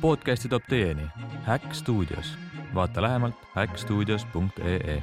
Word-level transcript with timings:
podcasti 0.00 0.48
toob 0.48 0.62
teieni 0.68 1.06
Häkk 1.44 1.74
stuudios. 1.74 2.34
vaata 2.74 3.02
lähemalt 3.02 3.34
häkkstuudios.ee. 3.54 5.02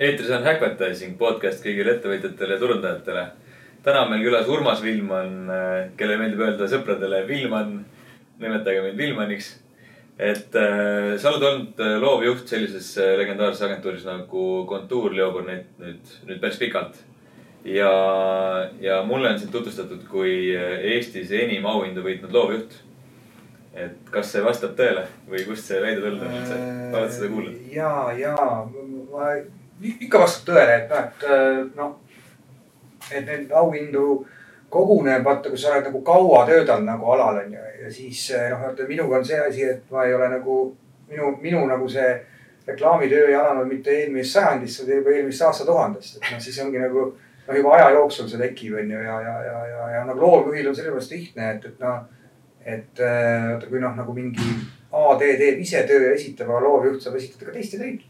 eetris 0.00 0.30
on 0.30 0.44
Häkvertising 0.44 1.18
podcast 1.18 1.62
kõigile 1.64 1.94
ettevõtjatele 1.94 2.56
ja 2.56 2.58
turundajatele. 2.58 3.26
täna 3.82 4.02
on 4.02 4.10
meil 4.10 4.24
külas 4.26 4.48
Urmas 4.48 4.82
Villman, 4.82 5.50
kellele 5.96 6.18
meeldib 6.18 6.40
öelda 6.40 6.68
sõpradele 6.68 7.26
Villman. 7.28 7.84
nimetage 8.38 8.82
mind 8.82 8.98
Villmaniks. 8.98 9.60
et 10.18 10.56
äh, 10.56 11.18
sa 11.18 11.30
oled 11.30 11.42
olnud 11.42 11.80
äh, 11.80 11.96
loovjuht 12.00 12.48
sellises 12.48 12.98
äh, 12.98 13.16
legendaarses 13.18 13.62
agentuuris 13.62 14.04
nagu 14.04 14.66
Kontuur 14.66 15.10
nüüd, 15.10 15.66
nüüd, 15.78 16.14
nüüd 16.26 16.40
päris 16.40 16.58
pikalt 16.58 17.04
ja, 17.64 17.90
ja 18.80 19.02
mulle 19.02 19.30
on 19.30 19.38
sind 19.38 19.52
tutvustatud 19.52 20.04
kui 20.10 20.54
Eestis 20.94 21.32
enim 21.32 21.66
auhindu 21.66 22.04
võitnud 22.04 22.32
loovjuht. 22.32 22.80
et 23.74 24.10
kas 24.10 24.30
see 24.32 24.44
vastab 24.44 24.76
tõele 24.78 25.02
või 25.30 25.42
kust 25.48 25.66
see 25.66 25.80
väide 25.82 26.00
tulnud 26.00 26.22
on 26.22 26.36
üldse, 26.38 26.58
oled 26.94 27.12
seda 27.12 27.30
kuulnud? 27.32 27.56
ja, 27.72 27.90
ja 28.18 28.34
ma 28.36 29.32
ikka 29.82 30.20
vastab 30.22 30.52
tõele, 30.52 30.76
et 30.78 30.90
noh, 30.92 31.08
et 31.64 31.76
noh, 31.76 31.96
et 33.10 33.26
neid 33.26 33.50
auhindu 33.52 34.04
koguneb, 34.74 35.24
vaata, 35.24 35.50
kui 35.50 35.58
sa 35.58 35.72
oled 35.72 35.88
nagu 35.88 36.02
kaua 36.06 36.44
töötanud 36.46 36.86
nagu 36.86 37.10
alal 37.14 37.42
on 37.42 37.52
ju 37.56 37.66
ja 37.84 37.90
siis 37.92 38.28
noh, 38.50 38.62
vaata 38.62 38.86
minuga 38.88 39.18
on 39.18 39.26
see 39.26 39.40
asi, 39.40 39.66
et 39.72 39.90
ma 39.90 40.06
ei 40.06 40.14
ole 40.14 40.28
nagu 40.36 40.60
minu, 41.10 41.34
minu 41.42 41.66
nagu 41.66 41.88
see 41.88 42.14
reklaamitöö 42.66 43.28
ei 43.28 43.34
alanud 43.36 43.68
mitte 43.68 43.92
eelmisest 43.92 44.38
sajandist, 44.38 44.86
vaid 44.86 44.96
juba 44.96 45.16
eelmisest 45.18 45.48
aastatuhandest, 45.48 46.16
et 46.16 46.30
noh, 46.32 46.40
siis 46.40 46.58
ongi 46.64 46.80
nagu 46.80 47.10
noh, 47.46 47.56
juba 47.58 47.74
aja 47.78 47.90
jooksul 47.98 48.30
see 48.30 48.40
tekib, 48.40 48.78
on 48.80 48.94
ju, 48.94 49.02
ja, 49.08 49.18
ja, 49.26 49.34
ja, 49.48 49.58
ja, 49.72 49.90
ja 49.96 50.04
nagu 50.08 50.20
loovjuhil 50.20 50.70
on 50.70 50.78
sellepärast 50.78 51.14
lihtne, 51.16 51.50
et, 51.56 51.68
et 51.72 51.84
noh, 51.84 52.04
et 52.64 53.04
vaata, 53.04 53.68
kui 53.68 53.82
noh, 53.82 53.92
nagu 53.98 54.16
mingi 54.16 54.48
AD 54.94 55.22
teeb 55.42 55.60
ise 55.60 55.82
töö 55.88 56.08
ja 56.08 56.14
esitab, 56.16 56.50
aga 56.50 56.64
loovjuht 56.64 57.02
saab 57.02 57.18
esitada 57.20 57.50
ka 57.50 57.58
teiste 57.58 57.80
töid 57.82 58.04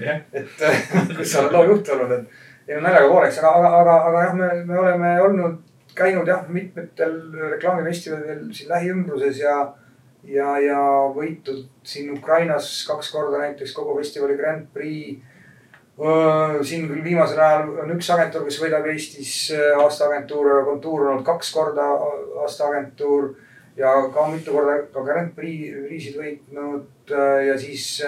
jah, 0.00 0.22
et 0.32 0.64
kus 1.16 1.28
sa 1.32 1.42
oled 1.42 1.56
loovjuht 1.56 1.92
olnud, 1.94 2.16
et 2.16 2.68
ei 2.68 2.78
no 2.78 2.86
naljaga 2.86 3.10
pooleks, 3.10 3.38
aga, 3.42 3.52
aga, 3.58 3.70
aga, 3.82 3.98
aga 4.08 4.24
jah, 4.26 4.34
me, 4.38 4.48
me 4.68 4.78
oleme 4.78 5.12
olnud, 5.26 5.60
käinud 5.98 6.28
jah, 6.30 6.44
mitmetel 6.48 7.16
reklaamifestivalidel 7.56 8.44
siin 8.54 8.70
lähiümbruses 8.72 9.42
ja. 9.42 9.56
ja, 10.24 10.54
ja 10.62 10.78
võitnud 11.16 11.66
siin 11.84 12.12
Ukrainas 12.14 12.70
kaks 12.88 13.10
korda 13.12 13.42
näiteks 13.42 13.74
kogu 13.76 13.98
festivali 13.98 14.38
Grand 14.38 14.70
Prix. 14.72 15.20
Siin 15.96 16.86
küll 16.88 17.04
viimasel 17.04 17.40
ajal 17.40 17.72
on 17.84 17.94
üks 17.94 18.10
agentuur, 18.14 18.46
kes 18.48 18.60
võidab 18.62 18.86
Eestis 18.88 19.32
aastaagentuur, 19.82 20.64
kontuur 20.64 21.02
on 21.06 21.10
olnud 21.14 21.26
kaks 21.26 21.52
korda 21.52 21.88
aastaagentuur. 22.44 23.34
ja 23.76 23.88
ka 24.14 24.26
mitu 24.28 24.52
korda 24.52 24.78
ka 24.92 25.02
Grand 25.04 25.34
Prix, 25.36 25.72
Prix'id 25.88 26.16
võitnud 26.20 27.12
ja 27.46 27.58
siis 27.58 28.02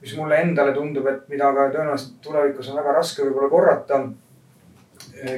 mis 0.00 0.16
mulle 0.16 0.40
endale 0.40 0.72
tundub, 0.72 1.06
et 1.06 1.28
mida 1.28 1.48
ka 1.54 1.70
tõenäoliselt 1.72 2.18
tulevikus 2.22 2.68
on 2.68 2.76
väga 2.80 2.92
raske 2.98 3.24
võib-olla 3.24 3.48
korrata 3.50 4.02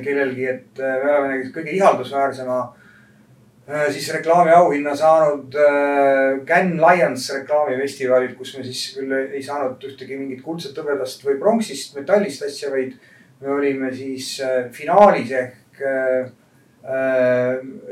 kellelgi, 0.04 0.46
et 0.46 0.80
me 0.80 1.12
oleme 1.14 1.38
kõige 1.54 1.74
ihaldusväärsema 1.78 2.58
siis 3.92 4.08
reklaamiauhinna 4.16 4.94
saanud 4.96 5.54
Cannes 6.46 6.80
Lions 6.80 7.28
reklaamifestivalilt, 7.36 8.36
kus 8.38 8.56
me 8.56 8.64
siis 8.66 8.82
küll 8.96 9.14
ei 9.20 9.42
saanud 9.46 9.82
ühtegi 9.86 10.18
mingit 10.18 10.42
kuldset, 10.42 10.78
hõbedast 10.78 11.22
või 11.26 11.38
pronksist, 11.38 11.94
metallist 11.98 12.42
asja, 12.48 12.72
vaid 12.72 12.96
me 13.40 13.52
olime 13.54 13.92
siis 13.94 14.32
finaalis 14.74 15.30
ehk 15.38 15.84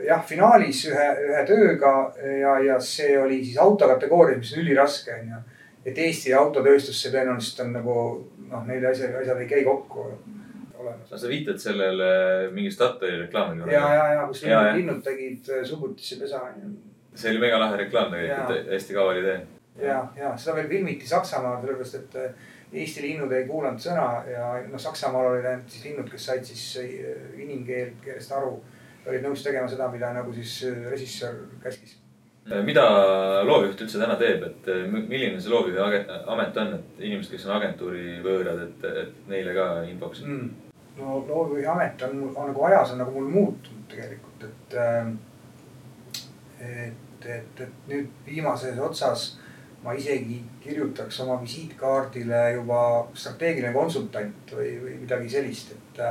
jah, 0.09 0.25
finaalis 0.27 0.83
ühe, 0.89 1.07
ühe 1.29 1.45
tööga 1.47 1.95
ja, 2.41 2.57
ja 2.65 2.81
see 2.83 3.15
oli 3.21 3.43
siis 3.45 3.61
autokategoorias, 3.63 4.43
mis 4.43 4.57
on 4.57 4.65
üliraske, 4.65 5.21
onju 5.21 5.45
et 5.89 5.99
Eesti 5.99 6.35
autotööstus, 6.37 6.99
see 7.01 7.13
tõenäoliselt 7.13 7.63
on 7.65 7.73
nagu 7.77 7.95
noh, 8.51 8.67
need 8.69 8.85
asjad, 8.89 9.15
asjad 9.23 9.41
ei 9.43 9.51
käi 9.51 9.65
kokku 9.67 10.09
olemas. 10.79 11.11
no 11.11 11.19
sa 11.19 11.29
viitad 11.29 11.59
sellele 11.63 12.11
mingi 12.55 12.71
Statoili 12.71 13.23
reklaamile. 13.23 13.73
ja, 13.73 13.95
ja, 13.95 14.07
ja 14.15 14.27
kus 14.27 14.43
linnud, 14.43 14.73
linnud 14.77 15.03
tegid 15.05 15.51
Subutisse 15.65 16.21
pesa 16.21 16.43
onju. 16.51 16.73
see 17.15 17.33
oli 17.33 17.43
mega 17.43 17.61
lahe 17.61 17.77
reklaam 17.85 18.13
tegelikult, 18.15 18.71
hästi 18.73 18.97
kaval 18.97 19.21
idee. 19.23 19.41
ja, 19.83 20.01
ja 20.17 20.33
seda 20.37 20.57
veel 20.61 20.71
filmiti 20.73 21.09
Saksamaal, 21.09 21.61
sellepärast 21.65 22.01
et 22.03 22.21
Eesti 22.69 23.01
linnud 23.01 23.33
ei 23.33 23.47
kuulanud 23.49 23.81
sõna 23.81 24.09
ja 24.29 24.49
noh, 24.69 24.81
Saksamaal 24.81 25.31
olid 25.31 25.47
ainult 25.49 25.71
siis 25.73 25.87
linnud, 25.89 26.11
kes 26.13 26.27
said 26.31 26.45
siis 26.45 26.65
inimkeelt, 27.41 28.03
keelest 28.05 28.35
aru. 28.37 28.59
olid 29.09 29.25
nõus 29.25 29.41
tegema 29.45 29.71
seda, 29.73 29.89
mida 29.89 30.13
nagu 30.13 30.35
siis 30.37 30.61
režissöör 30.91 31.47
käskis 31.63 31.97
mida 32.65 32.85
loovjuht 33.45 33.83
üldse 33.85 34.01
täna 34.01 34.17
teeb, 34.21 34.45
et 34.47 34.69
milline 34.89 35.41
see 35.41 35.53
loovjuhi 35.53 35.83
amet 36.33 36.57
on, 36.63 36.79
et 36.79 37.03
inimesed, 37.03 37.35
kes 37.35 37.45
on 37.49 37.57
agentuuri 37.59 38.19
võõrad, 38.25 38.63
et, 38.65 38.89
et 39.05 39.29
neile 39.29 39.55
ka 39.57 39.69
infoks 39.89 40.25
mm.? 40.25 40.68
No 40.99 41.25
loovjuhi 41.29 41.67
amet 41.67 42.03
on, 42.03 42.23
on 42.35 42.49
nagu 42.51 42.65
ajas 42.69 42.95
on 42.95 43.03
nagu 43.05 43.15
mul 43.15 43.29
muutunud 43.33 43.85
tegelikult, 43.91 44.49
et. 44.49 44.79
et, 46.61 47.27
et, 47.27 47.61
et 47.61 47.87
nüüd 47.91 48.09
viimases 48.27 48.79
otsas 48.79 49.29
ma 49.83 49.95
isegi 49.95 50.41
kirjutaks 50.63 51.21
oma 51.23 51.39
visiitkaardile 51.43 52.41
juba 52.57 52.81
strateegiline 53.15 53.73
konsultant 53.75 54.55
või, 54.55 54.75
või 54.83 54.97
midagi 55.05 55.31
sellist, 55.37 55.73
et. 55.77 56.03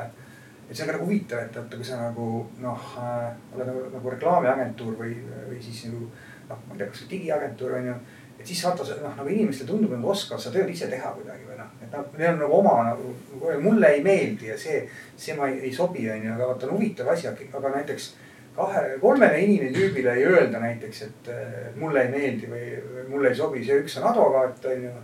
et 0.67 0.71
see 0.75 0.83
on 0.83 0.89
ka 0.89 0.95
nagu 0.97 1.07
huvitav, 1.07 1.43
et 1.43 1.55
vaata, 1.55 1.79
kui 1.79 1.87
sa 1.87 1.99
nagu 2.01 2.29
noh 2.63 2.87
äh,, 2.99 3.27
oled 3.55 3.69
nagu, 3.69 3.83
nagu 3.93 4.15
reklaamiagentuur 4.15 4.97
või, 4.99 5.13
või 5.49 5.59
siis 5.63 5.85
nagu 5.87 6.07
noh, 6.49 6.63
ma 6.67 6.75
ei 6.75 6.81
tea, 6.81 6.89
kas 6.91 7.03
või 7.03 7.11
digiagentuur 7.15 7.75
on 7.79 7.91
ju. 7.91 7.97
Et 8.39 8.45
siis 8.45 8.61
vaata 8.65 8.85
noh, 9.01 9.15
nagu 9.17 9.29
inimestele 9.33 9.69
tundub, 9.71 9.91
nagu 9.95 10.11
oskavad 10.13 10.43
seda 10.43 10.59
tööd 10.59 10.69
ise 10.73 10.89
teha 10.91 11.11
kuidagi 11.15 11.47
või 11.47 11.57
noh, 11.57 11.73
et 11.81 11.91
nad, 11.93 12.13
neil 12.19 12.35
on 12.35 12.39
nagu 12.43 12.59
oma 12.59 12.75
nagu, 12.91 13.11
nagu 13.33 13.63
mulle 13.65 13.91
ei 13.95 14.03
meeldi 14.05 14.51
ja 14.51 14.57
see, 14.61 14.83
see 15.17 15.35
ma 15.37 15.49
ei, 15.49 15.59
ei 15.67 15.73
sobi, 15.73 16.05
on 16.13 16.23
ju, 16.25 16.33
aga 16.35 16.49
vaata 16.51 16.69
on 16.69 16.77
huvitav 16.77 17.09
asi, 17.13 17.27
aga 17.27 17.73
näiteks 17.73 18.13
kahe, 18.57 18.83
kolmele 19.01 19.41
inimetüübile 19.45 20.15
ei 20.17 20.25
öelda 20.29 20.61
näiteks, 20.61 21.01
et 21.01 21.29
mulle 21.75 22.05
ei 22.05 22.13
meeldi 22.13 22.49
või, 22.49 22.63
või 22.93 23.05
mulle 23.11 23.33
ei 23.33 23.37
sobi, 23.37 23.65
see 23.65 23.77
üks 23.83 23.99
on 23.99 24.09
advokaat, 24.11 24.65
on 24.71 24.87
ju. 24.87 24.95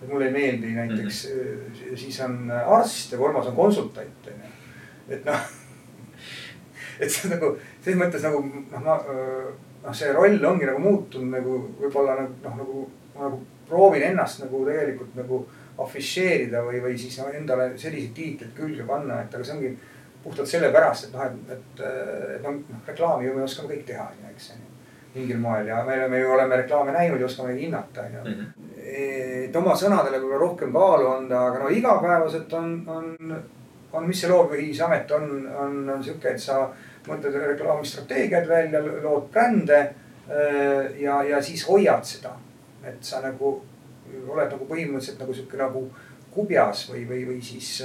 et 0.00 0.08
mulle 0.10 0.30
ei 0.30 0.34
meeldi 0.34 0.74
näiteks 0.74 1.22
mm, 1.28 1.62
-hmm. 1.68 1.96
siis 2.04 2.20
on 2.26 2.50
arst 2.50 3.12
ja 3.12 3.18
kolmas 3.18 3.46
on 3.46 3.56
konsultant, 3.56 4.26
on 4.32 4.42
ju. 4.44 4.52
et 5.16 5.24
noh, 5.24 5.48
et 7.00 7.10
see 7.10 7.28
on 7.28 7.36
nagu 7.36 7.54
selles 7.84 8.00
mõttes 8.02 8.26
nagu 8.26 8.42
noh, 8.46 8.82
ma 8.82 8.98
noh, 9.88 9.96
see 9.96 10.12
roll 10.12 10.44
ongi 10.44 10.68
nagu 10.68 10.82
muutunud 10.84 11.32
nagu 11.38 11.60
võib-olla 11.80 12.18
nagu 12.20 12.34
noh, 12.44 12.58
nagu 12.62 12.82
ma 13.14 13.28
nagu 13.28 13.40
proovin 13.68 14.04
ennast 14.10 14.42
nagu 14.44 14.64
tegelikult 14.66 15.16
nagu 15.18 15.42
afišeerida 15.82 16.62
või, 16.66 16.80
või 16.82 16.96
siis 16.98 17.18
no, 17.20 17.28
endale 17.34 17.70
selliseid 17.78 18.14
tiitleid 18.16 18.54
külge 18.56 18.86
panna, 18.86 19.22
et 19.22 19.34
aga 19.34 19.46
see 19.46 19.54
ongi 19.56 19.74
puhtalt 20.24 20.50
sellepärast, 20.50 21.08
et 21.08 21.14
noh, 21.14 21.26
et, 21.28 21.52
et, 21.54 21.84
et 22.36 22.42
noh, 22.46 22.80
reklaami 22.88 23.28
ju 23.28 23.36
me 23.36 23.44
oskame 23.46 23.74
kõik 23.74 23.84
teha, 23.88 24.08
on 24.10 24.24
ju, 24.24 24.32
eks 24.32 24.50
on 24.54 24.64
ju. 24.64 24.72
mingil 25.14 25.38
moel 25.40 25.70
ja 25.70 25.82
me 25.86 25.94
oleme 25.96 26.18
ju 26.20 26.32
oleme 26.34 26.56
reklaame 26.62 26.92
näinud 26.94 27.20
ja 27.20 27.26
oskame 27.26 27.52
neid 27.52 27.62
hinnata, 27.66 28.08
on 28.08 28.16
ju. 28.16 28.24
Mhm. 28.24 28.66
et 28.88 29.56
oma 29.56 29.76
sõnadele 29.76 30.18
võib-olla 30.18 30.42
rohkem 30.42 30.72
kaalu 30.72 31.08
anda, 31.12 31.46
aga 31.46 31.62
no 31.62 31.70
igapäevaselt 31.72 32.52
on, 32.58 32.74
on, 32.88 33.38
on, 33.92 34.06
mis 34.06 34.20
see 34.20 34.30
loovjuhis 34.30 34.80
amet 34.84 35.10
on, 35.16 35.30
on, 35.64 35.80
on 35.94 36.04
sihuke, 36.04 36.34
et 36.34 36.42
sa 36.42 36.64
mõtled 37.06 37.38
reklaamistrateegiad 37.52 38.48
välja, 38.48 38.82
lood 38.82 39.30
brände 39.32 39.78
ja, 41.00 41.22
ja 41.24 41.42
siis 41.42 41.64
hoiad 41.68 42.04
seda. 42.04 42.34
et 42.84 43.04
sa 43.04 43.20
nagu 43.20 43.60
oled 44.28 44.50
nagu 44.52 44.66
põhimõtteliselt 44.68 45.20
nagu 45.20 45.34
sihuke 45.34 45.58
nagu 45.60 45.82
kubjas 46.32 46.86
või, 46.90 47.02
või, 47.08 47.24
või 47.28 47.40
siis, 47.42 47.82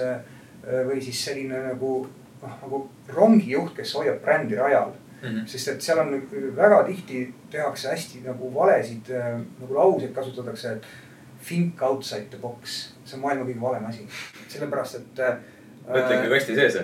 või 0.64 1.02
siis 1.02 1.24
selline 1.26 1.60
nagu 1.70 1.94
noh, 2.42 2.58
nagu 2.62 2.82
rongijuht, 3.16 3.74
kes 3.76 3.96
hoiab 3.98 4.22
brändi 4.24 4.56
rajal 4.56 4.94
mm. 4.94 5.30
-hmm. 5.30 5.48
sest 5.48 5.68
et 5.68 5.82
seal 5.82 6.00
on 6.00 6.14
väga 6.56 6.84
tihti 6.84 7.26
tehakse 7.52 7.90
hästi 7.90 8.22
nagu 8.28 8.54
valesid 8.54 9.12
nagu 9.60 9.74
lauseid 9.76 10.14
kasutatakse, 10.14 10.78
think 11.48 11.82
outside 11.82 12.30
the 12.30 12.38
box, 12.38 12.94
see 13.06 13.18
on 13.18 13.26
maailma 13.26 13.46
kõige 13.50 13.62
valem 13.62 13.86
asi, 13.86 14.08
sellepärast 14.48 14.96
et 14.96 15.24
mõtle 15.88 16.18
ikka 16.18 16.30
kasti 16.32 16.56
sees. 16.58 16.78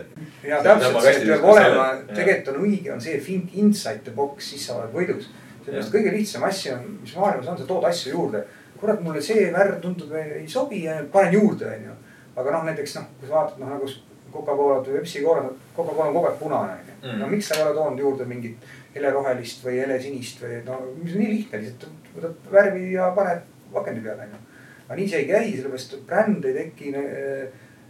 ja 0.44 0.62
täpselt, 0.64 1.00
see 1.06 1.28
peab 1.28 1.46
olema, 1.54 1.86
tegelikult 2.10 2.52
on 2.54 2.64
õige, 2.66 2.92
on 2.94 3.04
see 3.04 3.20
think 3.24 3.56
inside 3.56 4.04
the 4.04 4.16
box, 4.16 4.52
siis 4.54 4.66
sa 4.68 4.80
oled 4.80 4.94
võidus. 4.96 5.30
sellepärast 5.64 5.94
kõige 5.94 6.14
lihtsam 6.16 6.44
asi 6.48 6.74
on, 6.74 6.86
mis 7.02 7.16
maailmas 7.16 7.48
on, 7.48 7.58
sa 7.60 7.68
tood 7.70 7.88
asju 7.90 8.14
juurde. 8.16 8.44
kurat, 8.80 9.02
mulle 9.04 9.22
see 9.22 9.50
värv 9.54 9.82
tundub 9.84 10.14
ei 10.16 10.48
sobi 10.48 10.84
ja 10.86 11.02
panen 11.12 11.34
juurde, 11.34 11.72
onju. 11.78 11.96
aga 12.36 12.52
noh, 12.56 12.68
näiteks 12.70 12.96
noh, 13.00 13.10
kui 13.20 13.28
sa 13.28 13.40
vaatad 13.40 13.64
noh 13.64 13.76
nagu 13.76 13.90
Coca-Colat 14.30 14.86
või 14.88 15.00
Pepsi 15.00 15.24
Cola, 15.24 15.48
Coca-Cola 15.76 16.10
on 16.10 16.14
kogu 16.14 16.30
aeg 16.30 16.38
punane 16.40 16.76
onju. 16.78 17.16
no 17.20 17.32
miks 17.32 17.50
sa 17.50 17.58
ei 17.58 17.64
ole 17.66 17.74
toonud 17.78 18.04
juurde 18.04 18.28
mingit 18.30 18.68
helerohelist 18.96 19.64
või 19.66 19.80
helesinist 19.82 20.44
või 20.44 20.60
no, 20.66 20.82
mis 21.00 21.16
on 21.16 21.24
nii 21.24 21.32
lihtne, 21.34 21.64
lihtsalt 21.64 22.14
võtad 22.16 22.52
värvi 22.54 22.92
ja 22.94 23.10
paned 23.16 23.48
pakendi 23.74 24.04
peale 24.06 24.28
onju. 24.28 24.44
aga 24.86 25.00
nii 25.00 25.10
see 25.10 25.24
ei 25.24 25.28
käi, 25.30 25.50
sellepärast 25.56 25.98
bränd 26.10 26.46
ei 26.50 26.56
teki 26.58 26.94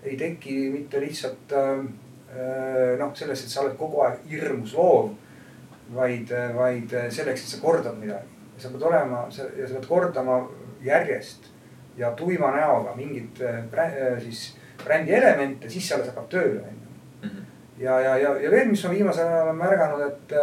ei 0.04 0.18
teki 0.18 0.70
mitte 0.74 1.02
lihtsalt 1.02 1.54
noh, 3.00 3.12
sellest, 3.18 3.46
et 3.46 3.52
sa 3.52 3.64
oled 3.64 3.76
kogu 3.78 4.04
aeg 4.06 4.22
hirmus 4.30 4.76
loov. 4.78 5.16
vaid, 5.90 6.30
vaid 6.54 6.92
selleks, 7.10 7.42
et 7.44 7.50
sa 7.50 7.58
kordad 7.62 7.96
midagi. 7.98 8.28
sa 8.58 8.70
pead 8.70 8.84
olema 8.84 9.24
ja 9.58 9.68
sa 9.68 9.74
pead 9.74 9.88
kordama 9.88 10.36
järjest 10.84 11.48
ja 11.98 12.12
tuima 12.12 12.52
näoga 12.52 12.94
mingit 12.96 13.40
siis 14.20 14.58
brändi 14.84 15.14
elemente, 15.14 15.70
siis 15.70 15.92
alles 15.92 16.12
hakkab 16.12 16.30
tööle, 16.30 16.62
onju. 16.62 17.32
ja, 17.80 18.00
ja, 18.00 18.18
ja, 18.18 18.36
ja 18.44 18.52
veel, 18.52 18.70
mis 18.70 18.84
ma 18.86 18.92
viimasel 18.94 19.28
ajal 19.28 19.48
olen 19.48 19.58
märganud, 19.64 20.06
et 20.08 20.38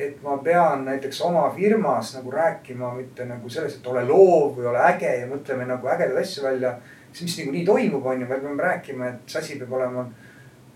et 0.00 0.22
ma 0.22 0.38
pean 0.40 0.84
näiteks 0.86 1.20
oma 1.26 1.50
firmas 1.54 2.14
nagu 2.16 2.30
rääkima 2.32 2.94
mitte 2.94 3.26
nagu 3.28 3.50
sellest, 3.50 3.80
et 3.80 3.90
ole 3.90 4.04
loov 4.08 4.56
või 4.56 4.70
ole 4.70 4.80
äge 4.94 5.10
ja 5.20 5.26
mõtleme 5.28 5.66
nagu 5.68 5.88
ägedaid 5.92 6.22
asju 6.22 6.44
välja. 6.46 6.74
See, 7.12 7.24
mis 7.24 7.36
niikuinii 7.38 7.64
toimub, 7.66 8.06
on 8.06 8.20
ju, 8.20 8.26
me 8.26 8.40
peame 8.40 8.62
rääkima, 8.62 9.08
et 9.08 9.32
see 9.32 9.40
asi 9.40 9.58
peab 9.60 9.72
olema 9.78 10.04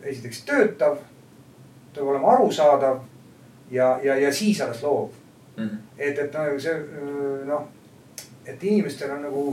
esiteks 0.02 0.42
töötav, 0.48 0.98
peab 1.94 2.08
olema 2.14 2.32
arusaadav 2.34 3.02
ja, 3.70 3.98
ja, 4.02 4.16
ja 4.20 4.32
siis 4.32 4.60
alles 4.60 4.82
loov 4.82 5.10
mm. 5.56 5.64
-hmm. 5.64 5.78
et, 5.98 6.18
et 6.18 6.34
noh, 6.34 6.60
see 6.60 6.74
noh, 7.46 7.68
et 8.46 8.64
inimestel 8.64 9.10
on 9.10 9.22
nagu 9.22 9.44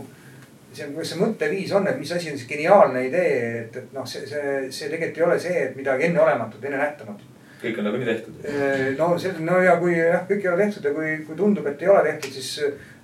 see, 0.74 0.88
kuidas 0.88 1.10
see 1.10 1.20
mõtteviis 1.20 1.74
on, 1.76 1.88
et 1.88 2.00
mis 2.00 2.12
asi 2.12 2.32
on 2.32 2.38
see 2.38 2.48
geniaalne 2.48 3.06
idee, 3.08 3.60
et, 3.62 3.76
et 3.76 3.94
noh, 3.94 4.08
see, 4.08 4.28
see, 4.28 4.72
see 4.72 4.90
tegelikult 4.90 5.18
ei 5.18 5.28
ole 5.28 5.40
see, 5.40 5.66
et 5.66 5.76
midagi 5.76 6.10
enneolematut, 6.10 6.64
ennenähtamatut 6.64 7.28
kõik 7.62 7.78
on 7.78 7.86
nagunii 7.86 8.08
tehtud. 8.08 8.46
no 8.98 9.08
see, 9.22 9.34
no 9.46 9.60
ja 9.62 9.76
kui 9.82 9.94
jah, 9.98 10.24
kõik 10.30 10.46
ei 10.46 10.50
ole 10.52 10.66
tehtud 10.66 10.88
ja 10.88 10.94
kui, 10.96 11.12
kui 11.28 11.38
tundub, 11.38 11.68
et 11.70 11.82
ei 11.82 11.92
ole 11.94 12.02
tehtud, 12.08 12.34
siis 12.34 12.52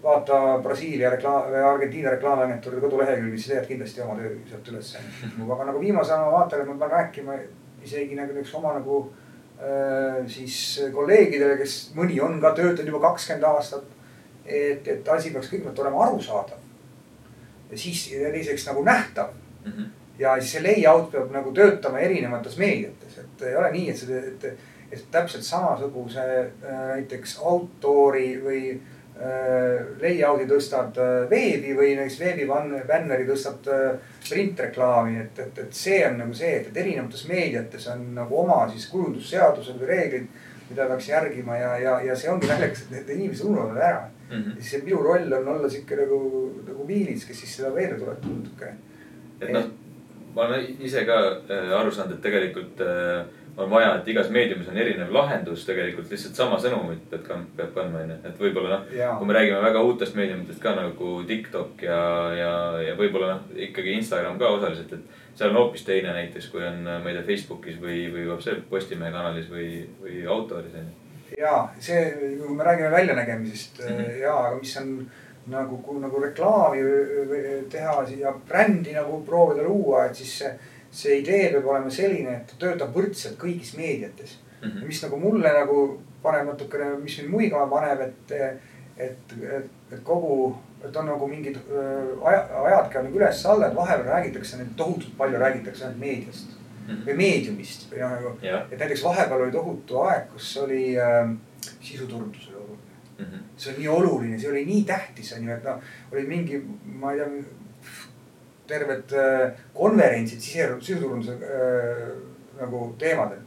vaata 0.03 0.59
Brasiilia 0.63 1.09
reklaam 1.09 1.53
Argentiina 1.71 2.09
reklaamiagentuuri 2.13 2.81
kodulehekülgi, 2.81 3.38
siis 3.38 3.53
leiad 3.53 3.69
kindlasti 3.69 4.01
oma 4.01 4.17
töö 4.19 4.35
sealt 4.49 4.71
üles. 4.73 4.91
aga 5.53 5.69
nagu 5.71 5.81
viimasena 5.81 6.25
ma 6.25 6.35
vaatan, 6.39 6.61
et 6.61 6.69
ma 6.69 6.77
pean 6.83 6.94
rääkima 6.99 7.39
isegi 7.83 8.15
nagu 8.15 8.33
näiteks 8.33 8.55
oma 8.59 8.73
nagu 8.77 9.01
äh, 9.59 10.21
siis 10.27 10.57
kolleegidele, 10.94 11.57
kes 11.61 11.77
mõni 11.97 12.21
on 12.23 12.39
ka 12.44 12.53
töötanud 12.57 12.94
juba 12.94 13.03
kakskümmend 13.09 13.49
aastat. 13.51 13.94
et, 14.45 14.88
et 14.88 15.07
asi 15.11 15.33
peaks 15.35 15.49
kõigepealt 15.51 15.79
olema 15.83 16.05
arusaadav. 16.05 16.59
ja 17.71 17.77
siis 17.77 18.11
ja 18.11 18.31
teiseks 18.31 18.67
nagu 18.67 18.83
nähtav 18.83 19.33
mm. 19.65 19.71
-hmm 19.71 19.95
ja 20.19 20.39
siis 20.39 20.51
see 20.51 20.63
layout 20.63 21.11
peab 21.11 21.31
nagu 21.31 21.51
töötama 21.53 22.00
erinevates 22.00 22.57
meediates, 22.57 23.17
et 23.21 23.41
ei 23.50 23.55
ole 23.55 23.71
nii, 23.71 23.89
et 23.89 23.97
see, 23.97 24.21
et, 24.31 24.45
et 24.91 25.03
täpselt 25.11 25.45
samasuguse 25.45 26.23
äh, 26.23 26.79
näiteks 26.93 27.38
outdoor'i 27.39 28.29
või 28.43 28.61
layout'i 30.01 30.47
tõstad 30.49 30.99
äh, 31.01 31.29
veebi 31.29 31.75
või 31.77 31.95
näiteks 31.97 32.19
veebibänneri 32.19 33.25
tõstad 33.29 33.69
printreklaami, 34.27 35.17
et, 35.23 35.39
et, 35.45 35.63
et 35.65 35.73
see 35.73 36.01
on 36.07 36.19
nagu 36.21 36.35
see, 36.37 36.51
et, 36.59 36.69
et 36.71 36.83
erinevates 36.83 37.25
meediates 37.29 37.87
on 37.93 38.03
nagu 38.17 38.41
oma 38.43 38.65
siis 38.71 38.89
kujundusseadused 38.91 39.79
või 39.81 39.89
reeglid, 39.93 40.29
mida 40.67 40.85
peaks 40.91 41.09
järgima 41.09 41.57
ja, 41.57 41.73
ja, 41.79 41.97
ja 42.09 42.15
see 42.19 42.29
ongi 42.31 42.49
naljakas, 42.49 42.85
et 42.85 42.93
need 42.97 43.11
inimesed 43.15 43.47
ununevad 43.47 43.81
ära 43.81 44.05
mm. 44.05 44.35
-hmm. 44.35 44.55
ja 44.55 44.61
siis 44.61 44.71
see 44.75 44.85
minu 44.85 45.01
roll 45.03 45.33
on 45.39 45.47
olla 45.55 45.69
sihuke 45.69 45.95
nagu, 45.95 46.21
nagu 46.67 46.87
viilis, 46.87 47.25
kes 47.25 47.39
siis 47.39 47.57
seda 47.57 47.71
meelde 47.75 47.99
tuletab 47.99 48.31
natuke. 48.37 48.73
et 49.41 49.53
noh 49.55 49.69
ma 50.37 50.45
olen 50.45 50.65
ise 50.79 51.01
ka 51.05 51.17
äh, 51.49 51.71
aru 51.79 51.91
saanud, 51.91 52.17
et 52.17 52.21
tegelikult 52.21 52.81
äh, 52.85 53.25
on 53.57 53.69
vaja, 53.69 53.94
et 53.98 54.09
igas 54.12 54.30
meediumis 54.33 54.68
on 54.69 54.77
erinev 54.77 55.09
lahendus 55.13 55.63
tegelikult 55.65 56.12
lihtsalt 56.13 56.38
sama 56.38 56.59
sõnumit 56.62 57.07
pead 57.09 57.24
kand-, 57.25 57.50
peab 57.57 57.71
kandma, 57.74 58.04
onju. 58.06 58.18
et 58.30 58.42
võib-olla 58.42 58.75
noh, 58.75 58.92
kui 59.18 59.30
me 59.30 59.38
räägime 59.38 59.62
väga 59.63 59.81
uutest 59.88 60.18
meediumitest 60.19 60.62
ka 60.62 60.75
nagu 60.77 61.13
TikTok 61.30 61.81
ja, 61.88 62.01
ja, 62.38 62.51
ja 62.86 62.94
võib-olla 63.00 63.33
noh, 63.33 63.57
ikkagi 63.68 63.95
Instagram 63.98 64.38
ka 64.42 64.54
osaliselt, 64.59 64.94
et 64.94 65.25
seal 65.39 65.54
on 65.54 65.62
hoopis 65.62 65.88
teine 65.89 66.13
näiteks, 66.13 66.51
kui 66.54 66.62
on, 66.68 66.83
ma 66.86 67.09
ei 67.09 67.18
tea, 67.18 67.25
Facebookis 67.31 67.81
või, 67.81 68.06
või 68.13 68.30
Postimehe 68.69 69.13
kanalis 69.13 69.50
või, 69.50 69.69
või 70.03 70.21
Autoris 70.38 70.77
onju. 70.77 70.94
ja 71.42 71.56
see, 71.80 72.03
kui 72.38 72.53
me 72.53 72.68
räägime 72.68 72.94
väljanägemisest 72.94 73.81
mm 73.81 73.95
-hmm. 73.95 74.19
ja, 74.21 74.38
aga 74.38 74.62
mis 74.62 74.77
on 74.77 74.94
nagu, 75.50 76.00
nagu 76.00 76.21
reklaami 76.21 76.86
teha 77.71 78.06
ja 78.18 78.33
brändi 78.48 78.94
nagu 78.94 79.24
proovida 79.25 79.63
luua, 79.63 80.06
et 80.06 80.15
siis 80.15 80.39
see, 80.44 80.57
see 80.92 81.19
idee 81.22 81.51
peab 81.51 81.66
olema 81.66 81.89
selline, 81.94 82.36
et 82.38 82.51
ta 82.51 82.60
töötab 82.60 82.95
võrdselt 82.95 83.38
kõigis 83.42 83.75
meediates 83.78 84.38
mm. 84.62 84.69
-hmm. 84.69 84.86
mis 84.88 85.04
nagu 85.04 85.19
mulle 85.19 85.54
nagu 85.54 86.01
paneb 86.24 86.48
natukene, 86.48 86.98
mis 87.04 87.18
mind 87.22 87.30
muigama 87.30 87.68
paneb, 87.72 88.01
et, 88.01 88.31
et, 88.98 89.34
et, 89.57 89.69
et 89.92 90.04
kogu, 90.04 90.56
et 90.84 90.95
on 90.95 91.06
nagu 91.06 91.28
mingid 91.28 91.57
aja, 92.24 92.44
ajad 92.63 92.92
käivad 92.92 93.10
nagu 93.10 93.19
üles-alla, 93.22 93.68
et 93.68 93.75
vahepeal 93.75 94.13
räägitakse 94.13 94.66
tohutult 94.75 95.18
palju 95.18 95.39
räägitakse 95.39 95.86
ainult 95.86 96.00
meediast 96.00 96.50
mm 96.88 96.94
-hmm. 96.95 97.06
või 97.07 97.18
meediumist 97.24 97.92
või 97.92 98.04
noh 98.04 98.12
nagu 98.12 98.38
yeah., 98.44 98.72
et 98.72 98.80
näiteks 98.80 99.04
vahepeal 99.04 99.42
oli 99.42 99.51
tohutu 99.51 100.01
aeg, 100.01 100.30
kus 100.34 100.57
oli 100.57 101.00
äh, 101.00 101.30
sisuturundus 101.81 102.51
mm. 103.19 103.25
-hmm. 103.25 103.39
see 103.57 103.74
on 103.74 103.80
nii 103.80 103.88
oluline, 103.88 104.39
see 104.39 104.50
oli 104.50 104.66
nii 104.66 104.84
tähtis, 104.84 105.34
on 105.34 105.44
ju, 105.44 105.54
et 105.54 105.63
noh, 105.63 105.81
oli 106.12 106.28
mingi, 106.28 106.62
ma 106.86 107.12
ei 107.13 107.19
tea, 107.19 107.44
terved 108.67 109.13
äh, 109.17 109.51
konverentsid 109.73 110.41
sise, 110.41 110.69
siseturunduse 110.81 111.37
äh, 111.37 112.07
nagu 112.61 112.93
teemadel. 112.99 113.43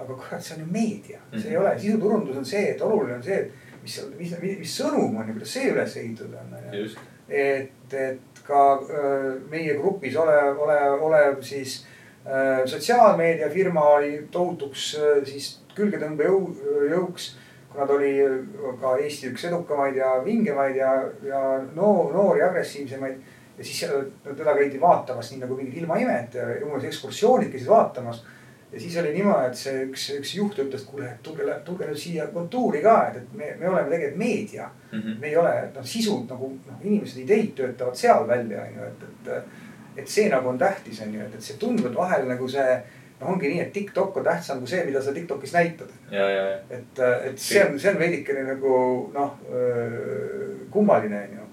aga 0.00 0.14
kurat, 0.16 0.40
see 0.40 0.54
on 0.54 0.60
ju 0.62 0.66
meedia 0.72 1.18
see 1.34 1.50
ei 1.50 1.56
mhm. 1.56 1.60
ole, 1.60 1.72
sisuturundus 1.78 2.36
on 2.40 2.46
see, 2.48 2.70
et 2.70 2.80
oluline 2.80 3.18
on 3.18 3.22
see, 3.22 3.36
et 3.36 3.82
mis, 3.82 3.96
mis, 4.16 4.30
mis, 4.62 4.76
sõnum 4.78 5.18
on 5.20 5.28
ja 5.28 5.34
kuidas 5.34 5.52
see 5.52 5.66
üles 5.68 5.96
ehitatud 6.00 6.38
on, 6.40 6.54
et, 7.28 7.96
et 8.00 8.40
ka 8.46 8.62
äh, 8.80 9.26
meie 9.52 9.74
grupis 9.76 10.16
olev, 10.16 10.56
olev, 10.66 11.04
olev 11.08 11.42
siis 11.44 11.82
sotsiaalmeediafirma 12.68 13.80
oli 13.94 14.10
tohutuks 14.32 14.90
siis 15.24 15.46
külgetõmbejõu, 15.72 16.40
jõuks 16.90 17.30
kuna 17.72 17.86
ta 17.86 17.92
oli 17.92 18.14
ka 18.80 18.96
Eesti 18.98 19.30
üks 19.30 19.44
edukamaid 19.48 19.96
ja 19.96 20.14
vingemaid 20.24 20.76
ja, 20.76 20.90
ja 21.22 21.42
noor, 21.74 22.12
noori, 22.14 22.42
agressiivsemaid. 22.42 23.20
Ja 23.60 23.64
siis 23.64 23.84
teda 24.24 24.54
käidi 24.56 24.80
vaatamas 24.80 25.30
nii 25.30 25.40
nagu 25.44 25.56
mingid 25.56 25.82
ilmaimed 25.82 26.34
ja 26.34 26.44
umbes 26.64 26.86
ekskursioonid 26.88 27.50
käisid 27.52 27.68
vaatamas. 27.68 28.22
ja 28.72 28.80
siis 28.80 28.96
oli 28.96 29.12
niimoodi, 29.12 29.46
et 29.46 29.58
see 29.58 29.82
üks, 29.84 30.04
üks 30.16 30.34
juht 30.36 30.58
ütles, 30.62 30.84
et 30.84 30.90
kuule, 30.90 31.08
tulge, 31.26 31.56
tulge 31.66 31.88
nüüd 31.88 31.98
siia 31.98 32.28
kontuuri 32.32 32.80
ka, 32.84 32.94
et, 33.08 33.16
et 33.20 33.32
me, 33.36 33.48
me 33.58 33.68
oleme 33.68 33.90
tegelikult 33.90 34.22
meedia 34.22 34.68
mm. 34.92 35.00
-hmm. 35.00 35.18
me 35.20 35.28
ei 35.28 35.36
ole, 35.36 35.52
noh 35.74 35.90
sisud 35.92 36.30
nagu 36.30 36.52
noh, 36.68 36.78
inimesed 36.84 37.20
ideid 37.24 37.52
töötavad 37.58 37.98
seal 37.98 38.28
välja, 38.28 38.62
on 38.62 38.78
ju, 38.78 38.86
et, 38.92 39.04
et. 39.10 39.58
et 39.96 40.08
see 40.08 40.28
nagu 40.30 40.48
on 40.48 40.58
tähtis, 40.58 41.02
on 41.02 41.14
ju, 41.14 41.20
et, 41.20 41.34
et 41.34 41.42
see 41.42 41.58
tundub, 41.58 41.90
et 41.90 41.96
vahel 41.96 42.28
nagu 42.28 42.48
see 42.48 42.78
no 43.20 43.34
ongi 43.34 43.50
nii, 43.50 43.60
et 43.60 43.72
TikTok 43.72 44.16
on 44.16 44.24
tähtsam 44.24 44.62
kui 44.62 44.70
see, 44.70 44.84
mida 44.86 45.02
sa 45.02 45.12
TikTokis 45.12 45.52
näitad. 45.52 45.92
et, 46.70 47.04
et 47.24 47.38
see 47.38 47.64
on, 47.66 47.78
see 47.78 47.92
on 47.92 47.98
veidikene 47.98 48.46
nagu 48.54 48.72
noh 49.14 49.36
kummaline 50.70 51.26
on 51.26 51.36
ju. 51.36 51.49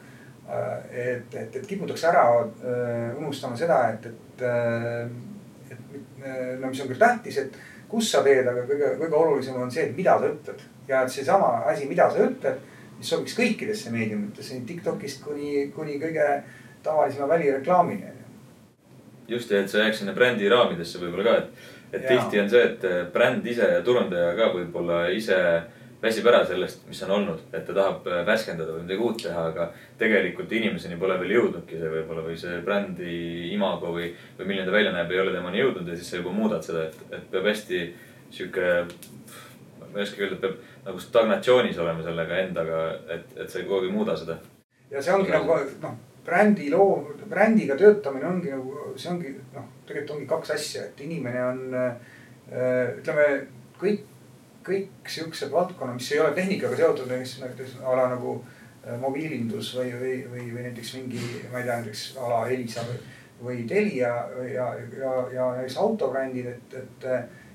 Et, 0.48 1.34
et, 1.36 1.56
et 1.60 1.66
kiputakse 1.68 2.08
ära 2.08 2.24
unustama 3.18 3.58
seda, 3.60 3.82
et, 3.92 4.06
et, 4.08 4.46
et 5.74 6.62
no 6.62 6.70
mis 6.72 6.82
on 6.84 6.92
küll 6.92 7.02
tähtis, 7.02 7.42
et 7.42 7.58
kus 7.92 8.12
sa 8.12 8.24
teed, 8.24 8.48
aga 8.48 8.64
kõige, 8.70 8.94
kõige 9.02 9.20
olulisem 9.20 9.60
on 9.60 9.72
see, 9.72 9.90
et 9.90 9.98
mida 9.98 10.18
sa 10.20 10.32
ütled. 10.32 10.66
ja 10.88 11.04
et 11.04 11.12
seesama 11.12 11.64
asi, 11.68 11.88
mida 11.88 12.08
sa 12.12 12.24
ütled, 12.24 12.62
mis 12.98 13.10
sobiks 13.12 13.36
kõikidesse 13.36 13.92
meediumitesse, 13.92 14.56
nii 14.56 14.70
TikTokist 14.70 15.24
kuni, 15.26 15.68
kuni 15.76 16.00
kõige 16.00 16.30
tavalisema 16.84 17.28
välireklaamini 17.34 18.18
just 19.28 19.52
ja 19.52 19.62
et 19.62 19.72
see 19.72 19.84
jääks 19.84 20.02
sinna 20.02 20.16
brändi 20.16 20.50
raamidesse 20.52 21.02
võib-olla 21.02 21.26
ka, 21.28 21.36
et, 21.42 21.66
et 21.92 22.06
ja. 22.06 22.16
tihti 22.16 22.42
on 22.42 22.52
see, 22.52 22.64
et 22.70 22.86
äh, 22.88 23.00
bränd 23.14 23.48
ise 23.48 23.72
ja 23.76 23.82
turundaja 23.86 24.34
ka 24.38 24.52
võib-olla 24.56 25.02
ise 25.14 25.40
väsib 26.02 26.28
ära 26.30 26.44
sellest, 26.46 26.84
mis 26.90 27.02
on 27.08 27.14
olnud, 27.16 27.44
et 27.52 27.66
ta 27.66 27.74
tahab 27.74 28.08
äh, 28.10 28.24
värskendada 28.28 28.76
või 28.76 28.86
midagi 28.86 29.06
uut 29.06 29.22
teha, 29.24 29.46
aga 29.52 29.70
tegelikult 30.00 30.52
inimeseni 30.54 31.00
pole 31.02 31.18
veel 31.22 31.36
jõudnudki 31.38 31.80
see 31.80 31.94
võib-olla 31.94 32.26
või 32.28 32.38
see 32.38 32.60
brändi 32.66 33.14
imago 33.56 33.94
või, 33.96 34.12
või 34.38 34.50
milline 34.50 34.68
ta 34.68 34.76
välja 34.76 34.94
näeb, 34.96 35.14
ei 35.14 35.22
ole 35.24 35.34
temani 35.36 35.64
jõudnud 35.64 35.90
ja 35.90 35.98
siis 35.98 36.12
sa 36.14 36.22
juba 36.22 36.34
muudad 36.36 36.66
seda, 36.66 36.86
et, 36.90 37.00
et 37.10 37.30
peab 37.32 37.50
hästi 37.50 37.84
sihuke, 38.30 38.74
ma 39.88 39.94
ei 39.96 40.04
oskagi 40.04 40.28
öelda, 40.28 40.42
peab 40.44 40.60
nagu 40.88 41.02
stagnatsioonis 41.02 41.80
olema 41.82 42.06
sellega 42.06 42.44
endaga, 42.44 42.84
et, 43.16 43.34
et 43.38 43.50
sa 43.50 43.64
kogu 43.64 43.82
aeg 43.82 43.90
ei 43.90 43.96
muuda 43.98 44.18
seda. 44.20 44.38
ja 44.92 45.02
see 45.02 45.18
ongi 45.18 45.34
nagu 45.34 45.58
noh 45.82 46.04
brändi 46.28 46.70
loo, 46.72 47.16
brändiga 47.30 47.78
töötamine 47.80 48.28
ongi 48.28 48.52
nagu, 48.52 48.94
see 49.00 49.12
ongi 49.14 49.32
noh, 49.56 49.68
tegelikult 49.88 50.18
ongi 50.18 50.30
kaks 50.30 50.54
asja, 50.58 50.84
et 50.90 51.02
inimene 51.06 51.44
on 51.46 51.62
äh, 51.80 52.98
ütleme 53.00 53.28
kõik, 53.80 54.04
kõik 54.68 55.12
siuksed 55.14 55.52
valdkonnad, 55.52 55.98
mis 56.00 56.12
ei 56.12 56.20
ole 56.24 56.36
tehnikaga 56.36 56.76
seotud, 56.76 57.12
näiteks 57.12 57.78
a 57.84 57.96
la 57.96 58.10
nagu 58.14 58.38
äh, 58.42 59.00
mobiilindus 59.02 59.74
või, 59.80 59.94
või, 60.02 60.16
või, 60.32 60.48
või 60.56 60.68
näiteks 60.70 60.94
mingi, 61.00 61.24
ma 61.52 61.62
ei 61.62 61.70
tea, 61.70 61.80
näiteks 61.80 62.06
a 62.22 62.30
la 62.34 62.44
Elisa 62.52 62.86
või, 62.88 63.02
või 63.42 63.66
Telia 63.70 64.14
ja, 64.52 64.70
ja, 65.00 65.18
ja 65.34 65.50
näiteks 65.58 65.80
autobrändid, 65.82 66.54
et, 66.54 66.78
et, 66.84 67.10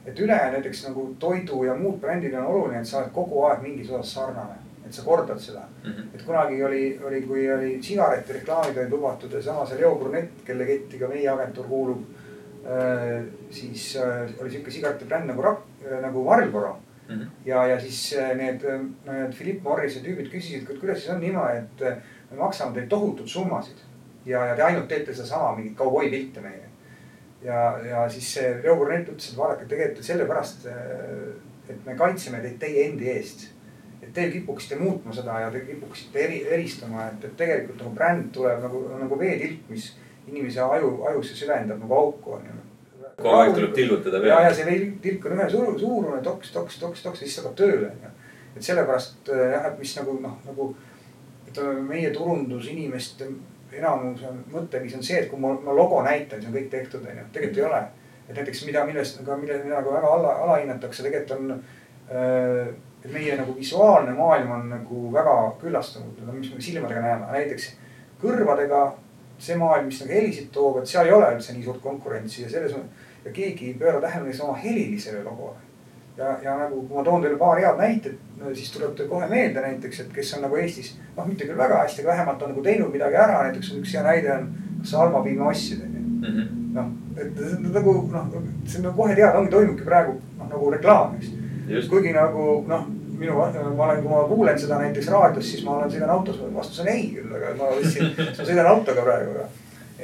et 0.07 0.26
üle 0.26 0.40
näiteks 0.57 0.87
nagu 0.88 1.09
toidu 1.21 1.64
ja 1.69 1.76
muud 1.78 2.00
brändid 2.00 2.35
on 2.35 2.50
oluline, 2.50 2.83
et 2.83 2.88
sa 2.88 3.02
oled 3.02 3.14
kogu 3.14 3.47
aeg 3.49 3.64
mingis 3.64 3.90
osas 3.90 4.19
sarnane 4.19 4.62
et 4.92 4.97
sa 4.97 5.04
kordad 5.07 5.40
seda 5.40 5.61
mm. 5.61 5.90
-hmm. 5.90 6.14
et 6.14 6.23
kunagi 6.23 6.64
oli, 6.64 7.00
oli, 7.04 7.23
kui 7.23 7.52
oli 7.52 7.83
sigareti 7.83 8.33
reklaamid 8.33 8.76
olid 8.76 8.90
lubatud 8.90 9.33
ja 9.33 9.42
samas 9.42 9.73
Leo 9.78 9.95
Brunett, 9.95 10.45
kelle 10.45 10.66
ketti 10.66 10.99
ka 10.99 11.09
meie 11.09 11.28
agentuur 11.28 11.66
kuulub 11.66 12.02
äh,. 12.66 13.25
siis 13.50 13.97
äh, 13.97 14.31
oli 14.40 14.50
sihuke 14.50 14.71
sigaretibränd 14.71 15.26
nagu 15.26 15.42
Rak- 15.42 15.87
äh,, 15.87 16.00
nagu 16.00 16.25
Marlboro 16.25 16.73
mm. 16.73 16.92
Mhm. 17.12 17.31
ja, 17.47 17.66
ja 17.66 17.81
siis 17.81 18.14
äh, 18.19 18.35
need, 18.37 18.64
need 19.07 19.37
Philip 19.37 19.62
Morrise 19.62 20.00
tüübid 20.00 20.31
küsisid, 20.33 20.69
et 20.71 20.81
kuidas 20.81 21.02
siis 21.02 21.14
on 21.14 21.21
niimoodi, 21.21 21.62
et 21.62 21.87
äh, 21.88 21.97
me 22.31 22.38
maksame 22.40 22.75
teile 22.75 22.88
tohutud 22.88 23.28
summasid 23.28 23.81
ja, 24.26 24.45
ja 24.47 24.57
te 24.57 24.62
ainult 24.62 24.88
teete 24.88 25.14
sedasama 25.14 25.57
mingit 25.57 25.76
kauboipilte 25.76 26.40
meile. 26.40 26.69
ja, 27.45 27.78
ja 27.88 28.09
siis 28.09 28.35
see 28.35 28.52
Leo 28.62 28.76
Burnett 28.76 29.11
ütles, 29.11 29.33
et 29.33 29.38
vaadake 29.38 29.66
tegelikult 29.69 30.07
sellepärast, 30.07 30.69
et 31.69 31.87
me 31.87 31.97
kaitseme 31.99 32.40
teid 32.45 32.61
teie 32.62 32.87
endi 32.88 33.11
eest. 33.11 33.49
et 34.02 34.12
te 34.14 34.31
kipuksite 34.31 34.76
muutma 34.76 35.14
seda 35.14 35.40
ja 35.40 35.50
te 35.50 35.61
kipuksite 35.66 36.25
eri, 36.25 36.40
eristama, 36.54 37.07
et, 37.11 37.25
et 37.25 37.37
tegelikult 37.38 37.83
nagu 37.83 37.95
bränd 37.95 38.33
tuleb 38.35 38.62
nagu, 38.62 38.87
nagu 38.99 39.19
veetilk, 39.19 39.69
mis 39.71 39.92
inimese 40.28 40.62
aju, 40.62 40.97
ajusse 41.11 41.37
süvendab 41.38 41.78
nagu 41.83 41.95
auku 41.95 42.38
on 42.38 42.47
ju. 42.47 42.62
Kogu 43.16 43.35
aeg 43.37 43.54
tuleb 43.54 43.75
tilgutada 43.76 44.21
ja, 44.23 44.26
ja 44.26 44.40
peale. 44.40 44.54
see 44.54 44.90
tilk 45.02 45.26
on 45.26 45.37
ühe 45.37 45.49
suur- 45.52 45.78
suurune 45.81 46.21
toks, 46.25 46.52
toks, 46.54 46.78
toks, 46.81 47.02
toks 47.02 47.23
ja 47.23 47.28
siis 47.28 47.40
hakkab 47.40 47.57
tööle 47.59 47.90
onju. 47.90 48.12
et 48.57 48.69
sellepärast 48.69 49.33
äh, 49.33 49.49
jah, 49.57 49.66
et 49.73 49.81
mis 49.81 49.97
nagu 49.99 50.19
noh, 50.21 50.37
nagu 50.47 50.69
ütleme 51.49 51.88
meie 51.88 52.12
turundusinimeste 52.14 53.28
enamuse 53.73 54.31
mõtteviis 54.52 54.97
on 54.97 55.04
see, 55.04 55.23
et 55.23 55.28
kui 55.31 55.40
ma, 55.40 55.52
ma 55.64 55.75
logo 55.76 56.02
näitan, 56.04 56.40
siis 56.40 56.50
on 56.50 56.57
kõik 56.57 56.71
tehtud 56.73 57.04
onju, 57.04 57.26
tegelikult 57.33 57.61
ei 57.62 57.69
ole. 57.69 57.83
et 58.28 58.37
näiteks 58.37 58.64
mida, 58.69 58.87
millest 58.88 59.21
mille, 59.21 59.61
mida 59.64 59.76
nagu 59.81 59.92
väga 59.92 60.14
alla, 60.16 60.35
alahinnatakse, 60.47 61.04
tegelikult 61.04 61.38
on 61.38 61.54
äh, 61.57 62.73
et 63.02 63.11
meie 63.11 63.37
nagu 63.37 63.54
visuaalne 63.57 64.12
maailm 64.14 64.50
on 64.57 64.69
nagu 64.71 65.04
väga 65.12 65.37
küllastunud, 65.61 66.21
mis 66.33 66.52
me 66.54 66.61
silmadega 66.62 67.00
näeme, 67.02 67.31
näiteks 67.33 67.73
kõrvadega 68.23 68.83
see 69.42 69.57
maailm, 69.59 69.88
mis 69.90 69.99
nagu 70.02 70.14
helisid 70.14 70.52
toob, 70.54 70.78
et 70.78 70.90
seal 70.90 71.09
ei 71.09 71.16
ole 71.16 71.33
üldse 71.35 71.57
nii 71.57 71.64
suurt 71.66 71.83
konkurentsi 71.83 72.45
ja 72.45 72.50
selles 72.52 72.76
mõttes 72.76 73.01
ja 73.25 73.33
keegi 73.33 73.71
ei 73.71 73.76
pööra 73.79 74.00
tähelepanu 74.00 74.49
oma 74.49 74.57
helilisele 74.62 75.23
logole. 75.25 75.57
ja, 76.17 76.37
ja 76.43 76.57
nagu, 76.59 76.83
kui 76.87 76.97
ma 76.97 77.05
toon 77.05 77.23
teile 77.23 77.38
paar 77.41 77.61
head 77.61 77.79
näitet, 77.79 78.19
siis 78.52 78.73
tuleb 78.73 78.97
teil 78.97 79.09
kohe 79.09 79.29
meelde 79.29 79.61
näiteks, 79.61 80.00
et 80.00 80.12
kes 80.12 80.35
on 80.37 80.43
nagu 80.47 80.57
Eestis 80.61 80.97
noh, 81.17 81.26
mitte 81.26 81.47
küll 81.49 81.59
väga 81.59 81.85
hästi, 81.85 82.02
aga 82.02 82.12
vähemalt 82.12 82.43
on 82.43 82.52
nagu 82.52 82.64
teinud 82.67 82.93
midagi 82.93 83.17
ära, 83.17 83.45
näiteks 83.47 83.73
üks 83.79 83.95
hea 83.97 84.02
näide 84.05 84.35
on 84.35 84.50
kas 84.83 84.95
Alma 84.95 85.23
piimaassid 85.23 85.83
on 85.83 85.95
ju. 85.95 86.02
Mhm. 86.31 86.75
noh, 86.75 86.91
et 87.17 87.41
nagu 87.75 87.93
noh, 88.12 88.26
see 88.67 88.79
on 88.79 88.85
nagu 88.88 88.97
kohe 88.97 89.14
teada, 89.14 89.38
ongi 89.38 89.50
toimubki 89.50 89.85
praegu 89.87 90.19
noh, 90.38 90.49
nagu 90.49 90.71
reklaam, 90.71 91.17
eks. 91.19 91.88
kuigi 91.88 92.12
nagu 92.17 92.64
noh, 92.69 92.87
minu, 93.19 93.35
ma 93.38 93.87
olen, 93.87 94.02
kui 94.02 94.11
ma 94.11 94.23
kuulen 94.29 94.59
seda 94.59 94.79
näiteks 94.81 95.11
raadios, 95.12 95.50
siis 95.50 95.64
ma 95.67 95.76
olen 95.76 95.93
sõidan 95.93 96.12
autos, 96.14 96.41
vastus 96.55 96.81
on 96.83 96.88
ei 96.93 97.11
küll, 97.14 97.35
aga 97.37 97.52
ma 97.59 97.71
võtsin, 97.76 98.14
ma 98.19 98.47
sõidan 98.47 98.71
autoga 98.73 99.05
praegu 99.07 99.37
ka. 99.38 99.49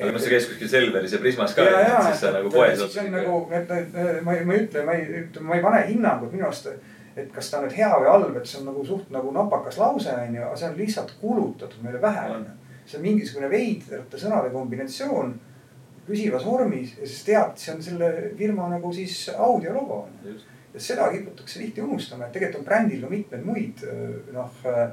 Aga 0.02 0.12
noh, 0.14 0.22
sa 0.22 0.30
käid 0.32 0.46
kuskil 0.50 0.70
Selveris 0.70 1.14
ja 1.14 1.20
Prismas 1.22 1.54
ka, 1.56 1.64
siis 2.08 2.22
sa 2.22 2.30
nagu 2.34 2.52
poes 2.52 2.78
siis 2.78 3.00
on 3.02 3.10
nagu, 3.14 3.40
et, 3.54 3.72
et 3.78 3.98
ma 4.26 4.36
ei, 4.36 4.44
ma 4.46 4.54
ei 4.54 4.64
ütle, 4.66 4.84
ma 4.86 4.94
ei, 4.96 5.24
ma 5.40 5.58
ei 5.58 5.64
pane 5.64 5.82
hinnangut 5.90 6.32
minu 6.34 6.46
arust, 6.48 6.70
et 7.18 7.32
kas 7.34 7.50
ta 7.50 7.62
nüüd 7.62 7.74
hea 7.74 7.90
või 7.94 8.10
halb, 8.12 8.36
et 8.38 8.48
see 8.48 8.60
on 8.60 8.68
nagu 8.70 8.84
suht 8.86 9.10
nagu 9.14 9.32
napakas 9.34 9.78
lause 9.80 10.14
on 10.14 10.38
ju, 10.38 10.44
aga 10.46 10.60
see 10.60 10.70
on 10.70 10.78
lihtsalt 10.78 11.14
kulutatud 11.20 11.84
meile 11.84 12.00
pähe 12.02 12.24
on 12.34 12.46
ju. 12.46 12.56
see 12.88 13.00
on 13.00 13.04
mingisugune 13.04 13.50
veidrate 13.52 14.20
sõnade 14.20 14.52
kombinatsioon 14.54 15.34
püsivas 16.08 16.46
vormis 16.46 16.94
ja 16.96 17.06
siis 17.06 17.24
tead, 17.26 17.58
see 17.60 17.74
on 17.74 17.82
selle 17.84 18.12
firma 18.38 18.70
nagu 18.72 18.92
siis 18.94 19.26
audiologo 19.34 20.04
on 20.06 20.28
ju. 20.28 20.36
ja 20.74 20.84
seda 20.90 21.10
kiputakse 21.12 21.62
tihti 21.64 21.84
unustama, 21.84 22.26
et 22.28 22.36
tegelikult 22.36 22.62
on 22.62 22.68
brändil 22.70 23.02
ka 23.04 23.12
mitmeid 23.12 23.48
muid 23.48 23.82
noh 24.36 24.68
äh, 24.68 24.84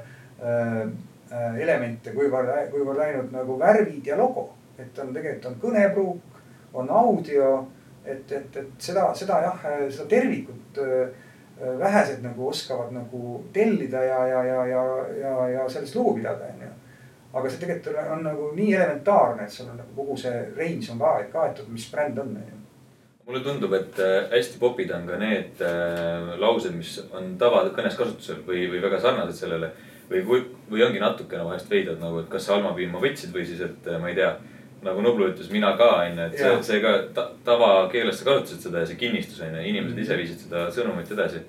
äh, 0.42 1.60
elemente, 1.60 2.12
kuivõrd, 2.14 2.52
kuivõrd 2.70 3.02
ainult 3.02 3.32
nagu 3.34 3.58
värvid 3.58 4.06
ja 4.06 4.18
logo. 4.18 4.50
Et 4.78 4.98
on 5.02 5.12
tegelikult 5.14 5.50
on 5.52 5.60
kõnepruuk, 5.62 6.40
on 6.76 6.90
audio, 6.90 7.52
et, 8.04 8.32
et, 8.32 8.56
et 8.56 8.74
seda, 8.78 9.08
seda 9.14 9.40
jah, 9.44 9.62
seda 9.90 10.08
tervikut 10.10 10.80
äh, 10.82 11.06
vähesed 11.80 12.20
nagu 12.24 12.50
oskavad 12.50 12.92
nagu 12.92 13.38
tellida 13.52 14.02
ja, 14.04 14.18
ja, 14.28 14.42
ja, 14.44 14.66
ja, 14.66 14.82
ja, 15.20 15.36
ja 15.54 15.68
sellest 15.72 15.96
lugu 15.96 16.18
pidada, 16.18 16.50
onju 16.52 16.74
aga 17.36 17.50
see 17.52 17.60
tegelikult 17.60 18.12
on 18.12 18.22
nagu 18.24 18.52
nii 18.56 18.74
elementaarne, 18.74 19.44
et 19.44 19.52
sul 19.52 19.68
on 19.68 19.80
nagu 19.80 19.92
kogu 19.96 20.16
see 20.20 20.36
range 20.56 20.92
on 20.92 21.00
ka 21.02 21.16
kaetud, 21.32 21.68
mis 21.72 21.88
bränd 21.92 22.20
on, 22.22 22.36
onju 22.36 22.62
mulle 23.26 23.42
tundub, 23.42 23.72
et 23.74 23.98
äh, 23.98 24.28
hästi 24.30 24.60
popid 24.62 24.92
on 24.94 25.06
ka 25.08 25.16
need 25.18 25.62
äh, 25.66 26.36
laused, 26.38 26.74
mis 26.78 26.92
on 27.10 27.32
tavakõnes 27.40 27.96
kasutusel 27.98 28.44
või, 28.46 28.68
või 28.70 28.82
väga 28.84 29.00
sarnased 29.02 29.40
sellele. 29.40 29.72
või 30.06 30.22
või 30.70 30.82
ongi 30.86 31.00
natukene 31.02 31.42
vahest 31.44 31.70
veidrad 31.70 31.98
nagu, 31.98 32.20
et 32.20 32.28
kas 32.30 32.44
sa 32.46 32.54
Alma 32.54 32.70
piima 32.76 33.00
võtsid 33.02 33.32
või 33.34 33.42
siis, 33.46 33.60
et 33.60 33.88
ma 34.00 34.12
ei 34.12 34.14
tea. 34.14 34.36
Nagu 34.84 35.02
Nublu 35.04 35.30
ütles, 35.30 35.48
mina 35.52 35.72
ka 35.78 35.88
onju, 36.02 36.26
et 36.26 36.38
see 36.38 36.56
see 36.66 36.80
ka 36.84 36.92
ta, 37.16 37.28
tavakeeles 37.46 38.18
sa 38.20 38.28
kasutasid 38.28 38.66
seda 38.66 38.82
ja 38.82 38.90
see 38.90 38.98
kinnistus 39.00 39.40
onju, 39.46 39.62
inimesed 39.70 40.02
ise 40.02 40.18
viisid 40.18 40.44
seda 40.46 40.66
sõnumit 40.74 41.12
edasi. 41.12 41.42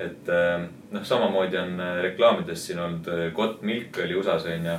et 0.00 0.28
äh, 0.32 0.64
noh, 0.90 1.04
samamoodi 1.04 1.58
on 1.60 1.76
äh, 1.80 2.00
reklaamides 2.08 2.66
siin 2.66 2.80
olnud 2.80 3.08
äh, 3.12 3.26
Got 3.36 3.60
Milk 3.62 3.98
oli 4.04 4.16
USA-s 4.16 4.48
onju. 4.48 4.78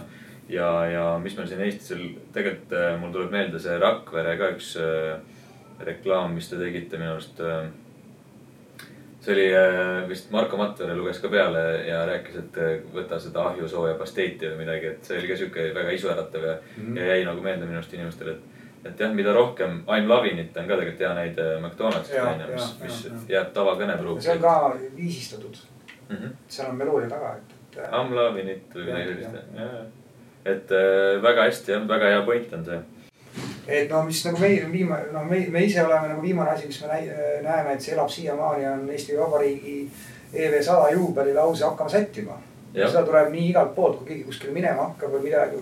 ja, 0.49 0.69
ja 0.89 1.05
mis 1.21 1.37
meil 1.37 1.47
siin 1.47 1.61
Eestis 1.61 1.93
oli, 1.95 2.09
tegelikult 2.33 2.73
äh, 2.79 2.89
mul 2.99 3.13
tuleb 3.13 3.31
meelde 3.31 3.61
see 3.61 3.77
Rakvere 3.79 4.35
ka 4.41 4.49
üks 4.55 4.73
reklaam, 5.83 6.33
mis 6.33 6.49
te 6.49 6.57
tegite 6.57 6.97
minu 6.97 7.15
arust. 7.15 7.39
See 9.23 9.33
oli 9.33 9.55
äh, 9.55 10.09
vist 10.09 10.31
Marko 10.31 10.57
Matvere 10.57 10.95
luges 10.95 11.19
ka 11.23 11.29
peale 11.31 11.61
ja 11.87 12.01
rääkis, 12.07 12.35
et 12.41 12.57
äh, 12.59 12.73
võta 12.93 13.19
seda 13.23 13.45
ahjusooja 13.51 13.95
pasteeti 13.99 14.49
või 14.51 14.65
midagi, 14.65 14.89
et 14.93 15.07
see 15.07 15.19
oli 15.19 15.29
ka 15.31 15.37
sihuke 15.39 15.69
väga 15.75 15.93
isuäratav 15.95 16.47
ja 16.47 16.55
mm, 16.57 16.83
-hmm. 16.83 16.97
ja 16.99 17.05
jäi 17.13 17.25
nagu 17.29 17.41
meelde 17.41 17.65
minu 17.65 17.79
arust 17.79 17.93
inimestele, 17.93 18.31
et. 18.31 18.49
et 18.85 18.99
jah, 18.99 19.13
mida 19.15 19.33
rohkem, 19.33 19.83
I 19.87 20.01
m 20.01 20.09
loving 20.09 20.39
it 20.39 20.57
on 20.57 20.67
ka 20.67 20.75
tegelikult 20.75 20.99
hea 20.99 21.13
näide 21.13 21.45
McDonaldsist 21.61 22.19
on 22.19 22.41
ju, 22.41 22.47
mis 22.53 22.69
mis 22.81 23.05
jaa, 23.05 23.19
jääb 23.29 23.53
tavakõnepruuki. 23.55 24.21
see 24.21 24.35
on 24.35 24.41
ka 24.41 24.77
viisistatud, 24.95 25.57
mm. 26.09 26.15
-hmm. 26.15 26.33
seal 26.47 26.69
on 26.69 26.75
meloodia 26.75 27.09
taga, 27.09 27.35
et, 27.37 27.55
et. 27.77 27.83
I 27.87 28.03
m 28.03 28.15
loving 28.15 28.49
it 28.49 28.75
või 28.75 28.89
midagi 28.89 29.13
sellist, 29.13 29.55
jah. 29.55 29.85
et 30.45 30.71
äh, 30.71 31.21
väga 31.23 31.47
hästi 31.47 31.71
jah, 31.71 31.87
väga 31.87 32.11
hea 32.15 32.21
point 32.21 32.53
on 32.53 32.65
see. 32.65 32.81
Et 33.67 33.89
no 33.89 34.03
mis 34.03 34.23
nagu 34.25 34.39
meie 34.39 34.65
viimane, 34.71 35.11
no 35.13 35.23
me, 35.27 35.39
me 35.51 35.63
ise 35.63 35.83
oleme 35.83 36.09
nagu 36.11 36.21
viimane 36.21 36.51
asi, 36.51 36.67
mis 36.67 36.81
me 36.83 36.99
näeme, 37.43 37.73
et 37.73 37.81
see 37.81 37.93
elab 37.95 38.09
siiamaani, 38.11 38.65
on 38.67 38.89
Eesti 38.91 39.17
Vabariigi 39.17 39.77
EV 40.33 40.61
sada 40.61 40.89
juubeli 40.91 41.33
lause 41.33 41.65
hakkama 41.65 41.89
sättima. 41.89 42.39
Seda 42.73 43.03
tuleb 43.05 43.29
nii 43.31 43.51
igalt 43.51 43.75
poolt, 43.75 43.99
kui 43.99 44.09
keegi 44.09 44.25
kuskile 44.27 44.53
minema 44.55 44.89
hakkab 44.89 45.13
või 45.13 45.27
midagi. 45.29 45.61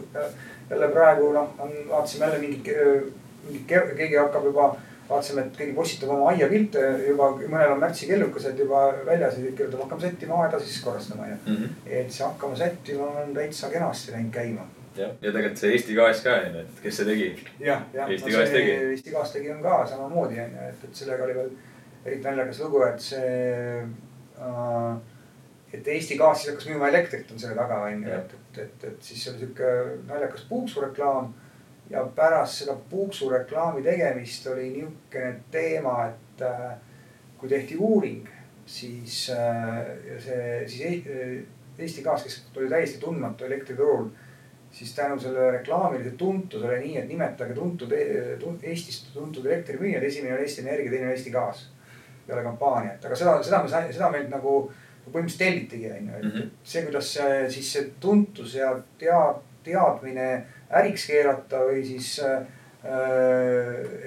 jälle 0.70 0.88
praegu 0.88 1.34
noh, 1.36 1.50
on, 1.60 1.72
vaatasime 1.90 2.26
jälle 2.26 2.40
mingit, 2.40 2.68
mingit, 3.48 3.68
keegi 3.98 4.16
hakkab 4.16 4.46
juba, 4.48 4.70
vaatasime, 5.10 5.42
et 5.42 5.58
keegi 5.58 5.74
postitab 5.76 6.14
oma 6.16 6.30
aiapilte 6.32 6.86
juba, 7.10 7.34
mõnel 7.42 7.74
on 7.76 7.82
märtsikellukesed 7.84 8.60
juba 8.64 8.86
väljas 9.06 9.38
ja 9.38 9.52
kirjutab 9.52 9.84
hakkame 9.84 10.08
sättima 10.08 10.44
aeda 10.46 10.60
siis 10.60 10.80
korrastama 10.84 11.28
onju. 11.28 11.40
Mm 11.46 11.56
-hmm. 11.56 11.82
et 11.86 12.12
see 12.12 12.26
hakkama 12.26 12.56
sättima 12.56 13.12
on 13.24 13.34
täitsa 13.34 13.70
kenasti 13.70 14.12
läinud 14.12 14.32
käima 14.32 14.70
ja 14.98 15.10
tegelikult 15.22 15.58
see 15.62 15.72
Eesti 15.76 15.96
gaas 15.96 16.22
ka 16.24 16.34
on 16.42 16.56
ju, 16.56 16.64
et 16.66 16.80
kes 16.84 16.98
see 17.00 17.08
tegi. 17.08 17.28
jah, 17.60 17.84
jah. 17.94 18.10
Eesti 18.12 18.32
Gaas 18.34 18.50
tegi. 18.56 18.72
Eesti 18.92 19.14
Gaas 19.14 19.32
tegi 19.36 19.52
on 19.54 19.62
ka 19.64 19.78
samamoodi 19.88 20.40
on 20.44 20.58
ju, 20.58 20.68
et, 20.70 20.84
et 20.88 21.02
sellega 21.04 21.24
oli 21.28 21.38
veel 21.38 21.52
eriti 22.06 22.28
naljakas 22.28 22.60
lugu, 22.66 22.82
et 22.88 23.06
see 23.06 23.30
äh,. 24.42 24.98
et 25.74 25.88
Eesti 25.96 26.18
Gaas 26.20 26.42
siis 26.42 26.52
hakkas 26.52 26.68
müüma 26.72 26.90
elektrit 26.92 27.32
on 27.32 27.40
selle 27.40 27.56
taga 27.56 27.80
on 27.86 28.04
ju, 28.04 28.10
Jah. 28.10 28.26
et, 28.26 28.34
et, 28.34 28.60
et, 28.66 28.84
et 28.90 29.08
siis 29.08 29.24
oli 29.32 29.46
sihuke 29.46 29.72
naljakas 30.10 30.46
puuksureklaam. 30.50 31.34
ja 31.90 32.06
pärast 32.16 32.62
seda 32.62 32.76
puuksureklaami 32.90 33.84
tegemist 33.84 34.48
oli 34.48 34.70
nihukene 34.70 35.42
teema, 35.52 36.06
et 36.08 36.44
äh, 36.48 36.76
kui 37.38 37.50
tehti 37.50 37.76
uuring, 37.76 38.28
siis 38.66 39.30
äh, 39.30 39.82
ja 40.08 40.20
see, 40.22 40.68
siis 40.68 40.82
E- 40.86 41.44
Eesti 41.80 42.04
Gaas, 42.04 42.24
kes 42.24 42.44
oli 42.56 42.70
täiesti 42.70 43.00
tundmatu 43.00 43.46
elektriturul 43.46 44.10
siis 44.72 44.94
tänu 44.96 45.20
sellele 45.20 45.52
reklaamilise 45.58 46.12
tuntusele 46.18 46.80
nii, 46.80 46.98
et 46.98 47.08
nimetage 47.10 47.54
tuntud, 47.54 47.92
Eestist 48.64 49.10
tuntud 49.14 49.46
elektrimüüjad, 49.46 50.04
esimene 50.04 50.34
on 50.38 50.40
Eesti 50.46 50.62
Energia, 50.62 50.92
teine 50.92 51.06
on 51.06 51.12
Eesti 51.12 51.32
Gaas. 51.32 51.68
peale 52.28 52.44
kampaaniat, 52.44 53.06
aga 53.06 53.16
seda, 53.18 53.32
seda 53.44 53.64
me 53.64 53.70
saime, 53.70 53.92
seda 53.94 54.08
meilt 54.14 54.30
nagu 54.30 54.72
põhimõtteliselt 55.12 55.40
tellitigi, 55.42 55.88
on 55.92 56.08
ju, 56.08 56.16
et 56.18 56.24
Mhm. 56.24 56.50
see, 56.64 56.82
kuidas 56.86 57.14
see 57.14 57.50
siis 57.50 57.72
see 57.74 57.84
tuntus 58.00 58.54
ja 58.56 58.70
tead-, 59.00 59.42
teadmine 59.64 60.46
äriks 60.72 61.08
keerata 61.08 61.58
või 61.66 61.84
siis 61.86 62.20
äh,. 62.24 62.46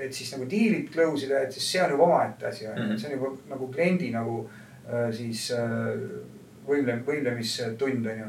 et 0.05 0.13
siis 0.15 0.33
nagu 0.35 0.47
diilid 0.51 0.89
close 0.95 1.27
ida, 1.27 1.43
et 1.45 1.53
siis 1.53 1.67
see 1.73 1.83
on 1.85 1.91
juba 1.95 2.05
omaette 2.09 2.47
asi, 2.47 2.67
on 2.67 2.77
ju, 2.79 2.83
Mhm. 2.85 2.93
et 2.93 3.01
see 3.01 3.09
on 3.13 3.19
juba 3.19 3.37
nagu 3.51 3.69
kliendi 3.73 4.11
nagu 4.15 4.49
äh, 4.93 5.13
siis 5.13 5.51
äh, 5.51 5.59
võimle-, 6.69 7.03
võimlemistund, 7.07 7.83
on 7.83 8.05
ju 8.19 8.27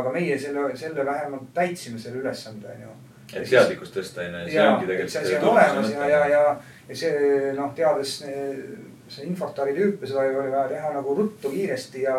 aga 0.00 0.12
meie 0.14 0.38
selle, 0.38 0.68
selle 0.78 1.06
vähemalt 1.06 1.50
täitsime 1.54 1.98
selle 1.98 2.22
ülesande, 2.22 2.70
onju. 2.74 2.94
et 3.34 3.48
teadlikkust 3.50 3.96
tõsta 3.98 4.24
on 4.24 4.38
ju, 4.40 4.46
see 4.48 4.56
ja 4.58 4.70
ongi, 4.72 4.88
et 4.94 5.10
see 5.10 5.20
asi 5.20 5.34
tegelikult. 5.34 5.50
on 5.50 5.58
olemas 5.58 5.92
ja, 5.92 6.08
ja, 6.10 6.24
ja, 6.32 6.42
ja 6.88 6.98
see 7.02 7.52
noh, 7.58 7.74
teades 7.76 8.16
see 8.20 9.26
Infortari 9.28 9.74
tüüpe, 9.76 10.08
seda 10.08 10.24
oli 10.24 10.50
vaja 10.52 10.66
teha 10.72 10.94
nagu 10.96 11.14
ruttu, 11.18 11.50
kiiresti 11.52 12.06
ja. 12.06 12.16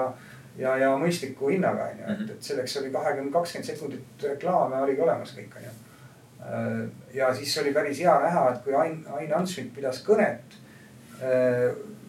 ja, 0.60 0.76
ja 0.80 0.92
mõistliku 1.02 1.50
hinnaga 1.52 1.90
on 1.92 2.04
ju, 2.04 2.12
et, 2.14 2.36
et 2.36 2.52
selleks 2.52 2.78
oli 2.82 2.92
kahekümne, 2.94 3.34
kakskümmend 3.34 3.72
sekundit 3.72 4.28
reklaame 4.30 4.84
oligi 4.86 5.04
olemas 5.04 5.34
kõik 5.36 5.58
on 5.60 5.66
ju. 5.68 5.74
ja 7.18 7.34
siis 7.36 7.58
oli 7.64 7.74
päris 7.74 8.00
hea 8.06 8.16
näha, 8.28 8.46
et 8.54 8.62
kui 8.64 8.78
Ain, 8.78 9.02
Ain 9.18 9.34
Ansmit 9.34 9.74
pidas 9.76 10.04
kõnet. 10.06 10.62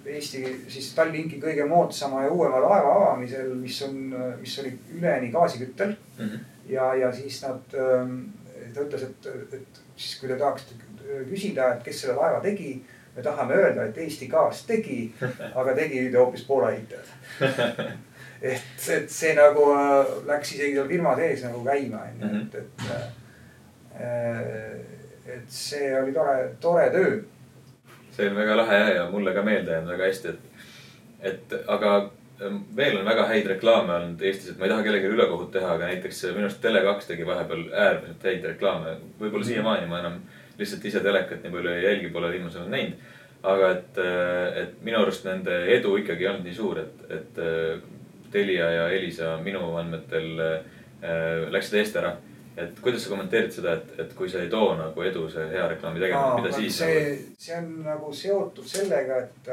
Eesti 0.07 0.43
siis 0.71 0.93
Tallinki 0.95 1.41
kõige 1.43 1.65
moodsama 1.69 2.23
ja 2.25 2.33
uuema 2.33 2.61
laeva 2.63 2.93
avamisel, 3.01 3.55
mis 3.59 3.79
on, 3.83 3.97
mis 4.41 4.59
oli 4.63 4.73
üleni 4.99 5.33
gaasiküttel 5.35 5.95
mm. 5.95 6.25
-hmm. 6.25 6.45
ja, 6.73 6.95
ja 6.95 7.13
siis 7.13 7.43
nad, 7.43 7.65
ta 7.71 8.85
ütles, 8.85 9.03
et, 9.03 9.27
et 9.53 9.81
siis 9.97 10.21
kui 10.21 10.29
te 10.29 10.37
tahaksite 10.37 10.75
küsida, 11.31 11.73
et 11.75 11.83
kes 11.83 12.01
selle 12.01 12.17
laeva 12.17 12.41
tegi. 12.41 12.85
me 13.17 13.23
tahame 13.23 13.55
öelda, 13.55 13.85
et 13.85 13.99
Eesti 13.99 14.27
Gaas 14.29 14.67
tegi, 14.67 15.15
aga 15.61 15.75
tegi 15.75 16.13
hoopis 16.13 16.45
Poola 16.45 16.71
ehitajad 16.71 17.07
et, 18.43 18.89
et 18.93 19.11
see 19.11 19.35
nagu 19.37 19.63
läks 20.27 20.53
isegi 20.53 20.75
seal 20.75 20.89
firma 20.89 21.15
sees 21.17 21.45
nagu 21.47 21.63
käima, 21.65 22.03
onju, 22.11 22.43
et, 22.43 22.55
et. 22.61 22.71
et 25.37 25.49
see 25.49 25.89
oli 25.97 26.13
tore, 26.13 26.37
tore 26.61 26.91
töö 26.93 27.17
see 28.17 28.29
on 28.31 28.37
väga 28.37 28.57
lahe 28.57 28.79
ja 28.95 29.09
mulle 29.11 29.35
ka 29.35 29.43
meelde 29.45 29.75
jäänud 29.75 29.93
väga 29.93 30.09
hästi, 30.09 30.29
et, 30.29 30.63
et 31.33 31.55
aga 31.67 31.93
ähm, 32.43 32.63
veel 32.77 32.99
on 33.01 33.05
väga 33.09 33.27
häid 33.29 33.51
reklaame 33.53 33.93
olnud 33.99 34.23
Eestis, 34.25 34.53
et 34.53 34.61
ma 34.61 34.67
ei 34.67 34.73
taha 34.73 34.87
kellelegi 34.87 35.13
ülekohut 35.13 35.53
teha, 35.53 35.75
aga 35.77 35.91
näiteks 35.91 36.23
minu 36.31 36.49
arust 36.49 36.65
Tele2 36.65 37.11
tegi 37.11 37.27
vahepeal 37.29 37.67
äärmiselt 37.73 38.25
häid 38.31 38.49
reklaame. 38.53 38.97
võib-olla 39.21 39.51
siiamaani 39.51 39.91
ma 39.91 40.01
enam 40.05 40.23
lihtsalt 40.59 40.89
ise 40.89 41.03
telekat 41.05 41.45
nii 41.45 41.53
palju 41.53 41.75
ei 41.75 41.85
jälgi, 41.85 42.11
pole 42.15 42.33
viimasel 42.33 42.65
ajal 42.65 42.73
näinud. 42.73 43.13
aga 43.47 43.69
et, 43.71 43.99
äh, 44.01 44.63
et 44.63 44.79
minu 44.83 44.99
arust 44.99 45.27
nende 45.29 45.59
edu 45.77 45.93
ikkagi 46.01 46.25
ei 46.25 46.31
olnud 46.31 46.47
nii 46.49 46.55
suur, 46.57 46.81
et, 46.81 47.05
et 47.11 47.39
äh, 47.39 47.77
Telia 48.33 48.71
ja 48.71 48.89
Elisa 48.91 49.37
minu 49.39 49.77
andmetel 49.79 50.41
äh, 50.41 50.57
läksid 51.53 51.79
eest 51.79 51.99
ära 52.01 52.17
et 52.57 52.81
kuidas 52.81 53.05
sa 53.05 53.13
kommenteerid 53.13 53.53
seda, 53.53 53.75
et, 53.77 53.93
et 54.01 54.15
kui 54.17 54.31
see 54.33 54.47
ei 54.47 54.53
too 54.53 54.71
nagu 54.79 55.03
edu, 55.05 55.27
see 55.33 55.45
hea 55.51 55.67
reklaami 55.75 56.01
tegemine, 56.01 56.41
mida 56.41 56.55
siis? 56.57 56.79
see 56.79 57.03
nagu..., 57.03 57.37
see 57.45 57.59
on 57.59 57.69
nagu 57.85 58.13
seotud 58.23 58.71
sellega, 58.71 59.21
et, 59.27 59.53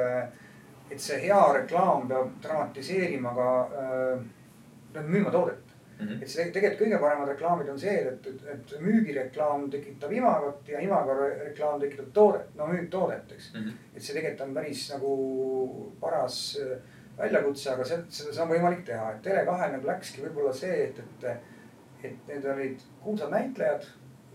et 0.91 1.03
see 1.03 1.19
hea 1.25 1.41
reklaam 1.59 2.07
peab 2.07 2.31
dramatiseerima 2.45 3.35
ka 3.35 3.49
äh,, 3.83 5.03
müüma 5.03 5.31
toodet 5.33 5.75
mm. 5.99 6.07
-hmm. 6.07 6.21
et 6.21 6.29
see 6.29 6.47
tegelikult 6.51 6.81
kõige 6.85 6.99
paremad 7.01 7.31
reklaamid 7.33 7.69
on 7.69 7.79
see, 7.79 7.95
et, 8.13 8.27
et, 8.27 8.47
et 8.55 8.73
müügireklaam 8.79 9.69
tekitab 9.71 10.11
imagot 10.11 10.67
ja 10.67 10.79
imago 10.79 11.15
reklaam 11.19 11.79
tekitab 11.81 12.11
toodet, 12.13 12.55
no 12.55 12.67
müüb 12.71 12.89
toodet, 12.89 13.31
eks 13.31 13.53
mm. 13.53 13.59
-hmm. 13.59 13.95
et 13.95 14.01
see 14.01 14.15
tegelikult 14.15 14.47
on 14.47 14.53
päris 14.53 14.89
nagu 14.93 15.15
paras 16.01 16.59
äh, 16.61 16.77
väljakutse, 17.17 17.73
aga 17.73 17.85
see, 17.85 18.03
seda 18.09 18.43
on 18.43 18.53
võimalik 18.55 18.85
teha, 18.85 19.11
et 19.11 19.25
Tele2-l 19.27 19.75
nagu 19.75 19.87
läkski 19.87 20.23
võib-olla 20.23 20.53
see, 20.53 20.83
et, 20.83 20.99
et 20.99 21.52
et 22.03 22.27
need 22.27 22.45
olid 22.45 22.81
kuulsad 23.03 23.31
näitlejad, 23.31 23.85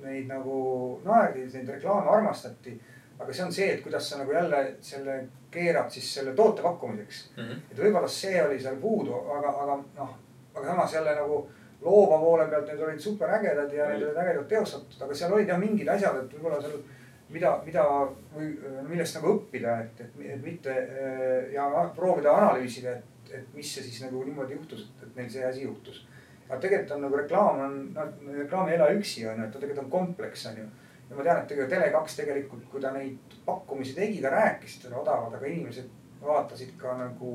neid 0.02 0.28
nagu 0.30 0.60
naerdi, 1.04 1.46
neid 1.52 1.74
reklaame 1.76 2.10
armastati. 2.10 2.78
aga 3.18 3.32
see 3.34 3.44
on 3.44 3.52
see, 3.52 3.68
et 3.74 3.80
kuidas 3.82 4.10
sa 4.10 4.18
nagu 4.18 4.32
jälle 4.32 4.58
selle 4.80 5.14
keerad 5.50 5.90
siis 5.90 6.14
selle 6.14 6.34
toote 6.38 6.62
pakkumiseks 6.62 7.30
mm. 7.36 7.42
-hmm. 7.42 7.62
et 7.70 7.78
võib-olla 7.78 8.08
see 8.08 8.42
oli 8.42 8.60
seal 8.60 8.76
puudu, 8.76 9.14
aga, 9.14 9.48
aga 9.62 9.78
noh, 9.96 10.12
aga 10.54 10.66
samas 10.66 10.94
jälle 10.94 11.14
nagu 11.14 11.48
loova 11.80 12.18
poole 12.18 12.46
pealt 12.46 12.66
need 12.66 12.80
olid 12.82 13.00
super 13.00 13.30
ägedad 13.30 13.72
ja 13.72 13.88
need 13.88 14.02
olid 14.02 14.16
ägedalt 14.16 14.48
teostatud, 14.48 15.02
aga 15.02 15.14
seal 15.14 15.32
olid 15.32 15.48
jah 15.48 15.58
mingid 15.58 15.88
asjad, 15.88 16.16
et 16.22 16.36
võib-olla 16.36 16.60
seal 16.62 16.78
mida, 17.28 17.52
mida 17.66 17.84
või 18.34 18.52
millest 18.88 19.18
nagu 19.18 19.32
õppida, 19.34 19.80
et, 19.84 20.00
et, 20.00 20.20
et 20.34 20.44
mitte 20.44 20.74
ja 21.52 21.68
proovida 21.96 22.36
analüüsida, 22.36 22.94
et, 22.98 23.32
et 23.40 23.54
mis 23.54 23.74
see 23.74 23.82
siis 23.82 24.02
nagu 24.06 24.22
niimoodi 24.24 24.54
juhtus, 24.54 24.86
et, 24.86 25.08
et 25.08 25.20
neil 25.20 25.30
see 25.32 25.44
asi 25.44 25.66
juhtus 25.66 26.04
aga 26.48 26.60
tegelikult 26.60 26.96
on 26.96 27.02
nagu 27.04 27.20
reklaam 27.20 27.62
on, 27.64 27.78
noh 27.94 28.36
reklaam 28.38 28.68
ei 28.68 28.76
ela 28.78 28.90
üksi 28.96 29.26
on 29.28 29.40
ju, 29.40 29.46
et 29.46 29.52
ta 29.52 29.60
tegelikult 29.60 29.84
on 29.84 29.90
kompleks 29.92 30.46
on 30.50 30.60
ju. 30.62 30.66
ja 31.10 31.16
ma 31.16 31.24
tean, 31.24 31.42
et 31.42 31.50
tegelikult 31.50 31.74
Tele2 31.74 32.16
tegelikult, 32.22 32.68
kui 32.72 32.84
ta 32.84 32.92
neid 32.94 33.36
pakkumisi 33.46 33.96
tegi, 33.96 34.22
ta 34.24 34.32
rääkis, 34.32 34.78
et 34.78 34.88
need 34.88 34.98
odavad, 35.00 35.36
aga 35.36 35.50
inimesed 35.52 35.90
vaatasid 36.22 36.74
ka 36.80 36.96
nagu 36.98 37.34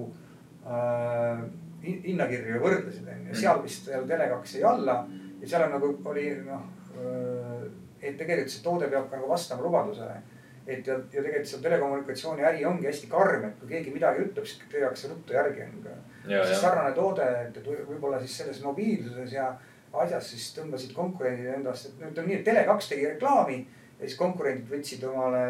äh, 0.66 1.46
hinnakirju 1.84 2.58
ja 2.58 2.62
võrdlesid 2.64 3.08
on 3.10 3.30
ju, 3.30 3.40
seal 3.44 3.64
vist 3.64 3.90
seal 3.90 4.10
Tele2 4.10 4.58
jäi 4.58 4.68
alla. 4.68 5.04
ja 5.42 5.48
seal 5.48 5.68
on 5.68 5.76
nagu 5.78 5.94
oli 6.12 6.30
noh 6.46 6.68
äh,, 6.98 7.66
et 8.02 8.18
tegelikult 8.20 8.52
see 8.52 8.64
toode 8.64 8.90
peab 8.92 9.10
ka 9.10 9.20
nagu 9.20 9.30
vastama 9.30 9.64
lubadusele 9.66 10.22
et 10.68 10.88
ja, 10.88 10.96
ja 10.96 11.22
tegelikult 11.22 11.50
seal 11.50 11.62
telekommunikatsiooni 11.66 12.46
äri 12.48 12.66
ongi 12.66 12.88
hästi 12.88 13.10
karm, 13.12 13.46
et 13.50 13.60
kui 13.60 13.70
keegi 13.74 13.94
midagi 13.94 14.24
ütleb, 14.24 14.48
siis 14.48 14.64
tehakse 14.72 15.12
ruttu 15.12 15.36
järgi 15.36 15.66
on 15.66 15.78
ju. 15.84 16.42
siis 16.48 16.62
sarnane 16.62 16.94
toode, 16.96 17.30
et, 17.48 17.58
et 17.58 17.88
võib-olla 17.90 18.20
siis 18.24 18.38
selles 18.42 18.62
mobiilsuses 18.64 19.36
ja 19.36 19.52
asjas 19.94 20.30
siis 20.34 20.50
tõmbasid 20.58 20.94
konkurendid 20.96 21.52
endast, 21.58 21.92
et 21.92 22.06
ütleme 22.10 22.30
nii, 22.30 22.42
et 22.42 22.48
Tele2 22.48 22.90
tegi 22.90 23.08
reklaami. 23.12 23.64
ja 24.00 24.06
siis 24.08 24.20
konkurendid 24.20 24.70
võtsid 24.72 25.04
omale, 25.08 25.42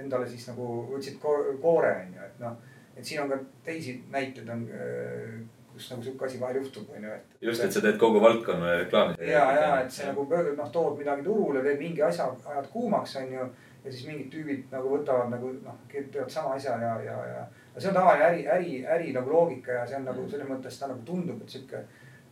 endale 0.00 0.28
siis 0.28 0.48
nagu 0.52 0.68
võtsid 0.92 1.20
koore 1.20 1.94
on 2.02 2.18
ju, 2.18 2.26
et 2.26 2.42
noh. 2.44 2.58
et 2.96 3.04
siin 3.04 3.22
on 3.24 3.32
ka 3.32 3.40
teisi 3.64 4.02
näiteid 4.12 4.52
on 4.52 4.66
kus 5.78 5.90
nagu 5.92 6.02
sihuke 6.02 6.26
asi 6.26 6.40
vahel 6.40 6.56
juhtub, 6.58 6.90
on 6.90 7.04
ju, 7.04 7.10
et. 7.14 7.34
just, 7.40 7.62
et 7.64 7.72
sa 7.72 7.80
teed 7.80 7.98
kogu 8.02 8.20
valdkonnale 8.22 8.82
reklaami. 8.82 9.14
ja, 9.30 9.44
ja 9.54 9.68
et 9.80 9.92
see 9.94 10.08
nagu 10.10 10.24
noh, 10.28 10.70
tood 10.74 10.98
midagi 10.98 11.22
turule, 11.26 11.62
teed 11.62 11.78
mingi 11.78 12.02
asja, 12.02 12.26
ajad 12.52 12.66
kuumaks, 12.72 13.16
on 13.22 13.32
ju 13.32 13.48
ja 13.88 13.92
siis 13.92 14.06
mingid 14.06 14.28
tüübid 14.32 14.66
nagu 14.72 14.90
võtavad 14.92 15.30
nagu 15.32 15.50
noh, 15.64 15.78
teevad 15.88 16.30
sama 16.32 16.56
asja 16.56 16.76
ja, 16.82 16.90
ja, 17.04 17.16
ja. 17.30 17.44
aga 17.72 17.80
see 17.80 17.90
on 17.90 17.96
tavaline 17.96 18.26
äri, 18.26 18.42
äri, 18.54 18.74
äri 18.96 19.14
nagu 19.16 19.32
loogika 19.32 19.80
ja 19.80 19.86
see 19.88 19.96
on 19.98 20.04
nagu 20.10 20.22
mm. 20.22 20.30
selles 20.34 20.50
mõttes 20.50 20.80
ta 20.80 20.90
nagu 20.90 21.04
tundub, 21.08 21.40
et 21.42 21.54
sihuke 21.54 21.80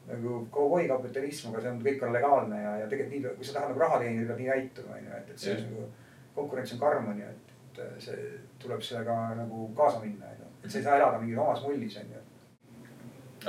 nagu 0.06 0.40
kovboi 0.54 0.84
kapitalism, 0.90 1.50
aga 1.50 1.64
see 1.64 1.72
on, 1.72 1.80
kõik 1.86 2.04
on 2.06 2.14
legaalne 2.14 2.60
ja, 2.60 2.74
ja 2.82 2.88
tegelikult 2.90 3.14
nii, 3.16 3.36
kui 3.38 3.48
sa 3.48 3.56
tahad 3.56 3.72
nagu 3.72 3.82
raha 3.82 4.02
teenida, 4.02 4.28
pead 4.28 4.42
nii 4.42 4.50
käituma, 4.52 4.98
on 4.98 5.08
ju, 5.08 5.20
et, 5.20 5.32
et 5.32 5.44
see 5.44 5.56
on 5.56 5.64
nagu. 5.64 5.88
konkurents 6.36 6.74
on 6.76 6.82
karm, 6.84 7.10
on 7.10 7.20
ju, 7.22 7.32
et, 7.32 7.54
et 7.72 8.04
see 8.04 8.30
tuleb 8.62 8.84
sellega 8.84 9.16
nagu 9.40 9.68
kaasa 9.78 10.02
minna, 10.04 10.32
on 10.34 10.42
ju, 10.44 10.50
et 10.62 10.70
sa 10.70 10.78
ei 10.78 10.86
saa 10.86 10.98
elada 11.00 11.22
mingis 11.22 11.40
omas 11.40 11.62
mullis, 11.64 12.00
on 12.02 12.12
ju. 12.12 12.24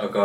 aga 0.08 0.24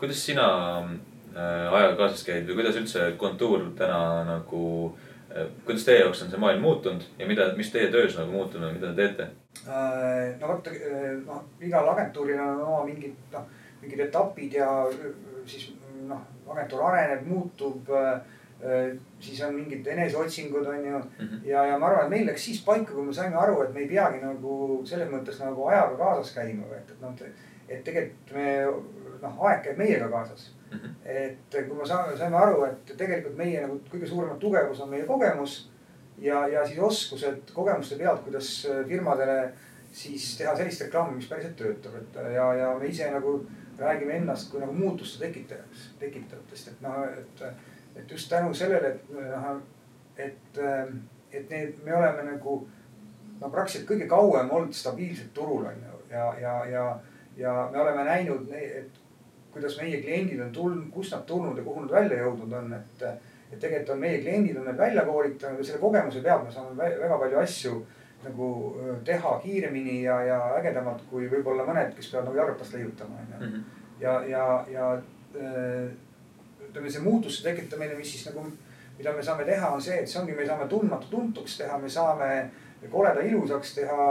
kuidas 0.00 0.24
sina 0.26 0.48
äh, 0.82 1.76
ajaga 1.78 1.94
kaasas 2.02 2.26
käid 2.26 2.50
või 2.50 2.60
kuidas 2.60 2.82
üldse 2.82 3.12
kontuur 3.20 3.70
täna 3.78 4.02
nagu 4.26 4.64
äh, 4.90 5.07
Äh, 5.07 5.07
kuidas 5.64 5.84
teie 5.84 6.00
jaoks 6.00 6.22
on 6.24 6.30
see 6.32 6.40
maailm 6.40 6.62
muutunud 6.64 7.04
ja 7.18 7.26
mida, 7.28 7.50
mis 7.56 7.70
teie 7.72 7.90
töös 7.92 8.16
nagu 8.16 8.32
muutunud, 8.32 8.72
mida 8.72 8.92
te 8.92 9.02
teete? 9.02 9.28
Äh, 9.68 10.38
no 10.40 10.48
vot, 10.48 10.70
äh, 10.72 11.10
noh 11.26 11.44
igal 11.60 11.88
agentuuril 11.92 12.40
on 12.40 12.62
oma 12.64 12.80
mingid 12.86 13.16
noh, 13.34 13.44
mingid 13.82 14.06
etapid 14.08 14.56
ja 14.60 14.70
siis 15.46 15.70
noh, 16.08 16.24
agentuur 16.48 16.88
areneb, 16.90 17.26
muutub. 17.26 17.94
siis 19.22 19.38
on 19.46 19.52
mingid 19.54 19.86
eneseotsingud, 19.86 20.66
on 20.66 20.84
ju 20.84 20.98
mm. 20.98 21.26
-hmm. 21.26 21.44
ja, 21.44 21.64
ja 21.66 21.78
ma 21.78 21.86
arvan, 21.86 22.04
et 22.04 22.10
meil 22.10 22.26
läks 22.26 22.44
siis 22.44 22.64
paika, 22.64 22.92
kui 22.92 23.04
me 23.06 23.12
saime 23.14 23.36
aru, 23.36 23.62
et 23.62 23.74
me 23.74 23.80
ei 23.80 23.88
peagi 23.88 24.18
nagu 24.18 24.82
selles 24.84 25.10
mõttes 25.10 25.38
nagu 25.44 25.66
ajaga 25.66 25.96
kaasas 25.96 26.34
käima, 26.34 26.64
et, 26.76 26.90
et 26.90 27.00
noh, 27.00 27.14
et 27.68 27.84
tegelikult 27.84 28.32
me 28.34 28.46
noh, 29.22 29.44
aeg 29.46 29.62
käib 29.62 29.78
meiega 29.78 30.08
kaasas. 30.08 30.57
Et 31.04 31.54
kui 31.54 31.76
me 31.76 31.86
saame, 31.86 32.16
saime 32.18 32.36
aru, 32.36 32.64
et 32.68 32.92
tegelikult 32.96 33.36
meie 33.38 33.62
nagu 33.64 33.78
kõige 33.92 34.08
suurem 34.10 34.38
tugevus 34.40 34.80
on 34.84 34.90
meie 34.92 35.06
kogemus 35.08 35.58
ja, 36.20 36.46
ja 36.48 36.66
siis 36.66 36.78
oskused 36.78 37.54
kogemuste 37.54 37.96
pealt, 37.96 38.24
kuidas 38.26 38.50
firmadele 38.88 39.38
siis 39.92 40.34
teha 40.38 40.52
sellist 40.56 40.84
reklaami, 40.84 41.16
mis 41.16 41.30
päriselt 41.30 41.56
töötab, 41.56 41.96
et 41.96 42.20
ja, 42.34 42.50
ja 42.54 42.74
me 42.78 42.90
ise 42.90 43.08
nagu 43.10 43.38
räägime 43.78 44.18
ennast 44.20 44.50
kui 44.50 44.60
nagu 44.60 44.74
muutuste 44.74 45.24
tekitajaks, 45.24 45.90
tekitajatest, 45.98 46.72
et 46.72 46.80
noh, 46.84 47.04
et, 47.08 47.44
et 47.96 48.10
just 48.10 48.28
tänu 48.30 48.54
sellele, 48.54 48.94
et 48.94 49.12
noh, 49.14 49.62
et, 50.18 50.58
et 51.32 51.50
need, 51.50 51.78
me 51.86 51.94
oleme 51.96 52.26
nagu 52.32 52.58
no 53.38 53.50
praktiliselt 53.50 53.88
kõige 53.88 54.08
kauem 54.10 54.50
olnud 54.50 54.74
stabiilselt 54.74 55.30
turul 55.34 55.68
on 55.70 55.84
ju 55.84 55.98
ja, 56.10 56.24
ja, 56.40 56.54
ja, 56.66 56.84
ja 57.36 57.68
me 57.72 57.80
oleme 57.80 58.04
näinud, 58.04 58.50
et 58.52 58.97
kuidas 59.58 59.76
meie 59.82 60.00
kliendid 60.02 60.40
on 60.46 60.54
tulnud, 60.54 60.88
kust 60.94 61.12
nad 61.14 61.26
tulnud 61.26 61.58
ja 61.58 61.66
kuhu 61.66 61.84
nad 61.84 61.94
välja 62.00 62.22
jõudnud 62.22 62.56
on, 62.62 62.72
et. 62.78 63.04
et 63.48 63.60
tegelikult 63.60 63.94
on 63.94 64.00
meie 64.02 64.18
kliendid 64.20 64.56
on 64.60 64.66
need 64.68 64.76
välja 64.76 65.02
koolitanud 65.06 65.62
ja 65.62 65.64
selle 65.64 65.80
kogemuse 65.80 66.20
pealt 66.20 66.42
me 66.44 66.50
saame 66.52 66.88
väga 67.00 67.16
palju 67.18 67.38
asju 67.40 67.78
nagu 68.24 68.48
teha 69.06 69.32
kiiremini 69.40 70.02
ja, 70.02 70.18
ja 70.26 70.38
ägedamalt 70.58 71.04
kui 71.10 71.30
võib-olla 71.30 71.64
mõned, 71.64 71.94
kes 71.96 72.10
peavad 72.10 72.28
nagu 72.28 72.40
jalgratast 72.42 72.76
leiutama 72.76 73.22
on 73.22 73.32
ju. 73.32 73.38
Mhm. 73.46 73.64
ja, 74.02 74.18
ja, 74.28 74.44
ja 74.72 74.90
ütleme, 76.68 76.90
see 76.90 77.02
muutuse 77.02 77.42
tekitamine, 77.46 77.96
mis 77.98 78.12
siis 78.12 78.26
nagu, 78.28 78.44
mida 78.98 79.12
me 79.16 79.22
saame 79.24 79.46
teha, 79.48 79.72
on 79.74 79.82
see, 79.82 80.02
et 80.02 80.10
see 80.10 80.20
ongi, 80.20 80.36
me 80.36 80.46
saame 80.46 80.68
tundmatu 80.70 81.10
tuntuks 81.10 81.56
teha, 81.62 81.78
me 81.80 81.90
saame 81.90 82.30
koleda 82.90 83.24
ilusaks 83.26 83.74
teha. 83.74 84.08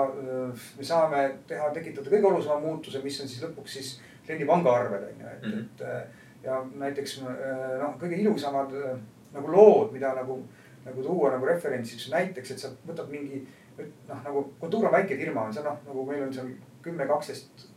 me 0.77 0.83
saame 0.83 1.23
teha, 1.47 1.69
tekitada 1.75 2.11
kõige 2.11 2.31
olulisema 2.31 2.59
muutuse, 2.63 3.03
mis 3.03 3.21
on 3.21 3.29
siis 3.31 3.43
lõpuks 3.45 3.77
siis 3.79 3.93
kliendi 4.27 4.47
pangaarved 4.47 5.03
on 5.03 5.21
ju, 5.21 5.27
et 5.27 5.45
mm, 5.45 5.51
-hmm. 5.51 5.59
et 5.59 5.81
äh, 5.81 6.01
ja 6.43 6.65
näiteks 6.75 7.21
äh, 7.21 7.79
noh, 7.81 7.95
kõige 8.01 8.19
ilusamad 8.19 8.73
äh, 8.73 8.97
nagu 9.33 9.51
lood, 9.51 9.91
mida 9.91 10.13
nagu, 10.15 10.41
nagu 10.85 11.03
tuua 11.03 11.31
nagu 11.31 11.45
referentsiks 11.45 12.09
näiteks, 12.11 12.51
et 12.51 12.59
sa 12.59 12.71
võtad 12.87 13.09
mingi 13.11 13.47
noh, 14.07 14.23
nagu 14.23 14.43
kontuur 14.59 14.87
on 14.87 14.93
väike 14.93 15.17
firma, 15.17 15.47
on 15.47 15.53
see 15.53 15.63
noh, 15.63 15.79
nagu 15.87 16.05
meil 16.05 16.23
on 16.27 16.33
seal 16.33 16.51
kümme, 16.81 17.07
kaksteist 17.07 17.67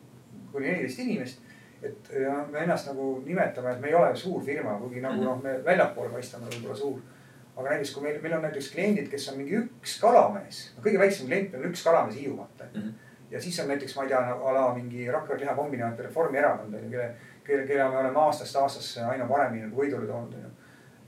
kuni 0.53 0.67
neliteist 0.67 0.99
inimest. 0.99 1.41
et 1.83 2.11
ja 2.23 2.47
me 2.53 2.59
ennast 2.59 2.87
nagu 2.87 3.23
nimetame, 3.27 3.71
et 3.73 3.81
me 3.81 3.89
ei 3.89 3.95
ole 3.95 4.17
suur 4.17 4.43
firma, 4.45 4.75
kuigi 4.79 5.01
nagu 5.01 5.17
mhm. 5.17 5.25
noh, 5.25 5.43
me 5.43 5.65
väljapoole 5.65 6.11
paistame 6.13 6.51
võib-olla 6.51 6.77
suur. 6.77 6.99
aga 7.57 7.69
näiteks, 7.71 7.95
kui 7.95 8.03
meil, 8.03 8.19
meil 8.23 8.35
on 8.35 8.43
näiteks 8.43 8.73
kliendid, 8.73 9.09
kes 9.11 9.29
on 9.29 9.39
mingi 9.39 9.57
üks 9.59 10.01
kalamees, 10.01 10.73
no 10.77 10.83
kõige 10.85 10.99
väiksem 10.99 11.27
klient 11.27 11.55
on 11.55 11.65
üks 11.71 11.83
kalamees 11.85 12.17
Hiiumaalt 12.17 12.67
mm. 12.67 12.81
-hmm 12.81 13.07
ja 13.31 13.41
siis 13.41 13.61
on 13.61 13.69
näiteks, 13.69 13.97
ma 13.97 14.03
ei 14.03 14.09
tea, 14.09 14.21
a 14.35 14.55
la 14.55 14.75
mingi 14.75 15.11
Rakvere 15.11 15.41
lihakombinaat 15.41 15.99
Reformierakond 15.99 16.75
on 16.75 16.85
ju, 16.85 16.91
kelle, 16.91 17.15
kelle, 17.45 17.67
kelle 17.67 17.89
me 17.89 18.03
oleme 18.03 18.19
aastast 18.19 18.57
aastasse 18.57 19.05
aina 19.07 19.27
paremini 19.27 19.67
nagu 19.67 19.83
võidule 19.83 20.07
toonud 20.07 20.35
on 20.35 20.47
ju. 20.47 20.53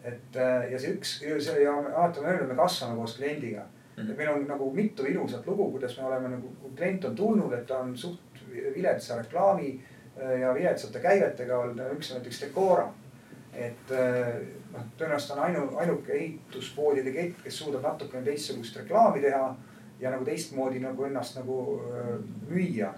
et 0.04 0.40
ja 0.70 0.78
see 0.78 0.96
üks, 0.96 1.18
see 1.22 1.62
ja 1.62 1.76
alati 1.78 2.20
olen 2.20 2.32
öelnud, 2.32 2.48
me 2.48 2.58
kasvame 2.58 2.96
koos 2.96 3.16
kliendiga 3.16 3.66
-hmm. 3.96 4.10
et 4.10 4.16
meil 4.16 4.30
on 4.30 4.46
nagu 4.48 4.70
mitu 4.74 5.06
ilusat 5.06 5.46
lugu, 5.46 5.70
kuidas 5.70 5.96
me 5.98 6.06
oleme 6.06 6.28
nagu, 6.28 6.52
kui 6.60 6.70
klient 6.76 7.04
on 7.04 7.16
tulnud, 7.16 7.52
et 7.52 7.66
ta 7.66 7.78
on 7.78 7.96
suht 7.96 8.42
viletsa 8.74 9.18
reklaami 9.18 9.80
ja 10.40 10.54
viletsate 10.54 11.00
käivetega 11.00 11.58
olnud, 11.58 11.80
üks 11.96 12.12
on 12.12 12.20
näiteks 12.20 12.40
Decora. 12.40 12.88
et 13.52 13.90
noh, 14.72 14.84
tõenäoliselt 14.98 15.34
on 15.34 15.42
ainu, 15.44 15.62
ainuke 15.76 16.12
ehituspoodide 16.12 17.12
kett, 17.12 17.42
kes 17.44 17.58
suudab 17.58 17.82
natukene 17.84 18.24
teistsugust 18.24 18.76
reklaami 18.80 19.20
teha 19.20 19.50
ja 20.02 20.10
nagu 20.10 20.26
teistmoodi 20.26 20.82
nagu 20.82 21.06
ennast 21.06 21.38
nagu 21.38 21.56
müüa 22.50 22.90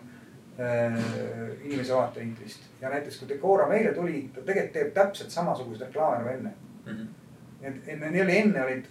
inimese 1.64 1.94
vaatevinklist. 1.94 2.68
ja 2.80 2.90
näiteks 2.90 3.18
kui 3.18 3.28
Decora 3.28 3.66
meile 3.68 3.92
tuli, 3.94 4.30
ta 4.34 4.40
tegelikult 4.40 4.72
teeb 4.72 4.92
täpselt 4.94 5.30
samasuguseid 5.34 5.88
reklaame 5.88 6.18
nagu 6.22 6.34
enne 6.34 6.54
mm. 6.86 6.92
-hmm 6.92 7.12
et 7.64 8.00
neil 8.00 8.22
oli 8.24 8.36
enne 8.38 8.64
olid, 8.64 8.86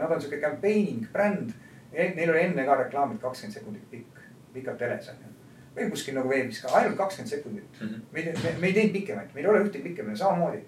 nad 0.00 0.10
on 0.10 0.20
sihuke 0.20 0.40
campaigning 0.40 1.06
bränd. 1.12 1.52
Neil 1.94 2.30
oli 2.32 2.42
enne 2.48 2.64
ka 2.66 2.76
reklaamid 2.80 3.20
kakskümmend 3.22 3.54
sekundit 3.54 3.84
pikk, 3.90 4.20
pikalt 4.54 4.80
teles 4.80 5.08
on 5.12 5.20
ju. 5.22 5.32
või 5.74 5.88
kuskil 5.90 6.14
nagu 6.14 6.30
veebis 6.30 6.60
ka, 6.62 6.70
ainult 6.78 6.96
kakskümmend 6.98 7.30
sekundit 7.30 7.80
mm. 7.80 7.86
-hmm. 7.88 8.02
me 8.12 8.20
ei, 8.20 8.32
me, 8.42 8.50
me 8.60 8.66
ei 8.66 8.74
teinud 8.74 8.92
pikemaid, 8.94 9.30
meil 9.34 9.46
ei 9.46 9.50
ole 9.50 9.62
ühtegi 9.64 9.82
pikemat, 9.82 10.18
samamoodi. 10.18 10.60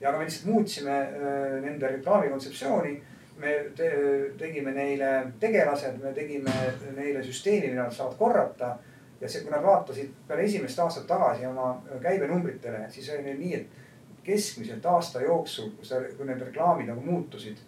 ja 0.00 0.08
aga 0.08 0.18
me 0.18 0.24
lihtsalt 0.24 0.52
muutsime 0.52 0.96
äh, 1.00 1.60
nende 1.62 1.88
reklaami 1.88 2.28
kontseptsiooni. 2.28 3.02
Me 3.38 3.54
te, 3.76 3.90
tegime 4.38 4.72
neile 4.74 5.10
tegelased, 5.40 5.98
me 6.02 6.12
tegime 6.16 6.54
neile 6.96 7.22
süsteemi, 7.24 7.72
mida 7.72 7.86
nad 7.86 7.94
saavad 7.94 8.16
korrata. 8.18 8.76
ja 9.20 9.28
see, 9.28 9.42
kui 9.42 9.50
nad 9.50 9.64
vaatasid 9.64 10.10
peale 10.28 10.44
esimest 10.46 10.78
aastat 10.78 11.06
tagasi 11.10 11.46
oma 11.46 11.72
käibenumbritele, 12.02 12.84
siis 12.90 13.08
oli 13.10 13.24
neil 13.24 13.38
nii, 13.38 13.54
et 13.54 14.22
keskmiselt 14.22 14.84
aasta 14.86 15.22
jooksul, 15.24 15.72
kui 15.74 15.88
seda, 15.88 16.12
kui 16.16 16.28
need 16.28 16.44
reklaamid 16.46 16.86
nagu 16.86 17.02
muutusid, 17.02 17.58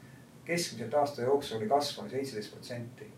keskmiselt 0.46 0.94
aasta 0.94 1.24
jooksul 1.26 1.58
oli 1.58 1.66
kasv 1.72 2.04
oli 2.04 2.10
seitseteist 2.10 2.52
protsenti. 2.52 3.10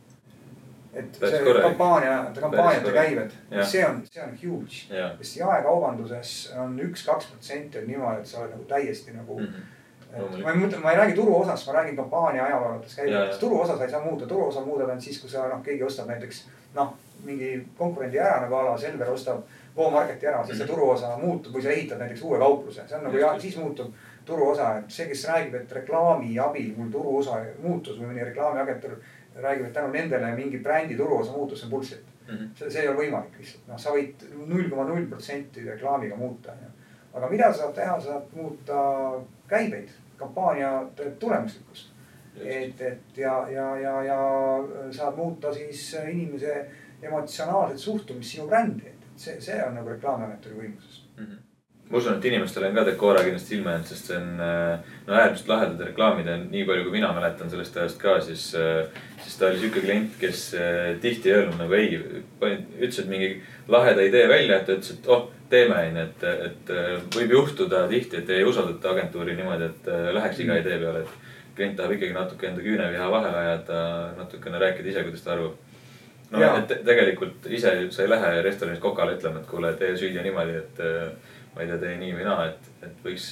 et 0.93 1.19
That's 1.19 1.31
see 1.31 1.45
korrekt. 1.45 1.67
kampaania, 1.67 2.33
kampaaniate 2.41 2.93
käived, 2.93 3.37
see 3.65 3.85
on, 3.87 4.03
see 4.13 4.23
on 4.23 4.35
huge. 4.43 4.81
sest 5.19 5.37
jaekaubanduses 5.37 6.33
on 6.57 6.81
üks-kaks 6.85 7.31
protsenti 7.31 7.79
on 7.79 7.87
niimoodi, 7.89 8.21
et 8.21 8.33
sa 8.33 8.41
oled 8.41 8.57
nagu 8.57 8.65
täiesti 8.65 9.13
nagu 9.13 9.39
mm. 9.41 9.47
-hmm 9.47 9.82
ma 10.13 10.51
ei 10.51 10.59
mõtle, 10.61 10.79
ma 10.83 10.93
ei 10.93 10.99
räägi 10.99 11.15
turuosast, 11.17 11.67
ma 11.67 11.79
räägin 11.79 11.97
kampaania 11.97 12.45
ajaloodest 12.45 12.97
käivetest. 12.97 13.41
turuosa 13.41 13.77
sa 13.77 13.85
ei 13.85 13.91
saa 13.91 14.05
muuta, 14.05 14.27
turuosa 14.27 14.61
muudad 14.61 14.89
ainult 14.89 15.05
siis, 15.05 15.21
kui 15.21 15.31
sa 15.31 15.47
noh, 15.49 15.63
keegi 15.65 15.83
ostab 15.83 16.11
näiteks 16.13 16.45
noh, 16.75 16.95
mingi 17.25 17.55
konkurendi 17.79 18.19
ära 18.19 18.41
nagu 18.45 18.55
a 18.55 18.65
la 18.65 18.79
Selver 18.79 19.11
ostab 19.11 19.43
Go-Marketi 19.77 20.29
ära, 20.29 20.45
siis 20.45 20.59
see 20.59 20.67
mhm. 20.67 20.75
turuosa 20.75 21.17
muutub 21.17 21.55
või 21.57 21.65
sa 21.65 21.73
ehitad 21.73 22.03
näiteks 22.03 22.23
uue 22.29 22.39
kaupluse, 22.39 22.85
see 22.89 22.99
on 22.99 23.07
nagu 23.09 23.21
ja 23.21 23.33
siis 23.41 23.57
muutub 23.57 23.95
turuosa, 24.25 24.77
et 24.79 24.93
see, 24.93 25.09
kes 25.11 25.25
räägib, 25.31 25.55
et 25.59 25.73
reklaami 25.73 26.39
abil 26.39 26.73
mul 26.77 26.91
turuosa 26.93 27.41
muutus 27.63 27.99
või 27.99 28.13
mõni 28.13 28.27
reklaamiagentuur 28.29 28.99
räägib, 29.35 29.67
et 29.67 29.73
tänu 29.73 29.93
nendele 29.95 30.35
mingi 30.37 30.61
brändi 30.63 30.97
turuosa 30.97 31.33
muutus, 31.33 31.61
see 31.61 31.67
on 31.67 31.71
bullshit 31.71 32.05
mm. 32.29 32.35
-hmm. 32.35 32.53
see, 32.59 32.71
see 32.71 32.83
ei 32.83 32.89
ole 32.89 33.01
võimalik 33.01 33.39
lihtsalt, 33.39 33.67
noh, 33.69 33.81
sa 33.81 33.97
võid 33.97 34.27
null 34.47 34.69
koma 34.71 34.85
null 34.89 35.09
protsenti 35.11 35.65
reklaamiga 35.67 36.17
muuta, 36.17 36.53
onju. 36.53 36.71
aga 37.15 37.29
mida 37.29 37.53
sa 37.53 37.59
saad 37.59 37.75
teha, 37.75 38.01
sa 38.01 38.07
saad 38.07 38.37
muuta 38.37 38.85
käibeid, 39.49 39.91
kampaania 40.23 40.73
tulemuslikkust. 41.19 41.93
et, 42.41 42.81
et 42.81 43.19
ja, 43.19 43.35
ja, 43.51 43.69
ja, 43.77 43.95
ja 44.09 44.19
saad 44.91 45.17
muuta 45.17 45.53
siis 45.55 45.85
inimese 46.09 46.55
emotsionaalset 47.03 47.79
suhtumist 47.79 48.31
sinu 48.31 48.49
brändi 48.49 48.95
see, 49.17 49.41
see 49.41 49.63
on 49.65 49.75
nagu 49.77 49.93
reklaamiagentuuri 49.93 50.61
võimuses 50.65 51.01
mm. 51.17 51.25
-hmm 51.25 51.41
ma 51.93 51.99
usun, 51.99 52.15
et 52.17 52.25
inimestele 52.25 52.71
on 52.71 52.77
ka 52.79 52.85
Decora 52.87 53.21
kindlasti 53.21 53.53
silma 53.53 53.75
jäänud, 53.75 53.89
sest 53.91 54.07
see 54.09 54.17
on 54.17 54.41
äh, 54.41 54.93
no 55.07 55.17
äärmiselt 55.19 55.49
lahedad 55.51 55.81
reklaamid 55.85 56.31
ja 56.31 56.37
nii 56.41 56.63
palju, 56.65 56.87
kui 56.87 56.95
mina 56.95 57.11
mäletan 57.13 57.51
sellest 57.53 57.77
ajast 57.77 57.99
ka, 58.01 58.15
siis, 58.25 58.47
äh, 58.57 59.03
siis 59.21 59.37
ta 59.37 59.51
oli 59.51 59.61
sihuke 59.61 59.83
klient, 59.85 60.15
kes 60.21 60.55
äh, 60.57 60.95
tihti 61.03 61.29
ei 61.29 61.35
öelnud 61.37 61.61
nagu 61.61 61.77
ei, 61.77 61.99
ütles, 62.41 63.03
et 63.03 63.11
mingi 63.13 63.29
laheda 63.69 64.03
idee 64.03 64.29
välja, 64.29 64.59
et 64.59 64.67
ta 64.67 64.77
ütles, 64.77 64.95
et 64.97 65.11
oh, 65.13 65.27
teeme 65.53 65.77
onju, 65.79 66.07
et, 66.07 66.25
et 66.49 66.73
võib 67.17 67.35
juhtuda 67.37 67.85
tihti, 67.91 68.23
et 68.23 68.31
ei 68.33 68.45
usaldata 68.49 68.95
agentuuri 68.95 69.37
niimoodi, 69.37 69.69
et 69.69 69.91
läheks 70.17 70.41
iga 70.45 70.57
idee 70.63 70.79
peale, 70.81 71.03
et 71.05 71.57
klient 71.57 71.77
tahab 71.77 71.93
ikkagi 71.97 72.17
natuke 72.17 72.49
enda 72.49 72.65
küüneviha 72.65 73.11
vahele 73.13 73.39
ajada, 73.43 73.83
natukene 74.17 74.61
rääkida 74.63 74.93
ise, 74.93 75.05
kuidas 75.05 75.27
ta 75.27 75.35
arvab 75.37 75.61
no 76.33 76.41
ja. 76.41 76.51
et 76.63 76.75
tegelikult 76.87 77.47
ise 77.53 77.75
sa 77.93 78.05
ei 78.05 78.11
lähe 78.11 78.33
restoranis 78.47 78.81
kokale 78.83 79.17
ütlema, 79.19 79.43
et 79.43 79.49
kuule, 79.51 79.73
tee 79.81 79.95
süüa 80.01 80.25
niimoodi, 80.25 80.59
et 80.63 80.83
äh, 80.85 81.33
ma 81.55 81.65
ei 81.65 81.71
tea, 81.71 81.81
tee 81.85 81.97
nii 82.01 82.13
või 82.17 82.29
naa, 82.29 82.49
et, 82.51 82.71
et 82.89 83.05
võiks. 83.05 83.29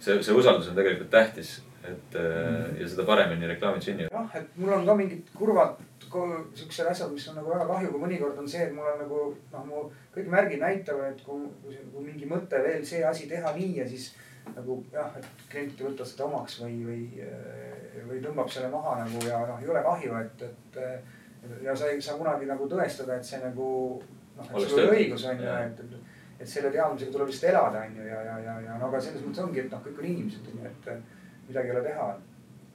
see, 0.00 0.20
see 0.22 0.36
usaldus 0.36 0.70
on 0.70 0.78
tegelikult 0.78 1.10
tähtis, 1.12 1.58
et 1.84 2.16
mm. 2.16 2.78
ja 2.80 2.88
seda 2.88 3.04
paremini 3.08 3.50
reklaamid 3.52 3.84
sünnivad. 3.84 4.14
jah, 4.14 4.40
et 4.40 4.56
mul 4.60 4.74
on 4.78 4.88
ka 4.88 4.96
mingid 4.98 5.32
kurvad 5.36 5.76
siuksed 6.10 6.86
asjad, 6.90 7.12
mis 7.12 7.26
on 7.30 7.38
nagu 7.40 7.50
väga 7.52 7.66
kahju, 7.68 7.90
kui 7.92 8.02
mõnikord 8.04 8.38
on 8.40 8.48
see, 8.48 8.64
et 8.66 8.74
mul 8.74 8.88
on 8.92 9.02
nagu 9.02 9.20
noh, 9.52 9.66
mu 9.68 9.84
kõik 10.14 10.30
märgid 10.32 10.62
näitavad, 10.62 11.12
et 11.12 11.22
kui, 11.26 11.48
kui, 11.64 11.76
kui 11.92 12.06
mingi 12.06 12.28
mõte 12.30 12.62
veel 12.64 12.84
see 12.86 13.04
asi 13.04 13.28
teha 13.30 13.52
nii 13.56 13.76
ja 13.80 13.86
siis 13.88 14.10
nagu 14.54 14.78
jah, 14.92 15.12
et 15.18 15.26
klient 15.50 15.80
ei 15.80 15.88
võta 15.88 16.06
seda 16.08 16.26
omaks 16.28 16.60
või, 16.62 16.76
või, 16.86 17.02
või 18.08 18.20
tõmbab 18.24 18.52
selle 18.52 18.70
maha 18.72 18.96
nagu 19.02 19.24
ja 19.26 19.40
noh, 19.50 19.60
ei 19.62 19.72
ole 19.72 19.82
kahju, 19.84 20.22
et, 20.22 20.46
et 20.48 21.64
ja 21.64 21.76
sa 21.76 21.90
ei 21.90 22.00
saa 22.02 22.18
kunagi 22.18 22.48
nagu 22.48 22.68
tõestada, 22.70 23.18
et 23.18 23.26
see 23.26 23.42
nagu 23.42 23.68
noh, 24.38 24.48
et 24.48 24.64
sul 24.64 24.84
oli 24.84 25.04
õigus 25.04 25.26
on 25.28 25.44
ju, 25.44 25.52
et, 25.66 25.84
et, 25.84 26.16
et 26.38 26.48
selle 26.48 26.72
teadmisega 26.74 27.14
tuleb 27.14 27.30
lihtsalt 27.30 27.52
elada, 27.52 27.84
on 27.84 28.00
ju, 28.00 28.08
ja, 28.08 28.24
ja, 28.30 28.40
ja, 28.46 28.56
ja 28.66 28.80
no 28.80 28.88
aga 28.88 29.02
selles 29.02 29.24
mõttes 29.26 29.44
ongi, 29.44 29.64
et 29.64 29.70
noh, 29.72 29.84
kõik 29.84 30.02
on 30.02 30.10
inimesed 30.12 30.50
on 30.52 30.62
ju, 30.62 30.72
et 30.72 31.48
midagi 31.48 31.72
ei 31.72 31.76
ole 31.76 31.86
teha 31.86 32.10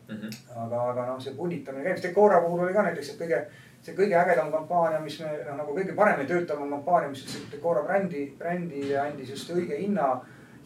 mm. 0.07 0.15
-hmm. 0.15 0.63
aga, 0.65 0.81
aga 0.91 1.05
noh, 1.11 1.21
see 1.21 1.35
punnitamine 1.37 1.83
käib, 1.83 2.01
Decora 2.03 2.41
puhul 2.41 2.65
oli 2.65 2.73
ka 2.73 2.85
näiteks, 2.87 3.09
et 3.09 3.19
kõige, 3.21 3.41
see 3.81 3.95
kõige 3.97 4.19
ägedam 4.19 4.51
kampaania, 4.51 4.99
mis 4.99 5.19
me 5.21 5.33
noh, 5.47 5.57
nagu 5.57 5.75
kõige 5.75 5.95
paremini 5.95 6.29
töötav 6.29 6.63
kampaania, 6.69 7.09
mis 7.09 7.25
üldse 7.25 7.51
Decora 7.51 7.83
brändi, 7.83 8.25
brändile 8.37 8.99
andis 8.99 9.29
just 9.29 9.51
õige 9.51 9.79
hinna, 9.79 10.13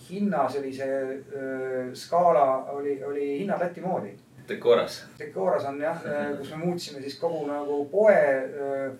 hinna 0.10 0.50
sellise 0.50 0.88
öö, 1.34 1.95
skaala 1.95 2.71
oli, 2.71 3.04
oli 3.04 3.39
hinnad 3.39 3.60
Läti 3.62 3.82
moodi 3.82 4.13
Decoras. 4.47 5.06
Decoras 5.19 5.65
on 5.65 5.82
jah, 5.82 6.02
kus 6.38 6.52
me 6.52 6.58
muutsime 6.65 7.02
siis 7.04 7.17
kogu 7.19 7.43
nagu 7.50 7.82
poe 7.91 8.15
äh, 8.15 8.91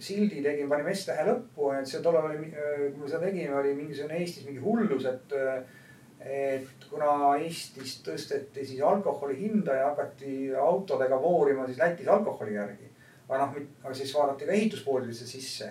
sildi 0.00 0.42
tegime, 0.42 0.68
panime 0.70 0.94
S-tähe 0.94 1.26
lõppu, 1.28 1.70
et 1.76 1.88
see 1.88 2.00
tollal 2.02 2.30
oli, 2.30 2.50
kui 2.50 3.02
me 3.02 3.08
seda 3.10 3.26
tegime, 3.26 3.54
oli 3.60 3.74
mingisugune 3.76 4.20
Eestis 4.20 4.46
mingi 4.48 4.62
hullus, 4.64 5.08
et. 5.10 5.34
Äh, 5.38 5.80
et 6.24 6.86
kuna 6.90 7.36
Eestis 7.36 7.98
tõsteti 8.06 8.64
siis 8.64 8.80
alkoholi 8.82 9.36
hinda 9.40 9.74
ja 9.74 9.88
hakati 9.90 10.54
autodega 10.56 11.20
voorima 11.20 11.66
siis 11.66 11.78
Lätis 11.78 12.08
alkoholi 12.08 12.54
järgi. 12.54 12.90
aga 13.28 13.46
noh, 13.46 13.60
aga 13.84 13.94
siis 13.94 14.14
vaadati 14.14 14.46
ka 14.46 14.52
ehituspoodidesse 14.52 15.26
sisse 15.26 15.70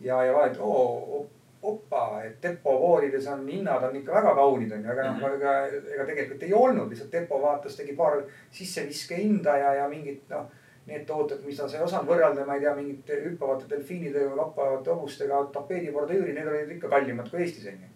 ja, 0.00 0.24
ja 0.24 0.32
vaadati, 0.32 0.58
oo 0.60 1.26
opa, 1.62 2.22
et 2.24 2.42
depovoodides 2.42 3.26
on 3.28 3.48
hinnad 3.48 3.84
on 3.84 3.96
ikka 3.96 4.14
väga 4.14 4.34
kaunid 4.34 4.72
onju, 4.72 4.90
aga 4.90 5.04
noh 5.04 5.16
mm 5.16 5.24
-hmm., 5.24 5.92
ega, 5.94 6.06
tegelikult 6.06 6.42
ei 6.42 6.54
olnud, 6.54 6.88
lihtsalt 6.88 7.12
depo 7.12 7.42
vaatas, 7.42 7.76
tegi 7.76 7.96
paar 7.96 8.22
sisseviske 8.50 9.16
hinda 9.16 9.56
ja, 9.56 9.74
ja 9.74 9.88
mingid 9.88 10.20
noh. 10.30 10.48
Need 10.86 11.04
tooted, 11.06 11.42
mida 11.44 11.68
sa 11.68 11.76
ei 11.76 11.82
osanud 11.84 12.08
võrrelda, 12.08 12.44
ma 12.46 12.54
ei 12.56 12.60
tea, 12.60 12.70
mingite 12.74 13.16
hüppavate 13.24 13.66
delfiinidega, 13.68 14.36
lappavate 14.36 14.90
hobustega, 14.90 15.42
tapeedibordüürid, 15.52 16.34
need 16.34 16.48
olid 16.48 16.70
ikka 16.70 16.88
kallimad 16.88 17.28
kui 17.30 17.42
Eestis 17.42 17.66
onju. 17.68 17.90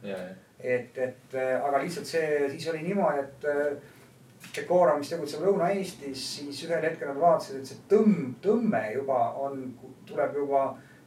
Et, 0.65 0.97
et 0.99 1.37
aga 1.37 1.83
lihtsalt 1.83 2.09
see 2.09 2.49
siis 2.55 2.71
oli 2.73 2.83
niimoodi, 2.87 3.21
et 3.21 3.93
Decora, 4.55 4.97
mis 4.99 5.09
tegutseb 5.09 5.41
Lõuna-Eestis, 5.45 6.25
siis 6.39 6.59
ühel 6.67 6.85
hetkel 6.85 7.09
nad 7.11 7.21
vaatasid, 7.21 7.61
et 7.61 7.71
see 7.71 7.87
tõmm, 7.91 8.35
tõmme 8.45 8.83
juba 8.93 9.21
on, 9.41 9.63
tuleb 10.09 10.37
juba 10.41 10.67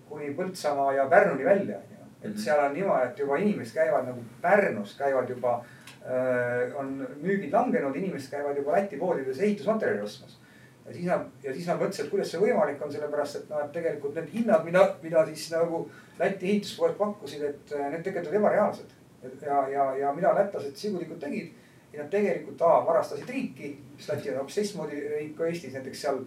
kuni 0.09 0.31
Põltsamaa 0.37 0.95
ja 0.97 1.05
Pärnuni 1.11 1.45
välja 1.45 1.77
onju 1.77 1.97
et 2.21 2.29
mhm. 2.29 2.39
seal 2.41 2.63
on 2.63 2.73
niimoodi, 2.73 3.11
et 3.11 3.19
juba 3.19 3.37
inimesed 3.37 3.77
käivad 3.77 4.07
nagu 4.09 4.23
Pärnus 4.41 4.95
käivad 4.97 5.29
juba 5.29 5.53
äh,, 6.01 6.73
on 6.79 7.07
müügid 7.21 7.53
langenud, 7.53 7.95
inimesed 7.95 8.31
käivad 8.31 8.57
juba 8.57 8.77
Läti 8.77 8.97
poodides 8.97 9.39
ehitusmaterjali 9.39 10.01
ostmas. 10.01 10.39
ja 10.87 10.93
siis 10.93 11.05
nad, 11.05 11.25
ja 11.43 11.53
siis 11.53 11.67
nad 11.67 11.79
mõtlesid, 11.79 12.05
et 12.05 12.11
kuidas 12.11 12.31
see 12.31 12.41
võimalik 12.41 12.81
on, 12.81 12.91
sellepärast 12.91 13.41
et 13.41 13.49
noh, 13.51 13.63
et 13.63 13.73
tegelikult 13.75 14.15
need 14.15 14.29
hinnad, 14.33 14.63
mida, 14.65 14.85
mida 15.03 15.25
siis 15.29 15.49
nagu 15.53 15.85
Läti 16.19 16.49
ehituspoed 16.53 16.97
pakkusid, 16.97 17.43
et 17.43 17.75
äh, 17.75 17.91
need 17.91 18.05
tegelikult 18.07 18.33
olid 18.33 18.41
ebareaalsed. 18.41 18.96
Ja, 19.41 19.67
ja, 19.69 19.85
ja 19.97 20.11
mida 20.13 20.33
lätlased 20.35 20.75
sigulikult 20.75 21.19
tegid 21.19 21.53
ja 21.93 22.03
nad 22.03 22.11
tegelikult 22.11 22.61
A 22.61 22.73
varastasid 22.85 23.29
riiki, 23.29 23.71
sest 23.97 24.11
Läti 24.11 24.29
on 24.31 24.41
hoopis 24.41 24.59
teistmoodi 24.59 24.99
riik 25.13 25.33
kui 25.37 25.47
Eestis, 25.47 25.73
näiteks 25.73 26.01
seal 26.03 26.19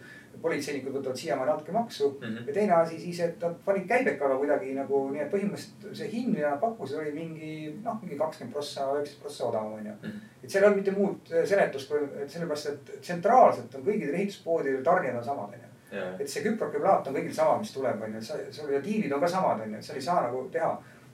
politseinikud 0.42 0.94
võtavad 0.94 1.18
siiamaani 1.20 1.50
natuke 1.50 1.72
maksu 1.72 2.08
mm. 2.10 2.26
-hmm. 2.26 2.48
ja 2.48 2.54
teine 2.54 2.74
asi 2.74 2.98
siis, 3.00 3.20
et 3.20 3.40
nad 3.42 3.56
panid 3.64 3.86
käibekaga 3.88 4.36
kuidagi 4.38 4.74
nagu 4.74 5.00
nii, 5.10 5.22
et 5.22 5.32
põhimõtteliselt 5.32 5.96
see 6.00 6.10
hind, 6.12 6.34
mida 6.34 6.50
nad 6.50 6.60
pakkusid, 6.60 6.98
oli 6.98 7.12
mingi 7.12 7.50
noh, 7.84 7.98
mingi 8.02 8.18
kakskümmend 8.18 8.54
prossa, 8.54 8.86
üheksateist 8.94 9.22
prossa 9.22 9.46
odavam 9.46 9.72
on 9.72 9.86
ju 9.86 9.92
mm. 9.92 10.08
-hmm. 10.08 10.44
et 10.44 10.50
seal 10.50 10.64
ei 10.64 10.68
olnud 10.68 10.82
mitte 10.82 10.96
muud 10.98 11.34
seletust, 11.44 11.88
kui 11.88 12.22
et 12.22 12.30
sellepärast, 12.30 12.66
et 12.66 13.00
tsentraalselt 13.00 13.74
on 13.74 13.84
kõigil 13.84 14.14
ehituspoodidel 14.14 14.84
tarnijad 14.84 15.16
on 15.16 15.24
samad 15.24 15.58
on 15.58 15.60
ju 15.64 15.70
Jaa. 15.92 16.14
et 16.20 16.28
see 16.30 16.42
küprokiplaat 16.44 17.08
on 17.08 17.16
kõigil 17.16 17.34
sama, 17.34 17.58
mis 17.58 17.72
tuleb, 17.74 18.02
onju, 18.06 18.22
sa, 18.22 18.38
sul 18.54 18.70
ja 18.70 18.80
tiivid 18.82 19.12
on 19.12 19.20
ka 19.20 19.28
samad, 19.28 19.60
onju, 19.64 19.78
et 19.78 19.84
seal 19.84 19.98
ei 19.98 20.02
saa 20.02 20.22
nagu 20.22 20.44
teha. 20.52 20.70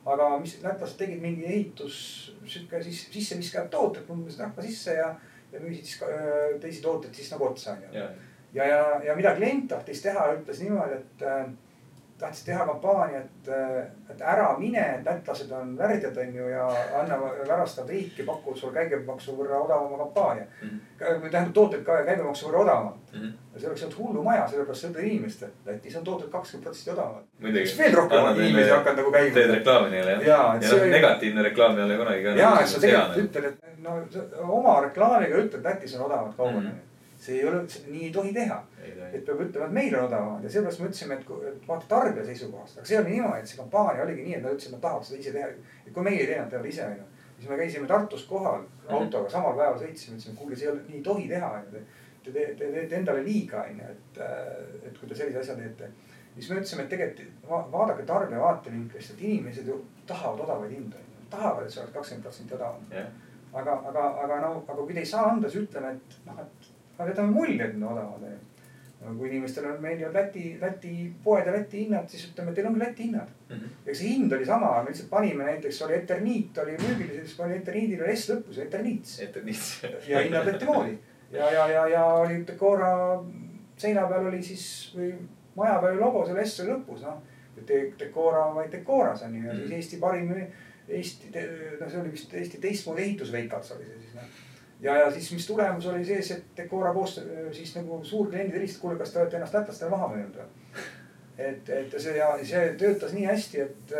Aga 0.07 0.29
mis 0.39 0.57
lätlased 0.63 0.99
tegid 1.01 1.23
mingi 1.23 1.47
ehitus, 1.49 1.97
sihuke 2.47 2.83
siis 2.85 3.07
sisseviskajad 3.11 3.71
tooted, 3.73 4.07
põmbasid 4.07 4.45
rahva 4.45 4.65
sisse 4.67 4.95
ja, 4.95 5.11
ja 5.53 5.63
müüsid 5.63 5.89
siis 5.89 6.03
öö, 6.07 6.59
teisi 6.63 6.83
tooteid 6.85 7.15
siis 7.15 7.33
nagu 7.35 7.49
otsa, 7.49 7.75
onju. 7.75 7.93
Ja, 7.93 8.09
ja, 8.55 8.67
ja, 8.71 8.83
ja 9.11 9.17
mida 9.19 9.35
klient 9.37 9.69
tahtis 9.73 10.05
teha, 10.05 10.29
ütles 10.39 10.63
niimoodi, 10.63 11.01
et 11.01 11.27
tahtis 12.19 12.45
teha 12.47 12.65
kampaaniat, 12.67 13.49
et 14.11 14.21
ära 14.25 14.59
mine, 14.59 15.03
lätlased 15.05 15.51
on 15.53 15.75
värdjad, 15.79 16.17
onju, 16.17 16.47
ja 16.49 16.67
anna, 17.01 17.19
värastavad 17.49 17.91
riiki, 17.93 18.23
pakuvad 18.25 18.57
sulle 18.57 18.73
käibemaksu 18.89 19.35
võrra 19.37 19.59
odavama 19.67 19.99
kampaania. 20.05 20.47
Mhm. 20.63 20.79
või 21.23 21.31
tähendab 21.31 21.53
tooted 21.55 21.83
ka 21.85 21.99
käibemaksu 22.07 22.47
võrra 22.49 22.63
odavamalt. 22.65 23.13
Mhm. 23.13 23.33
ja 23.55 23.61
see 23.61 23.69
oleks 23.69 23.83
olnud 23.83 23.99
hullumaja, 23.99 24.49
sellepärast 24.49 24.85
inimestele, 25.03 25.51
et 25.51 25.67
Lätis 25.73 25.97
on 25.97 26.05
tooted 26.05 26.29
kakskümmend 26.33 26.65
protsenti 26.65 26.91
odavamad. 26.91 27.23
siis 27.67 27.79
veel 27.79 27.95
rohkem 27.95 28.41
inimesi 28.41 28.71
hakkavad 28.71 28.97
nagu 28.97 29.13
käima 29.13 29.35
teed 29.35 29.51
reklaami 29.55 29.91
neile 29.91 30.11
jah? 30.25 30.57
Et 30.57 30.63
ja 30.63 30.69
see 30.69 30.79
noh, 30.81 30.91
negatiivne 30.97 31.43
reklaam 31.43 31.79
ei 31.79 31.85
ole 31.85 31.97
kunagi 31.97 32.23
ka. 32.25 32.29
ja, 32.41 32.51
et 32.61 32.69
sa 32.69 32.81
tegelikult 32.81 33.25
ütled, 33.37 33.45
et 33.45 33.79
no 33.85 34.01
oma 34.59 34.81
reklaamiga 34.81 35.37
ütled, 35.45 35.65
Lätis 35.65 35.95
on 36.01 36.07
odavad 36.11 36.33
kaubad 36.37 36.55
Mhm. 36.55 36.67
onju. 36.67 36.96
See 37.19 37.39
ei 37.41 37.45
ole, 37.49 37.63
nii 37.89 38.05
ei 38.07 38.13
tohi 38.13 38.33
teha. 38.33 38.59
et 39.13 39.25
peab 39.27 39.41
ütlema, 39.41 39.67
et 39.67 39.73
meil 39.73 39.95
on 39.99 40.05
odavamad 40.05 40.43
ja 40.45 40.51
seepärast 40.51 40.81
me 40.81 40.87
ütlesime, 40.91 41.15
et 41.51 41.69
vaata 41.69 41.87
tarbija 41.89 42.25
seisukohast, 42.25 42.79
aga 42.79 42.87
see 42.87 42.99
oli 43.01 43.11
niimoodi, 43.17 43.41
et 43.41 43.49
see 43.49 43.57
kampaania 43.61 44.03
oligi 44.05 44.23
nii, 44.27 44.35
et 44.37 44.43
nad 44.43 44.53
ütlesid, 44.53 44.69
et 44.69 44.77
nad 44.77 44.83
tahavad 44.83 45.05
seda 45.09 45.21
ise 45.21 45.33
teha. 45.33 45.49
et 45.87 45.93
kui 45.95 46.03
meie 46.05 46.21
ei 46.21 46.27
tee, 46.27 46.39
nad 46.41 46.51
teevad 46.51 46.67
ise 46.73 46.85
onju. 46.87 47.07
siis 47.39 47.49
me 47.49 47.57
käisime 47.57 47.87
Tartus 47.87 48.25
kohal 48.29 48.63
autoga, 48.89 49.31
samal 49.31 49.57
päeval 49.57 49.79
sõitsime, 49.81 50.17
ütlesime, 50.19 50.37
kuulge, 50.37 50.57
see 50.57 50.67
ei 50.69 50.73
ole, 50.73 50.81
nii 50.89 50.97
ei 51.01 51.03
tohi 51.03 51.29
teha 51.29 51.51
onju. 51.61 51.83
Te 52.27 52.33
te- 52.33 52.55
te 52.59 52.71
teete 52.75 52.97
endale 52.97 53.23
liiga 53.25 53.63
onju, 53.71 53.85
et, 53.91 54.21
et 54.87 54.99
kui 54.99 55.09
te 55.09 55.15
sellise 55.15 55.39
asja 55.39 55.55
teete. 55.55 55.91
siis 56.35 56.51
me 56.51 56.57
ütlesime, 56.61 56.83
et 56.83 56.89
tegelikult 56.89 57.49
va- 57.51 57.67
vaadake 57.73 58.03
tarbija 58.03 58.41
vaatevinklist, 58.41 59.11
et 59.15 59.21
inimesed 59.21 59.67
ju 59.67 59.77
tahavad 60.07 60.41
odavaid 60.45 60.71
hindu 60.71 60.97
onju. 60.97 61.29
tahavad, 61.31 61.65
et 61.65 61.71
see 61.73 61.81
oleks 61.83 61.95
kakskümmend 61.95 62.23
protsenti 62.25 62.55
odavam. 62.55 62.83
jah, 62.91 63.07
aga, 63.55 63.73
aga, 63.91 64.05
aga 64.25 64.41
no, 64.41 64.51
aga 64.69 64.75
kui 64.83 64.95
te 64.95 65.01
ei 65.01 65.07
saa 65.07 65.31
anda, 65.31 65.49
siis 65.51 65.63
ütleme, 65.69 65.93
et 65.97 66.17
noh, 66.27 66.41
et 66.41 66.73
aga 66.99 67.09
jätame 67.11 67.33
mulje, 67.33 67.65
et 67.65 67.75
need 67.75 67.83
on 67.83 67.93
odavad 67.93 68.23
onju. 68.23 69.19
kui 69.19 69.29
inimestel 69.29 69.67
on 69.71 69.77
meeldivad 69.81 70.15
Läti, 70.15 70.45
Läti 70.61 70.93
poed 71.25 71.47
ja 71.47 71.53
Läti 71.53 71.85
hinnad, 71.85 72.09
siis 72.09 72.25
ütleme, 72.31 72.55
teil 72.55 72.67
ongi 72.67 72.81
Läti 72.81 73.05
hinnad. 73.05 73.29
Mhm. 73.51 73.75
eks 73.87 73.99
see 73.99 74.09
hind 74.09 74.33
oli 74.33 74.47
sama, 74.47 74.71
me 74.83 74.91
lihtsalt 74.91 75.11
panime 75.11 75.45
näiteks 75.45 75.83
oli 75.83 75.95
Eterniit 75.95 76.59
oli 76.59 76.79
müügil, 76.81 77.13
siis 77.21 77.37
pani 77.39 77.61
Eterniidil 77.61 78.03
oli 78.03 78.17
S 78.17 78.31
lõpus, 78.33 78.59
Eterniits. 78.63 79.21
et, 79.21 79.37
et 79.37 79.45
nii. 79.45 79.61
ja 80.09 80.25
hinnad 80.25 80.49
võeti 80.49 80.67
moodi 80.71 80.99
ja, 81.33 81.51
ja, 81.53 81.69
ja, 81.69 81.87
ja 81.89 82.05
oli 82.05 82.41
Decora 82.47 82.91
seina 83.77 84.07
peal 84.09 84.27
oli 84.27 84.43
siis 84.43 84.67
või 84.97 85.13
maja 85.57 85.79
peal 85.85 86.01
logo 86.01 86.25
seal 86.27 86.43
S 86.45 86.65
lõpus, 86.67 87.05
noh. 87.05 87.23
Decora 87.67 88.49
vaid 88.55 88.73
Decoras 88.73 89.23
on 89.25 89.37
ju 89.37 89.47
ja 89.47 89.55
siis 89.57 89.71
Eesti 89.79 90.01
parim, 90.01 90.33
Eesti, 90.89 91.31
no 91.81 91.89
see 91.91 92.01
oli 92.01 92.13
vist 92.13 92.35
Eesti 92.35 92.59
teistmoodi 92.63 93.03
ehitusveikats 93.03 93.73
oli 93.77 93.87
see 93.87 94.03
siis 94.03 94.19
noh 94.19 94.35
ja, 94.81 94.97
ja 94.97 95.11
siis, 95.11 95.33
mis 95.33 95.47
tulemus 95.47 95.87
oli 95.87 96.05
sees, 96.05 96.31
et 96.31 96.57
Decora 96.57 96.93
koos 96.95 97.21
siis 97.53 97.75
nagu 97.77 98.01
suurkliendid 98.05 98.57
helistasid, 98.59 98.83
kuule, 98.83 98.99
kas 99.01 99.13
te 99.13 99.23
olete 99.23 99.39
ennast 99.39 99.55
lätlastele 99.55 99.91
maha 99.91 100.09
müünud 100.15 100.41
või? 100.41 100.83
et, 101.39 101.69
et 101.69 101.95
see 102.01 102.17
ja 102.17 102.33
see 102.45 102.73
töötas 102.81 103.15
nii 103.17 103.27
hästi, 103.29 103.63
et, 103.65 103.95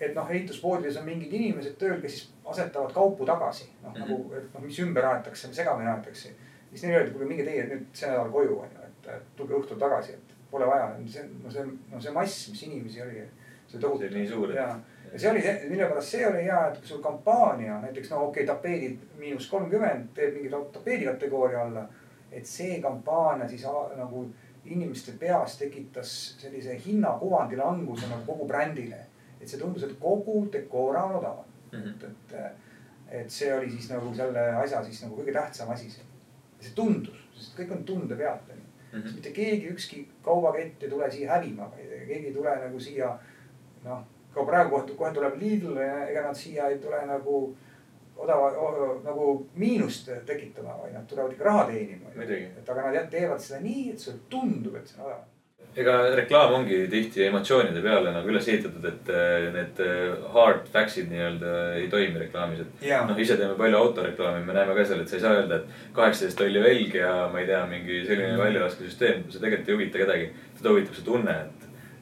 et 0.00 0.14
noh, 0.16 0.30
ehituspoodides 0.30 0.98
on 1.00 1.06
mingid 1.06 1.32
inimesed 1.38 1.76
tööl, 1.80 1.98
kes 2.02 2.18
siis 2.18 2.30
asetavad 2.50 2.92
kaupu 2.94 3.26
tagasi. 3.28 3.70
noh, 3.84 3.94
nagu, 3.94 4.20
et 4.38 4.54
noh, 4.54 4.64
mis 4.64 4.78
ümber 4.82 5.06
aetakse, 5.12 5.52
segamini 5.54 5.90
aetakse. 5.90 6.34
siis 6.70 6.82
neile 6.82 7.00
öeldi, 7.00 7.12
kuule 7.14 7.28
minge 7.28 7.44
teie 7.46 7.66
nüüd 7.70 7.86
see 7.98 8.10
nädal 8.10 8.30
koju 8.34 8.58
on 8.62 8.74
ju, 8.74 8.88
et 9.10 9.34
tulge 9.36 9.56
õhtul 9.58 9.78
tagasi, 9.78 10.16
et 10.18 10.34
pole 10.50 10.66
vaja. 10.66 10.90
see, 11.06 11.26
no 11.42 11.50
see, 11.50 11.66
no 11.92 12.00
see 12.00 12.14
mass, 12.14 12.48
mis 12.50 12.62
inimesi 12.68 13.02
oli, 13.02 13.22
see 13.68 13.78
tohutu. 13.78 14.02
See 14.02 14.10
oli 14.10 14.22
nii 14.22 14.32
suur, 14.32 14.54
ja, 15.12 15.18
see 15.18 15.30
oli 15.30 15.42
mille 15.68 15.88
pärast 15.88 16.14
see 16.16 16.26
oli 16.26 16.44
hea, 16.44 16.60
et 16.68 16.78
kui 16.78 16.88
sul 16.88 17.02
kampaania 17.02 17.80
näiteks 17.80 18.10
no 18.10 18.24
okei 18.28 18.44
okay,, 18.44 18.54
tapeedid 18.54 18.98
miinus 19.18 19.48
kolmkümmend 19.50 20.14
teeb 20.14 20.34
mingi 20.34 20.50
tapeedi 20.72 21.04
kategooria 21.04 21.62
alla. 21.62 21.88
et 22.32 22.46
see 22.46 22.80
kampaania 22.80 23.48
siis 23.48 23.66
nagu 23.96 24.28
inimeste 24.64 25.12
peas 25.18 25.58
tekitas 25.58 26.36
sellise 26.38 26.76
hinnakuvandi 26.86 27.56
languse 27.56 28.06
nagu 28.06 28.26
kogu 28.26 28.46
brändile. 28.48 29.06
et 29.40 29.48
see 29.48 29.58
tundus, 29.60 29.82
et 29.82 29.96
kogu 30.00 30.48
Decora 30.52 31.04
on 31.04 31.16
odavam 31.16 31.50
Mhm. 31.72 31.88
et, 31.88 32.04
et, 32.04 32.52
et 33.20 33.30
see 33.30 33.50
oli 33.54 33.70
siis 33.70 33.90
nagu 33.90 34.14
selle 34.14 34.42
asja 34.62 34.82
siis 34.84 35.02
nagu 35.04 35.18
kõige 35.18 35.34
tähtsam 35.34 35.70
asi 35.70 35.90
seal. 35.90 36.06
see 36.60 36.74
tundus, 36.76 37.20
sest 37.34 37.54
kõik 37.58 37.70
on 37.76 37.84
tunde 37.88 38.16
pealt 38.16 38.50
onju. 38.50 38.66
Mhm. 38.92 39.02
siis 39.02 39.14
mitte 39.14 39.30
keegi, 39.32 39.68
ükski 39.74 40.00
kaubakett 40.24 40.82
ei 40.82 40.90
tule 40.90 41.10
siia 41.10 41.36
hävima, 41.36 41.70
keegi 41.76 42.26
ei 42.26 42.34
tule 42.34 42.56
nagu 42.64 42.80
siia 42.80 43.12
noh, 43.84 44.02
ka 44.34 44.44
praegu 44.46 44.84
kohe, 44.96 45.10
tuleb 45.14 45.40
Lidl, 45.40 45.80
ega 45.80 46.28
nad 46.28 46.36
siia 46.36 46.70
ei 46.70 46.78
tule 46.82 47.00
nagu 47.06 47.42
odava, 48.20 48.52
nagu 49.04 49.34
miinust 49.56 50.10
tekitama, 50.26 50.76
vaid 50.82 50.94
nad 50.94 51.08
tulevad 51.08 51.34
ikka 51.34 51.48
raha 51.48 51.66
teenima. 51.70 52.12
Et 52.20 52.68
aga 52.68 52.88
nad 52.92 53.10
teevad 53.12 53.42
seda 53.42 53.60
nii, 53.64 53.90
et 53.94 54.02
sulle 54.02 54.24
tundub, 54.32 54.76
et 54.76 54.88
see 54.88 55.00
on 55.00 55.10
odav. 55.10 55.28
ega 55.78 55.92
reklaam 56.18 56.52
ongi 56.56 56.80
tihti 56.90 57.22
emotsioonide 57.28 57.78
peale 57.84 58.10
nagu 58.10 58.26
üles 58.32 58.48
ehitatud, 58.50 58.86
et 58.88 59.10
äh, 59.14 59.44
need 59.54 59.78
äh, 59.84 60.24
hard 60.34 60.64
facts'id 60.72 61.06
nii-öelda 61.12 61.52
ei 61.78 61.84
toimi 61.92 62.18
reklaamis, 62.24 62.64
et 62.64 62.82
Jaa. 62.88 63.04
noh, 63.06 63.20
ise 63.22 63.36
teeme 63.38 63.54
palju 63.54 63.78
autoreklaami, 63.78 64.42
me 64.48 64.56
näeme 64.56 64.74
ka 64.74 64.88
seal, 64.88 65.04
et 65.04 65.12
sa 65.12 65.20
ei 65.20 65.22
saa 65.22 65.36
öelda, 65.38 65.60
et 65.60 65.94
kaheksateist 65.94 66.40
tolli 66.42 66.64
velg 66.64 66.98
ja 66.98 67.12
ma 67.30 67.38
ei 67.38 67.46
tea, 67.52 67.62
mingi 67.70 68.02
selline 68.08 68.34
väljalaskesüsteem, 68.40 69.22
see 69.30 69.44
tegelikult 69.44 69.70
ei 69.70 69.78
huvita 69.78 70.02
kedagi. 70.02 70.28
seda 70.58 70.74
huvitab 70.74 70.98
see 70.98 71.06
tunne, 71.06 71.38
et 71.46 71.59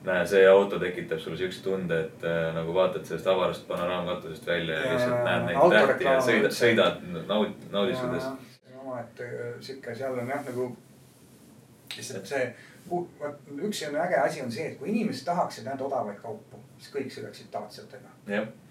näe, 0.08 0.26
see 0.26 0.44
auto 0.48 0.78
tekitab 0.82 1.20
sulle 1.22 1.38
siukse 1.40 1.62
tunde, 1.64 2.00
et 2.06 2.26
äh, 2.26 2.48
nagu 2.56 2.74
vaatad 2.74 3.06
sellest 3.08 3.26
avarast 3.30 3.66
panoraamkatusest 3.68 4.46
välja 4.46 4.80
ja 4.80 4.92
lihtsalt 4.92 5.24
näed 5.24 5.48
neid 5.48 5.74
tähti 5.76 6.08
ja 6.08 6.18
sõidad, 6.30 6.54
sõidad 6.60 7.02
naud-, 7.30 7.66
naudistades. 7.72 8.30
see 8.58 8.74
on 8.74 8.86
omaette 8.86 9.32
sihuke, 9.60 9.94
seal 9.98 10.18
on 10.18 10.32
jah 10.34 10.46
nagu 10.50 10.70
lihtsalt 11.96 12.32
see, 12.32 12.46
üks 13.68 13.82
on 13.88 14.00
äge 14.06 14.22
asi 14.22 14.42
on 14.44 14.52
see, 14.52 14.70
et 14.72 14.78
kui 14.80 14.92
inimesed 14.94 15.26
tahaksid 15.28 15.68
näha 15.68 15.84
odavaid 15.90 16.22
kaupu, 16.22 16.62
siis 16.78 16.94
kõik 16.94 17.12
sõidaksid 17.14 17.52
Daciatega 17.52 18.16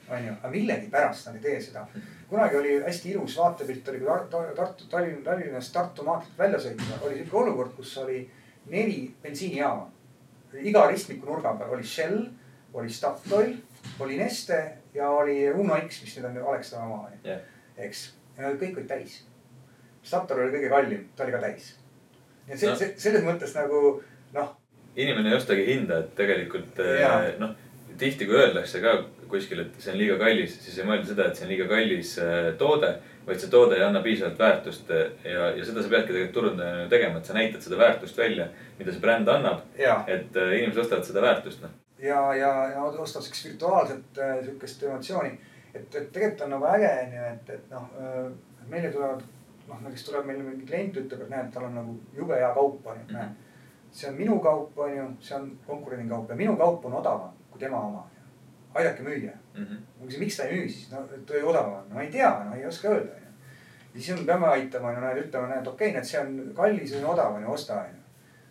onju, 0.09 0.33
aga 0.39 0.51
millegipärast 0.51 1.27
nad 1.27 1.35
ei 1.35 1.41
tee 1.43 1.59
seda. 1.61 1.85
kunagi 2.29 2.55
oli 2.55 2.79
hästi 2.83 3.11
ilus 3.11 3.37
vaatepilt 3.37 3.89
oli, 3.89 3.99
kui 3.99 4.07
Tar- 4.31 4.55
Tartu, 4.55 4.87
Tallinn, 4.89 5.23
Tallinnast 5.23 5.73
Tartu 5.73 6.03
maanteelt 6.03 6.37
välja 6.37 6.59
sõitma, 6.59 6.99
oli 7.01 7.19
sihuke 7.19 7.37
olukord, 7.37 7.75
kus 7.75 7.97
oli 8.03 8.21
neli 8.71 9.13
bensiinijaama. 9.23 9.87
Iga 10.63 10.85
ristmiku 10.91 11.25
nurga 11.29 11.53
peal 11.59 11.73
oli 11.75 11.83
Shell, 11.83 12.21
oli 12.73 12.89
Statoil, 12.89 13.55
oli 13.99 14.17
Neste 14.17 14.59
ja 14.93 15.09
oli 15.09 15.49
Uno 15.51 15.75
X, 15.87 16.01
mis 16.03 16.17
nüüd 16.17 16.25
on 16.29 16.37
Alexela 16.53 16.83
oma 16.85 17.01
onju 17.07 17.17
jah, 17.23 17.41
eks, 17.77 18.13
ja 18.37 18.43
nad 18.47 18.59
kõik 18.61 18.77
olid 18.77 18.87
täis. 18.89 19.19
Statoil 20.03 20.45
oli 20.45 20.55
kõige 20.57 20.69
kallim, 20.71 21.03
ta 21.15 21.23
oli 21.25 21.31
ka 21.35 21.41
täis. 21.43 21.73
nii 22.47 22.53
et 22.53 22.59
see 22.59 22.69
No. 22.69 22.75
see 22.79 22.93
selles 22.97 23.23
mõttes 23.23 23.53
nagu 23.55 24.01
noh, 24.33 24.53
inimene 24.95 25.29
ei 25.29 25.35
ostagi 25.35 25.65
hinda, 25.67 25.99
et 25.99 26.15
tegelikult 26.15 26.79
Jaa. 26.79 27.21
noh, 27.39 27.55
tihti 27.97 28.25
kui 28.25 28.35
öeldakse 28.39 28.79
ka 28.81 28.93
kuskil, 29.31 29.61
et 29.63 29.77
see 29.81 29.93
on 29.93 29.99
liiga 29.99 30.17
kallis, 30.21 30.57
siis 30.63 30.79
ei 30.79 30.87
mõelda 30.87 31.11
seda, 31.11 31.27
et 31.27 31.39
see 31.39 31.45
on 31.47 31.51
liiga 31.53 31.67
kallis 31.69 32.13
äh, 32.23 32.49
toode, 32.59 32.91
vaid 33.27 33.41
see 33.43 33.51
toode 33.51 33.77
ei 33.77 33.83
anna 33.85 34.01
piisavalt 34.05 34.39
väärtust 34.39 34.91
äh, 34.95 35.11
ja, 35.23 35.49
ja 35.57 35.67
seda 35.67 35.83
sa 35.83 35.91
peadki 35.91 36.13
tegelikult 36.13 36.37
turundajana 36.39 36.85
ju 36.85 36.89
tegema, 36.93 37.19
et 37.19 37.29
sa 37.29 37.37
näitad 37.37 37.65
seda 37.65 37.79
väärtust 37.81 38.17
välja, 38.17 38.47
mida 38.79 38.95
see 38.95 39.03
bränd 39.03 39.31
annab, 39.33 39.63
et 39.77 40.41
äh, 40.41 40.57
inimesed 40.59 40.83
ostavad 40.85 41.07
seda 41.09 41.23
väärtust, 41.25 41.63
noh. 41.65 41.77
ja, 42.03 42.21
ja, 42.37 42.51
ja 42.75 42.89
ostab 42.89 43.25
siukest 43.25 43.49
virtuaalset 43.51 44.21
siukest 44.45 44.83
emotsiooni. 44.89 45.33
et, 45.73 45.87
et 45.87 46.11
tegelikult 46.11 46.45
on 46.47 46.55
nagu 46.57 46.69
äge 46.75 46.93
on 46.99 47.17
ju, 47.17 47.31
et, 47.33 47.55
et 47.57 47.73
noh 47.73 47.89
meile 48.67 48.91
tulevad 48.91 49.23
noh, 49.67 49.81
näiteks 49.81 50.05
tuleb 50.07 50.27
meile 50.27 50.43
mingi 50.43 50.65
klient 50.67 50.97
ütleb, 51.01 51.25
et 51.25 51.33
näed, 51.33 51.51
tal 51.53 51.67
on 51.67 51.75
nagu 51.77 51.95
jube 52.15 52.37
hea 52.39 52.49
kaup 52.55 52.87
on 52.87 53.01
ju, 53.01 53.07
näed. 53.15 53.43
see 53.91 54.09
on 54.09 54.17
minu 54.19 54.39
kaup 54.43 54.77
on 54.83 54.93
ju, 54.93 55.07
see 55.23 55.35
on 55.37 55.49
konkurendi 55.65 56.09
kaup 56.09 56.29
ja 56.29 56.35
minu 56.35 56.55
kaup 56.59 56.85
on 56.85 56.99
odavam 56.99 57.33
kui 57.51 57.59
tema 57.59 57.79
oma. 57.81 58.05
Aidake 58.77 59.03
müüa 59.03 59.33
Mhm. 59.57 59.77
ma 59.99 60.05
küsin, 60.07 60.19
miks 60.19 60.37
ta 60.37 60.43
ei 60.43 60.59
müü 60.59 60.69
siis, 60.69 60.91
no 60.91 61.03
et 61.15 61.31
odavam 61.43 61.73
on, 61.73 61.85
no 61.93 62.01
ei 62.01 62.09
tea, 62.11 62.31
no 62.49 62.55
ei 62.55 62.65
oska 62.65 62.89
öelda 62.89 63.11
onju. 63.13 63.27
siis 63.93 64.19
me 64.19 64.25
peame 64.25 64.47
aitama 64.47 64.91
ja 64.91 64.99
näed, 65.01 65.17
ütlema, 65.25 65.47
näed, 65.47 65.67
okei 65.67 65.87
okay,, 65.89 65.93
näed, 65.93 66.05
see 66.05 66.19
on 66.19 66.51
kallis 66.55 66.93
odav 67.03 67.33
on 67.35 67.41
ju, 67.43 67.51
osta 67.51 67.73
onju. 67.81 68.01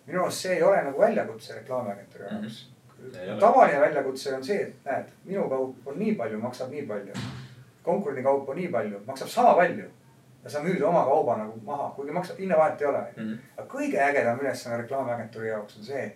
minu 0.07 0.23
arust 0.23 0.41
see 0.47 0.55
ei 0.57 0.63
ole 0.63 0.83
nagu 0.83 0.99
väljakutse 1.01 1.55
reklaamiagentuuri 1.55 2.25
jaoks 2.33 2.65
Ei 3.23 3.31
ole. 3.31 3.41
tavaline 3.41 3.81
väljakutse 3.81 4.35
on 4.35 4.45
see, 4.45 4.57
et 4.63 4.75
näed, 4.85 5.05
minu 5.25 5.49
kaup 5.49 5.87
on 5.87 5.99
nii 5.99 6.15
palju, 6.15 6.39
maksab 6.39 6.71
nii 6.71 6.83
palju. 6.87 7.13
konkurendi 7.83 8.23
kaup 8.23 8.49
on 8.49 8.57
nii 8.57 8.69
palju, 8.69 9.01
maksab 9.07 9.29
sama 9.29 9.55
palju. 9.55 9.85
ja 10.45 10.51
sa 10.51 10.61
müüd 10.63 10.83
oma 10.83 11.05
kauba 11.05 11.37
nagu 11.37 11.61
maha, 11.65 11.89
kuigi 11.97 12.13
maksab, 12.13 12.37
hinnavahet 12.39 12.81
ei 12.83 12.87
ole 12.87 13.05
Mhm. 13.17 13.35
aga 13.59 13.67
kõige 13.69 13.99
ägedam 14.09 14.39
ülesanne 14.41 14.77
reklaamiagentuuri 14.83 15.49
jaoks 15.49 15.77
on 15.79 15.85
see, 15.85 16.13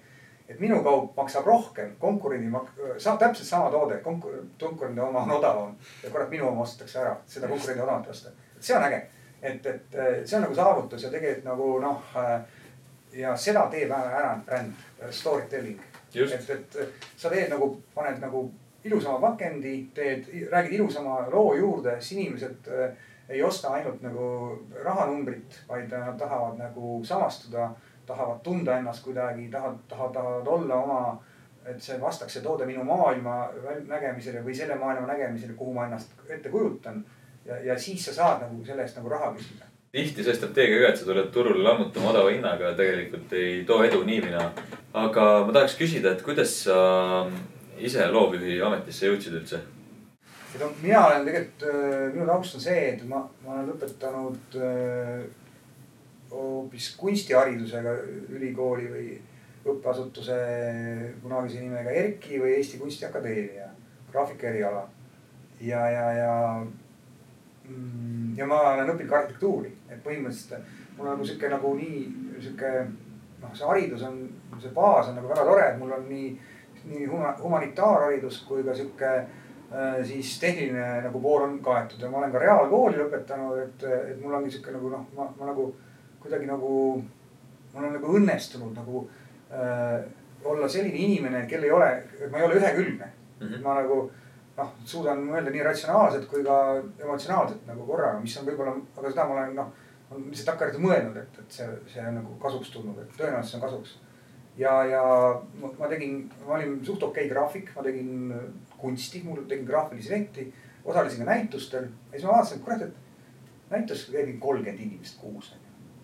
et 0.51 0.61
minu 0.61 0.81
kaup 0.83 1.17
maksab 1.17 1.47
rohkem, 1.47 1.93
konkurendi 1.99 2.51
mak-, 2.51 2.73
sa- 2.99 3.17
täpselt 3.17 3.49
sama 3.49 3.71
toode, 3.71 4.01
konkur-, 4.05 4.45
konkurendi 4.61 5.01
oma 5.01 5.23
on 5.23 5.31
odavam 5.39 5.77
ja 6.03 6.11
kurat, 6.11 6.31
minu 6.31 6.49
oma 6.49 6.65
ostetakse 6.67 6.99
ära, 7.01 7.17
seda 7.27 7.49
konkurendi 7.49 7.83
odavamalt 7.83 8.11
osta. 8.11 8.31
see 8.61 8.77
on 8.77 8.83
äge, 8.89 9.03
et, 9.43 9.67
et 9.67 10.01
see 10.25 10.37
on 10.37 10.43
nagu 10.49 10.55
saavutus 10.55 11.03
ja 11.07 11.11
tegelikult 11.11 11.45
nagu 11.45 11.69
noh, 11.81 12.03
ja 13.13 13.37
seda 13.37 13.67
teeb 13.71 13.91
ära, 13.91 14.11
ära 14.23 14.35
bränd, 14.47 14.83
story 15.11 15.47
telling. 15.51 15.79
et, 16.51 16.51
et 16.51 16.99
sa 17.17 17.31
teed 17.31 17.51
nagu, 17.53 17.71
paned 17.95 18.19
nagu 18.23 18.51
ilusama 18.85 19.21
pakendi, 19.21 19.91
teed, 19.95 20.27
räägid 20.51 20.73
ilusama 20.73 21.27
loo 21.33 21.55
juurde, 21.55 21.97
siis 22.01 22.21
inimesed 22.21 22.69
äh, 22.69 22.91
ei 23.29 23.43
osta 23.43 23.69
ainult 23.77 24.03
nagu 24.03 24.25
rahanumbrit, 24.85 25.61
vaid 25.69 25.93
nad 25.93 26.17
tahavad 26.19 26.59
nagu 26.59 27.01
samastuda, 27.05 27.69
tahavad 28.11 28.43
tunda 28.45 28.77
ennast 28.79 29.05
kuidagi, 29.07 29.49
tahavad, 29.53 29.81
tahavad, 29.89 30.13
tahavad 30.19 30.53
olla 30.59 30.83
oma, 30.85 31.01
et 31.65 31.81
see 31.83 31.97
vastaks 32.01 32.37
see 32.37 32.45
toode 32.45 32.67
minu 32.69 32.85
maailma 32.85 33.39
nägemisele 33.89 34.45
või 34.45 34.55
selle 34.57 34.77
maailma 34.81 35.09
nägemisele, 35.13 35.57
kuhu 35.57 35.75
ma 35.77 35.89
ennast 35.89 36.15
ette 36.29 36.53
kujutan. 36.53 37.05
ja, 37.45 37.57
ja 37.65 37.79
siis 37.79 38.05
sa 38.05 38.15
saad 38.15 38.47
nagu 38.47 38.65
selle 38.65 38.83
eest 38.85 38.99
nagu 39.01 39.09
raha 39.09 39.35
küsida 39.37 39.71
tihti 39.93 40.23
see 40.23 40.35
strateegia 40.37 40.85
ka, 40.85 40.93
et 40.93 41.01
sa 41.01 41.07
tuled 41.09 41.33
turule 41.35 41.65
lammutama 41.67 42.13
odava 42.13 42.31
hinnaga, 42.31 42.75
tegelikult 42.79 43.33
ei 43.35 43.65
too 43.67 43.83
edu 43.87 44.05
nii 44.07 44.21
või 44.27 44.37
naa. 44.37 44.51
aga 45.03 45.25
ma 45.47 45.55
tahaks 45.57 45.75
küsida, 45.79 46.15
et 46.15 46.23
kuidas 46.27 46.53
sa 46.67 46.79
ise 47.81 48.07
loovjuhi 48.13 48.61
ametisse 48.63 49.11
jõudsid 49.11 49.41
üldse? 49.41 49.63
noh, 50.61 50.71
mina 50.83 51.03
olen 51.07 51.27
tegelikult, 51.27 51.67
äh, 51.67 52.07
minu 52.15 52.27
taust 52.29 52.57
on 52.59 52.63
see, 52.63 52.81
et 52.93 53.03
ma, 53.09 53.23
ma 53.45 53.57
olen 53.57 53.69
lõpetanud 53.73 54.59
äh, 54.59 55.27
hoopis 56.31 56.95
kunstiharidusega 57.01 57.95
ülikooli 58.31 58.87
või 58.91 59.09
õppeasutuse 59.71 60.37
kunagise 61.23 61.61
nimega 61.61 61.93
ERKI 62.03 62.41
või 62.41 62.55
Eesti 62.57 62.79
Kunstiakadeemia, 62.81 63.69
graafika 64.13 64.49
eriala. 64.49 64.87
ja, 65.61 65.81
ja, 65.91 66.07
ja, 66.13 66.67
mm, 67.69 68.37
ja 68.37 68.47
ma 68.47 68.61
olen 68.75 68.95
õppinud 68.95 69.11
ka 69.11 69.19
arhitektuuri, 69.19 69.75
et 69.91 70.01
põhimõtteliselt 70.05 70.97
mul 70.97 71.07
on 71.07 71.13
nagu 71.15 71.27
sihuke 71.27 71.51
nagu 71.53 71.75
nii 71.77 72.01
sihuke 72.41 72.73
noh, 73.43 73.53
see 73.53 73.67
haridus 73.67 74.07
on, 74.09 74.23
see 74.63 74.73
baas 74.77 75.11
on 75.11 75.21
nagu 75.21 75.29
väga 75.29 75.45
tore, 75.45 75.69
et 75.69 75.79
mul 75.79 75.93
on 75.99 76.09
nii, 76.09 76.33
nii 76.89 77.11
humanitaarharidus 77.13 78.43
kui 78.49 78.65
ka 78.65 78.75
sihuke 78.77 79.13
Äh, 79.71 80.05
siis 80.07 80.41
tehniline 80.41 81.03
nagu 81.03 81.21
pool 81.23 81.45
on 81.45 81.59
kaetud 81.63 82.01
ja 82.03 82.09
ma 82.11 82.19
olen 82.19 82.33
ka 82.35 82.41
reaalkooli 82.43 82.97
lõpetanud, 82.99 83.59
et, 83.63 83.85
et 83.87 84.17
mul 84.19 84.33
ongi 84.35 84.51
sihuke 84.51 84.73
nagu 84.75 84.89
noh, 84.91 85.05
ma, 85.15 85.29
ma 85.39 85.47
nagu 85.47 85.69
kuidagi 86.23 86.49
nagu, 86.49 86.73
mul 87.75 87.85
on 87.85 87.93
nagu 87.97 88.17
õnnestunud 88.19 88.77
nagu 88.77 89.05
äh, 89.53 90.01
olla 90.45 90.69
selline 90.69 90.97
inimene, 90.97 91.45
kel 91.49 91.65
ei 91.65 91.73
ole, 91.75 91.91
ma 92.31 92.41
ei 92.41 92.47
ole 92.47 92.59
ühekülgne 92.61 93.07
mm. 93.07 93.47
-hmm. 93.47 93.63
ma 93.65 93.77
nagu 93.81 94.01
noh, 94.57 94.73
suudan 94.85 95.23
mõelda 95.25 95.53
nii 95.53 95.65
ratsionaalselt 95.65 96.27
kui 96.31 96.45
ka 96.45 96.57
emotsionaalselt 97.01 97.67
nagu 97.69 97.87
korraga, 97.89 98.21
mis 98.21 98.37
on 98.39 98.47
võib-olla, 98.49 98.77
aga 98.97 99.13
seda 99.13 99.27
ma 99.29 99.37
olen 99.39 99.57
noh, 99.57 99.73
on 100.11 100.25
lihtsalt 100.29 100.53
takkajärgi 100.53 100.83
mõelnud, 100.85 101.19
et, 101.21 101.43
et 101.43 101.59
see, 101.59 101.67
see 101.93 102.07
on 102.07 102.17
nagu 102.21 102.39
kasuks 102.43 102.73
tulnud, 102.75 102.99
et 102.99 103.13
tõenäoliselt 103.19 103.53
see 103.53 103.61
on 103.61 103.67
kasuks. 103.67 103.99
ja, 104.59 104.73
ja 104.85 105.05
ma 105.79 105.89
tegin, 105.89 106.25
ma 106.47 106.59
olin 106.59 106.81
suht 106.85 107.03
okei 107.03 107.27
okay 107.27 107.35
graafik, 107.35 107.71
ma 107.77 107.85
tegin 107.87 108.35
kunsti, 108.81 109.23
mul 109.25 109.45
tegin 109.49 109.69
graafilisi 109.69 110.13
lehti, 110.13 110.51
osalesin 110.85 111.25
ka 111.25 111.31
näitustel 111.31 111.87
ja 111.87 112.19
siis 112.19 112.27
ma 112.27 112.37
vaatasin, 112.37 112.59
et 112.59 112.65
kurat, 112.65 112.83
et 112.83 113.71
näitus 113.71 114.09
käib 114.11 114.33
kolmkümmend 114.43 114.83
inimest 114.83 115.21
kuus. 115.21 115.55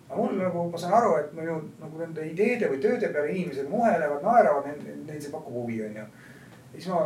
Aga 0.07 0.17
mul 0.17 0.35
nagu, 0.39 0.65
ma 0.71 0.81
saan 0.81 0.97
aru, 0.97 1.13
et 1.19 1.31
minu 1.35 1.59
nagu 1.81 2.01
nende 2.01 2.25
ideede 2.31 2.71
või 2.71 2.81
tööde 2.83 3.11
peale 3.13 3.31
inimesed 3.33 3.69
muhelevad, 3.69 4.23
naeravad, 4.23 4.67
neil 5.05 5.21
see 5.21 5.31
pakub 5.33 5.55
huvi 5.61 5.81
onju. 5.85 6.05
siis 6.73 6.87
ma 6.91 7.05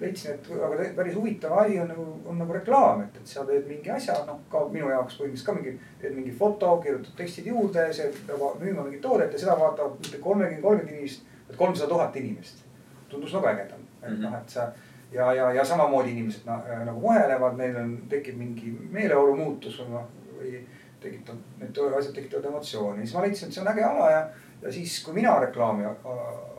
leidsin, 0.00 0.36
et 0.36 0.50
aga 0.54 0.88
päris 0.96 1.16
huvitav 1.16 1.56
asi 1.58 1.78
on 1.80 1.88
nagu, 1.90 2.06
on 2.28 2.38
nagu 2.38 2.54
reklaam, 2.54 3.02
et, 3.02 3.16
et 3.16 3.34
sa 3.34 3.44
teed 3.48 3.66
mingi 3.68 3.90
asja, 3.90 4.14
noh 4.28 4.40
ka 4.52 4.62
minu 4.72 4.92
jaoks 4.92 5.18
põhimõtteliselt 5.18 5.48
ka 5.48 5.56
mingi, 5.58 5.76
teed 6.00 6.16
mingi 6.16 6.32
foto, 6.36 6.76
kirjutad 6.84 7.16
tekstid 7.18 7.50
juurde, 7.50 7.88
see 7.96 8.12
peab 8.28 8.62
müüma 8.62 8.86
mingit 8.86 9.02
toodet 9.04 9.32
ja 9.34 9.44
seda 9.44 9.58
vaatab 9.60 9.96
mitte 9.98 10.22
kolmekümne, 10.22 10.62
kolmkümmend 10.62 10.96
inimest, 10.96 11.24
vaid 11.48 11.62
kolmsada 11.64 11.94
tuhat 11.94 12.16
inimest. 12.20 12.66
tundus 13.10 13.32
nagu 13.34 13.48
ägedam 13.50 13.80
et 14.02 14.18
noh, 14.20 14.34
et 14.36 14.50
sa 14.50 14.70
ja, 15.12 15.32
ja, 15.34 15.52
ja 15.52 15.64
samamoodi 15.64 16.14
inimesed 16.14 16.46
na, 16.46 16.60
nagu 16.84 17.00
muhelevad, 17.00 17.56
neil 17.58 17.76
on, 17.82 17.96
tekib 18.10 18.38
mingi 18.40 18.72
meeleolu 18.92 19.36
muutus 19.36 19.80
või 19.82 19.94
noh, 19.94 20.06
või 20.38 20.60
tekitab, 21.00 21.40
need 21.60 21.80
asjad 21.98 22.14
tekitavad 22.14 22.48
emotsiooni, 22.50 23.04
siis 23.04 23.16
ma 23.16 23.24
leidsin, 23.24 23.48
et 23.48 23.56
see 23.56 23.64
on 23.64 23.72
äge 23.72 23.84
ala 23.86 24.10
ja, 24.10 24.22
ja 24.62 24.72
siis, 24.72 24.98
kui 25.04 25.14
mina 25.16 25.34
reklaami 25.40 25.84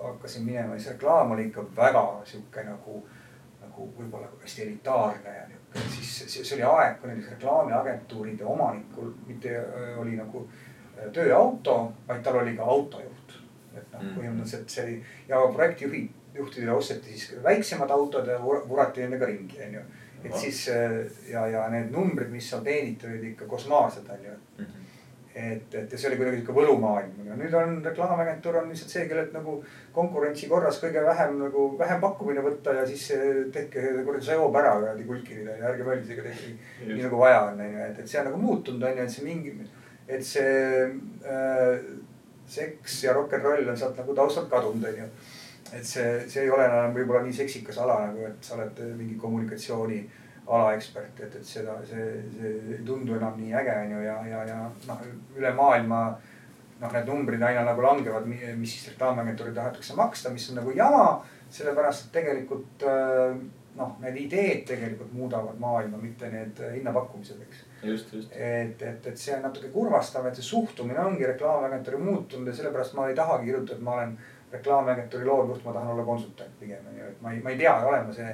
hakkasin 0.03 0.45
minema, 0.45 0.77
siis 0.77 0.93
reklaam 0.95 1.31
oli 1.31 1.47
ikka 1.49 1.65
väga 1.77 2.05
sihuke 2.25 2.63
nagu, 2.67 3.01
nagu 3.61 3.87
võib-olla 3.97 4.29
hästi 4.43 4.65
elitaarne 4.67 5.35
ja 5.37 5.47
nihuke, 5.49 5.85
siis 5.95 6.13
see, 6.19 6.43
see 6.43 6.57
oli 6.59 6.67
aeg, 6.69 6.99
kui 7.01 7.11
näiteks 7.11 7.33
reklaamiagentuuride 7.35 8.45
omanikul 8.45 9.13
mitte 9.27 9.57
äh, 9.59 9.99
oli 10.01 10.17
nagu 10.19 10.47
äh, 10.47 11.11
tööauto, 11.13 11.77
vaid 12.07 12.23
tal 12.25 12.41
oli 12.41 12.55
ka 12.57 12.63
autojuht. 12.75 13.37
et 13.71 13.93
noh, 13.93 14.01
mm. 14.01 14.15
põhimõtteliselt 14.17 14.73
see 14.73 14.83
oli 14.83 14.95
ja 15.29 15.37
projektijuhid 15.53 16.09
juhtidele 16.35 16.71
osteti 16.71 17.13
siis 17.13 17.43
väiksemad 17.43 17.89
autod 17.89 18.27
ja 18.27 18.39
vurati 18.43 19.01
nendega 19.01 19.25
ringi, 19.25 19.59
onju. 19.67 19.83
Et 20.25 20.37
siis 20.37 20.67
ja, 21.31 21.47
ja 21.47 21.65
need 21.73 21.89
numbrid, 21.93 22.29
mis 22.33 22.49
seal 22.49 22.63
teeniti, 22.65 23.07
olid 23.07 23.23
ikka 23.33 23.49
kosmaarsed, 23.49 24.09
onju 24.09 24.37
mm. 24.37 24.65
-hmm 24.65 24.81
et, 25.35 25.75
et 25.75 25.91
ja 25.91 25.97
see 25.97 26.09
oli 26.09 26.17
kuidagi 26.19 26.39
sihuke 26.41 26.55
võlumaailm, 26.55 27.13
aga 27.23 27.37
nüüd 27.39 27.53
on 27.55 27.77
reklaamagentuur 27.85 28.57
on 28.59 28.71
lihtsalt 28.71 28.91
see, 28.91 29.05
kellelt 29.07 29.31
nagu 29.35 29.57
konkurentsi 29.95 30.49
korras 30.51 30.79
kõige 30.83 31.03
vähem 31.05 31.37
nagu 31.39 31.67
vähem 31.79 32.01
pakkumine 32.03 32.43
võtta 32.43 32.75
ja 32.81 32.85
siis 32.87 33.05
tehke 33.55 33.85
kuradi 34.03 34.27
see 34.27 34.37
joob 34.39 34.57
ära 34.59 34.73
kuradi 34.79 35.07
kulkidele 35.07 35.55
ja 35.59 35.69
ärge 35.71 35.87
mölsige 35.87 36.25
tehke 36.25 36.55
nii 36.89 37.05
nagu 37.05 37.21
vaja 37.21 37.45
on, 37.47 37.63
onju, 37.63 37.83
et, 37.87 38.01
et 38.03 38.11
see 38.11 38.19
on 38.21 38.27
nagu 38.31 38.41
muutunud, 38.41 38.87
onju, 38.89 39.05
et 39.05 39.15
see 39.15 39.27
mingi, 39.27 39.55
et 40.11 40.25
see 40.27 40.55
äh, 41.35 41.85
seks 42.51 43.03
ja 43.05 43.15
rock 43.15 43.37
n 43.39 43.45
roll 43.47 43.71
on 43.71 43.79
sealt 43.79 44.03
nagu 44.03 44.17
taustalt 44.17 44.51
kadunud, 44.51 44.89
onju 44.91 45.07
et 45.73 45.85
see, 45.87 46.07
see 46.27 46.45
ei 46.45 46.51
ole 46.51 46.65
enam 46.65 46.95
võib-olla 46.95 47.23
nii 47.25 47.35
seksikas 47.35 47.79
ala 47.83 47.99
nagu, 48.07 48.25
et 48.27 48.43
sa 48.43 48.57
oled 48.57 48.81
mingi 48.97 49.15
kommunikatsiooni 49.21 50.01
alaekspert, 50.51 51.19
et, 51.23 51.37
et 51.39 51.47
seda, 51.47 51.77
see, 51.87 52.07
see 52.35 52.51
ei 52.75 52.81
tundu 52.85 53.15
enam 53.15 53.37
nii 53.39 53.53
äge, 53.61 53.77
on 53.85 53.95
ju, 53.95 54.03
ja, 54.03 54.17
ja, 54.27 54.43
ja 54.49 54.59
noh, 54.89 55.05
üle 55.37 55.53
maailma 55.55 56.01
noh, 56.81 56.91
need 56.91 57.07
numbrid 57.07 57.43
aina 57.45 57.63
nagu 57.67 57.85
langevad, 57.85 58.27
mis 58.27 58.75
siis 58.75 58.91
reklaamiagentuuri 58.91 59.53
tahetakse 59.55 59.95
maksta, 59.99 60.33
mis 60.33 60.49
on 60.51 60.61
nagu 60.61 60.73
jama, 60.75 61.05
sellepärast 61.53 62.07
et 62.07 62.15
tegelikult 62.17 62.85
noh, 63.77 63.95
need 64.03 64.17
ideed 64.25 64.65
tegelikult 64.67 65.13
muudavad 65.15 65.59
maailma, 65.61 65.99
mitte 66.01 66.27
need 66.33 66.59
hinnapakkumised, 66.73 67.39
eks. 67.45 67.63
just, 67.87 68.13
just. 68.17 68.35
et, 68.35 68.81
et, 68.81 69.07
et 69.07 69.17
see 69.17 69.35
on 69.37 69.45
natuke 69.45 69.71
kurvastav, 69.71 70.27
et 70.27 70.39
see 70.39 70.49
suhtumine 70.49 70.99
ongi 71.05 71.29
reklaamiagentuuri 71.29 72.01
muutunud 72.01 72.51
ja 72.51 72.57
sellepärast 72.57 72.97
ma 72.97 73.07
ei 73.09 73.17
tahagi 73.17 73.47
kirjutada, 73.47 73.77
et 73.77 73.85
ma 73.85 73.97
olen 73.99 74.17
reklaamiagentuuri 74.51 75.25
loovjuht, 75.25 75.63
ma 75.65 75.73
tahan 75.73 75.93
olla 75.93 76.05
konsultant 76.05 76.59
pigem 76.59 76.89
on 76.89 76.97
ju, 76.97 77.07
et 77.11 77.21
ma 77.21 77.31
ei, 77.31 77.39
ma 77.43 77.53
ei 77.53 77.61
pea 77.61 77.77
olema 77.87 78.13
see, 78.15 78.33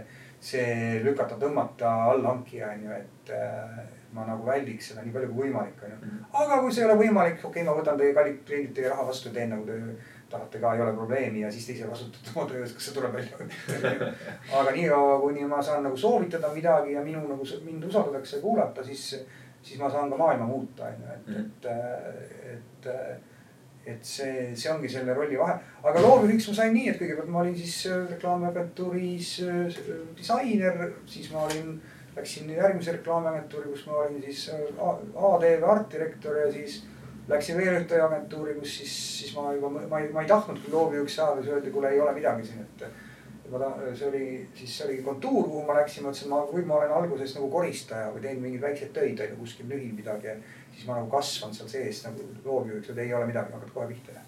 see 0.49 0.99
lükata, 1.05 1.37
tõmmata 1.41 1.93
allhankija 2.13 2.73
on 2.73 2.83
ju, 2.87 2.97
et 2.97 3.33
äh, 3.37 3.79
ma 4.15 4.25
nagu 4.27 4.45
väldiks 4.47 4.91
seda 4.91 5.03
nii 5.05 5.13
palju 5.13 5.31
kui 5.31 5.47
võimalik 5.47 5.81
on 5.83 5.93
ju. 5.93 5.97
Mhm. 6.01 6.27
aga 6.43 6.59
kui 6.63 6.73
see 6.73 6.83
ei 6.83 6.89
ole 6.89 6.99
võimalik, 7.01 7.39
okei 7.39 7.49
okay,, 7.49 7.65
ma 7.67 7.75
võtan 7.79 7.99
teie 7.99 8.15
kallid 8.17 8.43
kliendid 8.47 8.75
teie 8.77 8.91
raha 8.93 9.07
vastu 9.09 9.29
ja 9.29 9.37
teen 9.39 9.53
nagu 9.53 9.65
te 9.67 9.79
tahate 10.29 10.59
ka, 10.59 10.73
ei 10.75 10.81
ole 10.83 10.93
probleemi 10.95 11.41
ja 11.43 11.51
siis 11.51 11.67
te 11.67 11.75
ise 11.75 11.87
vastutate 11.87 12.33
oma 12.35 12.47
töös, 12.49 12.73
kas 12.75 12.89
see 12.89 12.95
tuleb 12.97 13.13
välja 13.15 14.11
aga 14.59 14.75
niikaua, 14.75 15.19
kuni 15.23 15.47
ma 15.47 15.61
saan 15.63 15.85
nagu 15.87 15.97
soovitada 15.97 16.51
midagi 16.55 16.97
ja 16.97 17.03
minu 17.05 17.23
nagu 17.29 17.47
mind 17.63 17.87
usaldatakse 17.87 18.41
kuulata, 18.43 18.83
siis, 18.83 19.07
siis 19.61 19.79
ma 19.79 19.91
saan 19.91 20.11
ka 20.11 20.19
maailma 20.19 20.49
muuta 20.49 20.89
on 20.89 21.01
ju, 21.03 21.15
et, 21.15 21.31
mhm. 21.31 21.39
et, 22.53 22.87
et, 22.87 23.26
et 23.87 24.03
see, 24.05 24.49
see 24.55 24.71
ongi 24.71 24.89
selle 24.91 25.13
rolli 25.15 25.37
vahe. 25.39 25.55
aga 25.83 26.01
loovjuhiks 26.03 26.49
ma 26.49 26.55
sain 26.57 26.73
nii, 26.75 26.89
et 26.91 26.99
kõigepealt 26.99 27.31
ma 27.31 27.43
olin 27.43 27.55
siis 27.55 27.77
äh, 27.87 28.03
reklaamiagentuuris 28.11 29.31
äh, 29.47 29.79
disainer, 30.17 30.83
siis 31.07 31.31
ma 31.31 31.45
olin, 31.47 31.77
läksin 32.17 32.51
järgmise 32.51 32.97
reklaamiagentuuri, 32.97 33.71
kus 33.71 33.87
ma 33.87 34.03
olin 34.03 34.21
siis 34.25 34.47
äh, 34.51 34.85
AD-v 35.31 35.71
artdirektor 35.73 36.39
ja 36.43 36.51
siis 36.51 36.81
läksin 37.31 37.59
veel 37.59 37.79
ühte 37.79 37.99
agentuuri, 38.03 38.55
kus 38.59 38.77
siis, 38.81 38.95
siis 39.19 39.35
ma 39.35 39.53
juba, 39.55 39.71
ma 39.77 40.01
ei, 40.03 40.11
ma 40.15 40.23
ei 40.23 40.31
tahtnudki 40.31 40.71
loovjuhiks 40.73 41.19
saada, 41.21 41.41
siis 41.41 41.55
öeldi, 41.55 41.71
kuule, 41.71 41.91
ei 41.91 42.01
ole 42.03 42.15
midagi 42.19 42.47
siin, 42.47 42.67
et 42.67 42.87
ma 43.51 43.59
tahan, 43.59 43.95
see 43.95 44.07
oli, 44.07 44.27
siis 44.55 44.77
see 44.77 44.87
oli 44.87 45.01
kontuur, 45.03 45.47
kuhu 45.47 45.63
ma 45.67 45.79
läksin, 45.79 46.03
mõtlesin, 46.03 46.31
ma, 46.31 46.43
või 46.51 46.63
ma 46.67 46.81
olen 46.81 46.95
alguses 46.99 47.35
nagu 47.37 47.49
koristaja 47.51 48.11
või 48.11 48.23
teen 48.23 48.41
mingeid 48.43 48.63
väikseid 48.63 48.95
töid 48.95 49.21
on 49.23 49.33
ju 49.33 49.41
kuskil 49.41 49.69
nühin 49.71 49.95
midagi. 49.95 50.35
Siis 50.77 50.87
ma 50.87 50.99
nagu 50.99 51.09
kasvan 51.11 51.53
seal 51.57 51.69
sees 51.71 52.03
nagu 52.05 52.29
loovjuhiks, 52.45 52.93
et 52.93 53.03
ei 53.03 53.13
ole 53.17 53.27
midagi, 53.29 53.53
hakkad 53.53 53.73
kohe 53.73 53.89
pihta 53.91 54.15
ja 54.15 54.23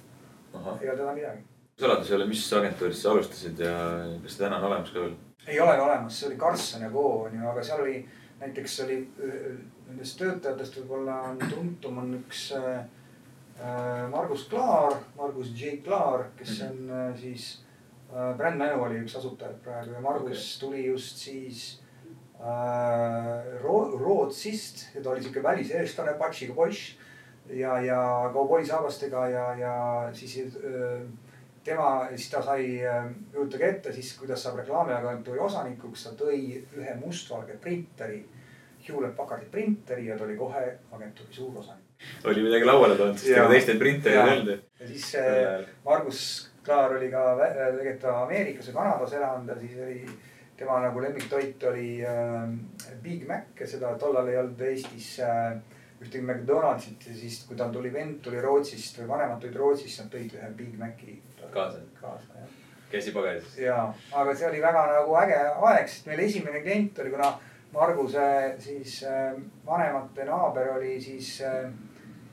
ei 0.81 0.89
ole 0.89 0.97
täna 0.97 1.13
midagi. 1.13 1.43
saladus 1.79 2.11
ei 2.11 2.17
ole, 2.17 2.29
mis 2.29 2.45
agentuuris 2.59 3.01
sa 3.03 3.11
alustasid 3.13 3.65
ja 3.65 3.73
kas 4.23 4.35
see 4.35 4.43
täna 4.43 4.57
on 4.59 4.69
olemas 4.71 4.93
ka 4.95 5.05
veel? 5.05 5.15
ei 5.47 5.59
ole 5.59 5.77
olemas, 5.81 6.19
see 6.19 6.29
oli 6.31 6.41
Karlsson 6.41 6.85
ja 6.87 6.91
Co 6.93 7.05
on 7.23 7.39
ju, 7.39 7.47
aga 7.53 7.63
seal 7.63 7.85
oli 7.85 7.97
näiteks 8.39 8.79
oli 8.85 8.99
nendest 9.87 10.19
töötajatest 10.19 10.81
võib-olla 10.81 11.21
on 11.31 11.41
tuntum 11.45 12.03
on 12.03 12.13
üks 12.19 12.49
äh, 12.57 12.83
Margus 14.11 14.45
Klaar, 14.51 15.01
Margus 15.17 15.49
J 15.55 15.81
Klaar, 15.83 16.29
kes 16.37 16.59
mhm. 16.59 16.69
on 16.69 16.99
äh, 16.99 17.17
siis 17.19 17.49
Äh, 18.13 18.37
Brand 18.37 18.57
Manu 18.57 18.81
oli 18.83 19.03
üks 19.03 19.13
asutajaid 19.19 19.59
praegu 19.63 19.93
ja 19.93 20.01
Margus 20.01 20.41
okay. 20.41 20.59
tuli 20.59 20.85
just 20.87 21.17
siis 21.21 21.78
äh, 22.39 23.61
Rootsist 23.63 24.87
ja 24.95 25.03
ta 25.03 25.13
oli 25.13 25.23
sihuke 25.23 25.43
väliseestlane, 25.43 26.17
patsiga 26.19 26.53
poiss. 26.53 26.95
ja, 27.49 27.79
ja 27.81 28.29
kauboisaabastega 28.33 29.27
ja, 29.27 29.45
ja 29.55 30.09
siis 30.13 30.37
öö, 30.63 30.99
tema, 31.63 32.07
siis 32.15 32.29
ta 32.29 32.41
sai, 32.45 32.65
kujutage 33.33 33.69
ette 33.69 33.93
siis, 33.93 34.11
kuidas 34.19 34.43
saab 34.43 34.59
reklaamiagentuuri 34.61 35.41
osanikuks, 35.45 36.03
ta 36.03 36.13
tõi 36.19 36.41
ühe 36.77 36.95
mustvalge 37.01 37.57
printeri. 37.61 38.23
Hewlett 38.79 39.17
Packardi 39.17 39.49
printeri 39.51 40.05
ja 40.07 40.15
ta 40.17 40.23
oli 40.23 40.37
kohe 40.39 40.61
agentuuri 40.95 41.33
suurosanik. 41.35 41.83
oli 42.23 42.45
midagi 42.45 42.65
lauale 42.65 42.95
toonud, 42.95 43.17
sest 43.19 43.33
ega 43.33 43.49
teist 43.51 43.67
neid 43.67 43.81
printereid 43.81 44.19
ei 44.21 44.37
olnud. 44.37 44.61
ja 44.79 44.87
siis 44.87 45.09
äh, 45.19 45.65
Margus 45.85 46.21
Klaar 46.63 46.95
oli 46.95 47.09
ka 47.11 47.23
tegelikult 47.35 48.05
Ameerikas 48.13 48.69
või 48.69 48.77
Kanadas 48.77 49.13
elanud 49.17 49.51
ja 49.51 49.57
siis 49.59 49.75
oli 49.83 49.97
tema 50.59 50.79
nagu 50.83 51.01
lemmiktoit 51.01 51.63
oli 51.71 51.89
äh, 52.05 52.49
Big 53.03 53.27
Mac 53.27 53.59
ja 53.59 53.67
seda 53.67 53.93
tollal 53.99 54.27
ei 54.27 54.37
olnud 54.41 54.61
Eestis 54.67 55.13
äh, 55.23 55.59
ühtegi 55.99 56.23
McDonaldsit 56.23 57.07
ja 57.07 57.15
siis, 57.15 57.41
kui 57.47 57.57
tal 57.59 57.71
tuli 57.75 57.91
vend 57.93 58.21
tuli 58.23 58.41
Rootsist 58.43 58.99
või 59.01 59.09
vanemad 59.13 59.41
tulid 59.43 59.59
Rootsist, 59.59 60.03
nad 60.03 60.11
tõid 60.13 60.35
ühe 60.35 60.49
Big 60.57 60.75
Maci 60.79 61.19
kaasa. 61.53 61.83
kaasa 61.99 62.39
jah. 62.39 62.55
käsipagasis. 62.91 63.57
ja, 63.63 63.81
aga 64.11 64.35
see 64.35 64.47
oli 64.49 64.61
väga 64.63 64.85
nagu 64.93 65.15
äge 65.23 65.39
aeg, 65.71 65.87
sest 65.87 66.09
meil 66.11 66.23
esimene 66.27 66.63
klient 66.65 66.99
oli, 67.03 67.13
kuna 67.15 67.33
Marguse 67.73 68.55
siis 68.59 69.01
äh, 69.03 69.35
vanemate 69.65 70.25
naaber 70.25 70.73
oli 70.77 70.97
siis 71.01 71.39
äh, 71.45 71.69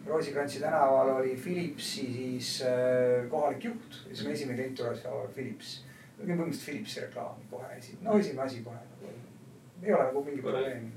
Roosikrantsi 0.06 0.60
tänaval 0.62 1.16
oli 1.16 1.34
Philipsi 1.34 2.06
siis 2.12 2.62
äh, 2.62 3.26
kohalik 3.30 3.64
juht. 3.64 3.98
siis 4.06 4.24
mu 4.24 4.30
esimene 4.32 4.62
klient 4.62 4.80
oli 4.80 5.28
Philips. 5.34 5.80
Põhimõtteliselt 6.18 6.64
Philipsi 6.64 7.00
reklaami 7.00 7.48
kohe 7.50 7.72
esimene, 7.78 8.08
no 8.08 8.18
esimene 8.18 8.46
asi 8.46 8.62
kohe 8.64 8.76
nagu. 8.76 9.12
ei 9.82 9.92
ole 9.92 10.04
nagu 10.04 10.24
mingit 10.24 10.42
probleemi 10.42 10.92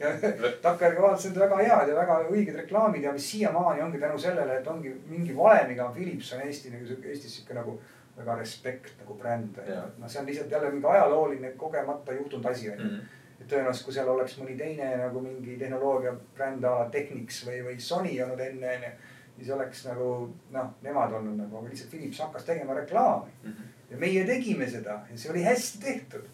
ja 0.00 0.08
takkajärgi 0.62 1.02
vaatasin, 1.02 1.32
et 1.32 1.38
väga 1.38 1.56
head 1.56 1.88
ja 1.88 1.96
väga 1.96 2.18
õiged 2.32 2.56
reklaamid 2.62 3.04
ja 3.04 3.12
mis 3.12 3.30
siiamaani 3.30 3.82
ongi 3.84 4.00
tänu 4.00 4.18
sellele, 4.18 4.58
et 4.58 4.68
ongi 4.68 4.94
mingi 5.08 5.36
valemiga 5.36 5.90
Philips 5.94 6.32
on 6.32 6.44
Eesti 6.46 6.72
nagu 6.72 6.86
sihuke, 6.86 7.08
Eestis 7.12 7.36
sihuke 7.36 7.54
nagu 7.54 7.78
väga 8.16 8.36
respekt 8.40 8.98
nagu 9.00 9.14
bränd. 9.14 9.60
noh, 9.98 10.08
see 10.08 10.20
on 10.20 10.26
lihtsalt 10.26 10.50
jälle 10.50 10.70
mingi 10.70 10.86
ajalooline 10.86 11.52
kogemata 11.56 12.12
juhtunud 12.12 12.44
asi 12.44 12.70
on 12.70 12.78
ju. 12.78 12.84
Mhm. 12.84 13.00
et 13.40 13.46
tõenäoliselt, 13.48 13.84
kui 13.84 13.92
seal 13.92 14.08
oleks 14.08 14.38
mõni 14.38 14.56
teine 14.58 14.88
nagu 15.00 15.20
mingi 15.20 15.56
tehnoloogia 15.56 16.12
bränd 16.36 16.64
a 16.64 16.74
la 16.78 16.88
Technics 16.90 17.46
või, 17.46 17.62
või 17.64 17.78
Sony 17.80 18.20
olnud 18.22 18.40
enne 18.40 18.74
on 18.76 18.82
ju. 18.82 18.90
Siis 19.36 19.50
oleks 19.50 19.84
nagu 19.86 20.10
noh, 20.50 20.74
nemad 20.82 21.12
olnud 21.12 21.38
nagu, 21.38 21.56
aga 21.56 21.72
lihtsalt 21.72 21.90
Philips 21.90 22.20
hakkas 22.20 22.44
tegema 22.44 22.74
reklaami 22.74 23.32
mm. 23.42 23.50
-hmm. 23.50 23.72
ja 23.90 23.96
meie 23.96 24.26
tegime 24.26 24.70
seda 24.70 25.00
ja 25.10 25.18
see 25.18 25.30
oli 25.30 25.42
hästi 25.42 25.82
tehtud 25.84 26.28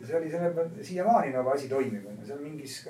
ja 0.00 0.06
see 0.06 0.16
oli 0.16 0.30
selle 0.30 0.70
siiamaani 0.82 1.32
nagu 1.32 1.48
asi 1.48 1.68
toimib, 1.68 2.06
on 2.06 2.18
ju, 2.20 2.26
seal 2.26 2.40
mingis 2.42 2.82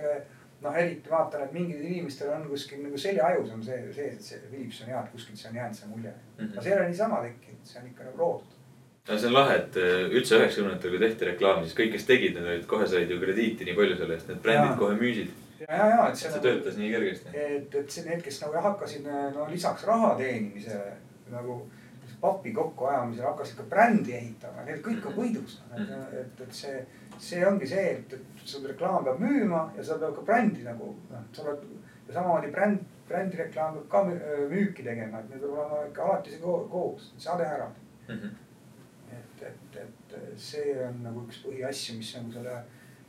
noh, 0.63 0.79
eriti 0.79 1.11
vaatan, 1.11 1.45
et 1.47 1.53
mingil 1.53 1.85
inimestel 1.85 2.33
on 2.37 2.49
kuskil 2.49 2.83
nagu 2.85 2.99
seljaajus 2.99 3.53
on 3.57 3.63
see 3.67 3.79
sees, 3.93 4.17
et 4.17 4.27
see 4.29 4.41
Philips 4.49 4.81
on 4.83 4.93
hea, 4.93 5.05
et 5.05 5.15
kuskilt 5.15 5.41
see 5.41 5.51
on 5.51 5.61
jäänud 5.61 5.79
see 5.79 5.89
mulje 5.91 6.11
mm. 6.11 6.45
-hmm. 6.45 6.53
aga 6.53 6.63
see 6.63 6.73
ei 6.73 6.79
ole 6.79 6.89
niisama 6.89 7.23
tekkinud, 7.27 7.63
see 7.65 7.81
on 7.81 7.87
ikka 7.87 8.05
nagu 8.05 8.19
loodud. 8.23 8.59
no 9.09 9.19
see 9.19 9.29
on 9.29 9.35
lahe, 9.35 9.57
et 9.57 9.77
äh, 9.77 10.17
üldse 10.19 10.39
üheksakümnendatel, 10.39 10.91
kui 10.91 11.05
tehti 11.07 11.31
reklaami, 11.31 11.67
siis 11.67 11.79
kõik, 11.81 11.93
kes 11.97 12.11
tegid, 12.11 12.35
need 12.39 12.51
olid 12.55 12.67
kohe 12.75 12.87
said 12.87 13.11
ju 13.11 13.21
krediiti 13.21 13.69
nii 13.69 13.79
palju 13.79 13.97
selle 13.97 14.19
eest, 14.19 14.29
need 14.29 14.43
brändid 14.47 14.71
ja. 14.71 14.77
kohe 14.85 14.99
müüsid. 15.01 15.33
Ja, 15.69 15.77
ja, 15.77 15.87
ja, 15.89 16.09
et 16.09 16.19
see, 16.19 16.33
see 16.33 16.43
töötas 16.45 16.81
nii 16.81 16.91
kergesti. 16.95 17.35
et, 17.35 17.75
et 17.83 17.95
see, 17.95 18.05
need, 18.09 18.23
kes 18.25 18.41
nagu 18.45 18.65
hakkasid 18.67 19.07
no 19.37 19.47
lisaks 19.51 19.87
raha 19.89 20.15
teenimisele 20.19 20.97
nagu 21.33 21.63
papi 22.23 22.53
kokkuajamisel 22.55 23.27
hakkasid 23.27 23.57
ka 23.59 23.69
brändi 23.71 24.15
ehitama, 24.15 24.67
need 24.67 24.83
kõik 24.85 25.07
on 25.11 25.17
võidus. 25.17 25.59
et, 25.75 25.95
et, 26.21 26.43
et 26.47 26.59
see, 26.59 26.83
see 27.19 27.47
ongi 27.47 27.69
see, 27.71 27.87
et, 27.97 28.15
et 28.19 28.45
sul 28.45 28.67
reklaam 28.69 29.07
peab 29.07 29.23
müüma 29.23 29.65
ja 29.77 29.87
sa 29.87 29.99
pead 30.03 30.15
ka 30.19 30.27
brändi 30.29 30.67
nagu 30.67 30.93
noh, 31.11 31.25
sa 31.35 31.47
oled 31.47 31.65
ja 32.09 32.15
samamoodi 32.19 32.53
bränd, 32.55 32.85
brändireklaam 33.09 33.81
peab 33.81 33.89
ka 33.91 34.05
müüki 34.51 34.87
tegema, 34.87 35.21
et 35.21 35.31
need 35.31 35.43
peavad 35.43 35.59
olema 35.59 35.83
ikka 35.89 36.07
alati 36.07 36.39
koos, 36.43 37.13
saade 37.19 37.47
ära 37.47 37.69
mm. 38.09 38.15
-hmm. 38.15 38.31
et, 39.19 39.43
et, 39.51 39.83
et 39.83 40.17
see 40.37 40.79
on 40.87 41.03
nagu 41.03 41.27
üks 41.27 41.43
põhiasju, 41.47 41.99
mis 41.99 42.15
nagu 42.17 42.33
selle, 42.39 42.63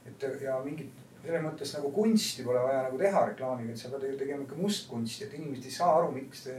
et 0.05 0.27
ja 0.41 0.59
mingit 0.65 1.02
selles 1.24 1.43
mõttes 1.43 1.71
nagu 1.78 1.91
kunsti 1.95 2.43
pole 2.43 2.61
vaja 2.65 2.84
nagu 2.88 2.99
teha 2.99 3.26
reklaamiga, 3.30 3.71
et 3.71 3.80
sa 3.80 3.91
pead 3.93 4.09
ju 4.11 4.19
tegema 4.19 4.43
ikka 4.43 4.59
mustkunsti, 4.59 5.28
et 5.28 5.36
inimesed 5.38 5.67
ei 5.69 5.76
saa 5.78 5.91
aru, 5.97 6.11
miks 6.15 6.45
te 6.47 6.55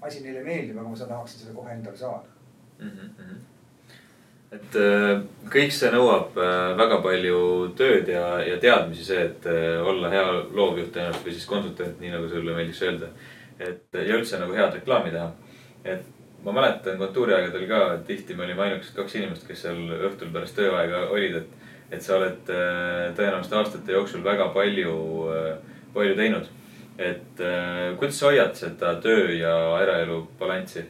asi 0.00 0.22
neile 0.24 0.44
meeldib, 0.44 0.78
aga 0.78 0.88
ma 0.88 0.96
seda 0.96 1.14
tahaksin 1.14 1.44
seda 1.44 1.56
kohe 1.56 1.74
endale 1.74 1.96
saada 1.96 2.30
mm. 2.78 2.90
-hmm. 2.90 3.34
et 4.56 4.78
äh, 4.80 5.10
kõik 5.56 5.74
see 5.76 5.90
nõuab 5.92 6.38
äh, 6.40 6.76
väga 6.78 7.00
palju 7.04 7.42
tööd 7.76 8.08
ja, 8.08 8.24
ja 8.46 8.56
teadmisi, 8.62 9.04
see, 9.04 9.26
et 9.26 9.46
äh, 9.46 9.82
olla 9.92 10.08
hea 10.14 10.24
loovjuht 10.32 10.96
ennast 10.96 11.26
või 11.26 11.36
siis 11.36 11.46
konsultant, 11.46 12.00
nii 12.00 12.14
nagu 12.16 12.28
sulle 12.28 12.56
meeldiks 12.56 12.82
öelda. 12.82 13.12
et 13.58 13.92
ja 13.92 14.16
üldse 14.16 14.40
nagu 14.40 14.56
head 14.56 14.74
reklaami 14.80 15.10
teha. 15.10 15.30
et 15.84 16.04
ma 16.44 16.52
mäletan 16.52 16.98
kontuuriaegadel 16.98 17.66
ka, 17.68 17.80
tihti 18.06 18.34
me 18.34 18.44
olime 18.44 18.62
ainukesed 18.62 18.96
kaks 18.96 19.14
inimest, 19.14 19.46
kes 19.46 19.62
seal 19.62 19.80
õhtul 20.08 20.32
pärast 20.32 20.56
tööaega 20.56 21.08
olid, 21.12 21.36
et, 21.36 21.50
et 21.90 22.02
sa 22.02 22.16
oled 22.16 22.46
tõenäoliselt 22.46 23.56
aastate 23.58 23.92
jooksul 23.92 24.22
väga 24.24 24.48
palju, 24.54 24.96
palju 25.94 26.16
teinud 26.16 26.46
et 27.00 27.40
äh, 27.40 27.96
kuidas 27.98 28.18
sa 28.18 28.28
hoiad 28.28 28.56
seda 28.56 28.94
töö 29.00 29.32
ja 29.32 29.52
eraelu 29.80 30.20
balanssi 30.38 30.82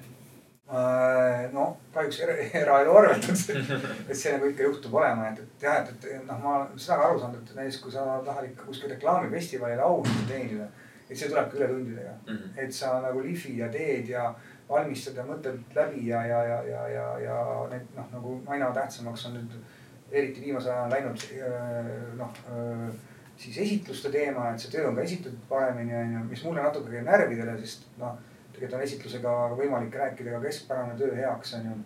äh,? 0.70 1.46
no 1.52 1.76
kahjuks 1.94 2.20
era, 2.24 2.34
eraelu 2.62 2.96
arvelt, 2.98 3.28
et 3.30 4.16
see 4.18 4.32
nagu 4.34 4.50
ikka 4.50 4.66
juhtub 4.66 4.94
olema, 4.98 5.28
et, 5.30 5.42
et 5.44 5.66
jah, 5.66 5.80
et, 5.84 6.06
et 6.16 6.24
noh, 6.26 6.38
ma 6.42 6.56
olen 6.56 6.78
seda 6.78 6.98
ka 6.98 7.08
aru 7.10 7.22
saanud, 7.22 7.42
et 7.44 7.56
näiteks 7.60 7.80
kui 7.84 7.94
sa 7.94 8.06
tahad 8.26 8.48
ikka 8.50 8.66
kuskil 8.66 8.94
reklaamifestivalil 8.94 9.82
auhindu 9.86 10.26
teenida, 10.30 10.66
et 11.06 11.14
see 11.14 11.28
tulebki 11.30 11.60
ületundidega 11.60 12.14
mm. 12.16 12.36
-hmm. 12.36 12.64
et 12.64 12.74
sa 12.74 12.96
nagu 13.06 13.22
lihvid 13.22 13.58
ja 13.62 13.68
teed 13.68 14.08
ja 14.08 14.34
valmistad 14.68 15.16
ja 15.18 15.26
mõtled 15.26 15.74
läbi 15.74 16.06
ja, 16.08 16.26
ja, 16.26 16.42
ja, 16.44 16.62
ja, 16.72 16.88
ja, 16.88 17.06
ja 17.26 17.38
need 17.70 17.86
noh, 17.96 18.10
nagu 18.12 18.40
aina 18.46 18.74
tähtsamaks 18.74 19.26
on 19.26 19.38
nüüd 19.38 19.58
eriti 20.10 20.42
viimasel 20.44 20.72
ajal 20.74 20.90
läinud 20.94 21.24
äh, 21.38 21.94
noh 22.18 22.42
äh, 22.50 22.90
siis 23.40 23.58
esitluste 23.58 24.10
teema, 24.12 24.50
et 24.50 24.60
see 24.60 24.72
töö 24.72 24.88
on 24.90 24.98
ka 24.98 25.06
esitatud 25.06 25.46
paremini, 25.48 25.94
on 25.96 26.12
ju, 26.16 26.24
mis 26.32 26.42
mulle 26.44 26.64
natuke 26.64 26.92
käib 26.92 27.06
närvidele, 27.06 27.56
sest 27.62 27.86
noh, 28.00 28.18
tegelikult 28.52 28.76
on 28.76 28.84
esitlusega 28.84 29.38
võimalik 29.56 29.96
rääkida 30.02 30.34
ka 30.34 30.42
keskpärane 30.44 30.98
töö 31.00 31.14
heaks, 31.16 31.54
on 31.56 31.70
ju. 31.70 31.78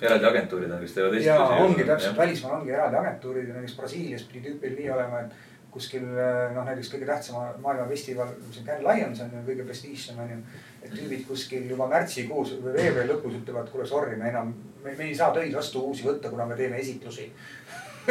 eraldi 0.00 0.28
agentuurid 0.30 0.72
on, 0.72 0.80
kes 0.80 0.96
teevad 0.96 1.18
esitlusi. 1.18 1.28
ja 1.28 1.66
ongi 1.66 1.86
täpselt, 1.90 2.16
välismaal 2.16 2.58
ongi 2.60 2.76
eraldi 2.76 3.00
agentuurid 3.02 3.48
ja 3.48 3.58
näiteks 3.58 3.76
Brasiilias 3.76 4.26
pidi 4.30 4.46
tüüpil 4.48 4.76
nii 4.78 4.90
olema, 4.96 5.20
et 5.26 5.38
kuskil 5.70 6.06
noh, 6.06 6.64
näiteks 6.66 6.88
kõige 6.94 7.06
tähtsam 7.06 7.60
maailmafestival, 7.62 8.32
mis 8.46 8.58
on 8.62 8.66
Cannes 8.66 8.86
Lions 8.88 9.20
on 9.22 9.36
ju 9.36 9.44
kõige 9.46 9.66
prestiižsem 9.68 10.18
on 10.24 10.32
ju. 10.32 10.38
et 10.80 10.94
tüübid 10.96 11.26
kuskil 11.28 11.68
juba 11.70 11.86
märtsikuus 11.92 12.56
või 12.64 12.72
veebruari 12.78 13.12
lõpus 13.12 13.36
ütlevad, 13.42 13.68
kuule 13.70 13.86
sorry, 13.86 14.16
me 14.16 14.32
enam, 14.32 14.54
me 14.84 14.96
ei 15.04 15.14
saa 15.14 15.32
töid 15.34 15.54
vastu 15.54 15.82
uusi 15.90 16.06
võtta, 16.06 16.30
kuna 16.32 16.46
me 16.46 16.56
teeme 16.58 16.78
esitlusi 16.80 17.30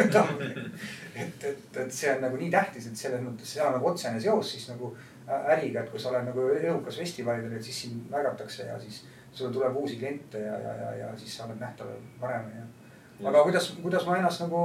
et, 0.00 1.44
et, 1.44 1.76
et 1.76 1.92
see 1.92 2.10
on 2.14 2.20
nagu 2.24 2.38
nii 2.38 2.50
tähtis, 2.52 2.86
et 2.86 2.96
selles 2.96 3.22
mõttes 3.24 3.56
seal 3.56 3.68
on 3.68 3.78
nagu 3.78 3.88
otsene 3.90 4.20
seos 4.22 4.52
siis 4.54 4.68
nagu 4.70 4.92
äriga, 5.30 5.82
et 5.82 5.90
kui 5.90 6.00
sa 6.00 6.10
oled 6.10 6.26
nagu 6.26 6.46
edukas 6.54 6.98
festivalidel, 7.02 7.56
et 7.58 7.66
siis 7.66 7.82
sind 7.84 8.06
märgatakse 8.10 8.66
ja 8.68 8.78
siis 8.80 9.02
sulle 9.32 9.52
tuleb 9.54 9.76
uusi 9.76 9.98
kliente 9.98 10.40
ja, 10.42 10.56
ja, 10.58 10.74
ja, 10.84 10.94
ja 11.02 11.10
siis 11.18 11.36
sa 11.36 11.46
oled 11.46 11.60
nähtaval 11.60 12.00
paremini 12.20 12.62
ja. 12.62 13.28
aga 13.30 13.44
kuidas, 13.46 13.70
kuidas 13.82 14.06
ma 14.06 14.16
ennast 14.18 14.42
nagu 14.42 14.62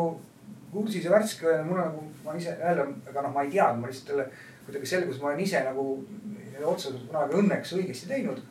kursis 0.72 1.06
ja 1.06 1.12
värske 1.14 1.48
olen, 1.48 1.68
mul 1.68 1.80
on 1.80 1.88
nagu, 1.90 2.08
ma 2.26 2.34
ise 2.40 2.58
jälle, 2.60 2.88
ega 3.10 3.24
noh, 3.26 3.34
ma 3.34 3.46
ei 3.46 3.54
teadnud, 3.54 3.82
ma 3.82 3.92
lihtsalt 3.92 4.14
jälle 4.14 4.26
kuidagi 4.66 4.90
selgus, 4.90 5.22
ma 5.22 5.32
olen 5.32 5.44
ise 5.46 5.62
nagu 5.68 5.86
otseselt 6.66 7.06
kunagi 7.08 7.40
õnneks 7.42 7.76
õigesti 7.78 8.10
teinud. 8.10 8.42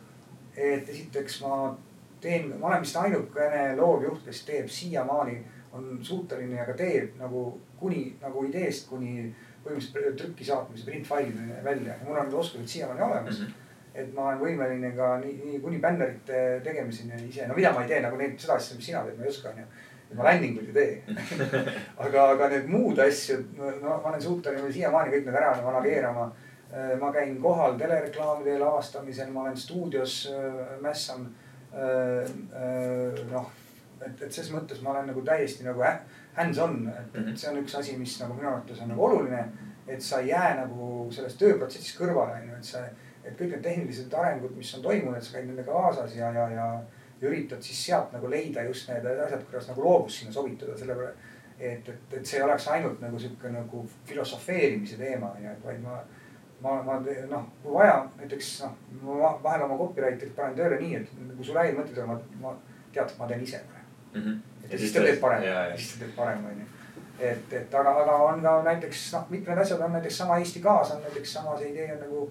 et 0.55 0.89
esiteks 0.89 1.41
ma 1.43 1.77
teen, 2.25 2.53
ma 2.61 2.71
olen 2.71 2.85
vist 2.85 2.97
ainukene 3.01 3.65
loovjuht, 3.79 4.25
kes 4.27 4.45
teeb 4.49 4.71
siiamaani 4.73 5.39
on 5.75 5.99
suuteline 6.03 6.57
ja 6.61 6.69
ka 6.69 6.77
teeb 6.79 7.19
nagu 7.21 7.47
kuni 7.81 8.07
nagu 8.23 8.45
ideest 8.49 8.89
kuni 8.89 9.29
põhimõtteliselt 9.65 10.17
trükki 10.21 10.47
saatmise, 10.47 10.85
printfailini 10.87 11.61
välja 11.65 11.95
ja 11.95 12.01
mul 12.05 12.19
on 12.21 12.29
need 12.29 12.41
oskused 12.41 12.69
siiamaani 12.77 13.07
olemas 13.09 13.41
mm. 13.41 13.47
-hmm 13.47 13.61
et 13.95 14.15
ma 14.15 14.29
olen 14.29 14.41
võimeline 14.41 14.91
ka 14.97 15.17
nii, 15.23 15.35
nii 15.47 15.59
kuni 15.63 15.79
bännerite 15.83 16.39
tegemiseni 16.65 17.29
ise, 17.29 17.47
no 17.47 17.55
mida 17.55 17.71
ma 17.75 17.85
ei 17.85 17.93
tee 17.93 18.01
nagu 18.03 18.19
neid, 18.19 18.35
seda 18.43 18.57
asja, 18.59 18.79
mis 18.79 18.89
sina 18.91 19.05
teed, 19.07 19.19
ma 19.19 19.27
ei 19.27 19.31
oska, 19.31 19.53
onju. 19.53 19.67
ma 20.19 20.27
landing 20.27 20.59
uid 20.59 20.77
ei 20.77 20.89
tee 21.07 21.45
aga, 22.07 22.25
aga 22.33 22.49
need 22.49 22.67
muud 22.73 22.99
asjad, 23.05 23.47
no 23.59 23.71
ma 23.85 24.11
olen 24.11 24.25
suuteline 24.27 24.73
siiamaani 24.75 25.15
kõik 25.15 25.29
need 25.29 25.39
ära 25.39 25.55
manageerima. 25.63 26.27
Äh, 26.75 26.97
ma 26.99 27.13
käin 27.15 27.37
kohal 27.39 27.77
telereklaamide 27.79 28.57
lavastamisel, 28.59 29.29
ma 29.31 29.45
olen 29.45 29.57
stuudios 29.57 30.25
äh, 30.33 30.75
mässan. 30.83 31.29
Äh, 31.75 33.23
noh 33.31 33.53
et, 34.07 34.25
et 34.27 34.33
ses 34.33 34.51
mõttes 34.55 34.81
ma 34.83 34.95
olen 34.95 35.09
nagu 35.11 35.23
täiesti 35.27 35.67
nagu 35.67 35.85
hands-on, 35.85 36.81
et, 36.91 37.13
et 37.13 37.21
mhm. 37.21 37.37
see 37.39 37.51
on 37.51 37.61
üks 37.63 37.77
asi, 37.79 37.97
mis 38.01 38.17
nagu 38.23 38.37
minu 38.37 38.51
arvates 38.51 38.83
on 38.83 38.93
nagu 38.93 39.07
oluline. 39.09 39.45
et 39.87 40.01
sa 40.03 40.23
ei 40.23 40.31
jää 40.31 40.55
nagu 40.63 41.11
sellest 41.13 41.37
tööprotsessist 41.37 41.99
kõrvale, 41.99 42.39
on 42.41 42.47
ju, 42.49 42.55
et 42.57 42.65
see, 42.65 42.85
et 43.21 43.35
kõik 43.37 43.51
need 43.51 43.65
tehnilised 43.67 44.15
arengud, 44.17 44.55
mis 44.57 44.71
on 44.79 44.85
toimunud, 44.87 45.21
sa 45.23 45.35
käid 45.35 45.51
nendega 45.51 45.73
kaasas 45.73 46.15
ja, 46.17 46.31
ja, 46.33 46.47
ja. 46.55 46.69
ja 47.21 47.29
üritad 47.29 47.61
siis 47.63 47.83
sealt 47.91 48.15
nagu 48.17 48.31
leida 48.33 48.65
just 48.65 48.89
need 48.89 49.05
asjad, 49.13 49.45
kuidas 49.45 49.69
nagu 49.69 49.85
loovust 49.85 50.23
sinna 50.23 50.33
sobitada, 50.33 50.77
sellepärast. 50.81 51.29
et, 51.59 51.89
et, 51.89 52.17
et 52.17 52.25
see 52.25 52.41
ei 52.41 52.47
oleks 52.47 52.71
ainult 52.73 53.05
nagu 53.05 53.21
sihuke 53.21 53.53
nagu 53.53 53.85
filosofeerimise 54.09 54.97
teema, 54.97 55.35
on 55.37 55.45
ju, 55.45 55.53
et 55.53 55.69
vaid 55.69 55.85
ma 55.85 56.01
ma, 56.65 56.77
ma 56.83 56.99
noh, 57.31 57.49
kui 57.63 57.75
vaja, 57.75 57.97
näiteks 58.19 58.51
noh, 58.65 58.77
ma 59.05 59.33
vahel 59.45 59.67
oma 59.67 59.79
copywriterit 59.81 60.37
panen 60.37 60.57
tööle 60.59 60.81
nii, 60.81 61.01
et 61.01 61.13
kui 61.37 61.47
sul 61.47 61.61
häid 61.61 61.77
mõtteid 61.79 62.01
on, 62.05 62.15
ma, 62.15 62.19
ma 62.43 62.55
tead, 62.93 63.05
et 63.05 63.19
ma 63.21 63.29
teen 63.31 63.45
ise 63.45 63.61
praegu 63.69 63.91
mm. 64.15 64.23
-hmm. 64.23 64.71
et 64.71 64.79
siis 64.79 64.95
ta 64.95 65.05
teeb 65.05 65.21
parem, 65.21 65.45
siis 65.77 65.93
ta 65.93 66.05
teeb 66.05 66.17
parem, 66.17 66.47
onju. 66.53 66.67
et, 67.19 67.53
et 67.61 67.79
aga, 67.81 67.95
aga 68.03 68.19
on 68.31 68.43
ka 68.43 68.57
näiteks 68.71 69.07
noh, 69.17 69.31
mitmed 69.31 69.59
asjad 69.65 69.81
on 69.81 69.93
näiteks 69.93 70.19
sama 70.19 70.39
Eesti 70.39 70.61
Gaas 70.61 70.93
on 70.97 71.03
näiteks 71.03 71.33
sama 71.33 71.59
see 71.59 71.71
idee 71.73 71.93
on 71.95 72.01
nagu 72.07 72.29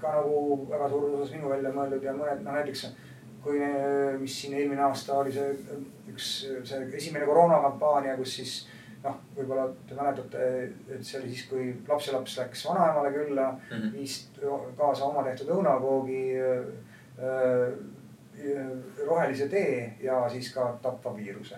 ka 0.00 0.12
nagu 0.18 0.66
väga 0.70 0.88
suures 0.88 1.14
osas 1.14 1.34
minu 1.34 1.50
välja 1.50 1.72
mõeldud 1.72 2.02
ja 2.02 2.12
mõned 2.12 2.42
noh, 2.44 2.52
näiteks 2.58 2.88
kui, 3.46 3.60
mis 4.18 4.40
siin 4.40 4.54
eelmine 4.58 4.82
aasta 4.82 5.14
oli 5.14 5.32
see 5.32 5.52
üks, 6.10 6.30
see 6.64 6.88
esimene 6.98 7.26
koroonakampaania, 7.28 8.16
kus 8.16 8.36
siis 8.40 8.54
noh, 9.04 9.18
võib-olla 9.36 9.66
te 9.88 9.98
mäletate, 9.98 10.46
et 10.88 11.04
see 11.04 11.20
oli 11.20 11.32
siis, 11.32 11.44
kui 11.50 11.68
lapselaps 11.88 12.38
läks 12.40 12.64
vanaemale 12.68 13.12
külla 13.14 13.50
mm, 13.52 13.76
-hmm. 13.76 13.92
viis 13.92 14.16
kaasa 14.76 15.04
oma 15.04 15.24
tehtud 15.26 15.52
õunakoogi 15.56 16.24
äh, 16.40 17.78
rohelise 19.06 19.48
tee 19.48 19.94
ja 20.00 20.28
siis 20.28 20.52
ka 20.54 20.78
tapva 20.82 21.16
viiruse. 21.16 21.56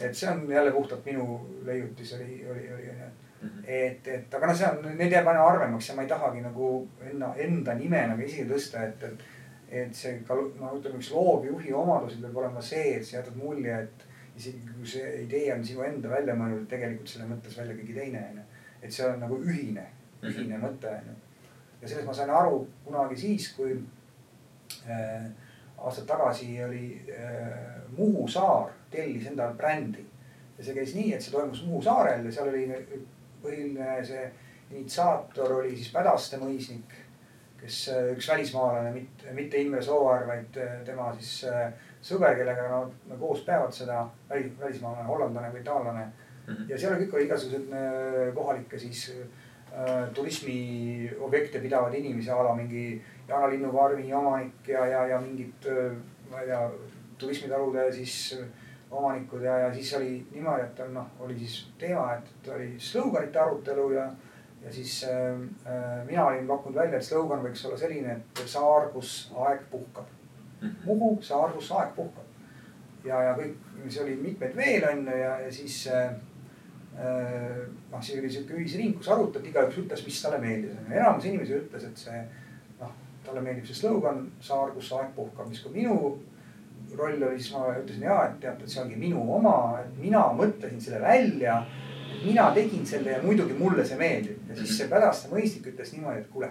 et 0.00 0.14
see 0.14 0.30
on 0.30 0.50
jälle 0.50 0.72
puhtalt 0.72 1.04
minu 1.04 1.46
leiutis 1.64 2.14
oli, 2.14 2.44
oli, 2.50 2.72
oli 2.74 2.90
onju. 2.90 3.10
Mhm. 3.42 3.64
et, 3.66 4.08
et 4.08 4.34
aga 4.34 4.46
noh, 4.46 4.56
see 4.56 4.68
on, 4.68 4.96
need 4.96 5.12
jääb 5.12 5.26
aina 5.28 5.42
harvemaks 5.44 5.88
ja 5.88 5.94
ma 5.94 6.02
ei 6.02 6.08
tahagi 6.08 6.40
nagu 6.40 6.88
enda, 7.10 7.34
enda 7.36 7.74
nime 7.74 8.06
nagu 8.06 8.22
esile 8.22 8.54
tõsta, 8.54 8.86
et, 8.88 9.02
et 9.02 9.26
et 9.68 9.94
see 9.98 10.20
ka, 10.26 10.34
no 10.34 10.76
ütleme, 10.78 11.00
üks 11.00 11.10
loovjuhi 11.10 11.72
omadused 11.74 12.22
peab 12.22 12.36
olema 12.42 12.62
see, 12.62 12.96
et 12.96 13.06
sa 13.06 13.18
jätad 13.18 13.36
mulje, 13.38 13.80
et 13.82 14.05
isegi 14.36 14.60
kui 14.68 14.88
see 14.88 15.22
idee 15.22 15.48
on 15.54 15.64
sinu 15.64 15.84
enda 15.86 16.10
välja 16.12 16.34
mõeldud, 16.36 16.66
tegelikult 16.70 17.08
selle 17.10 17.28
mõtles 17.30 17.56
välja 17.58 17.76
keegi 17.78 17.96
teine, 17.96 18.24
onju. 18.30 18.44
et 18.82 18.92
see 18.92 19.06
on 19.08 19.22
nagu 19.24 19.38
ühine, 19.40 19.86
ühine 20.22 20.60
mõte, 20.62 20.92
onju. 21.00 21.16
ja 21.80 21.88
sellest 21.88 22.08
ma 22.08 22.16
sain 22.16 22.32
aru 22.40 22.60
kunagi 22.84 23.18
siis, 23.20 23.48
kui 23.56 23.76
äh, 24.90 25.30
aastad 25.78 26.08
tagasi 26.10 26.50
oli 26.64 26.84
äh, 27.12 27.72
Muhu 27.96 28.26
saar 28.28 28.72
tellis 28.90 29.28
endale 29.30 29.54
brändi. 29.56 30.04
ja 30.58 30.64
see 30.64 30.76
käis 30.76 30.94
nii, 30.96 31.14
et 31.14 31.24
see 31.24 31.32
toimus 31.32 31.64
Muhu 31.68 31.82
saarel 31.84 32.26
ja 32.26 32.32
seal 32.32 32.52
oli 32.52 32.66
põhiline 33.42 33.98
see 34.04 34.28
initsiaator 34.70 35.60
oli 35.60 35.76
siis 35.76 35.92
Pädaste 35.94 36.40
mõisnik 36.42 36.96
kes 37.66 37.88
äh, 37.88 38.12
üks 38.14 38.28
välismaalane, 38.28 38.92
mitte, 38.94 39.32
mitte 39.34 39.60
Imre 39.60 39.82
Sooäär, 39.82 40.26
vaid 40.28 40.58
äh, 40.60 40.80
tema 40.86 41.08
siis 41.18 41.44
äh, 41.50 41.72
sõber, 42.06 42.36
kellega 42.38 42.68
no, 42.70 42.82
koos 43.20 43.42
peavad 43.46 43.74
seda, 43.74 44.04
välis, 44.30 44.52
välismaalane, 44.60 45.08
hollandlane 45.08 45.50
või 45.54 45.64
taanlane 45.66 46.04
mm. 46.04 46.52
-hmm. 46.52 46.68
ja 46.70 46.78
seal 46.78 46.98
kõik 47.00 47.14
oli 47.14 47.26
igasugused 47.28 48.34
kohalikke 48.34 48.78
siis 48.78 49.08
äh, 49.12 50.12
turismiobjekte 50.14 51.62
pidavad 51.64 51.94
inimesi 51.94 52.30
a 52.30 52.42
la 52.42 52.54
mingi 52.54 53.02
jaanalinnufarmi 53.28 54.12
omanik 54.14 54.68
ja, 54.68 54.86
ja, 54.86 55.06
ja 55.06 55.20
mingid 55.20 55.66
äh,, 55.72 55.96
ma 56.30 56.40
ei 56.40 56.52
tea, 56.52 56.70
turismitalude 57.18 57.90
siis 57.92 58.38
omanikud 58.90 59.42
ja, 59.42 59.58
ja 59.58 59.74
siis 59.74 59.94
oli 59.94 60.26
niimoodi, 60.30 60.62
et 60.62 60.80
on 60.80 60.94
noh, 60.94 61.06
oli 61.20 61.38
siis 61.38 61.72
teema, 61.78 62.14
et 62.14 62.48
oli 62.54 62.74
sloganite 62.78 63.38
arutelu 63.38 63.90
ja 63.92 64.10
ja 64.66 64.72
siis 64.72 65.04
äh, 65.04 65.10
äh, 65.66 66.06
mina 66.06 66.26
olin 66.26 66.46
pakkunud 66.46 66.78
välja, 66.78 66.98
et 66.98 67.04
slogan 67.04 67.42
võiks 67.44 67.62
olla 67.68 67.78
selline, 67.78 68.16
et 68.18 68.40
saar, 68.50 68.88
kus 68.90 69.12
aeg 69.46 69.62
puhkab. 69.70 70.08
Muhu 70.84 71.16
saar, 71.22 71.52
kus 71.52 71.70
aeg 71.76 71.92
puhkab. 71.96 72.24
ja, 73.04 73.20
ja 73.22 73.34
kõik, 73.36 73.58
see 73.88 74.02
oli 74.02 74.16
mitmeid 74.18 74.56
veel 74.56 74.84
on 74.88 75.04
ju 75.06 75.18
ja, 75.20 75.34
ja 75.44 75.50
siis 75.52 75.76
äh, 75.92 76.14
noh, 76.96 78.00
siis 78.00 78.18
oli 78.18 78.30
sihuke 78.30 78.56
ühisring, 78.56 78.96
kus 78.96 79.10
arutati, 79.12 79.52
igaüks 79.52 79.78
ütles, 79.82 80.04
mis 80.06 80.22
talle 80.22 80.40
meeldis. 80.42 80.78
enamus 80.90 81.28
inimesi 81.28 81.58
ütles, 81.60 81.84
et 81.86 82.02
see 82.06 82.22
noh, 82.80 82.94
talle 83.26 83.44
meeldib 83.44 83.68
see 83.68 83.78
slogan 83.82 84.24
saar, 84.40 84.72
kus 84.74 84.90
aeg 84.96 85.12
puhkab, 85.14 85.48
mis 85.50 85.62
ka 85.62 85.70
minu 85.74 85.98
roll 86.96 87.22
oli, 87.22 87.38
siis 87.38 87.52
ma 87.52 87.68
ütlesin 87.76 88.06
ja, 88.08 88.20
et 88.30 88.40
teate, 88.40 88.64
et 88.64 88.72
see 88.72 88.82
ongi 88.82 88.96
minu 88.98 89.22
oma, 89.38 89.56
et 89.82 89.98
mina 90.00 90.22
mõtlesin 90.38 90.80
selle 90.82 91.02
välja 91.04 91.60
mina 92.24 92.50
tegin 92.54 92.86
selle 92.86 93.10
ja 93.10 93.22
muidugi 93.22 93.54
mulle 93.54 93.84
see 93.84 93.98
meeldib 93.98 94.50
ja 94.50 94.56
siis 94.58 94.76
see 94.78 94.88
Pädaste 94.90 95.30
mõistik 95.32 95.68
ütles 95.72 95.92
niimoodi, 95.94 96.22
et 96.22 96.30
kuule. 96.32 96.50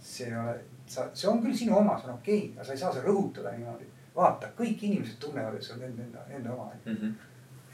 see 0.00 0.28
ei 0.28 0.36
ole, 0.38 0.56
sa, 0.86 1.08
see 1.14 1.28
on 1.30 1.42
küll 1.42 1.56
sinu 1.56 1.76
oma, 1.78 1.98
see 1.98 2.10
on 2.10 2.18
okei 2.18 2.38
okay,, 2.38 2.52
aga 2.56 2.66
sa 2.66 2.74
ei 2.74 2.82
saa 2.82 2.92
seda 2.94 3.08
rõhutada 3.08 3.52
niimoodi. 3.56 3.88
vaata, 4.16 4.48
kõik 4.58 4.84
inimesed 4.88 5.18
tunnevad, 5.20 5.56
et 5.56 5.66
see 5.66 5.74
on 5.76 5.82
enda, 5.88 6.04
enda, 6.06 6.24
enda 6.38 6.54
oma 6.54 6.70
mm. 6.84 6.94
-hmm. 6.94 7.12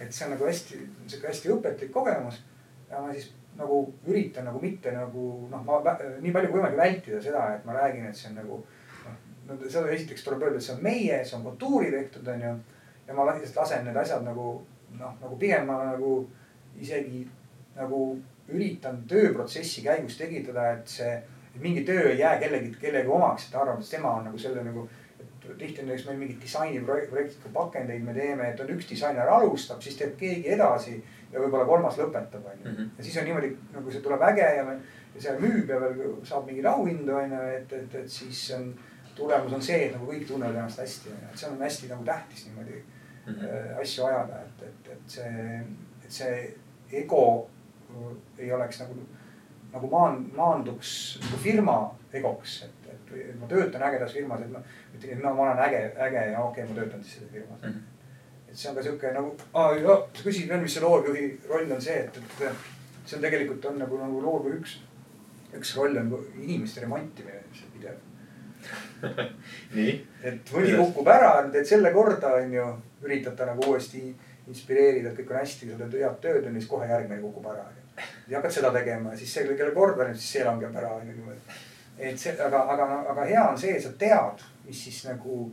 et 0.01 0.13
see 0.13 0.27
on 0.27 0.35
nagu 0.35 0.47
hästi, 0.47 0.81
sihuke 1.07 1.29
hästi 1.29 1.55
õpetlik 1.57 1.93
kogemus. 1.93 2.43
ja 2.91 3.01
ma 3.01 3.13
siis 3.13 3.33
nagu 3.57 3.95
üritan 4.07 4.45
nagu 4.49 4.61
mitte 4.61 4.93
nagu 4.93 5.49
noh, 5.51 5.65
ma 5.65 5.97
nii 6.21 6.33
palju 6.33 6.51
kui 6.51 6.61
võimalik 6.61 6.79
vältida 6.79 7.21
seda, 7.23 7.55
et 7.57 7.65
ma 7.65 7.77
räägin, 7.77 8.07
et 8.09 8.17
see 8.17 8.31
on 8.31 8.39
nagu 8.41 8.65
noh, 9.05 9.17
no 9.49 9.59
seda 9.69 9.91
esiteks 9.93 10.25
tuleb 10.25 10.43
öelda, 10.43 10.57
et 10.57 10.67
see 10.67 10.75
on 10.75 10.83
meie, 10.83 11.25
see 11.25 11.37
on 11.37 11.45
kultuuri 11.45 11.91
tehtud, 11.91 12.29
onju. 12.29 12.55
ja 13.07 13.15
ma 13.15 13.29
lihtsalt 13.33 13.57
lasen 13.57 13.85
need 13.85 13.97
asjad 13.97 14.25
nagu 14.25 14.49
noh, 14.99 15.15
nagu 15.21 15.37
pigem 15.37 15.67
ma 15.67 15.79
nagu 15.93 16.13
isegi 16.81 17.27
nagu 17.77 18.03
üritan 18.53 19.03
tööprotsessi 19.09 19.85
käigus 19.85 20.17
tekitada, 20.19 20.73
et 20.77 20.89
see, 20.89 21.13
mingi 21.61 21.85
töö 21.85 22.11
ei 22.11 22.19
jää 22.19 22.39
kellegi, 22.39 22.77
kellegi 22.81 23.09
omaks, 23.09 23.49
et 23.49 23.55
arvab, 23.55 23.81
et 23.81 23.91
tema 23.91 24.11
on 24.11 24.25
nagu 24.25 24.39
selle 24.39 24.65
nagu. 24.65 24.89
tihti 25.59 25.81
on 25.81 25.89
näiteks 25.89 26.07
meil 26.07 26.19
mingid 26.19 26.39
disainiprojektid, 26.41 27.41
kui 27.43 27.51
pakendeid 27.53 28.03
me 28.03 28.15
teeme, 28.15 28.51
et 28.51 28.61
on 28.61 28.69
üks 28.71 28.87
disainer 28.89 29.29
alustab, 29.29 29.81
siis 29.83 29.97
teeb 29.99 30.15
keegi 30.17 30.53
edasi 30.55 30.95
ja 31.33 31.41
võib-olla 31.41 31.67
kolmas 31.67 31.99
lõpetab, 31.99 32.47
onju. 32.53 32.71
Mhm. 32.71 32.89
ja 32.99 33.05
siis 33.05 33.17
on 33.19 33.25
niimoodi, 33.25 33.51
nagu 33.73 33.91
see 33.91 34.05
tuleb 34.05 34.23
äge 34.29 34.47
ja, 34.57 34.65
ja 35.15 35.25
see 35.25 35.35
müüb 35.43 35.69
ja 35.69 35.81
veel 35.81 36.15
saab 36.25 36.47
mingeid 36.47 36.69
auhindu, 36.71 37.17
onju, 37.25 37.43
et, 37.57 37.73
et, 37.73 37.95
et 37.95 38.11
siis 38.11 38.45
on 38.57 38.71
tulemus 39.17 39.53
on 39.53 39.63
see, 39.63 39.87
et 39.87 39.97
nagu 39.97 40.09
kõik 40.09 40.27
tunnevad 40.29 40.57
ennast 40.57 40.81
hästi, 40.81 41.11
onju, 41.13 41.31
et 41.33 41.43
see 41.43 41.51
on 41.51 41.65
hästi 41.67 41.91
nagu 41.91 42.05
tähtis 42.05 42.47
niimoodi 42.47 42.85
mm 43.27 43.35
-hmm. 43.35 43.81
asju 43.81 44.05
ajada, 44.05 44.41
et, 44.47 44.63
et, 44.69 44.93
et 44.93 45.17
see, 45.17 45.65
et 46.05 46.11
see 46.21 46.55
ego 47.03 47.51
ei 48.39 48.53
oleks 48.53 48.81
nagu, 48.81 48.95
nagu 49.73 49.91
maan-, 49.93 50.27
maanduks 50.37 50.93
nagu 51.23 51.41
firma 51.43 51.77
egoks, 52.13 52.59
et, 52.67 52.93
et, 52.93 53.15
ma 53.41 53.49
töötan 53.49 53.87
ägedas 53.89 54.13
firmas, 54.17 54.45
et 54.45 54.53
ma 54.53 54.61
ütlen, 54.97 55.17
et 55.17 55.25
no 55.25 55.35
ma 55.37 55.49
olen 55.49 55.65
äge, 55.67 55.83
äge 55.97 56.29
ja 56.33 56.45
okei 56.45 56.65
okay,, 56.65 56.69
ma 56.69 56.81
töötan 56.81 57.03
siis 57.05 57.19
selles 57.19 57.33
firmas 57.33 57.63
mm. 57.63 57.69
-hmm. 57.69 58.49
et 58.51 58.57
see 58.57 58.71
on 58.71 58.77
ka 58.77 58.83
sihuke 58.83 59.13
nagu, 59.17 59.35
sa 60.15 60.25
küsid 60.29 60.49
veel, 60.49 60.63
mis 60.63 60.75
see 60.75 60.85
loovjuhi 60.85 61.27
roll 61.49 61.77
on 61.77 61.83
see, 61.83 61.99
et, 62.05 62.17
et 62.17 62.57
see 63.07 63.17
on 63.17 63.27
tegelikult 63.27 63.65
on 63.65 63.79
nagu, 63.85 63.99
nagu 64.05 64.23
loovjuhi 64.23 64.61
üks, 64.61 64.79
üks 65.59 65.77
roll 65.77 65.97
on 65.97 66.17
inimeste 66.37 66.85
remontimine, 66.85 67.45
see 67.57 67.71
pidev 67.77 68.01
nii. 69.77 69.95
et 70.23 70.53
mõni 70.55 70.75
kukub 70.79 71.09
ära, 71.11 71.33
teed 71.55 71.67
selle 71.67 71.93
korda, 71.95 72.37
onju, 72.43 72.67
üritad 73.03 73.35
ta 73.39 73.49
nagu 73.49 73.73
uuesti 73.73 74.05
inspireerida, 74.51 75.11
et 75.11 75.19
kõik 75.19 75.33
on 75.33 75.41
hästi, 75.41 75.71
sa 75.71 75.79
teed 75.81 75.99
head 76.03 76.21
tööd 76.23 76.47
on 76.47 76.57
ju, 76.57 76.61
siis 76.61 76.71
kohe 76.71 76.89
järgmine 76.91 77.23
kukub 77.23 77.49
ära. 77.53 77.67
Ja 78.29 78.39
hakkad 78.39 78.55
seda 78.55 78.73
tegema 78.73 79.13
ja 79.13 79.21
siis 79.21 79.35
see, 79.35 79.45
kelle 79.57 79.75
kord 79.75 80.01
on, 80.01 80.15
siis 80.17 80.39
see 80.39 80.45
langeb 80.47 80.77
ära 80.77 80.95
on 80.97 81.09
ju 81.09 81.37
et 81.99 82.19
see, 82.19 82.33
aga, 82.41 82.65
aga, 82.75 82.89
aga 83.13 83.25
hea 83.29 83.45
on 83.51 83.59
see, 83.59 83.77
et 83.77 83.85
sa 83.85 83.93
tead, 83.99 84.43
mis 84.67 84.85
siis 84.87 85.03
nagu 85.07 85.45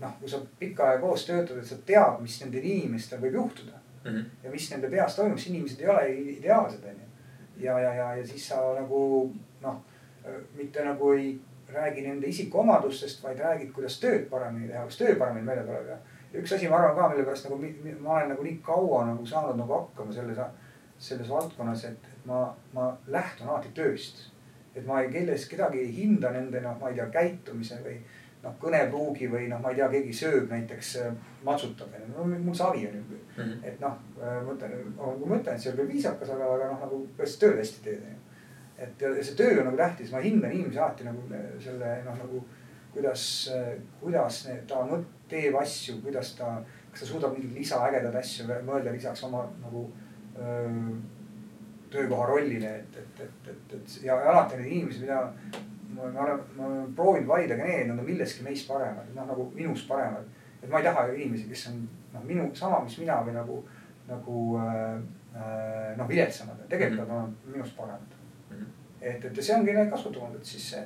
noh, 0.00 0.14
kui 0.20 0.30
sa 0.30 0.40
pikka 0.60 0.90
aega 0.90 1.02
koos 1.04 1.26
töötad, 1.28 1.58
et 1.60 1.68
sa 1.68 1.78
tead, 1.88 2.20
mis 2.22 2.38
nendel 2.42 2.64
inimestel 2.64 3.20
võib 3.22 3.38
juhtuda 3.40 3.78
mm. 3.78 4.10
-hmm. 4.10 4.24
ja 4.44 4.50
mis 4.50 4.70
nende 4.70 4.90
peas 4.92 5.16
toimub, 5.16 5.38
sest 5.38 5.50
inimesed 5.54 5.80
ei 5.80 5.88
ole 5.88 6.08
ideaalsed, 6.36 6.84
on 6.84 7.02
ju. 7.02 7.64
ja, 7.64 7.78
ja, 7.80 7.94
ja, 7.94 8.14
ja 8.16 8.26
siis 8.26 8.48
sa 8.48 8.62
nagu 8.80 9.32
noh, 9.62 9.82
mitte 10.54 10.84
nagu 10.84 11.12
ei 11.12 11.38
räägi 11.72 12.02
nende 12.02 12.26
isikuomadustest, 12.26 13.22
vaid 13.22 13.38
räägid, 13.38 13.72
kuidas 13.72 14.00
tööd 14.00 14.28
paremini 14.30 14.68
teha, 14.68 14.82
kuidas 14.82 14.98
töö 14.98 15.16
paremini 15.16 15.46
välja 15.46 15.64
tuleb 15.64 15.88
ja 15.88 15.98
üks 16.40 16.52
asi, 16.54 16.68
ma 16.68 16.76
arvan 16.76 16.96
ka, 16.96 17.08
mille 17.08 17.24
pärast 17.24 17.48
nagu 17.48 17.58
ma 18.00 18.14
olen 18.18 18.28
nagu 18.34 18.42
nii 18.42 18.58
kaua 18.62 19.04
nagu 19.06 19.26
saanud 19.26 19.58
nagu 19.58 19.72
hakkama 19.72 20.12
selles, 20.12 20.38
selles 20.98 21.28
valdkonnas, 21.28 21.84
et, 21.84 22.08
ma, 22.24 22.46
ma 22.72 22.90
lähtun 23.06 23.48
alati 23.48 23.72
tööst. 23.74 24.30
et 24.76 24.84
ma 24.84 25.00
ei, 25.00 25.08
kelles, 25.08 25.46
kedagi 25.48 25.78
ei 25.80 25.92
hinda 25.92 26.30
nende 26.34 26.60
noh, 26.60 26.74
ma 26.80 26.90
ei 26.90 26.98
tea, 26.98 27.06
käitumise 27.12 27.78
või 27.84 27.94
noh, 28.42 28.56
kõnepruugi 28.60 29.30
või 29.32 29.46
noh, 29.48 29.60
ma 29.62 29.72
ei 29.72 29.78
tea, 29.78 29.88
keegi 29.94 30.12
sööb 30.18 30.50
näiteks 30.52 30.90
äh, 31.00 31.14
matsutab 31.46 31.94
onju, 31.96 32.10
no 32.12 32.26
mul 32.44 32.54
savi 32.56 32.84
on 32.88 32.98
ju 32.98 33.02
mm. 33.06 33.16
-hmm. 33.38 33.64
et 33.70 33.80
noh, 33.80 33.96
äh, 34.20 34.36
ma 34.44 34.52
ütlen, 34.52 34.76
kui 34.98 35.30
ma 35.30 35.40
ütlen, 35.40 35.54
et 35.54 35.64
see 35.64 35.72
on 35.72 35.78
küll 35.80 35.92
viisakas, 35.94 36.34
aga, 36.34 36.52
aga 36.58 36.68
noh, 36.72 36.84
nagu 36.84 37.00
kuidas 37.16 37.38
tööd 37.40 37.58
hästi 37.62 37.82
teed 37.88 38.04
onju. 38.04 38.20
et 38.84 39.04
see 39.24 39.36
töö 39.40 39.58
on 39.60 39.70
nagu 39.70 39.80
tähtis, 39.80 40.12
ma 40.12 40.20
hindan 40.20 40.52
inimesi 40.52 40.78
alati 40.78 41.08
nagu 41.08 41.22
selle 41.64 41.96
noh, 42.04 42.18
nagu 42.24 42.44
kuidas, 42.92 43.50
kuidas 44.00 44.42
ta 44.68 44.82
mõt-, 44.88 45.08
teeb 45.28 45.56
asju, 45.60 46.00
kuidas 46.02 46.34
ta, 46.38 46.56
kas 46.90 47.02
ta 47.02 47.06
suudab 47.06 47.34
mingeid 47.34 47.56
lisaägedaid 47.58 48.20
asju 48.20 48.46
mõelda 48.64 48.92
lisaks 48.94 49.24
oma 49.26 49.44
nagu 49.62 49.88
töökoha 51.90 52.26
rollile, 52.26 52.76
et, 52.76 52.96
et, 52.96 53.20
et, 53.20 53.48
et, 53.48 53.74
et 53.78 53.96
ja 54.04 54.16
alati 54.30 54.58
need 54.60 54.72
inimesed, 54.72 55.02
mida 55.06 55.20
ma 55.96 56.22
olen, 56.24 56.40
ma 56.56 56.66
olen 56.66 56.94
proovinud 56.96 57.28
valida 57.28 57.56
ka 57.56 57.68
need, 57.68 57.86
nad 57.88 57.98
on 57.98 58.08
milleski 58.08 58.44
meist 58.44 58.68
paremad, 58.68 59.12
noh 59.14 59.28
nagu 59.30 59.50
minust 59.54 59.88
paremad. 59.88 60.26
et 60.62 60.70
ma 60.70 60.80
ei 60.80 60.84
taha 60.84 61.06
inimesi, 61.12 61.48
kes 61.48 61.66
on 61.70 61.82
noh, 62.12 62.24
minu 62.24 62.48
sama, 62.54 62.80
mis 62.84 62.98
mina 62.98 63.20
või 63.24 63.36
nagu, 63.36 63.58
nagu 64.08 64.38
äh, 64.60 64.96
noh, 65.96 66.08
viletsamad, 66.08 66.64
tegelikult 66.68 67.04
nad 67.04 67.14
on 67.16 67.36
minust 67.52 67.76
paremad 67.76 68.16
mm. 68.50 68.56
-hmm. 68.56 68.72
et, 69.00 69.24
et 69.24 69.36
ja 69.36 69.42
see 69.42 69.58
ongi 69.58 69.74
läinud 69.74 69.92
kasvatamata, 69.92 70.40
et 70.40 70.54
siis 70.54 70.70
see, 70.70 70.82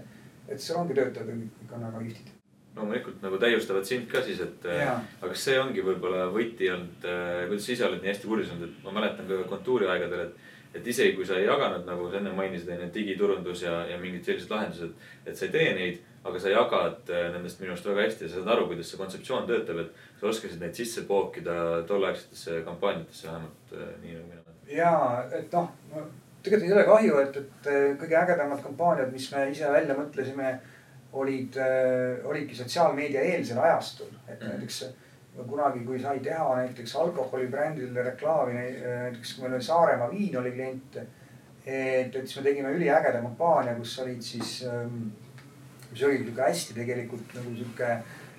et 0.48 0.60
seal 0.60 0.82
ongi 0.82 0.98
töötajad 0.98 1.32
kõik 1.32 1.74
on 1.76 1.86
väga 1.88 2.04
kihvtid 2.04 2.39
loomulikult 2.76 3.22
nagu 3.24 3.38
täiustavad 3.40 3.86
sind 3.86 4.06
ka 4.10 4.22
siis, 4.24 4.40
et 4.44 4.68
Jaa. 4.68 4.94
aga 5.20 5.32
kas 5.32 5.46
see 5.48 5.56
ongi 5.60 5.82
võib-olla 5.84 6.28
võti 6.34 6.70
olnud 6.72 7.08
äh,, 7.08 7.42
kuidas 7.48 7.66
sa 7.66 7.74
ise 7.74 7.88
oled 7.88 8.04
nii 8.04 8.12
hästi 8.12 8.30
kursis 8.30 8.52
olnud, 8.54 8.70
et 8.70 8.84
ma 8.86 8.94
mäletan 9.00 9.26
ka 9.28 9.42
kontuuri 9.50 9.90
aegadel, 9.90 10.28
et. 10.28 10.46
et 10.78 10.86
isegi 10.86 11.16
kui 11.16 11.26
sa 11.26 11.34
ei 11.34 11.48
jaganud, 11.48 11.82
nagu 11.82 12.04
sa 12.10 12.20
enne 12.20 12.30
mainisid, 12.36 12.68
onju, 12.70 12.92
digiturundus 12.94 13.64
ja, 13.64 13.80
ja 13.90 13.96
mingid 13.98 14.22
sellised 14.22 14.52
lahendused, 14.54 14.92
et 15.26 15.36
sa 15.36 15.48
ei 15.48 15.52
tee 15.56 15.74
neid. 15.74 16.06
aga 16.20 16.36
sa 16.36 16.50
jagad 16.52 17.10
äh, 17.16 17.30
nendest 17.32 17.62
minu 17.62 17.72
arust 17.72 17.86
väga 17.88 18.02
hästi 18.04 18.26
ja 18.26 18.28
sa 18.28 18.42
saad 18.42 18.50
aru, 18.52 18.66
kuidas 18.68 18.90
see 18.92 18.98
kontseptsioon 19.00 19.46
töötab, 19.48 19.78
et 19.80 20.02
sa 20.20 20.26
oskasid 20.28 20.60
neid 20.60 20.76
sisse 20.76 21.06
pookida 21.08 21.54
tolleaegsetesse 21.88 22.58
kampaaniatesse 22.66 23.30
vähemalt 23.30 23.72
äh, 23.72 23.94
nii 24.02 24.18
nagu 24.18 24.26
mina. 24.28 24.58
ja 24.68 24.90
et 25.38 25.56
noh, 25.56 25.70
no 25.94 26.02
tegelikult 26.42 26.68
ei 26.68 26.74
ole 26.76 26.84
kahju, 26.88 27.16
et, 27.24 27.38
et 27.40 27.70
äh, 27.72 27.86
kõige 28.00 28.18
ägedamad 28.20 28.62
kampaaniad, 28.64 29.10
mis 29.12 29.28
me 29.32 29.46
ise 29.52 29.72
välja 29.72 29.96
mõtlesime, 29.96 30.52
olid 31.12 31.56
äh,, 31.56 32.26
olidki 32.26 32.54
sotsiaalmeedia 32.54 33.20
eelsel 33.20 33.58
ajastul, 33.58 34.10
et 34.28 34.40
Mhm. 34.40 34.50
näiteks 34.50 34.84
kunagi, 35.48 35.80
kui 35.86 35.98
sai 36.00 36.18
teha 36.20 36.56
näiteks 36.56 36.96
alkoholibrändile 36.96 38.02
reklaami, 38.02 38.52
näiteks 38.52 39.34
kui 39.34 39.42
meil 39.44 39.54
oli 39.54 39.62
Saaremaa 39.62 40.10
viin 40.10 40.36
oli 40.38 40.52
klient. 40.52 40.96
et, 41.66 42.16
et 42.16 42.26
siis 42.26 42.36
me 42.36 42.42
tegime 42.42 42.70
üliägeda 42.72 43.20
kampaania, 43.22 43.74
kus 43.74 43.98
olid 43.98 44.22
siis 44.22 44.64
ähm,, 44.66 45.10
mis 45.90 46.02
oli 46.02 46.18
sihuke 46.18 46.42
hästi 46.42 46.74
tegelikult 46.74 47.34
nagu 47.34 47.54
sihuke 47.56 47.88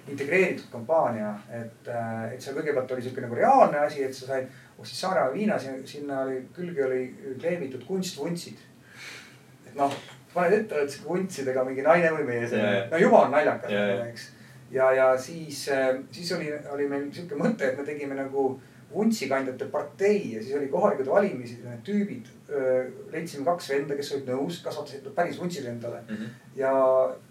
integreeritud 0.08 0.66
kampaania, 0.72 1.34
et, 1.50 1.88
äh, 1.88 2.34
et 2.34 2.42
seal 2.42 2.56
kõigepealt 2.58 2.92
oli 2.92 3.02
sihuke 3.06 3.22
nagu 3.22 3.36
reaalne 3.38 3.78
asi, 3.80 4.04
et 4.04 4.16
sa 4.16 4.26
said, 4.26 4.48
ostsid 4.80 4.98
Saaremaa 4.98 5.34
viina, 5.34 5.60
sinna 5.86 6.22
oli 6.26 6.40
külge 6.56 6.86
oli 6.86 7.02
kleebitud 7.40 7.84
kunstvuntsid. 7.88 8.58
et 9.68 9.76
noh, 9.76 9.94
paned 10.34 10.58
ette, 10.58 10.76
oled 10.76 10.92
sihuke 10.94 11.10
vuntsidega 11.10 11.64
mingi 11.68 11.86
naine 11.86 12.12
või 12.18 12.28
mees, 12.28 12.54
no 12.92 13.00
juba 13.02 13.26
on 13.26 13.34
naljakas, 13.36 13.72
eks. 14.08 14.28
ja, 14.72 14.92
ja 14.96 15.08
siis, 15.20 15.64
siis 16.12 16.32
oli, 16.38 16.52
oli 16.74 16.88
meil 16.92 17.10
sihuke 17.12 17.40
mõte, 17.40 17.72
et 17.72 17.80
me 17.80 17.88
tegime 17.88 18.16
nagu 18.16 18.54
vuntsikandjate 18.94 19.66
partei 19.66 20.36
ja 20.36 20.44
siis 20.44 20.56
oli 20.56 20.68
kohalikud 20.68 21.08
valimised 21.08 21.64
ja 21.64 21.72
need 21.72 21.84
tüübid. 21.88 22.30
leidsime 23.12 23.46
kaks 23.48 23.70
venda, 23.72 23.96
kes 23.96 24.10
olid 24.16 24.32
nõus, 24.34 24.58
kasvatasid 24.64 25.06
päris 25.16 25.38
vuntsid 25.40 25.66
endale 25.72 26.02
mm. 26.02 26.16
-hmm. 26.16 26.32
ja 26.56 26.72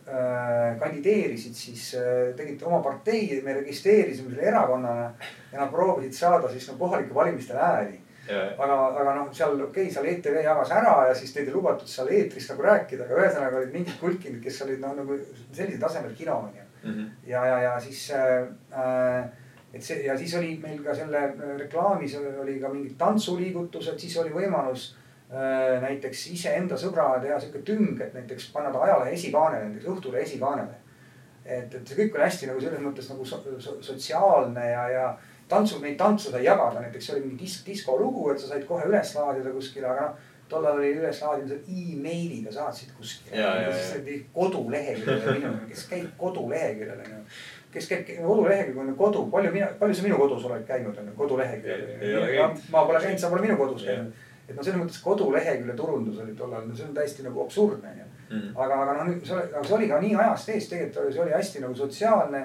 äh, 0.09 0.78
kandideerisid 0.80 1.55
siis 1.55 1.94
äh,, 1.94 2.34
tegid 2.36 2.62
oma 2.62 2.80
partei, 2.82 3.42
me 3.44 3.55
registreerisime 3.55 4.30
selle 4.30 4.48
erakonnana. 4.48 5.12
ja 5.53 5.61
nad 5.61 5.70
proovisid 5.70 6.12
saada 6.12 6.48
siis 6.48 6.68
no 6.68 6.78
kohalikel 6.78 7.14
valimistel 7.14 7.57
hääli. 7.57 8.01
Aga, 8.28 8.74
aga 9.02 9.14
noh, 9.16 9.28
seal 9.34 9.54
okei 9.56 9.86
okay,, 9.88 9.92
seal 9.94 10.06
ETV 10.06 10.42
jagas 10.44 10.70
ära 10.76 10.96
ja 11.08 11.14
siis 11.14 11.34
neid 11.36 11.48
ei 11.48 11.54
lubatud 11.54 11.88
seal 11.88 12.10
eetris 12.14 12.48
nagu 12.52 12.66
rääkida, 12.66 13.06
aga 13.06 13.20
ühesõnaga 13.22 13.60
olid 13.60 13.72
mingid 13.74 13.96
kulkinid, 14.00 14.42
kes 14.44 14.62
olid 14.66 14.82
noh 14.82 14.96
nagu 14.98 15.18
sellisel 15.52 15.80
tasemel 15.80 16.14
kino 16.18 16.36
on 16.46 16.52
ju 16.54 16.66
mm. 16.82 16.92
-hmm. 16.92 17.10
ja, 17.26 17.46
ja, 17.46 17.60
ja 17.62 17.80
siis 17.80 18.10
äh, 18.10 19.24
et 19.74 19.82
see 19.82 20.04
ja 20.06 20.18
siis 20.18 20.34
oli 20.34 20.58
meil 20.62 20.82
ka 20.84 20.94
selle 20.94 21.20
reklaamis 21.58 22.16
oli 22.42 22.58
ka 22.60 22.68
mingid 22.68 22.96
tantsuliigutused, 22.98 23.98
siis 23.98 24.16
oli 24.22 24.32
võimalus 24.34 24.96
äh, 25.32 25.80
näiteks 25.82 26.26
iseenda 26.34 26.76
sõbrale 26.76 27.22
teha 27.22 27.40
sihuke 27.40 27.62
tüng, 27.66 28.00
et 28.00 28.14
näiteks 28.14 28.50
panna 28.52 28.72
ta 28.72 28.82
ajalehe 28.86 29.14
esikaanele, 29.14 29.68
näiteks 29.68 29.90
Õhtulehe 29.94 30.22
esikaanele. 30.22 30.78
et, 31.44 31.74
et 31.74 31.86
see 31.86 31.96
kõik 31.96 32.14
oli 32.14 32.24
hästi 32.24 32.46
nagu 32.46 32.60
selles 32.60 32.80
mõttes 32.80 33.10
nagu 33.10 33.24
so, 33.24 33.42
so, 33.58 33.76
sotsiaalne 33.82 34.70
ja, 34.70 34.88
ja 34.90 35.06
tantsu, 35.51 35.78
neid 35.82 35.98
tantse 36.01 36.32
sai 36.32 36.44
jagada, 36.46 36.80
näiteks 36.80 37.11
see 37.11 37.16
oli 37.16 37.28
mingi 37.28 37.44
disk, 37.44 37.66
diskolugu, 37.66 38.30
et 38.32 38.42
sa 38.42 38.55
said 38.55 38.66
kohe 38.68 38.88
üles 38.88 39.14
laadida 39.18 39.55
kuskile, 39.55 39.90
aga 39.92 40.11
noh 40.11 40.26
tollal 40.51 40.80
oli 40.80 40.88
üles 40.98 41.20
laadimisel 41.22 41.61
emailiga 41.70 42.51
saatsid 42.51 42.90
kuskile. 42.96 43.38
koduleheküljele, 44.34 45.53
kes 45.68 45.84
käib 45.92 46.09
koduleheküljel 46.18 47.05
onju 47.05 47.20
kes 47.72 47.86
käib 47.90 48.09
kodulehekülg 48.24 48.78
on 48.82 48.94
kodu, 48.98 49.26
palju 49.30 49.53
mina, 49.55 49.68
palju 49.78 49.94
sa 49.94 50.07
minu 50.07 50.18
kodus 50.18 50.46
oled 50.48 50.64
käinud, 50.66 50.96
on 50.98 51.11
ju, 51.11 51.14
koduleheküljel. 51.18 52.40
ma 52.72 52.84
pole 52.86 53.03
käinud, 53.03 53.20
sa 53.22 53.30
pole 53.30 53.44
minu 53.44 53.57
kodus 53.61 53.84
käinud. 53.86 54.24
et 54.48 54.57
noh, 54.57 54.64
selles 54.66 54.80
mõttes 54.80 55.03
kodulehekülje 55.05 55.76
turundus 55.78 56.18
oli 56.24 56.34
tollal, 56.38 56.64
no 56.66 56.74
see 56.74 56.88
on 56.88 56.96
täiesti 56.96 57.22
nagu 57.26 57.44
absurdne 57.44 57.92
on 57.92 58.01
ju. 58.01 58.09
aga, 58.57 58.80
aga 58.82 58.96
noh, 58.98 59.12
see 59.22 59.36
oli, 59.36 59.46
aga 59.53 59.62
see 59.68 59.76
oli 59.76 59.90
ka 59.92 60.01
nii 60.03 60.16
ajast 60.24 60.51
ees, 60.57 60.68
tegelikult 60.72 61.05
oli, 61.05 61.14
see 61.14 61.22
oli 61.26 61.36
hästi 61.36 61.64
nagu 61.66 61.78
sotsiaalne. 61.78 62.42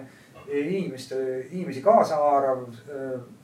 Inimeste, 0.49 1.17
inimesi 1.51 1.81
kaasahaarav 1.81 2.67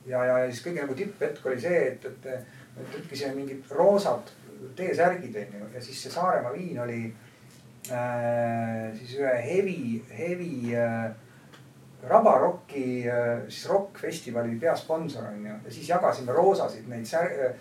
ja, 0.05 0.23
ja 0.25 0.35
siis 0.49 0.61
kõige 0.65 0.83
nagu 0.83 0.97
tipphetk 0.97 1.45
oli 1.45 1.59
see, 1.61 1.81
et, 1.93 2.05
et, 2.05 2.29
et 2.77 3.01
ütlesime 3.01 3.35
mingid 3.39 3.73
roosad 3.77 4.29
T-särgid 4.77 5.35
on 5.41 5.59
ju 5.59 5.67
ja 5.73 5.81
siis 5.81 6.03
see 6.03 6.13
Saaremaa 6.13 6.53
viin 6.53 6.79
oli 6.83 7.01
äh, 7.89 8.91
siis 8.99 9.17
ühe 9.17 9.33
heavy, 9.47 10.01
heavy 10.17 10.75
äh, 10.77 11.11
Rabarocki 12.07 13.03
siis 13.47 13.65
rokkfestivali 13.69 14.55
peasponsor 14.61 15.27
on 15.29 15.45
ju 15.45 15.51
ja 15.53 15.73
siis 15.73 15.89
jagasime 15.89 16.33
roosasid 16.33 16.87
neid 16.89 17.05
sär-, 17.05 17.51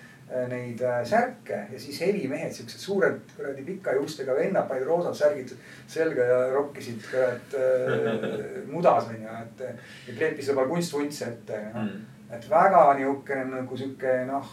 neid 0.51 0.83
särke 1.05 1.65
ja 1.73 1.79
siis 1.81 2.01
hevimehed, 2.05 2.53
siuksed 2.55 2.79
suured 2.79 3.33
kuradi 3.37 3.65
pika 3.67 3.97
juustega 3.97 4.37
vennad 4.37 4.69
panid 4.69 4.87
roosad 4.87 5.17
särgid 5.19 5.55
selga 5.91 6.27
ja 6.29 6.39
rokkisid 6.55 7.03
kurat 7.11 7.57
äh, 7.59 8.31
mudas 8.73 9.09
on 9.11 9.19
ju, 9.23 9.37
et. 9.43 9.65
ja 10.09 10.17
kleepisid 10.19 10.55
oma 10.55 10.69
kunstvuntse 10.71 11.33
ette 11.33 11.63
no. 11.75 11.83
mm., 11.83 12.07
et 12.31 12.51
väga 12.51 12.85
niisugune 12.95 13.45
nagu 13.57 13.77
sihuke 13.77 14.13
noh, 14.29 14.53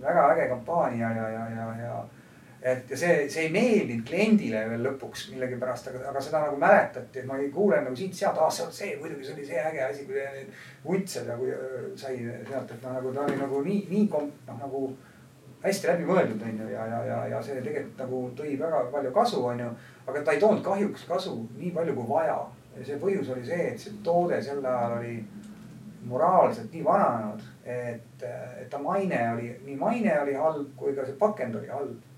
väga 0.00 0.28
äge 0.32 0.48
kampaania 0.48 1.10
ja, 1.12 1.28
ja, 1.28 1.48
ja, 1.56 1.66
ja 1.82 1.98
et 2.64 2.90
ja 2.90 2.96
see, 2.96 3.16
see 3.28 3.42
ei 3.44 3.50
meeldinud 3.52 4.06
kliendile 4.08 4.62
veel 4.70 4.86
lõpuks 4.86 5.26
millegipärast, 5.34 5.90
aga, 5.90 5.98
aga 6.10 6.20
seda 6.24 6.40
nagu 6.46 6.56
mäletati, 6.60 7.20
et 7.20 7.26
ma 7.28 7.36
kuulen 7.52 7.84
nagu 7.84 7.98
siit-sealt, 7.98 8.38
aa 8.40 8.50
see 8.50 8.64
on 8.64 8.70
see, 8.72 8.92
muidugi 9.00 9.26
see 9.26 9.34
oli 9.34 9.48
see 9.50 9.64
äge 9.68 9.82
asi, 9.84 10.06
kui 10.08 10.16
neid 10.16 10.54
vuntse 10.84 11.26
nagu 11.28 11.48
sai 12.00 12.22
sealt, 12.22 12.72
et 12.72 12.86
noh, 12.86 12.94
nagu 12.96 13.12
ta 13.12 13.26
oli 13.26 13.36
nagu 13.40 13.60
nii, 13.66 13.82
nii 13.90 14.06
kom-, 14.14 14.30
noh 14.48 14.62
nagu 14.62 14.80
hästi 15.64 15.90
läbimõeldud, 15.90 16.46
on 16.46 16.62
ju, 16.62 16.70
ja, 16.72 16.86
ja, 16.88 17.02
ja, 17.10 17.18
ja 17.34 17.42
see 17.44 17.60
tegelikult 17.60 18.00
nagu 18.00 18.22
tõi 18.40 18.54
väga 18.60 18.80
palju 18.96 19.12
kasu, 19.18 19.44
on 19.52 19.60
ju. 19.60 19.68
aga 20.06 20.24
ta 20.24 20.32
ei 20.32 20.40
toonud 20.40 20.64
kahjuks 20.64 21.04
kasu 21.08 21.36
nii 21.58 21.74
palju 21.76 21.98
kui 21.98 22.08
vaja. 22.08 22.38
ja 22.78 22.86
see 22.88 22.96
põhjus 23.00 23.28
oli 23.36 23.44
see, 23.44 23.68
et 23.74 23.80
see 23.80 24.00
toode 24.04 24.40
sel 24.42 24.64
ajal 24.64 24.96
oli 25.02 25.18
moraalselt 26.08 26.72
nii 26.72 26.84
vananenud, 26.84 27.44
et, 27.64 28.24
et 28.24 28.66
ta 28.72 28.80
maine 28.80 29.20
oli, 29.36 29.52
nii 29.68 29.76
maine 29.76 30.16
oli 30.24 30.34
halb 30.40 30.72
kui 30.80 30.96
ka 30.96 31.04
see 31.04 31.20
pakend 31.20 31.60
oli 31.60 31.68
halb 31.68 32.13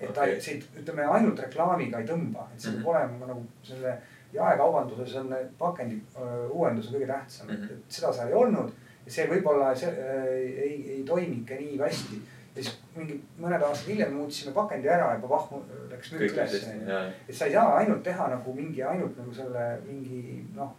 et 0.00 0.14
ta 0.14 0.24
okay. 0.24 0.40
siit 0.40 0.64
ütleme 0.80 1.04
ainult 1.04 1.38
reklaamiga 1.44 2.00
ei 2.00 2.08
tõmba, 2.08 2.46
et 2.54 2.60
see 2.60 2.72
peab 2.72 2.80
mm 2.80 2.84
-hmm. 2.84 2.90
olema 2.90 3.26
nagu 3.26 3.46
selle 3.62 3.98
jaekaubanduses 4.32 5.16
on 5.16 5.34
pakendi 5.58 6.02
uuendus 6.50 6.88
on 6.88 6.94
kõige 6.94 7.06
tähtsam 7.06 7.48
mm, 7.48 7.54
-hmm. 7.54 7.72
et 7.72 7.98
seda 7.98 8.12
seal 8.12 8.28
ei 8.28 8.34
olnud. 8.34 8.72
see 9.06 9.24
võib-olla 9.26 9.74
see 9.74 9.88
äh, 9.88 10.26
ei, 10.64 10.74
ei 10.96 11.02
toimi 11.04 11.36
ikka 11.36 11.54
nii 11.54 11.78
hästi. 11.78 12.20
ja 12.56 12.62
siis 12.62 12.78
mingi 12.96 13.16
mõned 13.40 13.62
aastad 13.62 13.88
hiljem 13.88 14.12
muutsime 14.14 14.52
pakendi 14.54 14.88
ära 14.88 15.12
ja 15.14 15.28
vahmu 15.28 15.62
läks 15.90 16.12
müük 16.12 16.32
üles. 16.32 16.54
et 17.28 17.34
sa 17.34 17.46
ei 17.46 17.52
saa 17.52 17.76
ainult 17.76 18.02
teha 18.02 18.28
nagu 18.28 18.54
mingi 18.54 18.82
ainult 18.82 19.18
nagu 19.18 19.34
selle 19.34 19.80
mingi 19.86 20.46
noh, 20.54 20.76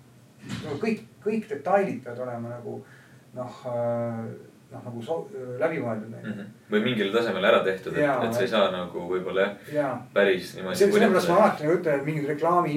no 0.65 0.77
kõik, 0.85 1.03
kõik 1.25 1.49
detailid 1.49 2.03
peavad 2.03 2.19
olema 2.27 2.49
nagu 2.49 2.85
noh 3.33 3.65
äh, 3.67 4.25
noh, 4.71 4.83
nagu 4.85 5.03
so, 5.03 5.17
läbimõeldud 5.59 6.13
mm. 6.13 6.31
-hmm. 6.31 6.55
või 6.71 6.83
mingil 6.85 7.11
tasemel 7.13 7.45
ära 7.49 7.59
tehtud, 7.65 7.97
et, 7.97 8.23
et 8.25 8.33
sa 8.33 8.45
ei 8.45 8.51
saa 8.51 8.71
nagu 8.71 9.03
võib-olla 9.09 9.47
jah 9.47 9.75
ja. 9.75 9.91
päris 10.13 10.55
niimoodi. 10.55 10.79
sellepärast 10.79 11.31
ma 11.31 11.37
alati 11.41 11.67
nagu 11.67 11.77
ütlen, 11.79 11.99
et 11.99 12.07
mingid 12.07 12.29
reklaami, 12.31 12.75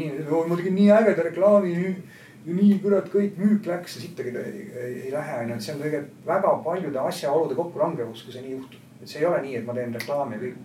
ma 0.49 0.61
tegin 0.61 0.79
nii 0.81 0.91
ägeda 0.99 1.27
reklaami 1.31 1.75
nii 2.45 2.79
kurat 2.83 3.07
kõik 3.13 3.39
müük 3.41 3.67
läks 3.67 3.97
ja 3.97 4.03
sittagi 4.03 4.35
ei, 4.37 4.65
ei, 4.77 4.95
ei 5.07 5.13
lähe 5.13 5.37
onju, 5.43 5.55
et 5.55 5.65
see 5.65 5.75
on 5.75 5.85
tegelikult 5.85 6.27
väga 6.29 6.55
paljude 6.65 7.01
asjaolude 7.01 7.57
kokkulangevus, 7.57 8.25
kui 8.25 8.35
see 8.35 8.43
nii 8.45 8.57
juhtub. 8.57 8.81
et 9.01 9.09
see 9.09 9.21
ei 9.23 9.29
ole 9.29 9.41
nii, 9.43 9.55
et 9.61 9.65
ma 9.65 9.77
teen 9.77 9.95
reklaami 9.95 10.37
ja 10.37 10.43
kõik, 10.43 10.59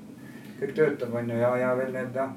kõik 0.59 0.73
töötab 0.75 1.13
onju 1.21 1.37
ja, 1.39 1.53
ja 1.61 1.69
veel 1.79 1.93
need 1.93 2.17
noh. 2.17 2.33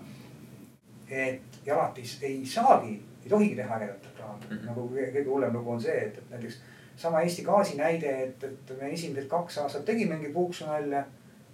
et 1.09 1.59
ja 1.66 1.74
alati 1.74 2.07
ei 2.28 2.45
saagi, 2.47 3.01
ei 3.24 3.32
tohigi 3.32 3.59
teha 3.59 3.80
ägedat 3.80 4.07
reklaami 4.11 4.45
mm, 4.45 4.57
-hmm. 4.57 4.68
nagu 4.68 4.86
kõige 4.95 5.26
hullem 5.30 5.59
lugu 5.59 5.74
on 5.74 5.82
see, 5.82 5.99
et, 6.07 6.18
et 6.18 6.30
näiteks 6.36 6.61
sama 6.97 7.20
Eesti 7.20 7.43
Gaasi 7.43 7.76
näide, 7.76 8.12
et, 8.22 8.45
et 8.45 8.72
me 8.80 8.93
esimesed 8.93 9.28
kaks 9.28 9.59
aastat 9.59 9.84
tegime 9.84 10.16
mingi 10.16 10.32
puuksu 10.32 10.66
nalja. 10.66 11.05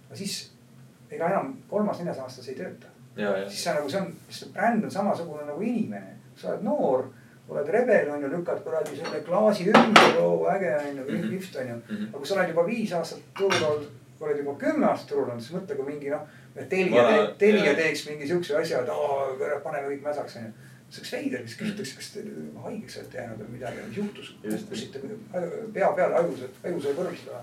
aga 0.07 0.15
siis 0.15 0.51
ega 1.11 1.29
enam 1.29 1.53
kolmas-neljas 1.69 2.19
aastas 2.23 2.49
ei 2.49 2.55
tööta. 2.55 2.87
siis 3.47 3.63
sa 3.63 3.73
nagu 3.77 3.89
see 3.89 4.01
on, 4.01 4.11
sest 4.29 4.53
bränd 4.53 4.83
on 4.83 4.91
samasugune 4.91 5.45
nagu 5.45 5.61
inimene, 5.61 6.17
sa 6.37 6.53
oled 6.53 6.63
noor, 6.63 7.07
oled 7.49 7.71
rebel 7.73 8.11
on 8.13 8.23
ju, 8.23 8.31
lükkad 8.35 8.61
kuradi 8.63 8.97
selle 8.97 9.21
klaasi 9.25 9.69
ümber, 9.73 10.19
oo 10.21 10.49
äge 10.51 10.75
on 10.77 11.01
ju, 11.01 11.07
kihvt 11.29 11.55
on 11.63 11.71
ju. 11.73 11.79
aga 12.09 12.17
kui 12.17 12.27
sa 12.27 12.37
oled 12.37 12.53
juba 12.53 12.65
viis 12.67 12.93
aastat 12.93 13.25
turul 13.37 13.65
olnud, 13.71 13.89
oled 14.19 14.43
juba 14.43 14.55
kümme 14.61 14.87
aastat 14.91 15.13
turul 15.13 15.29
olnud, 15.29 15.43
siis 15.43 15.57
mõtle, 15.57 15.79
kui 15.79 15.93
mingi 15.93 16.13
noh. 16.13 16.27
Telia, 16.69 17.03
Telia 17.39 17.71
teeks 17.77 18.01
mingi 18.09 18.27
siukse 18.27 18.57
asja, 18.59 18.81
et 18.83 18.89
oo, 18.91 19.37
paneme 19.63 19.87
kõik 19.93 20.01
mäsaks 20.03 20.39
on 20.39 20.49
ju 20.49 20.68
see 20.89 21.01
oleks 21.01 21.11
veider, 21.13 21.41
siis 21.45 21.57
küsitakse, 21.59 21.95
kas 21.99 22.11
te 22.15 22.23
haigeks 22.65 22.99
olete 22.99 23.17
jäänud 23.19 23.41
või 23.43 23.55
midagi, 23.55 23.87
mis 23.87 23.97
juhtus, 23.97 24.31
kukkusite 24.43 25.01
pea 25.73 25.89
peale, 25.97 26.21
aju, 26.21 26.51
aju 26.65 26.81
sai 26.81 26.93
põrmutada. 26.97 27.41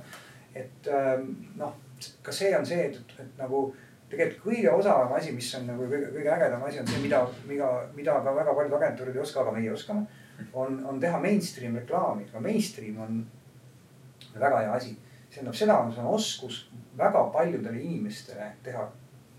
et 0.56 0.88
ähm, 0.90 1.28
noh, 1.56 1.74
ka 2.22 2.32
see 2.32 2.50
on 2.58 2.66
see, 2.66 2.88
et, 2.88 3.16
et 3.22 3.38
nagu 3.38 3.68
tegelikult 4.10 4.44
kõige 4.44 4.72
osavam 4.72 5.14
asi, 5.18 5.32
mis 5.34 5.48
on 5.58 5.66
nagu 5.70 5.86
kõige, 5.90 6.10
kõige 6.14 6.30
ägedam 6.34 6.62
asi 6.66 6.80
on 6.82 6.90
see, 6.90 7.02
mida, 7.02 7.22
mida, 7.48 7.70
mida 7.96 8.20
ka 8.24 8.34
väga 8.36 8.54
paljud 8.58 8.76
agentuurid 8.78 9.18
ei 9.18 9.22
oska, 9.22 9.42
aga 9.42 9.54
meie 9.56 9.72
oskame. 9.72 10.06
on, 10.52 10.82
on 10.86 11.00
teha 11.00 11.18
mainstream 11.20 11.76
reklaami, 11.76 12.26
aga 12.28 12.40
mainstream 12.40 12.98
on 13.00 13.26
väga 14.34 14.60
hea 14.60 14.72
asi. 14.72 14.96
see 15.30 15.40
tähendab 15.40 15.54
seda, 15.58 15.78
see 15.92 16.02
on 16.02 16.14
oskus 16.14 16.58
väga 16.96 17.24
paljudele 17.32 17.80
inimestele 17.80 18.50
teha 18.62 18.84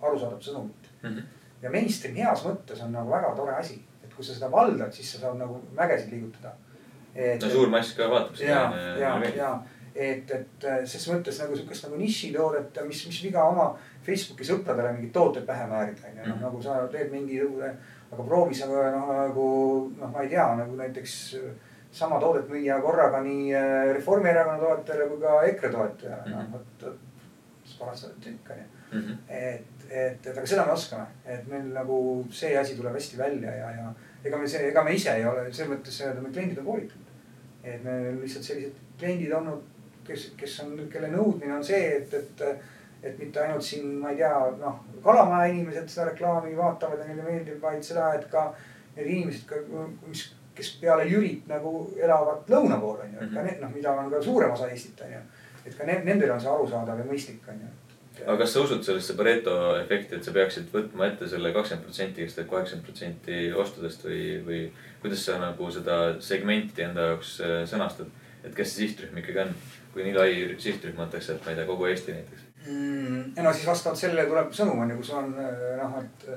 arusaadavat 0.01 0.43
sõnumit 0.43 0.89
mm. 1.01 1.09
-hmm. 1.09 1.23
ja 1.61 1.71
mainstream 1.71 2.15
heas 2.15 2.43
mõttes 2.45 2.83
on 2.83 2.91
nagu 2.91 3.09
väga 3.09 3.35
tore 3.35 3.55
asi, 3.55 3.73
et 3.73 3.86
kui 4.17 4.25
sa 4.25 4.35
seda 4.35 4.51
valdad, 4.51 4.91
siis 4.93 5.13
sa 5.13 5.23
saad 5.23 5.39
nagu 5.39 5.61
mägesid 5.77 6.11
liigutada. 6.15 6.55
no 7.15 7.49
suur 7.49 7.69
mass 7.73 7.95
ka 7.97 8.09
vaatab 8.11 8.35
seda. 8.37 8.61
ja, 8.99 9.15
ja, 9.21 9.33
ja 9.37 9.51
et, 9.97 10.31
et 10.31 10.65
ses 10.89 11.05
mõttes 11.09 11.39
nagu 11.41 11.57
sihukest 11.57 11.87
nagu 11.87 11.99
nišitoodet, 11.99 12.81
mis, 12.87 13.03
mis 13.09 13.21
viga 13.25 13.45
oma 13.49 13.67
Facebooki 14.05 14.45
sõpradele 14.47 14.93
mingid 14.95 15.13
tooted 15.15 15.47
pähe 15.47 15.65
määrida, 15.69 16.09
onju. 16.09 16.21
noh, 16.21 16.35
mhm. 16.35 16.43
nagu 16.45 16.61
sa 16.63 16.79
teed 16.93 17.13
mingi, 17.13 17.39
aga 17.41 18.27
proovi 18.27 18.57
sa 18.57 18.69
noh, 18.69 19.09
nagu 19.09 19.47
noh, 19.97 20.11
ma 20.13 20.25
ei 20.25 20.31
tea, 20.33 20.47
nagu 20.61 20.77
näiteks 20.79 21.17
sama 21.97 22.19
toodet 22.21 22.49
müüa 22.51 22.77
korraga 22.83 23.23
nii 23.25 23.53
äh, 23.57 23.91
Reformierakonna 23.97 24.59
toetajale 24.61 25.09
kui 25.11 25.21
ka 25.23 25.37
EKRE 25.51 25.73
toetajale, 25.73 26.33
noh 26.33 26.43
mhm. 26.43 26.57
vot. 26.57 27.05
siis 27.67 27.79
paras 27.79 28.05
trikk 28.23 28.51
onju. 28.53 28.67
Mhm. 28.87 29.15
et, 29.27 29.87
et, 29.89 30.27
et 30.27 30.37
aga 30.37 30.45
seda 30.47 30.63
me 30.67 30.75
oskame, 30.77 31.07
et 31.25 31.47
meil 31.51 31.73
nagu 31.75 31.97
see 32.31 32.53
asi 32.59 32.77
tuleb 32.77 32.95
hästi 32.95 33.17
välja 33.19 33.55
ja, 33.55 33.71
ja 33.81 33.89
ega 34.25 34.37
me 34.37 34.47
see, 34.47 34.69
ega 34.71 34.83
me 34.83 34.95
ise 34.95 35.13
ei 35.17 35.25
ole 35.25 35.47
selles 35.51 35.71
mõttes, 35.73 35.99
me 36.21 36.31
kliendid 36.31 36.61
on 36.61 36.71
koolitatud. 36.71 37.03
et 37.63 37.83
me 37.83 37.97
lihtsalt 38.21 38.45
sellised 38.45 38.79
kliendid 38.99 39.31
olnud, 39.33 39.63
kes, 40.07 40.31
kes 40.39 40.59
on, 40.63 40.77
kelle 40.91 41.11
nõudmine 41.11 41.57
on 41.57 41.63
see, 41.63 41.97
et, 41.97 42.13
et, 42.13 42.43
et 43.03 43.19
mitte 43.19 43.41
ainult 43.43 43.65
siin, 43.65 43.91
ma 44.01 44.13
ei 44.13 44.21
tea, 44.23 44.33
noh, 44.61 44.81
Kalamaja 45.03 45.51
inimesed 45.53 45.91
seda 45.91 46.09
reklaami 46.11 46.55
vaatavad 46.57 47.03
ja 47.03 47.09
neile 47.09 47.27
meeldib, 47.27 47.61
vaid 47.61 47.83
seda, 47.85 48.13
et 48.17 48.25
ka 48.31 48.49
need 48.95 49.07
inimesed 49.07 49.51
mis 50.07 50.23
kes 50.57 50.77
peale 50.81 51.05
Jürit 51.05 51.45
nagu 51.49 51.73
elavad 52.01 52.47
lõuna 52.51 52.79
pool 52.81 53.01
on 53.03 53.11
ju, 53.13 53.19
et 53.19 53.33
ka 53.33 53.41
mhm. 53.41 53.49
need 53.49 53.59
noh, 53.61 53.73
mida 53.75 53.93
on 53.93 54.09
ka 54.13 54.21
suurem 54.23 54.53
osa 54.53 54.69
Eestit 54.73 55.03
on 55.05 55.13
ju. 55.13 55.19
et 55.65 55.75
ka 55.77 55.85
ne, 55.85 55.99
nendel 56.07 56.33
on 56.33 56.41
see 56.41 56.53
arusaadav 56.53 57.03
ja 57.03 57.05
mõistlik 57.05 57.51
on 57.51 57.61
ju. 57.65 57.73
Aga 58.25 58.37
kas 58.41 58.53
sa 58.53 58.63
usud 58.63 58.83
sellesse 58.85 59.15
Pareto 59.17 59.53
efekti, 59.79 60.17
et 60.17 60.25
sa 60.25 60.33
peaksid 60.35 60.71
võtma 60.73 61.09
ette 61.11 61.27
selle 61.29 61.51
kakskümmend 61.55 61.85
protsenti, 61.85 62.25
kes 62.25 62.37
teeb 62.37 62.49
kaheksakümmend 62.51 62.87
protsenti 62.87 63.39
ostudest 63.63 64.05
või, 64.07 64.21
või 64.47 64.61
kuidas 65.03 65.25
sa 65.27 65.37
nagu 65.41 65.69
seda 65.73 65.97
segmenti 66.23 66.85
enda 66.87 67.11
jaoks 67.11 67.37
äh, 67.45 67.59
sõnastad? 67.69 68.09
et 68.45 68.53
kes 68.55 68.69
see 68.71 68.85
sihtrühm 68.85 69.17
ikkagi 69.19 69.41
on, 69.43 69.49
kui 69.91 70.05
nii 70.05 70.13
lai 70.15 70.29
sihtrühm 70.61 70.99
antakse, 71.03 71.35
et 71.35 71.43
ma 71.43 71.51
ei 71.51 71.57
tea, 71.57 71.65
kogu 71.67 71.89
Eesti 71.89 72.15
näiteks 72.15 72.45
mm,? 72.69 73.23
no 73.43 73.53
siis 73.53 73.67
vastavalt 73.67 73.99
sellele 73.99 74.27
tuleb 74.29 74.53
sõnum 74.55 74.85
on 74.85 74.93
ju, 74.93 75.01
kus 75.01 75.11
on 75.17 75.33
äh, 75.43 75.65
noh, 75.81 75.97
et, 75.99 76.29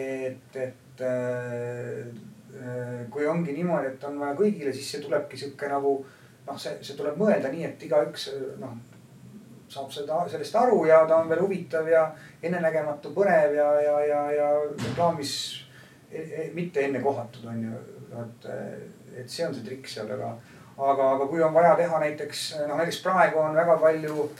et, 0.00 0.58
et 0.66 1.06
äh, 1.06 3.06
kui 3.12 3.26
ongi 3.28 3.54
niimoodi, 3.54 3.94
et 3.94 4.04
on 4.08 4.18
vaja 4.18 4.34
kõigile, 4.38 4.72
siis 4.74 4.90
see 4.94 5.04
tulebki 5.04 5.38
sihuke 5.38 5.68
nagu 5.70 5.96
noh, 6.02 6.60
see, 6.60 6.76
see 6.82 6.98
tuleb 6.98 7.18
mõelda 7.20 7.52
nii, 7.52 7.66
et 7.68 7.88
igaüks 7.88 8.30
noh 8.60 8.76
saab 9.76 9.92
seda, 9.92 10.22
sellest 10.32 10.58
aru 10.60 10.80
ja 10.88 11.02
ta 11.08 11.20
on 11.20 11.30
veel 11.30 11.42
huvitav 11.44 11.88
ja 11.90 12.06
ennenägematu, 12.42 13.12
põnev 13.16 13.54
ja, 13.56 13.68
ja, 13.84 13.96
ja, 14.08 14.20
ja 14.34 14.50
reklaamis 14.72 15.32
e, 16.10 16.22
e, 16.22 16.48
mitte 16.56 16.84
enne 16.86 17.02
kohatud 17.04 17.46
on 17.52 17.62
ju. 17.68 17.82
et, 18.22 18.50
et 19.22 19.30
see 19.30 19.46
on 19.46 19.54
see 19.54 19.66
trikk 19.66 19.88
seal, 19.90 20.10
aga, 20.16 20.32
aga, 20.76 21.10
aga 21.16 21.28
kui 21.30 21.42
on 21.44 21.54
vaja 21.54 21.74
teha 21.78 22.00
näiteks 22.02 22.46
noh, 22.64 22.76
näiteks 22.78 23.02
praegu 23.04 23.42
on 23.42 23.56
väga 23.56 23.76
palju 23.82 24.30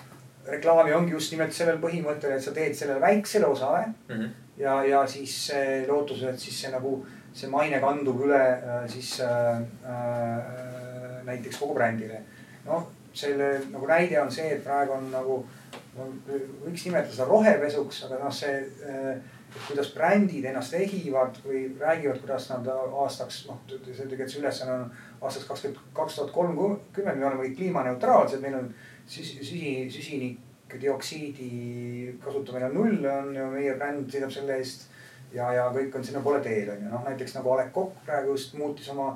reklaami 0.46 0.94
ongi 0.94 1.16
just 1.16 1.32
nimelt 1.34 1.54
sellel 1.54 1.78
põhimõttel, 1.82 2.36
et 2.36 2.44
sa 2.44 2.54
teed 2.54 2.74
sellele 2.78 3.02
väiksele 3.02 3.46
osale 3.46 3.86
mm. 3.86 4.16
-hmm. 4.16 4.34
ja, 4.62 4.82
ja 4.84 5.06
siis 5.06 5.52
lootusel, 5.88 6.34
et 6.34 6.40
siis 6.40 6.60
see 6.62 6.72
nagu 6.72 7.00
see 7.36 7.50
maine 7.52 7.80
kandub 7.82 8.22
üle 8.24 8.40
äh, 8.40 8.84
siis 8.88 9.18
äh, 9.20 9.60
äh, 9.84 11.24
näiteks 11.26 11.58
kogu 11.60 11.74
brändile. 11.76 12.22
noh, 12.66 12.88
selle 13.16 13.52
nagu 13.72 13.88
näide 13.88 14.20
on 14.20 14.30
see, 14.32 14.50
et 14.56 14.64
praegu 14.64 14.96
on 14.96 15.08
nagu, 15.12 15.40
võiks 15.96 16.84
nimetada 16.86 17.14
seda 17.14 17.28
rohepesuks, 17.30 18.04
aga 18.06 18.20
noh, 18.20 18.34
see 18.34 18.54
äh,, 18.88 19.16
kuidas 19.66 19.92
brändid 19.94 20.44
ennast 20.50 20.74
ehivad 20.76 21.38
või 21.44 21.62
räägivad, 21.80 22.18
kuidas 22.20 22.50
nad 22.50 22.66
aastaks, 22.72 23.46
noh, 23.48 23.62
see 23.86 24.40
ülesanne 24.40 24.74
on 24.74 24.90
aastaks 25.22 25.46
kakskümmend, 25.48 25.78
kaks 25.96 26.18
tuhat 26.18 26.34
kolmkümmend, 26.34 27.20
me 27.20 27.28
oleme 27.30 27.46
kõik 27.46 27.56
kliimaneutraalsed, 27.60 28.42
meil 28.42 28.58
on 28.58 28.68
süsi, 29.06 29.38
süsi, 29.40 29.72
süsinikdioksiidi 29.94 31.50
kasutamine 32.24 32.68
on 32.68 32.76
null, 32.80 33.08
on 33.12 33.32
ju, 33.36 33.46
meie 33.54 33.78
bränd 33.78 34.12
seisab 34.12 34.34
selle 34.34 34.58
eest 34.60 34.88
ja, 35.32 35.48
ja 35.54 35.68
kõik 35.74 35.94
on 35.96 36.04
sinnapoole 36.04 36.42
teel 36.44 36.70
on 36.74 36.84
ju, 36.84 36.90
noh 36.92 37.06
näiteks 37.06 37.38
nagu 37.38 37.54
A 37.54 37.60
Le 37.62 37.70
Coq 37.74 37.96
praegu 38.06 38.34
just 38.34 38.54
muutis 38.58 38.88
oma, 38.92 39.14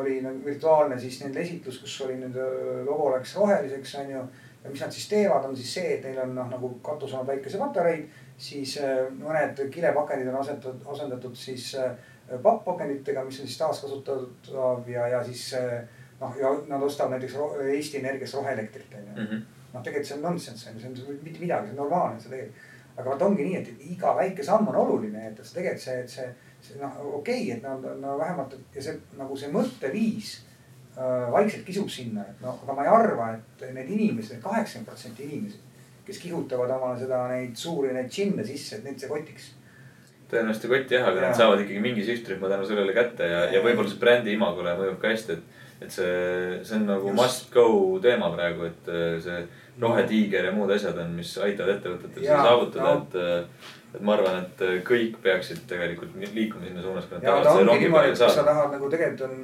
oli 0.00 0.20
nagu 0.24 0.44
virtuaalne 0.44 0.98
siis 1.00 1.20
nende 1.24 1.40
esitlus, 1.40 1.78
kus 1.82 2.00
oli 2.06 2.16
nende 2.20 2.44
logo 2.86 3.10
läks 3.14 3.36
roheliseks 3.36 3.94
on 4.00 4.10
ju. 4.10 4.24
ja 4.64 4.70
mis 4.70 4.80
nad 4.80 4.92
siis 4.94 5.08
teevad, 5.08 5.44
on 5.44 5.56
siis 5.56 5.74
see, 5.74 5.94
et 5.94 6.04
neil 6.06 6.20
on 6.22 6.34
noh 6.34 6.50
nagu 6.50 6.68
katus 6.86 7.14
on 7.18 7.26
päikesepatareid, 7.26 8.04
siis 8.38 8.76
mõned 9.18 9.64
kilepakendid 9.74 10.30
on 10.30 10.38
asendatud, 10.40 10.84
asendatud 10.94 11.34
siis 11.36 11.72
papppakenditega, 12.42 13.24
mis 13.24 13.40
on 13.40 13.50
siis 13.50 13.58
taaskasutatav 13.58 14.88
ja, 14.88 15.08
ja 15.16 15.24
siis 15.24 15.48
noh, 16.20 16.36
ja 16.38 16.52
nad 16.68 16.82
ostavad 16.82 17.16
näiteks 17.16 17.34
Eesti 17.74 17.98
Energiast 17.98 18.38
roheelektrit 18.38 18.94
on 18.98 19.08
ju. 19.08 19.24
Mhm. 19.24 19.42
noh, 19.72 19.82
tegelikult 19.82 20.06
see 20.06 20.16
on 20.16 20.22
nonsense 20.22 20.70
on 20.70 20.76
ju, 20.76 20.80
see 20.80 21.08
on 21.08 21.18
mitte 21.22 21.40
midagi, 21.40 21.66
see 21.66 21.78
on 21.78 21.82
normaalne, 21.84 22.20
see 22.20 22.30
tegelikult 22.30 22.70
aga 22.96 23.08
vot 23.08 23.22
ongi 23.28 23.46
nii, 23.46 23.60
et 23.60 23.84
iga 23.94 24.12
väike 24.16 24.44
samm 24.44 24.68
on 24.68 24.78
oluline, 24.82 25.28
et 25.30 25.38
tegelikult 25.40 25.84
see, 25.84 26.00
et 26.02 26.12
see 26.12 26.28
noh, 26.80 27.00
okei 27.18 27.48
okay,, 27.48 27.56
et 27.56 27.62
no, 27.66 27.94
no 28.00 28.16
vähemalt 28.20 28.56
ja 28.74 28.84
see 28.84 28.96
nagu 29.18 29.36
see 29.38 29.50
mõtteviis 29.54 30.34
äh, 30.96 31.26
vaikselt 31.32 31.66
kisub 31.66 31.90
sinna, 31.92 32.26
et 32.28 32.44
noh, 32.44 32.60
aga 32.64 32.76
ma 32.78 32.86
ei 32.86 32.92
arva, 32.92 33.32
et 33.38 33.66
need 33.72 33.90
inimesed, 33.96 34.36
need 34.36 34.44
kaheksakümmend 34.44 34.90
protsenti 34.90 35.26
inimesi, 35.28 35.58
kes 36.06 36.22
kihutavad 36.22 36.70
oma 36.76 36.94
seda, 36.98 37.24
neid 37.32 37.58
suuri, 37.58 37.92
neid 37.94 38.10
džinne 38.10 38.46
sisse, 38.46 38.78
et 38.78 38.88
neid 38.88 39.00
see 39.00 39.10
kotiks 39.10 39.52
tõenäoliselt 40.32 40.64
ei 40.66 40.72
koti 40.72 40.96
jah, 40.96 41.08
aga 41.10 41.20
ja. 41.20 41.26
nad 41.28 41.36
saavad 41.36 41.62
ikkagi 41.62 41.82
mingi 41.84 42.04
sihtrühma 42.06 42.48
tänu 42.48 42.68
sellele 42.68 42.94
kätte 42.96 43.28
ja, 43.28 43.42
ja, 43.52 43.60
võib-olla 43.64 43.90
see 43.90 44.00
brändi 44.00 44.32
imagole 44.36 44.72
mõjub 44.78 44.96
ka 45.02 45.12
hästi, 45.12 45.36
et. 45.36 45.60
et 45.82 45.92
see, 45.92 46.14
see 46.62 46.78
on 46.78 46.88
nagu 46.88 47.10
Just. 47.10 47.18
must 47.18 47.52
go 47.52 47.66
teema 48.02 48.30
praegu, 48.32 48.70
et 48.70 48.88
äh, 48.88 49.18
see 49.22 49.42
rohetiiger 49.82 50.48
ja 50.48 50.56
muud 50.56 50.72
asjad 50.72 50.98
on, 51.02 51.14
mis 51.18 51.32
aitavad 51.42 51.76
ettevõtetel 51.76 52.24
seda 52.24 52.42
saavutada 52.48 52.88
no., 52.88 52.98
et. 53.02 53.70
Et 53.94 54.00
ma 54.00 54.16
arvan, 54.16 54.42
et 54.42 54.84
kõik 54.88 55.18
peaksid 55.22 55.64
tegelikult 55.68 56.14
liikuma 56.34 56.66
sinna 56.66 56.82
suunas, 56.82 57.08
kui 57.08 57.18
nad 57.18 57.24
tahavad 57.26 57.48
selle 57.50 57.70
rongi 57.70 57.90
peale 57.92 58.16
saada. 58.16 58.34
sa 58.34 58.44
tahad 58.48 58.76
nagu 58.76 58.90
tegelikult 58.92 59.30
on, 59.30 59.34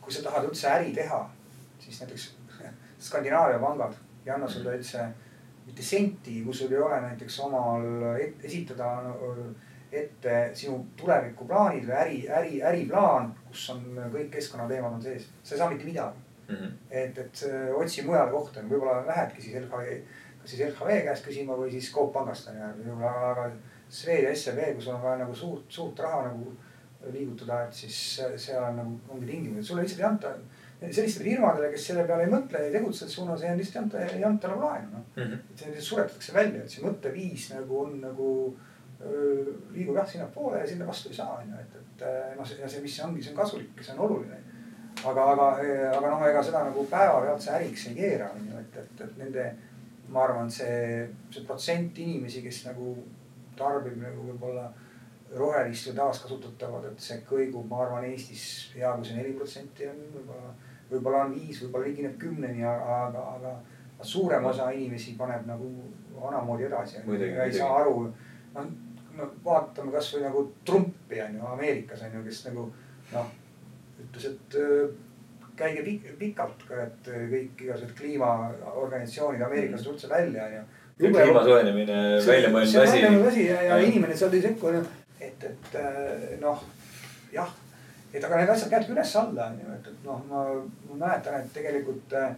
kui 0.00 0.14
sa 0.14 0.22
tahad 0.28 0.46
üldse 0.48 0.70
äri 0.74 0.94
teha, 0.96 1.24
siis 1.78 2.00
näiteks 2.04 2.30
Skandinaavia 3.08 3.58
pangad 3.62 3.98
ei 4.26 4.32
anna 4.34 4.48
sulle 4.48 4.76
üldse 4.76 5.08
mitte 5.66 5.82
senti, 5.82 6.40
kui 6.44 6.54
sul 6.54 6.72
ei 6.72 6.80
ole 6.82 7.00
näiteks 7.00 7.40
omal 7.46 7.84
et, 8.20 8.40
esitada 8.44 8.94
ette 9.92 10.34
sinu 10.54 10.78
tulevikuplaanid 10.98 11.86
või 11.86 11.96
äri, 11.98 12.18
äri, 12.30 12.58
äriplaan, 12.62 13.32
kus 13.48 13.68
on 13.74 13.84
kõik 14.12 14.30
keskkonnateemad 14.36 14.98
on 14.98 15.02
sees, 15.02 15.26
sa 15.42 15.54
ei 15.54 15.62
saa 15.62 15.70
mitte 15.70 15.88
midagi 15.88 16.22
mm. 16.48 16.56
-hmm. 16.56 16.72
et, 16.90 17.18
et 17.18 17.42
otsi 17.74 18.04
mujale 18.06 18.30
kohta, 18.30 18.62
võib-olla 18.70 19.06
lähedki 19.06 19.42
siis 19.42 19.56
LHV, 19.64 19.96
kas 20.40 20.54
siis 20.54 20.64
LHV 20.68 21.02
käest 21.06 21.26
küsima 21.26 21.58
või 21.58 21.70
siis 21.74 21.92
Coop 21.94 22.12
pangast 22.14 22.48
on 22.50 22.58
ju, 22.60 22.96
aga, 22.96 23.12
aga 23.32 23.50
Swed 23.90 24.22
ja 24.24 24.34
SEB, 24.36 24.58
kui 24.74 24.84
sul 24.84 24.94
on 24.94 25.02
vaja 25.02 25.20
nagu 25.24 25.34
suurt, 25.34 25.66
suurt 25.68 25.98
raha 25.98 26.28
nagu 26.28 26.52
liigutada, 27.10 27.64
et 27.66 27.74
siis 27.74 27.98
seal 28.36 28.62
on 28.62 28.76
nagu 28.78 28.98
ongi 29.10 29.26
tingimused, 29.26 29.66
sulle 29.66 29.82
lihtsalt 29.86 30.02
ei 30.02 30.08
anta 30.08 30.34
sellistele 30.80 31.26
firmadele, 31.28 31.70
kes 31.74 31.86
selle 31.90 32.04
peale 32.08 32.24
ei 32.24 32.32
mõtle, 32.32 32.60
ei 32.64 32.72
tegutse 32.72 33.08
suunas, 33.08 33.42
ei 33.44 33.56
lihtsalt 33.58 33.76
ei 33.76 34.04
anta, 34.04 34.18
ei 34.18 34.24
anta 34.24 34.52
nagu 34.52 34.64
laenu 34.64 34.92
noh. 34.92 35.06
Mm 35.16 35.22
-hmm.. 35.22 35.50
et 35.50 35.64
see 35.64 35.86
suretatakse 35.88 36.34
välja, 36.34 36.62
et 36.62 36.70
see 36.70 36.84
mõtteviis 36.84 37.48
nagu 37.54 37.80
on 37.80 37.98
nagu 38.00 38.30
liigub 39.72 39.96
jah 39.96 40.08
sinnapoole 40.08 40.60
ja 40.60 40.66
sinna 40.68 40.86
vastu 40.86 41.08
ei 41.08 41.14
saa 41.14 41.38
on 41.38 41.48
ju, 41.48 41.60
et, 41.60 41.76
et 41.76 42.06
noh, 42.36 42.50
ja 42.60 42.68
see, 42.68 42.82
mis 42.84 42.96
see 42.96 43.04
ongi, 43.04 43.22
see 43.22 43.32
on 43.32 43.38
kasulik 43.38 43.76
ja 43.76 43.84
see 43.84 43.94
on 43.96 44.04
oluline. 44.06 44.40
Aga, 45.06 45.24
aga, 45.32 45.46
aga 45.96 46.10
noh, 46.10 46.24
ega 46.28 46.42
seda 46.44 46.64
nagu 46.66 46.84
päevapealt 46.90 47.40
see 47.40 47.54
äriks 47.56 47.86
ei 47.88 47.94
keera, 47.96 48.28
on 48.36 48.48
ju, 48.50 48.58
et, 48.60 48.76
et, 48.82 49.00
et 49.06 49.16
nende, 49.22 49.46
ma 50.10 50.24
arvan, 50.24 50.50
see, 50.50 51.06
see 51.30 51.46
protsent 51.46 51.98
inimesi, 51.98 52.42
kes 52.42 52.64
nagu 52.68 52.94
tarbib 53.58 53.98
nagu 54.02 54.26
võib-olla 54.30 54.66
rohelist 55.38 55.90
või 55.90 55.98
taaskasutatavat, 56.00 56.88
et 56.90 57.04
see 57.04 57.20
kõigub, 57.28 57.68
ma 57.70 57.84
arvan, 57.84 58.06
Eestis 58.08 58.44
hea, 58.74 58.90
kui 58.96 59.06
see 59.06 59.18
neli 59.20 59.36
protsenti 59.38 59.86
on, 59.86 60.00
võib-olla, 60.16 60.54
võib-olla 60.90 61.24
on 61.26 61.34
viis, 61.36 61.60
võib-olla 61.62 61.86
ligineb 61.86 62.16
kümneni, 62.18 62.64
aga, 62.66 63.00
aga, 63.06 63.26
aga 63.38 64.06
suurem 64.06 64.46
osa 64.50 64.70
inimesi 64.74 65.14
paneb 65.18 65.46
nagu 65.46 65.68
vanamoodi 66.20 66.66
edasi 66.66 66.98
ja 66.98 67.44
ei 67.44 67.52
saa 67.52 67.82
aru. 67.82 68.08
noh, 68.54 68.72
no 69.16 69.28
vaatame 69.44 69.92
kasvõi 69.92 70.24
nagu 70.24 70.42
Trumpi 70.66 71.20
on 71.22 71.36
ju 71.36 71.46
Ameerikas 71.52 72.02
on 72.06 72.16
ju, 72.18 72.24
kes 72.26 72.42
nagu 72.48 72.66
noh 73.12 73.30
ütles, 74.00 74.26
et 74.32 74.58
käige 75.56 75.84
pik 75.86 76.10
pikalt 76.18 76.66
ka, 76.68 76.82
et 76.86 77.08
äh, 77.12 77.24
kõik 77.32 77.64
igasugused 77.64 77.96
kliimaorganisatsioonid 77.98 79.46
Ameerikast 79.46 79.90
üldse 79.92 80.10
välja 80.10 80.46
onju. 80.48 80.62
kliima 80.98 81.44
soojenemine, 81.46 81.96
välja 82.26 82.52
mõeldud 82.52 82.82
asi. 82.82 83.02
asi 83.32 83.46
ja, 83.46 83.62
ja 83.70 83.80
inimene 83.84 84.16
seal 84.16 84.36
ei 84.36 84.44
sekku, 84.44 84.74
et, 85.20 85.48
et 85.48 85.74
äh, 85.80 86.38
noh, 86.42 86.62
jah. 87.32 87.50
et 88.12 88.24
aga 88.24 88.40
need 88.42 88.54
asjad 88.54 88.72
käivadki 88.72 88.94
üles-alla 88.96 89.50
on 89.52 89.60
ju, 89.64 89.74
et, 89.78 89.90
et 89.92 90.06
noh, 90.06 90.24
ma, 90.30 90.46
ma 90.90 91.02
mäletan, 91.04 91.40
et 91.40 91.52
tegelikult 91.56 92.18
äh, 92.18 92.34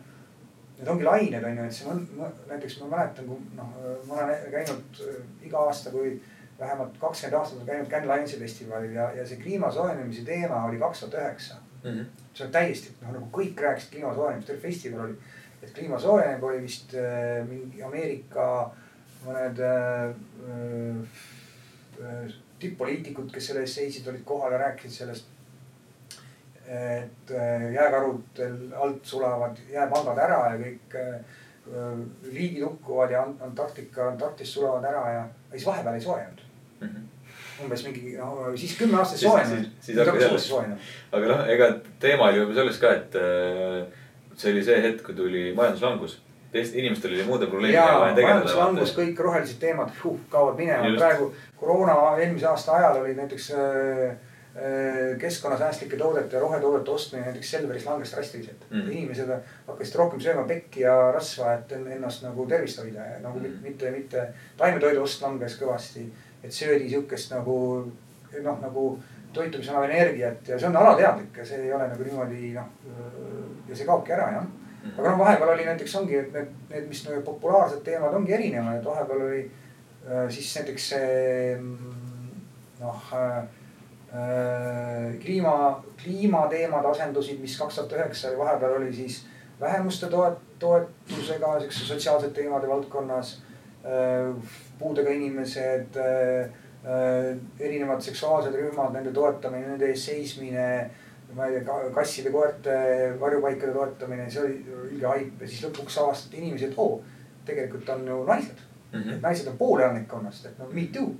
need 0.79 0.93
ongi 0.95 1.09
lained 1.09 1.49
on 1.49 1.59
ju, 1.59 1.71
et 1.71 1.79
see 1.79 1.91
on, 1.91 2.05
näiteks 2.51 2.81
ma 2.83 2.93
mäletan, 2.97 3.31
kui 3.31 3.57
noh, 3.59 3.75
ma 4.11 4.23
olen 4.27 4.47
käinud 4.55 5.03
äh, 5.09 5.19
iga 5.49 5.67
aasta, 5.69 5.95
kui 5.95 6.17
vähemalt 6.63 6.99
kakskümmend 7.01 7.39
aastat 7.39 7.59
olen 7.59 7.67
käinud 7.67 7.91
Can 7.91 8.09
Lions'i 8.09 8.39
festivalil 8.39 8.95
ja, 8.95 9.11
ja 9.17 9.27
see 9.27 9.41
kliima 9.43 9.71
soojenemise 9.73 10.25
teema 10.25 10.65
oli 10.69 10.79
kaks 10.79 11.01
tuhat 11.01 11.19
üheksa. 11.23 11.61
Mhm. 11.83 12.05
see 12.35 12.47
on 12.47 12.53
täiesti 12.53 12.93
noh, 13.01 13.12
nagu 13.12 13.28
kõik 13.35 13.61
rääkisid 13.61 13.91
kliima 13.91 14.14
soojenemist, 14.14 14.47
terve 14.47 14.62
festival 14.62 15.01
oli 15.07 15.16
et 15.62 15.74
kliima 15.74 15.99
soojeneb, 16.01 16.43
oli 16.43 16.62
vist 16.64 16.95
äh, 16.99 17.43
mingi 17.47 17.83
Ameerika 17.87 18.47
mõned 19.22 19.61
äh, 19.62 20.09
äh, 22.03 22.33
tipp-poliitikud, 22.62 23.30
kes 23.35 23.51
selle 23.51 23.62
eest 23.66 23.78
seisid, 23.78 24.09
olid 24.11 24.24
kohal 24.26 24.55
ja 24.55 24.64
rääkisid 24.66 24.99
sellest. 25.03 25.28
et 26.72 27.30
äh, 27.35 27.72
jääkarudel 27.74 28.74
alt 28.78 29.07
sulavad 29.07 29.57
jääpangad 29.68 30.18
ära 30.24 30.37
ja 30.53 30.59
kõik 30.61 30.95
äh, 30.97 31.41
liigid 32.30 32.62
hukkuvad 32.62 33.11
ja 33.11 33.24
Antarktika, 33.45 34.07
Antarktis 34.12 34.55
sulavad 34.55 34.87
ära 34.89 35.03
ja 35.12 35.24
siis 35.51 35.66
vahepeal 35.66 35.99
ei 35.99 36.07
soojenud 36.07 36.45
mm. 36.80 36.87
-hmm 36.89 37.12
umbes 37.62 37.84
mingi, 37.86 38.16
no 38.16 38.53
siis 38.57 38.76
kümme 38.78 38.98
aastat 39.00 39.22
soojenenud. 39.22 39.70
siis 39.80 39.98
hakkas 39.98 40.50
jälle. 40.50 40.76
aga 41.12 41.32
noh, 41.34 41.44
ega 41.55 41.70
teema 42.00 42.30
oli 42.30 42.42
juba 42.42 42.59
selles 42.61 42.80
ka, 42.82 42.92
et 42.98 43.16
äh, 43.20 44.03
see 44.36 44.53
oli 44.53 44.64
see 44.66 44.82
hetk, 44.82 45.05
kui 45.07 45.16
tuli 45.18 45.46
majanduslangus. 45.57 46.18
teist, 46.53 46.74
inimestel 46.76 47.14
oli 47.14 47.24
muude 47.28 47.48
probleemidega 47.48 48.26
majanduslangus, 48.28 48.96
kõik 48.96 49.20
rohelised 49.24 49.61
teemad 49.61 49.92
huh, 50.03 50.18
kaovad 50.32 50.59
minema. 50.61 50.90
praegu 50.98 51.32
koroona 51.57 51.96
eelmise 52.18 52.48
aasta 52.50 52.76
ajal 52.76 53.00
oli 53.05 53.14
näiteks 53.16 53.50
äh, 53.57 54.03
äh, 54.11 55.18
keskkonnasäästlike 55.18 55.96
toodete 55.96 56.36
ja 56.36 56.42
rohetoodete 56.42 56.90
ostmine 56.90 57.24
näiteks 57.24 57.50
Selveris 57.50 57.86
langes 57.86 58.12
drastiliselt 58.12 58.66
mm.. 58.70 58.90
inimesed 58.90 59.32
hakkasid 59.68 59.96
rohkem 60.00 60.20
sööma 60.20 60.44
pekki 60.48 60.84
ja 60.84 60.96
rasva, 61.14 61.55
et 61.55 61.72
ennast 61.78 62.26
nagu 62.26 62.46
tervist 62.50 62.82
hoida 62.82 63.07
ja 63.14 63.22
nagu 63.24 63.40
mm. 63.40 63.62
mitte, 63.64 63.90
mitte 63.94 64.26
taimetoidu 64.61 65.03
ost 65.07 65.24
langes 65.24 65.57
kõvasti. 65.61 66.07
Et 66.43 66.53
söödi 66.53 66.88
sihukest 66.90 67.32
nagu 67.34 67.57
noh, 68.43 68.59
nagu 68.61 68.86
toitumis 69.32 69.68
annab 69.68 69.90
energiat 69.90 70.49
ja 70.49 70.59
see 70.59 70.68
on 70.68 70.76
alateadlik 70.76 71.36
ja 71.36 71.47
see 71.47 71.62
ei 71.62 71.72
ole 71.72 71.88
nagu 71.88 72.05
niimoodi 72.05 72.53
noh. 72.57 72.68
ja 73.68 73.76
see 73.76 73.86
kaobki 73.88 74.12
ära 74.12 74.28
jah. 74.36 74.45
Mhm. 74.82 74.99
aga 74.99 75.11
noh, 75.11 75.18
vahepeal 75.18 75.55
oli 75.55 75.64
näiteks 75.64 75.97
ongi, 75.97 76.16
et 76.18 76.32
need, 76.34 76.55
need, 76.70 76.86
mis 76.90 77.05
nagu 77.07 77.22
populaarsed 77.22 77.84
teemad 77.86 78.14
ongi 78.18 78.34
erinevad, 78.34 78.80
et 78.80 78.84
vahepeal 78.84 79.26
oli 79.28 79.43
äh, 79.47 80.28
siis 80.28 80.55
näiteks 80.59 80.88
see 80.95 81.59
noh 82.80 83.12
äh, 83.18 83.45
kliima, 85.22 85.84
kliimateemad 86.03 86.84
asendusid, 86.90 87.38
mis 87.40 87.55
kaks 87.59 87.78
tuhat 87.78 87.95
üheksa 88.01 88.34
ja 88.34 88.38
vahepeal 88.38 88.80
oli 88.80 88.93
siis 88.93 89.22
vähemuste 89.61 90.07
toet-, 90.07 90.43
toetusega 90.59 91.61
siukse 91.61 91.86
sotsiaalsete 91.86 92.43
teemade 92.43 92.68
valdkonnas. 92.68 93.43
Puudega 94.83 95.14
inimesed 95.14 95.99
Äh, 96.83 97.37
erinevad 97.61 98.01
seksuaalsed 98.03 98.57
rühmad, 98.59 98.91
nende 98.91 99.12
toetamine, 99.14 99.68
nende 99.68 99.87
eest 99.93 100.09
seismine. 100.09 100.91
ma 101.33 101.47
ei 101.47 101.61
tea, 101.62 101.76
kasside, 101.95 102.28
koerte, 102.35 102.72
varjupaikade 103.20 103.72
toetamine, 103.72 104.26
see 104.28 104.41
oli 104.43 104.57
ilge 104.91 105.07
haip 105.07 105.41
ja 105.41 105.47
siis 105.49 105.62
lõpuks 105.64 105.95
avastati 106.03 106.43
inimesi, 106.43 106.66
et 106.66 106.74
oo, 106.76 106.99
tegelikult 107.47 107.89
on 107.95 108.03
ju 108.11 108.16
naised 108.28 108.59
mm. 108.59 108.99
-hmm. 108.99 109.14
et 109.14 109.22
naised 109.22 109.49
on 109.49 109.57
pool 109.57 109.80
elanikkonnast, 109.80 110.51
et 110.51 110.59
noh, 110.59 110.74
me 110.74 110.85
too. 110.93 111.14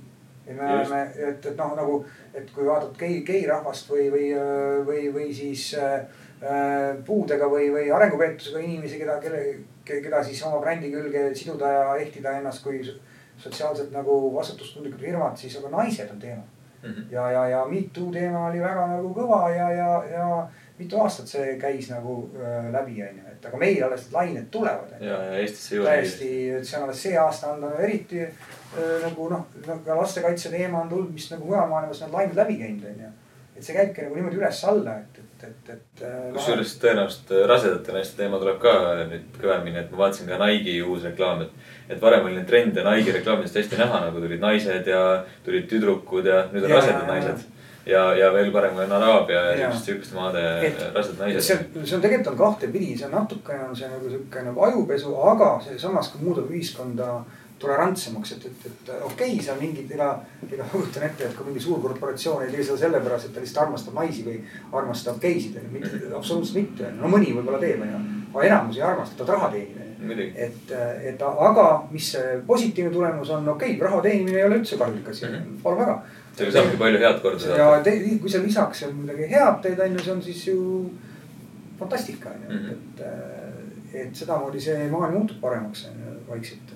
et 0.45 0.55
me 0.59 0.67
oleme, 0.73 0.99
et, 1.15 1.45
et 1.45 1.57
noh, 1.57 1.73
nagu, 1.79 1.95
et 2.33 2.51
kui 2.51 2.67
vaatad 2.67 2.93
gei, 2.99 3.23
geirahvast 3.31 3.89
või, 3.89 4.11
või, 4.11 4.27
või, 4.91 5.07
või 5.15 5.33
siis 5.33 5.65
äh, 5.79 6.05
puudega 7.05 7.47
või, 7.49 7.71
või 7.71 7.89
arengupeetusega 7.95 8.59
inimesi, 8.59 8.99
keda, 8.99 9.17
kelle, 9.23 9.41
keda 9.85 10.23
siis 10.23 10.43
oma 10.43 10.59
brändi 10.61 10.91
külge 10.91 11.31
siduda 11.35 11.71
ja 11.77 11.89
ehtida 11.95 12.37
ennast 12.37 12.63
kui 12.63 12.83
sotsiaalselt 13.43 13.91
nagu 13.91 14.17
vastutustundlikud 14.35 14.99
firmad, 14.99 15.37
siis 15.37 15.57
aga 15.59 15.71
naised 15.77 16.11
on 16.11 16.19
teema 16.19 16.43
mm. 16.83 16.89
-hmm. 16.89 17.11
ja, 17.11 17.31
ja, 17.31 17.47
ja 17.47 17.65
Me 17.65 17.83
Too 17.93 18.11
teema 18.11 18.47
oli 18.47 18.61
väga 18.61 18.87
nagu 18.87 19.13
kõva 19.15 19.49
ja, 19.55 19.69
ja, 19.71 20.03
ja 20.11 20.27
mitu 20.77 20.99
aastat 20.99 21.27
see 21.29 21.57
käis 21.61 21.89
nagu 21.91 22.17
äh, 22.35 22.71
läbi, 22.73 22.97
onju, 23.05 23.25
et 23.31 23.45
aga 23.45 23.57
meil 23.57 23.83
alles 23.83 24.05
need 24.07 24.15
lained 24.17 24.47
tulevad. 24.51 24.95
ja, 24.99 25.19
ja 25.23 25.35
Eestisse 25.41 25.75
jõudis. 25.75 25.89
täiesti, 25.89 26.29
see 26.63 26.77
on 26.77 26.87
alles 26.87 27.03
see 27.03 27.17
aasta 27.17 27.51
on 27.53 27.67
eriti 27.79 28.23
äh, 28.23 28.95
nagu 29.03 29.29
noh, 29.29 29.45
ka 29.85 29.97
lastekaitse 29.99 30.49
teema 30.49 30.81
on 30.81 30.89
tulnud, 30.89 31.11
mis 31.13 31.29
nagu 31.31 31.45
mujal 31.45 31.69
maailmas 31.69 32.01
need 32.01 32.17
lained 32.17 32.41
läbi 32.41 32.57
käinud, 32.63 32.89
onju. 32.93 33.11
et 33.55 33.63
see 33.63 33.77
käibki 33.77 34.07
nagu 34.07 34.17
niimoodi 34.17 34.41
üles-alla, 34.41 34.97
et, 35.03 35.22
et, 35.43 35.69
et, 35.69 35.75
et 35.75 36.03
äh,. 36.07 36.31
kusjuures 36.35 36.75
tõenäoliselt 36.81 37.31
äh, 37.35 37.45
rasedate 37.49 37.95
naiste 37.95 38.19
teema 38.19 38.39
tuleb 38.41 38.59
ka 38.63 38.73
nüüd 39.11 39.39
kõvemini, 39.41 39.81
et 39.83 39.93
ma 39.93 40.05
vaatasin 40.05 40.29
ka 40.31 40.39
Nike'i 40.41 40.81
uus 40.85 41.05
reklaam, 41.07 41.45
et 41.45 41.71
et 41.89 42.01
varem 42.01 42.27
oli 42.27 42.37
neid 42.37 42.47
trende 42.47 42.83
Nike 42.85 43.15
reklaamidest 43.17 43.59
hästi 43.59 43.79
näha, 43.79 44.05
nagu 44.05 44.21
tulid 44.23 44.41
naised 44.43 44.87
ja 44.87 45.01
tulid 45.45 45.67
tüdrukud 45.71 46.29
ja 46.29 46.45
nüüd 46.53 46.63
on 46.63 46.71
ja, 46.71 46.79
rasedad 46.79 47.09
naised. 47.09 47.43
ja, 47.85 48.03
ja 48.15 48.31
veel 48.33 48.51
parem 48.55 48.79
on 48.79 48.95
Araabia 48.97 49.43
ja, 49.59 49.71
sihukeste 49.75 50.15
maade 50.15 50.43
rasedad 50.95 51.25
naised. 51.25 51.43
see 51.43 51.57
on, 51.59 51.85
see 51.85 51.97
on 51.97 52.05
tegelikult 52.05 52.33
on 52.33 52.39
kahtepidi, 52.39 52.93
see 52.97 53.09
on 53.09 53.15
natukene 53.19 53.67
on 53.67 53.75
see 53.75 53.89
nagu 53.91 54.11
sihuke 54.11 54.45
nagu 54.47 54.67
ajupesu, 54.69 55.15
aga 55.33 55.53
see 55.65 55.79
samas 55.79 56.11
ka 56.13 56.23
muudab 56.23 56.51
ühiskonda 56.51 57.09
tolerantsemaks, 57.59 58.31
et, 58.35 58.45
et, 58.45 58.65
et 58.65 58.89
okei 58.95 59.33
okay,, 59.35 59.43
seal 59.45 59.59
mingid, 59.61 59.91
ega, 59.95 60.09
ega 60.49 60.65
kujutan 60.71 61.07
ette, 61.07 61.29
et 61.29 61.37
kui 61.37 61.47
mingi 61.47 61.63
suur 61.63 61.79
korporatsioon 61.83 62.43
ei 62.43 62.51
tee 62.51 62.65
seda 62.65 62.81
sellepärast, 62.85 63.29
et 63.29 63.35
ta 63.35 63.43
lihtsalt 63.43 63.67
armastab 63.67 63.95
naisi 64.01 64.25
või 64.27 64.41
armastab 64.81 65.21
geisid, 65.23 65.61
mitte, 65.71 66.01
absoluutselt 66.17 66.59
mitte. 66.59 66.91
no 66.99 67.11
mõni 67.13 67.31
võib-olla 67.31 67.61
teeb, 67.63 67.85
onju, 67.85 68.03
aga 68.33 68.45
enamus 68.49 68.81
ei 68.81 68.85
armasta, 68.89 69.19
tahavad 69.23 69.39
raha 69.39 69.55
teenida 69.55 69.83
et, 70.11 70.73
et 71.09 71.21
aga 71.21 71.65
mis 71.91 72.09
see 72.15 72.35
positiivne 72.47 72.91
tulemus 72.93 73.31
on, 73.33 73.47
okei 73.55 73.75
okay,, 73.75 73.87
raha 73.87 74.01
teenimine 74.03 74.37
ei 74.37 74.45
ole 74.47 74.59
üldse 74.61 74.77
kahjulik 74.77 75.09
asi 75.09 75.25
mm, 75.25 75.33
-hmm. 75.33 75.61
palun 75.63 75.79
väga. 75.79 75.95
sellega 76.35 76.57
saabki 76.57 76.77
palju 76.77 76.99
head 76.99 77.19
korda 77.21 77.39
saada. 77.39 77.57
ja 77.57 77.83
te, 77.83 77.95
kui 78.21 78.29
sa 78.29 78.43
lisaks 78.43 78.85
midagi 78.93 79.29
head 79.29 79.61
teed, 79.61 79.79
on 79.79 79.97
ju, 79.97 80.03
see 80.03 80.13
on 80.13 80.21
siis 80.21 80.47
ju 80.47 80.91
fantastika 81.79 82.29
on 82.29 82.45
ju, 82.47 82.71
et, 82.71 83.01
et, 83.01 84.05
et 84.05 84.15
sedamoodi 84.15 84.61
see 84.61 84.89
maailm 84.89 85.19
muutub 85.19 85.41
paremaks 85.41 85.87
on 85.91 85.99
ju 86.05 86.15
vaikselt. 86.29 86.75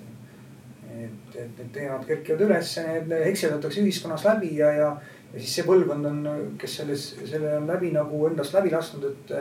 Et, 1.37 1.43
et 1.45 1.59
need 1.61 1.73
teemad 1.75 2.07
kerkivad 2.07 2.45
üles, 2.47 2.73
need 2.87 3.13
hekseldatakse 3.27 3.83
ühiskonnas 3.83 4.25
läbi 4.27 4.55
ja, 4.59 4.71
ja, 4.73 4.93
ja 5.33 5.43
siis 5.43 5.59
see 5.59 5.67
põlvkond 5.67 6.11
on, 6.11 6.23
kes 6.61 6.79
selles, 6.81 7.11
selle 7.25 7.57
on 7.59 7.69
läbi 7.69 7.93
nagu 7.95 8.25
endast 8.31 8.57
läbi 8.57 8.73
lasknud, 8.73 9.11
et 9.11 9.37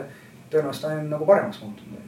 tõenäoliselt 0.51 0.91
on 0.93 1.09
nagu 1.15 1.27
paremaks 1.27 1.63
muutunud 1.63 2.07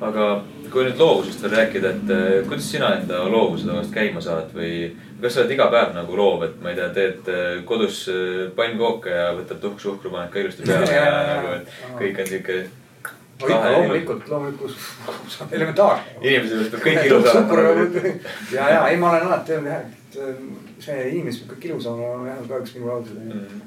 aga 0.00 0.24
kui 0.72 0.84
nüüd 0.84 0.98
loovusest 1.00 1.44
veel 1.44 1.54
rääkida, 1.56 1.92
et 1.94 2.10
äh, 2.12 2.24
kuidas 2.48 2.68
sina 2.68 2.90
enda 2.98 3.22
loovuse 3.30 3.68
tavaliselt 3.68 3.94
käima 3.94 4.22
saad 4.24 4.50
või 4.56 4.90
kas 5.22 5.36
sa 5.36 5.42
oled 5.42 5.54
iga 5.56 5.68
päev 5.72 5.94
nagu 5.96 6.18
loov, 6.18 6.44
et 6.44 6.58
ma 6.62 6.72
ei 6.72 6.80
tea, 6.80 6.88
teed 6.96 7.30
äh, 7.32 7.44
kodus 7.68 8.02
äh, 8.12 8.42
pannkooke 8.56 9.14
ja 9.14 9.30
võtad 9.36 9.62
tuhk-suhkru, 9.62 10.12
paned 10.12 10.32
ka 10.34 10.42
ilusti 10.42 10.66
peale 10.68 10.90
ja 10.98 11.06
nagu, 11.30 11.54
et 11.60 11.72
kõik 12.00 12.20
on 12.20 12.28
sihuke. 12.32 12.58
No 13.40 13.52
ikka 13.52 13.70
loomulikult, 13.76 14.28
loomulikult, 14.32 14.82
see 15.32 15.44
on 15.44 15.54
elementaarne. 15.60 16.18
inimesel 16.22 16.66
peab 16.72 16.84
kõik 16.88 17.00
ilus 17.10 17.30
olema. 17.34 18.10
ja, 18.56 18.68
ja 18.74 18.82
ei, 18.88 19.00
ma 19.00 19.12
olen 19.12 19.30
alati 19.30 19.56
öelnud 19.56 19.72
jah, 19.72 19.86
et 19.86 20.84
see 20.84 21.08
inimesel 21.14 21.46
peab 21.46 21.56
kõik 21.56 21.72
ilus 21.72 21.88
olema, 21.92 22.12
on 22.20 22.28
jah 22.30 22.44
ka 22.48 22.62
üks 22.64 22.76
minu 22.78 22.92
laused 22.92 23.64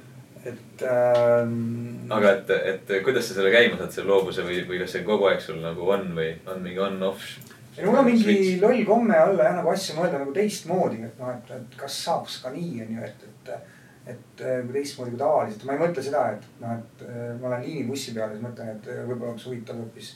et 0.48 0.84
ähm.... 0.88 2.08
aga 2.10 2.32
et, 2.38 2.52
et 2.72 2.92
kuidas 3.04 3.28
sa 3.28 3.36
selle 3.38 3.52
käima 3.54 3.80
saad, 3.80 3.92
selle 3.92 4.12
loovuse 4.12 4.46
või, 4.48 4.62
või 4.70 4.80
kas 4.82 4.96
see 4.96 5.06
kogu 5.08 5.28
aeg 5.30 5.42
sul 5.44 5.60
nagu 5.64 5.88
on 5.92 6.06
või 6.16 6.30
on 6.48 6.62
mingi 6.64 6.80
on-off? 6.84 7.34
ei 7.76 7.84
no 7.84 7.92
mul 7.92 8.02
on 8.02 8.08
mingi 8.08 8.24
switch. 8.24 8.62
loll 8.64 8.86
komme 8.88 9.20
olla 9.20 9.50
jah 9.50 9.58
nagu 9.60 9.74
asju 9.74 9.98
mõelda 9.98 10.22
nagu 10.22 10.36
teistmoodi, 10.36 11.04
et 11.10 11.20
noh, 11.20 11.34
et, 11.34 11.52
et 11.58 11.76
kas 11.80 12.00
saaks 12.06 12.40
ka 12.44 12.54
nii 12.56 12.86
on 12.86 12.96
ju, 12.96 13.10
et, 13.10 13.28
et. 13.28 13.76
Et 14.10 14.42
kui 14.42 14.74
teistmoodi 14.74 15.14
kui 15.14 15.22
tavaliselt, 15.22 15.66
ma 15.68 15.76
ei 15.76 15.82
mõtle 15.84 16.04
seda, 16.04 16.26
et 16.34 16.46
noh, 16.62 16.76
et 16.76 17.04
ma 17.42 17.50
olen 17.52 17.66
liinibussi 17.66 18.16
peal 18.16 18.30
ja 18.30 18.36
siis 18.36 18.46
mõtlen, 18.46 18.72
et 18.76 18.92
võib-olla 19.08 19.34
oleks 19.34 19.48
huvitav 19.50 19.82
hoopis. 19.82 20.16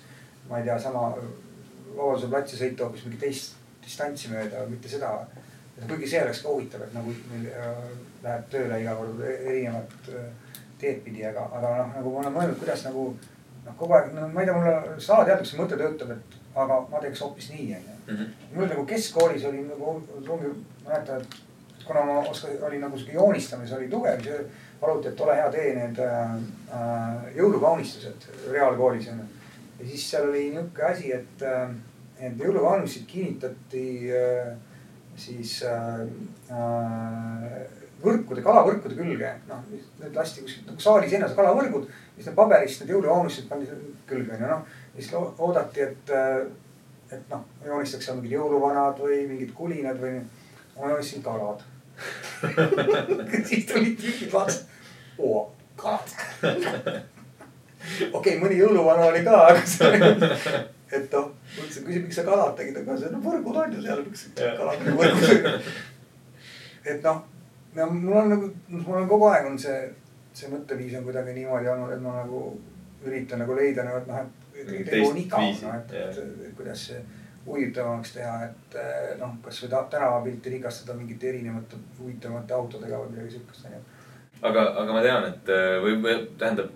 ma 0.50 0.60
ei 0.60 0.68
tea, 0.68 0.80
sama 0.80 1.10
Vabaduse 1.94 2.28
platsi 2.32 2.58
sõita 2.58 2.88
hoopis 2.88 3.06
mingi 3.06 3.20
teist 3.22 3.60
distantsi 3.84 4.32
mööda, 4.32 4.64
mitte 4.70 4.90
seda 4.90 5.12
kuigi 5.88 6.08
see 6.08 6.22
oleks 6.24 6.42
ka 6.44 6.50
huvitav, 6.54 6.82
et 6.86 6.94
nagu 6.94 7.14
meil 7.32 7.48
äh, 7.50 7.86
läheb 8.24 8.50
tööle 8.52 8.80
iga 8.82 8.96
kord 8.98 9.22
erinevat 9.26 10.10
äh, 10.14 10.28
teed 10.82 11.00
pidi, 11.06 11.24
aga, 11.26 11.48
aga 11.58 11.72
noh, 11.80 11.94
nagu 11.98 12.14
ma 12.14 12.22
olen 12.22 12.36
mõelnud, 12.38 12.60
kuidas 12.62 12.86
nagu 12.88 13.08
noh, 13.66 13.76
kogu 13.80 13.98
aeg, 13.98 14.12
no 14.16 14.28
ma 14.34 14.44
ei 14.44 14.50
tea, 14.50 14.58
mul 14.60 15.02
salateadlik 15.08 15.50
see 15.50 15.62
mõte 15.62 15.80
töötab, 15.80 16.14
et 16.16 16.38
aga 16.64 16.80
ma 16.92 17.02
teeks 17.02 17.24
hoopis 17.26 17.50
nii, 17.56 17.72
onju. 17.80 17.98
Mhm. 18.12 18.30
mul 18.54 18.70
nagu 18.70 18.86
keskkoolis 18.86 19.48
oli 19.50 19.66
nagu, 19.70 19.98
mäletan, 20.86 21.24
et 21.24 21.42
kuna 21.88 22.04
ma 22.08 22.20
oskasin, 22.20 22.60
oli 22.64 22.82
nagu 22.82 22.98
sihuke 22.98 23.18
joonistamises 23.18 23.78
oli 23.78 23.88
tugev, 23.92 24.22
siis 24.24 24.60
paluti, 24.80 25.12
et 25.12 25.22
ole 25.22 25.36
hea, 25.38 25.48
tee 25.52 25.72
need 25.78 26.04
äh, 26.04 26.36
jõulukaunistused 27.38 28.28
reaalkoolis 28.52 29.10
onju. 29.14 29.26
ja 29.80 29.88
siis 29.88 30.10
seal 30.12 30.30
oli 30.30 30.50
nihuke 30.50 30.86
asi, 30.90 31.12
et 31.16 31.44
äh, 31.48 31.74
et 32.24 32.40
jõuluvanussid 32.40 33.06
kinnitati 33.10 33.86
äh, 34.14 34.54
siis 35.20 35.58
äh, 35.68 36.04
äh, 36.52 37.58
võrkude, 38.04 38.44
kalavõrkude 38.46 38.98
külge. 38.98 39.34
noh, 39.50 39.64
need 39.72 40.16
lasti 40.16 40.44
kuskilt 40.44 40.70
nagu 40.72 40.84
saali 40.84 41.10
seinas 41.10 41.36
kalavõrgud, 41.38 41.90
siis 42.16 42.30
need 42.30 42.38
paberist 42.38 42.84
need 42.84 42.94
jõuluvanussid 42.96 43.50
pandi 43.50 43.70
külge 44.10 44.38
onju 44.38 44.50
noh. 44.50 44.64
ja 44.94 45.02
siis 45.02 45.14
oodati, 45.18 45.88
et, 45.90 46.14
äh, 46.14 46.46
et 47.12 47.28
noh, 47.34 47.46
joonistaks 47.66 48.10
seal 48.10 48.20
mingid 48.20 48.38
jõuluvanad 48.38 49.04
või 49.04 49.24
mingid 49.30 49.54
kulinad 49.58 50.02
või. 50.02 50.24
ma 50.74 50.90
joonistasin 50.90 51.22
kalad 51.22 51.62
siis 53.50 53.66
tulid 53.70 53.98
tüübid 54.00 54.32
vaatasid, 54.34 54.70
oo 55.20 55.44
kalad 55.80 56.14
okei 58.18 58.38
mõni 58.42 58.60
jõuluvana 58.60 59.10
oli 59.12 59.24
ka, 59.26 59.40
aga 59.50 59.66
see 59.68 59.90
oli 59.90 60.00
et 60.94 61.16
noh, 61.16 61.30
mõtlesin, 61.58 61.86
küsin, 61.88 62.06
miks 62.06 62.20
sa 62.20 62.26
kalad 62.28 62.54
tegid, 62.58 62.78
aga 62.82 62.98
see 63.00 63.12
no 63.14 63.22
võrgud 63.24 63.58
on 63.64 63.76
ju 63.76 63.82
seal, 63.86 64.04
miks 64.06 64.28
kalad 64.38 64.84
nagu 64.86 65.00
võrgud. 65.00 65.72
et 66.94 67.08
noh, 67.08 67.24
no 67.78 67.90
mul 67.96 68.20
on 68.22 68.32
nagu, 68.36 68.52
mul 68.76 69.02
on 69.02 69.10
kogu 69.10 69.30
aeg 69.32 69.50
on 69.50 69.60
see, 69.62 69.80
see 70.38 70.52
mõtteviis 70.52 70.96
on 71.00 71.08
kuidagi 71.08 71.36
niimoodi 71.40 71.72
olnud, 71.74 71.96
et 71.96 72.04
ma 72.04 72.20
nagu 72.22 72.46
üritan 73.08 73.44
nagu 73.44 73.58
leida 73.58 73.88
nagu, 73.88 74.04
et 74.04 74.10
noh, 74.12 74.24
et 74.54 74.90
tegu 74.90 75.10
on 75.10 75.20
igav, 75.20 75.50
noh, 75.66 75.76
et 75.82 76.56
kuidas 76.58 76.88
see 76.92 77.02
huvitavamaks 77.46 78.14
teha, 78.16 78.36
et 78.50 78.78
noh, 79.20 79.34
kasvõi 79.44 79.70
tänavapilti 79.92 80.56
rikastada 80.58 80.96
mingite 80.96 81.30
erinevate 81.30 81.80
huvitavate 82.00 82.56
autodega 82.56 83.02
või 83.02 83.16
midagi 83.16 83.36
siukest 83.38 83.68
onju. 83.68 83.82
aga, 84.42 84.70
aga 84.84 84.96
ma 84.96 85.02
tean, 85.04 85.28
et 85.28 85.52
või, 85.84 85.98
või 86.04 86.16
tähendab 86.40 86.72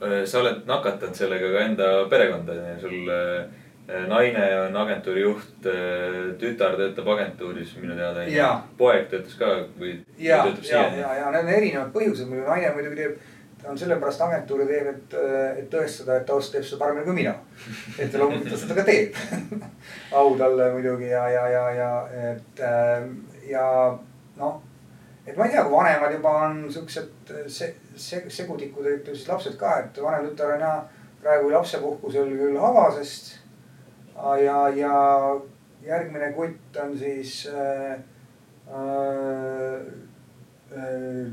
Äh, 0.00 0.24
sa 0.24 0.40
oled 0.40 0.62
nakatanud 0.64 1.16
sellega 1.16 1.48
ka 1.52 1.64
enda 1.68 1.88
perekonda, 2.08 2.54
sul 2.80 3.02
naine 4.08 4.44
on 4.62 4.76
agentuuri 4.80 5.24
juht, 5.24 5.66
tütar 6.40 6.76
töötab 6.78 7.08
agentuuris 7.16 7.74
minu 7.82 7.96
teada. 7.98 8.22
poeg 8.78 9.10
töötas 9.10 9.34
ka 9.36 9.50
või? 9.80 9.98
ja, 10.16 10.38
ja, 10.70 10.84
ja, 10.94 11.10
ja 11.18 11.32
need 11.34 11.42
on 11.42 11.52
erinevad 11.56 11.90
põhjused, 11.92 12.30
muidu 12.30 12.46
naine 12.46 12.70
muidugi 12.76 13.00
teeb, 13.00 13.18
on 13.68 13.78
sellepärast 13.78 14.22
agentuuri 14.24 14.66
teeb, 14.66 14.86
et, 14.94 15.18
et 15.60 15.68
tõestada, 15.72 16.16
et 16.16 16.26
ta 16.26 16.38
teeb 16.52 16.64
seda 16.64 16.80
paremini 16.80 17.04
kui 17.04 17.18
mina. 17.18 17.34
et 17.98 18.14
loomulikult 18.14 18.54
ta 18.54 18.60
seda 18.62 18.78
ka 18.78 18.86
teeb 18.88 19.18
au 20.20 20.34
talle 20.38 20.70
muidugi 20.72 21.10
ja, 21.12 21.26
ja, 21.28 21.46
ja, 21.48 21.64
ja 21.76 21.90
et 22.32 22.64
ja 23.50 23.66
noh 24.40 24.62
et 25.26 25.36
ma 25.36 25.46
ei 25.46 25.52
tea, 25.52 25.64
kui 25.66 25.76
vanemad 25.76 26.14
juba 26.16 26.32
on 26.46 26.64
siuksed 26.72 27.34
se-, 27.46 27.74
se-, 27.94 28.24
segutikud, 28.32 28.86
ütleme 28.86 29.16
siis 29.16 29.28
lapsed 29.28 29.58
ka, 29.60 29.76
et 29.84 30.02
vanem 30.02 30.30
tütar 30.30 30.56
on 30.56 30.64
jah 30.64 30.80
praegu 31.20 31.52
lapsepuhkusel 31.52 32.32
küll 32.36 32.58
Havasest. 32.58 33.34
ja, 34.44 34.68
ja 34.68 34.94
järgmine 35.84 36.32
kutt 36.32 36.76
on 36.82 36.98
siis 36.98 37.48
äh, 37.48 37.92
äh, 38.68 39.80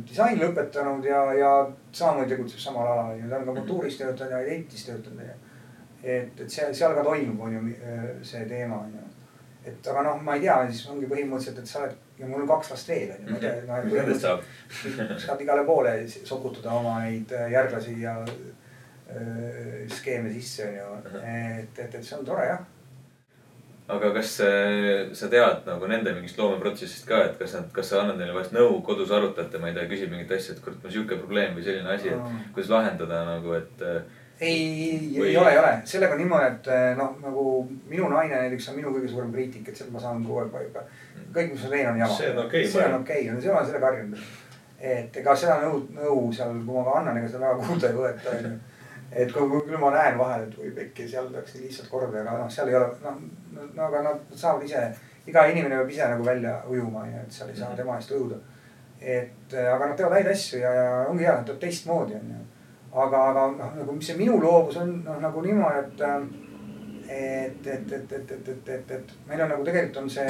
disaini 0.09 0.41
lõpetanud 0.41 1.05
ja, 1.05 1.21
ja 1.33 1.51
samamoodi 1.99 2.33
tegutseb 2.35 2.61
samal 2.61 2.87
alal 2.93 3.19
ja 3.19 3.29
ta 3.29 3.41
on 3.41 3.45
ka 3.49 3.59
Motuuris 3.59 3.99
töötanud 3.99 4.33
ja 4.35 4.41
Identis 4.45 4.85
töötanud 4.87 5.25
ja. 5.25 5.37
et, 6.03 6.39
et 6.39 6.49
seal, 6.49 6.73
seal 6.77 6.95
ka 6.97 7.05
toimub, 7.07 7.41
on 7.47 7.55
ju 7.57 7.63
see 8.25 8.45
teema 8.49 8.81
on 8.85 8.93
ju. 8.97 9.05
et 9.71 9.91
aga 9.93 10.05
noh, 10.09 10.21
ma 10.23 10.37
ei 10.37 10.45
tea, 10.45 10.59
siis 10.71 10.85
ongi 10.93 11.09
põhimõtteliselt, 11.11 11.63
et 11.63 11.71
sa 11.71 11.83
oled 11.83 11.97
ja 12.17 12.29
mul 12.29 12.45
on 12.45 12.53
kaks 12.53 12.71
last 12.73 12.93
veel 12.93 13.11
onju, 13.17 13.27
ma 13.33 13.37
ei 13.37 13.43
tea. 13.43 13.81
mis 13.83 13.99
nendest 13.99 14.25
saab? 14.25 14.47
saad 15.25 15.43
igale 15.45 15.65
poole 15.67 15.97
sokutada 16.17 16.73
oma 16.79 16.99
neid 17.03 17.33
äh, 17.35 17.51
järglasi 17.53 17.99
ja 18.01 18.15
äh, 18.23 19.85
skeeme 19.99 20.33
sisse 20.33 20.71
onju, 20.87 21.21
et, 21.21 21.85
et, 21.85 21.93
et 21.93 22.01
see 22.03 22.17
on 22.17 22.25
tore 22.25 22.49
jah 22.49 22.65
aga 23.87 24.11
kas 24.17 24.33
äh, 24.43 25.07
sa 25.15 25.29
tead 25.31 25.67
nagu 25.69 25.87
nende 25.87 26.11
mingist 26.15 26.39
loomeprotsessist 26.41 27.07
ka, 27.07 27.23
et 27.29 27.39
kas 27.39 27.55
nad, 27.55 27.67
kas 27.75 27.93
sa 27.93 28.01
annad 28.03 28.19
neile 28.19 28.35
vahest 28.35 28.55
nõu, 28.55 28.81
kodus 28.85 29.13
arutate, 29.15 29.61
ma 29.61 29.71
ei 29.71 29.77
tea, 29.77 29.87
küsid 29.91 30.11
mingit 30.11 30.33
asja, 30.35 30.55
et 30.55 30.63
kurat, 30.63 30.79
mul 30.83 30.93
sihuke 30.93 31.19
probleem 31.21 31.55
või 31.55 31.65
selline 31.67 31.93
asi, 31.95 32.11
et 32.11 32.49
kuidas 32.55 32.73
lahendada 32.73 33.23
nagu, 33.29 33.55
et 33.55 33.85
ei 34.39 35.13
või..., 35.17 35.29
ei 35.29 35.37
ole, 35.37 35.51
ei 35.51 35.59
ole, 35.59 35.71
sellega 35.85 36.13
on 36.13 36.21
niimoodi, 36.21 36.49
et 36.51 36.67
eh, 36.73 36.89
noh, 36.97 37.15
nagu 37.23 37.45
minu 37.89 38.09
naine 38.11 38.43
näiteks 38.43 38.69
on 38.71 38.77
minu 38.77 38.93
kõige 38.93 39.09
suurem 39.11 39.31
kriitik, 39.33 39.69
et 39.69 39.79
sealt 39.79 39.93
ma 39.93 40.01
saan 40.01 40.23
kogu 40.25 40.43
aeg 40.43 40.67
juba. 40.67 40.83
kõik, 41.33 41.53
mis 41.53 41.63
ma 41.63 41.71
teen, 41.73 41.89
on 41.91 42.01
jama. 42.03 42.17
see 42.17 42.29
on 42.31 42.41
okei 42.43 42.61
okay,. 42.61 42.71
see 42.71 42.85
on 42.85 42.97
okei 42.99 43.29
okay., 43.31 43.47
ma 43.47 43.57
olen 43.57 43.69
sellega 43.71 43.89
harjunud. 43.89 44.25
et 44.93 45.21
ega 45.21 45.35
seda 45.35 45.57
nõu, 45.63 45.81
nõu 45.97 46.19
seal, 46.33 46.53
kui 46.65 46.77
ma 46.77 46.85
ka 46.85 46.97
annan, 47.01 47.21
ega 47.21 47.31
seda 47.33 47.53
väga 47.53 47.69
kuulda 47.69 47.89
ei 47.89 47.97
võeta, 47.97 48.35
onju. 48.35 48.53
Et 49.11 49.31
kui, 49.33 49.61
küll 49.67 49.79
ma 49.81 49.91
näen 49.95 50.17
vahel, 50.19 50.47
et 50.47 50.59
oi 50.59 50.73
pekki, 50.75 51.07
seal 51.07 51.29
läks 51.33 51.55
lihtsalt 51.61 51.89
korda, 51.91 52.21
aga 52.23 52.41
noh, 52.41 52.51
seal 52.51 52.71
ei 52.71 52.79
ole, 52.79 52.91
noh, 53.03 53.21
no 53.75 53.87
aga 53.87 54.03
nad 54.09 54.35
saavad 54.35 54.65
ise, 54.67 54.83
iga 55.27 55.45
inimene 55.51 55.79
peab 55.79 55.95
ise 55.95 56.11
nagu 56.11 56.27
välja 56.27 56.59
ujuma, 56.67 57.05
onju, 57.05 57.23
et 57.23 57.39
seal 57.39 57.49
ei 57.49 57.57
saa 57.57 57.71
mhm. 57.71 57.81
tema 57.81 57.97
eest 57.97 58.11
ujuda. 58.11 58.43
et 58.97 59.53
eh, 59.53 59.73
aga 59.73 59.85
nad 59.85 59.97
teevad 59.97 60.17
häid 60.17 60.27
asju 60.31 60.59
ja, 60.59 60.69
ja 60.73 60.85
ongi 61.05 61.23
hea, 61.23 61.35
nad 61.35 61.45
teevad 61.45 61.61
teistmoodi, 61.61 62.15
onju 62.17 62.45
aga, 62.97 63.21
aga 63.31 63.45
noh, 63.53 63.71
nagu 63.77 63.95
mis 63.95 64.09
see 64.09 64.17
minu 64.17 64.39
loovus 64.41 64.79
on, 64.81 64.93
noh 65.05 65.21
nagu 65.21 65.43
niimoodi, 65.45 65.85
et 65.85 66.45
et, 67.07 67.67
et, 67.67 67.91
et, 67.91 68.11
et, 68.11 68.31
et, 68.31 68.47
et, 68.51 68.69
et, 68.69 68.89
et 68.91 69.11
meil 69.29 69.41
on 69.41 69.51
nagu 69.53 69.63
tegelikult 69.63 70.01
on 70.01 70.09
see, 70.11 70.25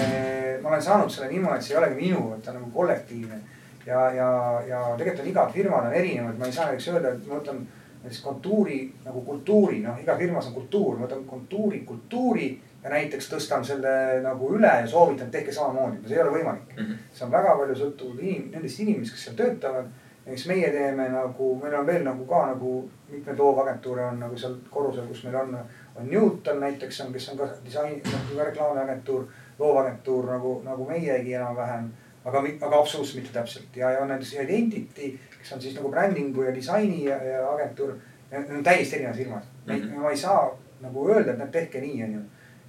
ma 0.62 0.70
olen 0.70 0.84
saanud 0.86 1.10
selle 1.10 1.32
niimoodi, 1.32 1.58
et 1.58 1.66
see 1.66 1.74
ei 1.74 1.80
olegi 1.80 1.98
minu, 1.98 2.26
et 2.36 2.44
ta 2.46 2.52
on 2.52 2.60
nagu 2.60 2.70
kollektiivne. 2.76 3.40
ja, 3.88 4.02
ja, 4.14 4.28
ja 4.68 4.84
tegelikult 5.00 5.24
on 5.24 5.32
igad 5.32 5.54
firmad 5.56 5.88
on 5.90 5.96
erinevad, 5.96 6.38
ma 6.38 6.46
ei 6.46 6.54
saa 6.54 6.68
näiteks 6.70 6.90
öelda, 6.92 7.14
et 7.16 7.26
ma 7.26 7.40
võtan 7.40 7.64
näiteks 8.04 8.22
kontuuri 8.24 8.80
nagu 9.06 9.22
kultuuri, 9.22 9.82
noh 9.84 10.00
iga 10.02 10.18
firmas 10.18 10.48
on 10.48 10.54
kultuur, 10.54 10.98
ma 10.98 11.06
võtan 11.06 11.26
kontuuri, 11.28 11.84
kultuuri 11.86 12.50
ja 12.84 12.89
näiteks 12.93 13.30
tõstan 13.32 13.66
selle 13.66 13.93
nagu 14.24 14.52
üle 14.56 14.74
ja 14.82 14.88
soovitan, 14.88 15.32
tehke 15.32 15.52
samamoodi, 15.52 16.04
see 16.08 16.18
ei 16.18 16.24
ole 16.24 16.36
võimalik 16.39 16.76
mm. 16.76 16.84
-hmm. 16.84 17.08
see 17.14 17.26
on 17.26 17.32
väga 17.32 17.56
palju 17.58 17.76
sõltuv 17.76 18.20
inim-, 18.20 18.52
nendest 18.52 18.80
inimestest, 18.80 19.16
kes 19.16 19.26
seal 19.26 19.39
töötavad 19.41 19.89
ja 20.26 20.34
eks 20.34 20.45
meie 20.48 20.70
teeme 20.72 21.10
nagu, 21.10 21.50
meil 21.64 21.76
on 21.80 21.86
veel 21.88 22.04
nagu 22.04 22.26
ka 22.26 22.45
nagu 22.52 22.72
mitmeid 23.10 23.39
loovagentuure 23.39 24.06
on 24.06 24.20
nagu 24.20 24.38
seal 24.38 24.58
korrusel, 24.70 25.08
kus 25.08 25.24
meil 25.24 25.36
on, 25.36 25.58
on 25.95 26.10
Newton 26.10 26.60
näiteks 26.60 27.02
on, 27.02 27.14
kes 27.14 27.30
on 27.30 27.38
ka 27.38 27.48
disain, 27.66 28.02
nagu 28.04 28.39
reklaamiagentuur, 28.39 29.26
loovagentuur 29.60 30.32
nagu, 30.32 30.62
nagu 30.66 30.89
meiegi 30.89 31.34
enam-vähem. 31.34 31.89
aga, 32.26 32.43
aga 32.62 32.80
absoluutselt 32.80 33.22
mitte 33.22 33.34
täpselt 33.34 33.76
ja, 33.76 33.91
ja 33.91 34.00
on 34.02 34.08
näiteks 34.08 34.34
Identity, 34.34 35.14
kes 35.48 35.56
on 35.56 35.62
siis 35.62 35.76
nagu 35.76 35.89
brändingu 35.89 36.43
ja 36.43 36.56
disaini 36.56 37.06
agentuur. 37.54 37.95
Need 38.32 38.50
on 38.52 38.64
täiesti 38.64 38.95
erinevad 38.95 39.16
firmad 39.16 39.43
mm, 39.66 39.74
-hmm. 39.74 40.00
ma 40.02 40.10
ei 40.12 40.18
saa 40.18 40.58
nagu 40.82 41.10
öelda, 41.10 41.32
et 41.32 41.38
nad 41.39 41.52
tehke 41.52 41.82
nii, 41.82 42.04
onju. 42.04 42.22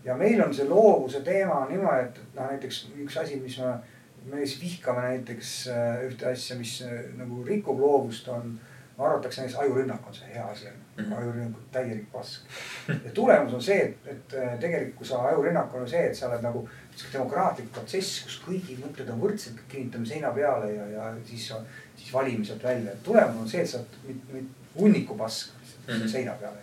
ja 0.05 0.16
meil 0.16 0.43
on 0.43 0.55
see 0.55 0.68
loovuse 0.68 1.20
teema 1.20 1.66
niimoodi, 1.70 2.05
et 2.05 2.20
noh, 2.35 2.51
näiteks 2.51 2.91
üks 3.05 3.16
asi, 3.20 3.41
mis 3.41 3.59
ma 3.59 3.81
me 4.24 4.47
siis 4.47 4.61
vihkame 4.62 5.01
näiteks 5.01 5.68
äh, 5.68 6.05
ühte 6.07 6.26
asja, 6.31 6.57
mis 6.57 6.83
äh, 6.83 7.03
nagu 7.16 7.43
rikub 7.45 7.81
loovust, 7.81 8.29
on. 8.29 8.61
Arvatakse 8.99 9.40
näiteks 9.40 9.59
ajurünnak 9.61 10.07
on 10.07 10.14
see 10.14 10.34
hea 10.34 10.44
asi 10.46 10.66
on 10.66 10.72
-hmm., 11.05 11.18
ajurünnak 11.18 11.57
on 11.57 11.64
täielik 11.72 12.12
pask. 12.12 12.42
ja 12.88 13.11
tulemus 13.14 13.55
on 13.55 13.62
see, 13.62 13.82
et, 13.82 13.96
et 14.07 14.34
äh, 14.34 14.59
tegelikult 14.59 15.07
sa 15.07 15.22
ajurünnak 15.22 15.74
on 15.74 15.88
see, 15.88 16.07
et 16.07 16.16
sa 16.16 16.28
oled 16.28 16.42
nagu 16.42 16.68
sihuke 16.96 17.18
demokraatlik 17.18 17.72
protsess, 17.72 18.22
kus 18.24 18.40
kõigi 18.46 18.78
mõtted 18.82 19.11
on 19.12 19.20
võrdsed, 19.20 19.61
kinnitame 19.68 20.07
seina 20.07 20.30
peale 20.34 20.72
ja, 20.74 20.86
ja 20.86 21.11
siis, 21.24 21.53
siis 21.96 22.12
valime 22.12 22.44
sealt 22.44 22.64
välja. 22.64 22.92
tulemus 23.03 23.42
on 23.42 23.49
see, 23.49 23.62
et 23.62 23.70
sa 23.70 23.78
oled 23.78 24.44
hunniku 24.80 25.16
pask 25.16 25.55
mm 25.88 25.94
-hmm. 25.94 26.09
seina 26.09 26.32
peale. 26.32 26.57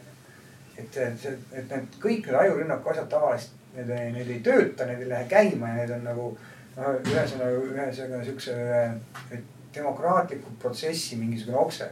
et, 0.78 0.98
et, 0.98 1.26
et 1.52 1.70
need 1.70 2.00
kõik 2.00 2.26
need 2.26 2.36
ajurünnaku 2.40 2.90
asjad 2.90 3.08
tavaliselt, 3.10 3.52
need, 3.76 3.88
need 3.88 4.30
ei 4.30 4.40
tööta, 4.40 4.86
need 4.86 5.02
ei 5.02 5.10
lähe 5.10 5.26
käima 5.30 5.68
ja 5.68 5.76
need 5.76 5.90
on 5.90 6.04
nagu 6.04 6.38
no 6.76 6.94
ühesõnaga, 7.00 7.52
ühesõnaga 7.72 8.24
siukse 8.26 8.56
demokraatliku 9.76 10.52
protsessi 10.60 11.16
mingisugune 11.16 11.58
okse. 11.58 11.90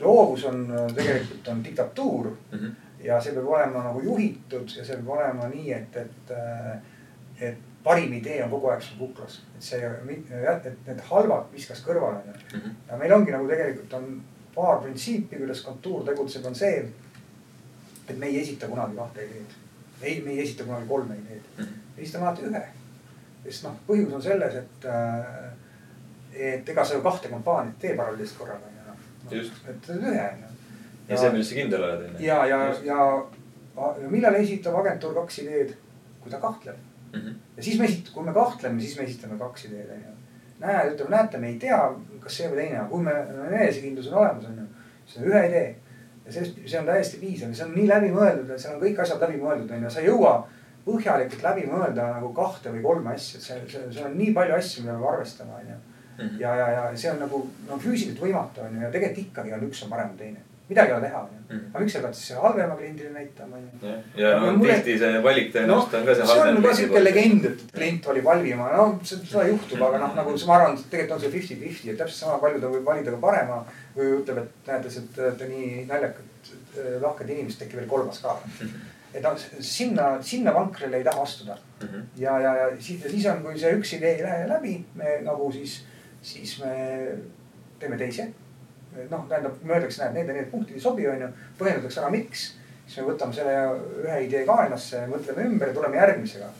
Loovus 0.00 0.44
on 0.44 0.66
tegelikult 0.94 1.48
on 1.48 1.64
diktatuur 1.64 2.26
mm 2.26 2.58
-hmm. 2.58 2.72
ja 3.04 3.20
see 3.20 3.34
peab 3.34 3.46
olema 3.46 3.84
nagu 3.84 4.00
juhitud 4.00 4.76
ja 4.76 4.84
see 4.84 4.96
peab 4.96 5.08
olema 5.08 5.48
nii, 5.48 5.72
et, 5.72 5.96
et, 5.96 6.34
et 7.40 7.58
parim 7.84 8.12
idee 8.12 8.44
on 8.44 8.50
kogu 8.50 8.68
aeg 8.68 8.82
sul 8.82 8.98
kuklas, 8.98 9.42
et 9.56 9.62
see, 9.62 9.90
et 10.64 10.86
need 10.86 11.00
halvad 11.10 11.52
viskas 11.52 11.84
kõrvale 11.86 12.22
mm. 12.24 12.60
-hmm. 12.60 12.70
ja 12.88 12.96
meil 12.96 13.12
ongi 13.12 13.32
nagu 13.32 13.48
tegelikult 13.48 13.92
on 13.92 14.22
paar 14.54 14.78
printsiipi, 14.78 15.36
kuidas 15.36 15.60
kontuur 15.60 16.04
tegutseb, 16.04 16.46
on 16.46 16.54
see, 16.54 16.88
et 18.08 18.18
me 18.18 18.26
ei 18.26 18.40
esita 18.40 18.68
kunagi 18.68 18.96
kahte 18.96 19.24
ideed. 19.24 19.58
ei, 20.02 20.22
me 20.24 20.30
ei 20.30 20.42
esita 20.42 20.64
kunagi 20.64 20.88
kolme 20.88 21.14
ideed 21.14 21.42
mm, 21.58 21.64
-hmm. 21.64 21.96
me 21.96 22.02
esitame 22.02 22.26
alati 22.26 22.42
ühe 22.42 22.64
sest 23.44 23.66
noh, 23.66 23.76
põhjus 23.88 24.14
on 24.16 24.22
selles, 24.24 24.56
et, 24.60 24.86
äh, 24.88 26.46
et 26.52 26.68
ega 26.68 26.84
sa 26.84 26.96
ju 26.96 27.04
kahte 27.04 27.30
kampaaniat 27.32 27.78
tee 27.80 27.96
paralleelselt 27.96 28.40
korraga. 28.40 28.70
Et 29.32 29.88
ühe 29.94 30.26
ja 31.08 31.16
see, 31.16 31.30
milles 31.30 31.48
sa 31.48 31.58
kindel 31.58 31.86
oled 31.86 32.08
onju. 32.08 32.24
ja, 32.24 32.40
ja, 32.48 32.60
ja, 32.84 33.06
ja 34.00 34.10
millal 34.10 34.38
esitab 34.40 34.76
agentuur 34.80 35.14
kaks 35.20 35.40
ideed, 35.44 35.76
kui 36.22 36.32
ta 36.32 36.40
kahtleb 36.42 36.76
mm. 36.76 37.20
-hmm. 37.20 37.38
ja 37.56 37.62
siis 37.62 37.78
me 37.78 37.86
esit-, 37.86 38.12
kui 38.14 38.24
me 38.24 38.32
kahtleme, 38.32 38.80
siis 38.80 38.98
me 38.98 39.04
esitame 39.04 39.38
kaks 39.38 39.64
ideed 39.64 39.90
onju. 39.96 40.16
näe, 40.60 40.90
ütleme, 40.90 41.16
näete, 41.16 41.38
me 41.38 41.48
ei 41.48 41.58
tea, 41.58 41.80
kas 42.20 42.36
see 42.36 42.50
või 42.50 42.62
teine, 42.62 42.78
aga 42.78 42.88
kui 42.88 43.02
me, 43.02 43.14
enesekindlus 43.50 44.12
on 44.12 44.18
olemas 44.18 44.44
onju, 44.50 44.66
siis 45.06 45.22
on 45.22 45.30
ühe 45.32 45.46
idee 45.48 45.76
ja 46.26 46.32
sellest, 46.32 46.60
see 46.66 46.80
on 46.80 46.86
täiesti 46.86 47.20
piisav 47.20 47.48
ja 47.48 47.54
see 47.54 47.66
on 47.66 47.74
nii 47.76 47.88
läbimõeldud, 47.88 48.50
et 48.50 48.60
seal 48.60 48.76
on 48.76 48.84
kõik 48.84 49.00
asjad 49.02 49.24
läbimõeldud, 49.26 49.70
on 49.70 49.82
ju, 49.82 49.90
sa 49.90 50.00
ei 50.00 50.08
jõua 50.08 50.34
põhjalikult 50.84 51.42
läbi 51.44 51.66
mõelda 51.68 52.08
nagu 52.18 52.30
kahte 52.36 52.72
või 52.72 52.82
kolme 52.84 53.14
asja, 53.14 53.40
see, 53.40 53.60
see, 53.68 53.84
see 53.92 54.04
on 54.04 54.16
nii 54.18 54.32
palju 54.36 54.56
asju, 54.56 54.84
mida 54.84 54.96
peab 54.98 55.12
arvestama, 55.14 55.60
on 55.60 55.70
ju. 55.72 55.78
Mhm. 56.18 56.40
ja, 56.40 56.54
ja, 56.56 56.66
ja 56.74 56.96
see 56.96 57.10
on 57.10 57.18
nagu 57.18 57.38
no 57.68 57.76
füüsiliselt 57.78 58.20
võimatu, 58.22 58.60
on 58.66 58.74
ju, 58.76 58.82
ja 58.82 58.90
tegelikult 58.90 59.26
ikkagi 59.26 59.52
on 59.52 59.64
üks 59.70 59.82
on 59.84 59.90
parem 59.90 60.08
kui 60.14 60.18
teine. 60.18 60.42
midagi 60.68 60.88
ei 60.90 60.94
ole 60.96 61.06
teha, 61.08 61.18
on 61.20 61.28
ju. 61.34 61.40
Mhm. 61.56 61.64
aga 61.74 61.80
miks 61.84 61.92
sa 61.92 62.00
pead 62.00 62.14
siis 62.14 62.38
halvema 62.40 62.76
kliendile 62.76 63.10
näitama, 63.12 63.56
on 63.56 63.64
ju. 63.82 63.88
jah, 63.88 63.98
ja 64.16 64.30
no 64.40 64.52
mulle- 64.56 64.74
tihti 64.78 64.98
see 64.98 65.22
valik 65.26 65.50
tõenäoliselt 65.54 65.94
on 65.98 66.06
ka 66.06 66.14
see 66.14 66.26
see 66.26 66.32
on 66.32 66.38
halvem 66.46 66.62
ka 66.62 66.72
kliendi 66.76 67.02
legend, 67.04 67.44
et 67.50 67.64
klient 67.74 68.06
valib 68.06 68.24
halvima, 68.32 68.68
no 68.76 68.86
seda 69.04 69.44
juhtub, 69.48 69.82
aga 69.88 69.98
noh, 69.98 70.14
nagu 70.16 70.36
ma 70.46 70.54
arvan, 70.56 70.78
et 70.78 70.86
tegelikult 70.90 71.16
on 71.18 71.20
see 71.26 71.30
fifty-fifty, 71.36 71.90
et 71.90 71.98
täpselt 71.98 72.18
sama 72.24 72.38
palju 72.38 72.60
ta 72.60 72.66
võib 72.72 72.84
valida 72.92 73.10
ka 73.10 73.16
parema. 73.26 73.64
või 73.96 74.08
ütleb, 74.22 74.38
et 74.42 74.66
näete, 74.66 74.88
et 74.98 75.12
te 75.14 75.22
olete 75.22 75.48
nii 75.48 75.84
naljakad, 75.86 76.48
lahked 77.02 77.28
inimesed, 77.30 77.62
äkki 77.66 77.76
veel 77.76 77.86
kolmas 77.88 78.18
ka. 78.24 78.38
et 79.14 79.22
noh, 79.22 79.36
sinna, 79.60 80.18
sinna 80.22 80.50
vankrile 80.54 80.96
ei 80.96 81.04
taha 81.04 81.22
astuda 81.22 81.54
Mhm. 81.82 82.00
ja, 82.16 82.38
ja, 82.40 82.54
ja 82.56 82.70
siis, 82.80 83.04
ja 83.04 83.10
siis 83.10 83.26
on, 83.26 83.42
kui 83.42 83.58
see 83.58 83.70
üks 83.76 83.92
idee 83.96 84.16
ei 84.16 84.22
lähe 84.22 84.48
läbi, 84.48 84.84
me 84.94 85.18
nagu 85.22 85.52
siis, 85.52 85.82
siis 86.24 86.56
me 86.62 86.74
teeme 87.78 87.96
teise. 88.00 88.30
noh, 89.10 89.24
tähendab, 89.28 89.56
me 89.66 89.74
öeldakse, 89.74 90.04
näed, 90.04 90.14
need 90.14 90.28
ja 90.30 90.34
need 90.36 90.50
punktid 90.52 90.76
ei 90.78 90.80
sobi, 90.82 91.06
on 91.10 91.20
ju, 91.24 91.28
põhjendatakse 91.58 92.00
ära, 92.00 92.10
miks. 92.14 92.44
siis 92.86 92.98
me 93.00 93.08
võtame 93.08 93.34
selle 93.34 93.54
ühe 94.04 94.18
idee 94.28 94.44
kaenasse, 94.46 95.00
mõtleme 95.10 95.46
ümber 95.48 95.68
ja 95.72 95.74
tuleme 95.74 95.96
järgmisega. 95.98 96.50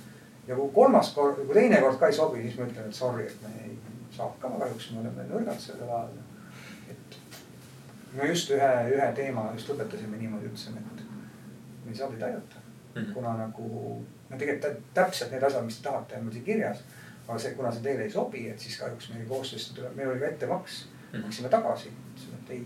ja 0.48 0.56
kui 0.58 0.70
kolmas 0.74 1.12
kord, 1.14 1.38
kui 1.46 1.54
teine 1.54 1.78
kord 1.80 1.98
ka 2.00 2.06
ei 2.10 2.16
sobi, 2.16 2.42
siis 2.42 2.58
me 2.58 2.66
ütleme, 2.66 2.88
et 2.90 2.94
sorry, 2.98 3.26
et 3.26 3.42
me 3.42 3.52
ei 3.64 3.78
saa 4.16 4.26
hakkama, 4.28 4.58
kahjuks 4.64 4.90
me 4.92 5.00
oleme 5.04 5.28
nõrgad 5.30 5.60
sellel 5.62 5.88
ajal. 5.88 6.18
et 6.90 7.16
me 8.18 8.28
just 8.32 8.50
ühe, 8.50 8.72
ühe 8.96 9.08
teema 9.14 9.46
just 9.54 9.70
lõpetasime 9.70 10.18
niimoodi, 10.18 10.50
ütlesime, 10.50 10.82
et 10.90 11.06
me 11.84 11.90
ei 11.94 11.96
saa 12.02 12.10
teid 12.10 12.22
aidata 12.22 12.60
Mhm. 12.94 13.12
kuna 13.12 13.32
nagu 13.36 13.64
no 14.30 14.36
tegelikult 14.38 14.62
tä- 14.72 14.82
täpselt 14.94 15.30
need 15.32 15.42
asjad, 15.42 15.64
mis 15.64 15.78
te 15.80 15.88
tahate, 15.88 16.14
on 16.16 16.24
mul 16.24 16.32
siin 16.32 16.44
kirjas. 16.44 16.82
Aga 17.28 17.38
see, 17.38 17.54
kuna 17.56 17.70
see 17.72 17.82
teile 17.82 18.02
ei 18.04 18.10
sobi, 18.10 18.48
et 18.50 18.60
siis 18.60 18.76
kahjuks 18.80 19.10
meie 19.14 19.24
koostööst 19.28 19.74
tuleb, 19.76 19.94
meil 19.96 20.10
oli 20.10 20.20
ka 20.20 20.26
ettemaks, 20.26 20.84
Mhm. 21.14 21.22
maksime 21.22 21.48
tagasi, 21.48 21.88
ütlesime, 21.94 22.38
et 22.44 22.50
ei. 22.50 22.64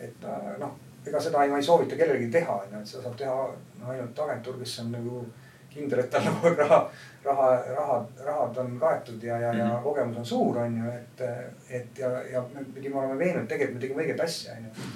et 0.00 0.24
äh, 0.24 0.58
noh, 0.58 0.72
ega 1.06 1.20
seda 1.20 1.42
ei, 1.44 1.50
ma 1.50 1.56
ei 1.60 1.62
soovita 1.62 1.96
kellelgi 1.96 2.30
teha, 2.32 2.54
on 2.62 2.72
ju, 2.72 2.78
et 2.80 2.86
seda 2.90 3.02
saab 3.04 3.16
teha 3.20 3.34
no, 3.80 3.90
ainult 3.92 4.18
agentuur, 4.24 4.58
kes 4.58 4.78
on 4.82 4.90
nagu 4.92 5.20
kindel, 5.70 6.00
et 6.00 6.10
tal 6.10 6.24
nagu 6.24 6.50
raha, 6.62 6.78
raha, 7.24 7.48
raha, 7.76 7.98
rahad 8.24 8.58
on 8.62 8.78
kaetud 8.80 9.22
ja, 9.22 9.38
ja, 9.38 9.52
ja 9.54 9.66
Mhm. 9.74 9.82
kogemus 9.84 10.16
on 10.22 10.26
suur, 10.26 10.58
on 10.64 10.76
ju, 10.80 10.90
et, 10.90 11.20
et 11.80 11.98
ja, 11.98 12.10
ja 12.32 12.44
me 12.54 12.64
pidime 12.74 12.96
olema 13.02 13.18
veendunud, 13.18 13.48
tegelikult 13.48 13.74
me 13.80 13.80
tegime 13.86 14.02
õiget 14.06 14.22
asja, 14.24 14.52
on 14.56 14.64
ju 14.64 14.86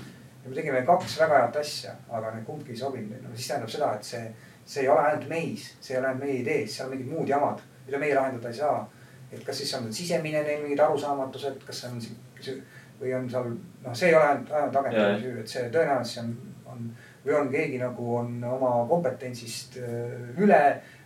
ja 0.44 0.48
me 0.48 0.54
tegime 0.56 0.82
kaks 0.88 1.18
väga 1.20 1.38
head 1.44 1.56
asja, 1.60 1.92
aga 2.10 2.30
need 2.34 2.44
kumbki 2.48 2.72
ei 2.72 2.76
sobinud, 2.80 3.22
no 3.22 3.34
siis 3.36 3.48
tähendab 3.52 3.68
seda, 3.76 3.90
et 3.94 4.04
see, 4.04 4.22
see 4.64 4.82
ei 4.82 4.88
ole 4.88 5.00
ainult 5.10 5.28
meis, 5.28 5.74
see 5.80 5.94
ei 5.94 6.00
ole 6.00 6.08
ainult 6.08 6.24
meie 6.24 6.38
idees, 6.40 6.76
seal 6.76 6.88
on 6.88 6.96
mingid 6.96 7.12
muud 7.12 7.28
jamad, 7.28 7.60
mida 7.86 7.98
meie 8.02 8.14
lahendada 8.14 8.48
ei 8.48 8.60
saa. 8.60 8.88
et 9.30 9.44
kas 9.46 9.60
siis 9.62 9.72
on 9.78 9.92
sisemine 9.94 10.42
neil 10.42 10.62
mingid 10.64 10.80
arusaamatused, 10.82 11.60
kas 11.66 11.82
see 11.82 11.90
on 11.90 12.00
sihuke 12.02 12.56
või 13.00 13.12
on 13.16 13.28
seal, 13.30 13.52
noh, 13.84 13.94
see 13.96 14.10
ei 14.10 14.16
ole 14.16 14.24
ainult, 14.26 14.50
ainult 14.50 14.78
agentuuri 14.80 15.20
süü, 15.22 15.36
et 15.40 15.52
see 15.52 15.68
tõenäoliselt 15.72 16.14
see 16.14 16.24
on, 16.24 16.32
on 16.72 16.88
või 17.24 17.36
on 17.36 17.52
keegi 17.52 17.78
nagu 17.80 18.16
on 18.16 18.32
oma 18.48 18.72
kompetentsist 18.88 19.78
äh, 19.80 20.40
üle 20.40 20.60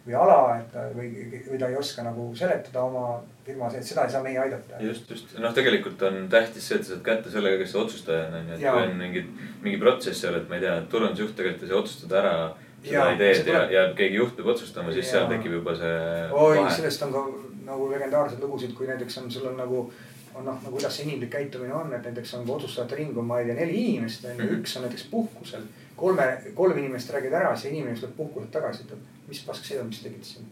või 0.05 0.17
ala, 0.21 0.39
et 0.61 0.75
või, 0.95 1.09
või 1.49 1.59
ta 1.61 1.71
ei 1.71 1.79
oska 1.81 2.05
nagu 2.05 2.27
seletada 2.37 2.83
oma 2.85 3.23
firmas, 3.47 3.77
et 3.79 3.87
seda 3.89 4.05
ei 4.05 4.13
saa 4.13 4.23
meie 4.25 4.39
aidata. 4.41 4.81
just, 4.85 5.09
just 5.11 5.33
noh, 5.41 5.55
tegelikult 5.57 6.03
on 6.05 6.27
tähtis 6.33 6.69
see, 6.69 6.79
et 6.79 6.85
sa 6.85 6.95
saad 6.95 7.05
kätte 7.07 7.33
sellega, 7.33 7.59
kes 7.63 7.73
see 7.73 7.81
otsustaja 7.81 8.27
on, 8.29 8.37
on 8.41 8.51
ju, 8.51 8.59
et 8.59 8.67
Jaa. 8.67 8.75
kui 8.75 8.91
on 8.91 8.99
mingid, 9.01 9.31
mingi 9.65 9.81
protsess 9.81 10.21
seal, 10.21 10.37
et 10.39 10.51
ma 10.51 10.59
ei 10.59 10.67
tea, 10.67 10.77
turundusjuht 10.93 11.35
tegelikult 11.39 11.65
ei 11.65 11.73
saa 11.73 11.81
otsustada 11.81 12.21
ära 12.21 12.35
seda 12.85 13.11
ideed 13.15 13.37
see 13.43 13.53
ja, 13.53 13.63
ja 13.71 13.85
keegi 13.97 14.17
juht 14.21 14.37
peab 14.37 14.47
otsustama, 14.55 14.93
siis 14.93 15.11
seal 15.11 15.23
Jaa. 15.27 15.31
tekib 15.37 15.53
juba 15.59 15.75
see 15.77 15.95
oi, 16.33 16.59
sellest 16.77 17.03
on 17.07 17.13
ka 17.13 17.23
nagu 17.65 17.87
legendaarseid 17.91 18.43
lugusid, 18.45 18.75
kui 18.77 18.87
näiteks 18.87 19.19
on, 19.23 19.31
sul 19.31 19.47
on 19.49 19.57
nagu 19.57 19.87
on 20.35 20.45
noh, 20.45 20.57
nagu 20.65 20.73
kuidas 20.75 20.97
see 20.97 21.05
inimlik 21.07 21.31
käitumine 21.31 21.75
on, 21.75 21.93
et 21.95 22.03
näiteks 22.05 22.35
on 22.35 22.49
otsustajate 22.51 22.97
ring 22.99 23.17
on, 23.19 23.25
ma 23.25 23.39
ei 23.41 23.47
tea, 23.47 23.55
neli 23.55 23.85
inimest 23.95 24.25
on 24.25 24.31
ju, 24.37 24.45
Mhm. 24.45 24.61
üks 24.61 24.77
on 24.77 24.83
näiteks 24.83 25.05
puhkusel. 25.11 25.63
kolme, 25.97 26.25
kolm 26.55 26.79
inimest 26.79 27.11
räägivad 27.15 27.37
ära, 27.41 27.57
see 27.57 27.71
inimene 27.71 27.95
tuleb 27.97 28.17
puhkuselt 28.17 28.51
tagasi, 28.51 28.83
ütleb, 28.83 28.99
mis 29.29 29.41
pask 29.47 29.65
see 29.65 29.79
on, 29.81 29.87
mis 29.87 30.01
te 30.03 30.09
tegite 30.09 30.25
siin. 30.27 30.49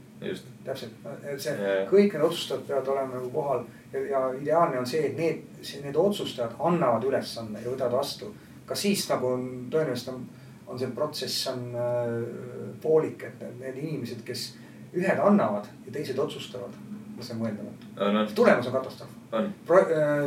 täpselt, 0.65 0.93
see 1.39 1.53
Jaa. 1.59 1.87
kõik 1.91 2.13
need 2.15 2.23
otsustajad 2.23 2.63
peavad 2.69 2.89
olema 2.89 3.15
nagu 3.17 3.31
kohal 3.35 3.65
ja, 3.93 4.01
ja 4.07 4.21
ideaalne 4.43 4.79
on 4.79 4.87
see, 4.87 5.01
et 5.07 5.17
need, 5.19 5.43
need 5.83 5.97
otsustajad 5.97 6.55
annavad 6.61 7.03
ülesanne 7.05 7.59
ja 7.65 7.71
võtavad 7.71 7.93
vastu. 7.99 8.31
ka 8.67 8.75
siis 8.75 9.09
nagu 9.11 9.27
on 9.27 9.67
tõenäoliselt 9.71 10.15
on, 10.15 10.23
on 10.67 10.79
see 10.79 10.91
protsess 10.95 11.47
on 11.53 11.65
äh, 11.75 12.75
poolik, 12.83 13.27
et 13.29 13.45
need, 13.61 13.77
inimesed, 13.77 14.23
kes 14.27 14.53
ühed 14.93 15.21
annavad 15.25 15.69
ja 15.87 15.93
teised 15.93 16.19
otsustavad, 16.19 16.75
see 17.23 17.37
on 17.37 17.43
mõeldamatu. 17.45 17.91
on, 17.97 18.17
on, 18.17 18.31
tulemus 18.35 18.69
on 18.69 18.77
katastroof. 18.77 19.13
on, 19.33 19.53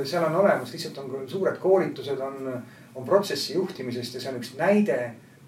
seal 0.08 0.24
on 0.28 0.38
olemas, 0.42 0.72
lihtsalt 0.74 0.98
on 1.02 1.26
suured 1.30 1.58
koolitused, 1.62 2.22
on, 2.24 2.62
on 2.96 3.06
protsessi 3.06 3.54
juhtimisest 3.58 4.16
ja 4.16 4.22
see 4.24 4.32
on 4.32 4.40
üks 4.40 4.54
näide, 4.60 5.00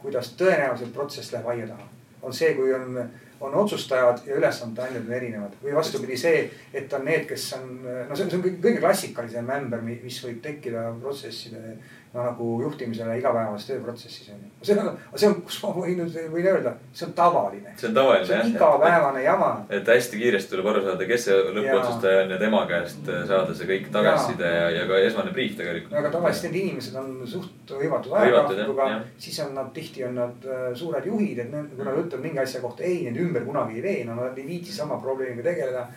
kuidas 0.02 0.34
tõenäoliselt 0.40 0.94
protsess 0.94 1.32
läheb 1.34 1.48
aia 1.54 1.70
taha. 1.70 1.88
on 2.22 2.34
see, 2.34 2.54
kui 2.58 2.74
on, 2.74 3.00
on 3.40 3.54
otsustajad 3.56 4.26
ja 4.26 4.36
ülesande 4.36 4.82
andjad 4.82 5.06
on 5.06 5.14
erinevad 5.14 5.58
või 5.64 5.76
vastupidi 5.78 6.18
see, 6.18 6.48
et 6.74 6.94
on 6.94 7.06
need, 7.06 7.28
kes 7.30 7.46
on, 7.58 7.68
no 7.84 8.16
see 8.16 8.26
on, 8.26 8.32
see 8.32 8.40
on 8.40 8.46
kõige 8.66 8.82
klassikalisem 8.82 9.50
ämber, 9.58 9.86
mis 9.86 10.20
võib 10.26 10.42
tekkida 10.44 10.90
protsesside 11.02 11.78
no 12.14 12.24
nagu 12.24 12.49
juhtimisele 12.64 13.18
igapäevases 13.20 13.68
tööprotsessis 13.72 14.32
on 14.34 14.43
ju. 14.43 14.51
see 14.70 14.78
on, 14.80 14.91
see 15.16 15.30
on, 15.30 15.36
kus 15.47 15.60
ma 15.64 15.74
võin 15.76 16.03
võin 16.34 16.49
öelda, 16.53 16.74
see 16.93 17.08
on 17.08 17.14
tavaline. 17.18 17.74
see 17.78 17.89
on 17.89 17.97
tavaline 17.97 18.30
jah. 18.32 18.49
igapäevane 18.51 19.24
jama 19.26 19.51
et 19.70 19.91
hästi 19.93 20.22
kiiresti 20.22 20.55
tuleb 20.55 20.72
aru 20.74 20.84
saada, 20.88 21.10
kes 21.10 21.28
see 21.28 21.39
lõppotsustaja 21.58 22.24
on 22.24 22.36
ja 22.36 22.39
tema 22.41 22.64
käest 22.70 23.12
saada 23.32 23.58
see 23.58 23.70
kõik 23.74 23.91
tagasiside 23.93 24.53
ja, 24.55 24.70
ja 24.80 24.88
ka 24.89 25.01
esmane 25.10 25.36
briif 25.36 25.58
tegelikult. 25.60 25.97
aga 25.99 26.14
tavaliselt 26.16 26.49
need 26.49 26.62
inimesed 26.64 26.99
on 27.03 27.14
suht 27.28 27.76
hõivatud 27.78 28.16
ajagraafikuga 28.22 28.89
siis 29.18 29.39
on 29.43 29.53
nad 29.58 29.72
tihti 29.74 30.05
on 30.08 30.16
nad 30.16 30.45
äh, 30.45 30.68
suured 30.76 31.05
juhid, 31.05 31.39
et 31.43 31.51
need, 31.51 31.74
kui 31.76 31.86
nad 31.86 31.97
ütlevad 31.97 32.24
mingi 32.24 32.41
asja 32.43 32.62
kohta 32.64 32.86
ei, 32.88 33.01
need 33.08 33.20
ümber 33.22 33.45
kunagi 33.47 33.80
ei 33.80 33.84
vee, 33.84 33.97
no 34.08 34.18
nad 34.20 34.38
ei 34.38 34.47
viitsi 34.47 34.76
sama 34.76 34.99
probleemiga 35.01 35.45
tegeleda. 35.49 35.88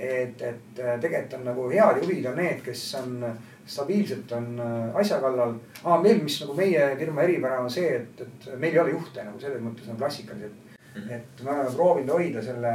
et, 0.00 0.42
et 0.42 0.78
äh, 0.80 1.00
tegelikult 1.00 1.34
on 1.38 1.42
nagu 1.44 1.66
head 1.68 2.02
juhid 2.02 2.26
on 2.30 2.38
need, 2.40 2.62
kes 2.64 2.84
on 3.02 3.18
stabiilselt 3.66 4.32
on 4.32 4.48
äh, 4.60 4.96
asja 5.02 5.20
kallal 5.20 5.54
ah,. 5.84 6.02
veel, 6.02 6.22
mis 6.22 6.40
nagu 6.42 6.54
meie 6.54 6.96
firma 6.98 7.22
eripära 7.22 7.60
on 7.60 7.70
see, 7.70 7.94
et, 7.96 8.20
et 8.26 8.50
meil 8.58 8.74
ei 8.74 8.82
ole 8.82 8.96
juhte 8.96 9.24
nagu 9.24 9.40
selles 9.40 9.62
mõttes 9.62 9.90
on 9.90 10.00
klassikalised 10.00 10.70
Mhm. 10.94 11.12
et 11.12 11.42
me 11.44 11.50
oleme 11.50 11.70
proovinud 11.74 12.14
hoida 12.14 12.42
selle, 12.42 12.70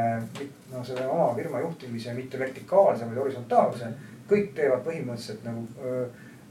no 0.71 0.83
selle 0.83 1.07
oma 1.07 1.33
firma 1.36 1.59
juhtimise 1.59 2.13
mitte 2.13 2.39
vertikaalse, 2.39 3.07
vaid 3.09 3.24
horisontaalse. 3.24 3.89
kõik 4.29 4.55
teevad 4.57 4.79
põhimõtteliselt 4.82 5.43
nagu 5.45 5.67
öö, 5.86 6.05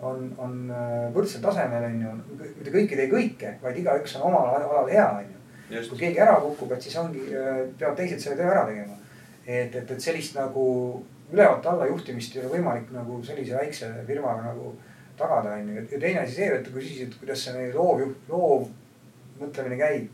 on, 0.06 0.28
on 0.38 0.52
öö, 0.70 1.08
võrdsel 1.16 1.40
tasemel, 1.42 1.86
on 1.88 1.96
ju. 2.02 2.12
mitte 2.58 2.70
kõik 2.70 2.92
ei 2.92 2.98
tee 3.00 3.08
kõike, 3.10 3.54
vaid 3.62 3.80
igaüks 3.80 4.14
on 4.20 4.28
omal 4.28 4.52
alal 4.54 4.90
hea, 4.90 5.08
on 5.18 5.24
ju. 5.24 5.80
kui 5.88 5.98
keegi 6.04 6.20
ära 6.22 6.36
kukub, 6.44 6.76
et 6.76 6.86
siis 6.86 6.94
ongi, 7.00 7.24
peavad 7.78 7.96
teised 7.98 8.22
selle 8.22 8.36
töö 8.38 8.52
ära 8.52 8.62
tegema. 8.68 9.00
et, 9.46 9.74
et, 9.74 9.90
et 9.90 10.00
sellist 10.00 10.36
nagu 10.38 10.66
ülevalt 11.34 11.66
alla 11.66 11.86
juhtimist 11.90 12.36
ei 12.36 12.42
ole 12.42 12.56
võimalik 12.56 12.90
nagu 12.94 13.20
sellise 13.26 13.56
väikse 13.58 13.90
firmaga 14.06 14.48
nagu 14.52 14.74
tagada, 15.18 15.54
on 15.58 15.68
ju. 15.68 15.86
ja 15.90 16.00
teine 16.00 16.20
asi 16.20 16.38
see, 16.38 16.50
et 16.54 16.68
kui 16.68 16.80
küsisid, 16.80 17.14
kuidas 17.20 17.44
see 17.44 17.54
meie 17.56 17.72
loov, 17.74 18.02
loovmõtlemine 18.30 19.78
käib. 19.78 20.08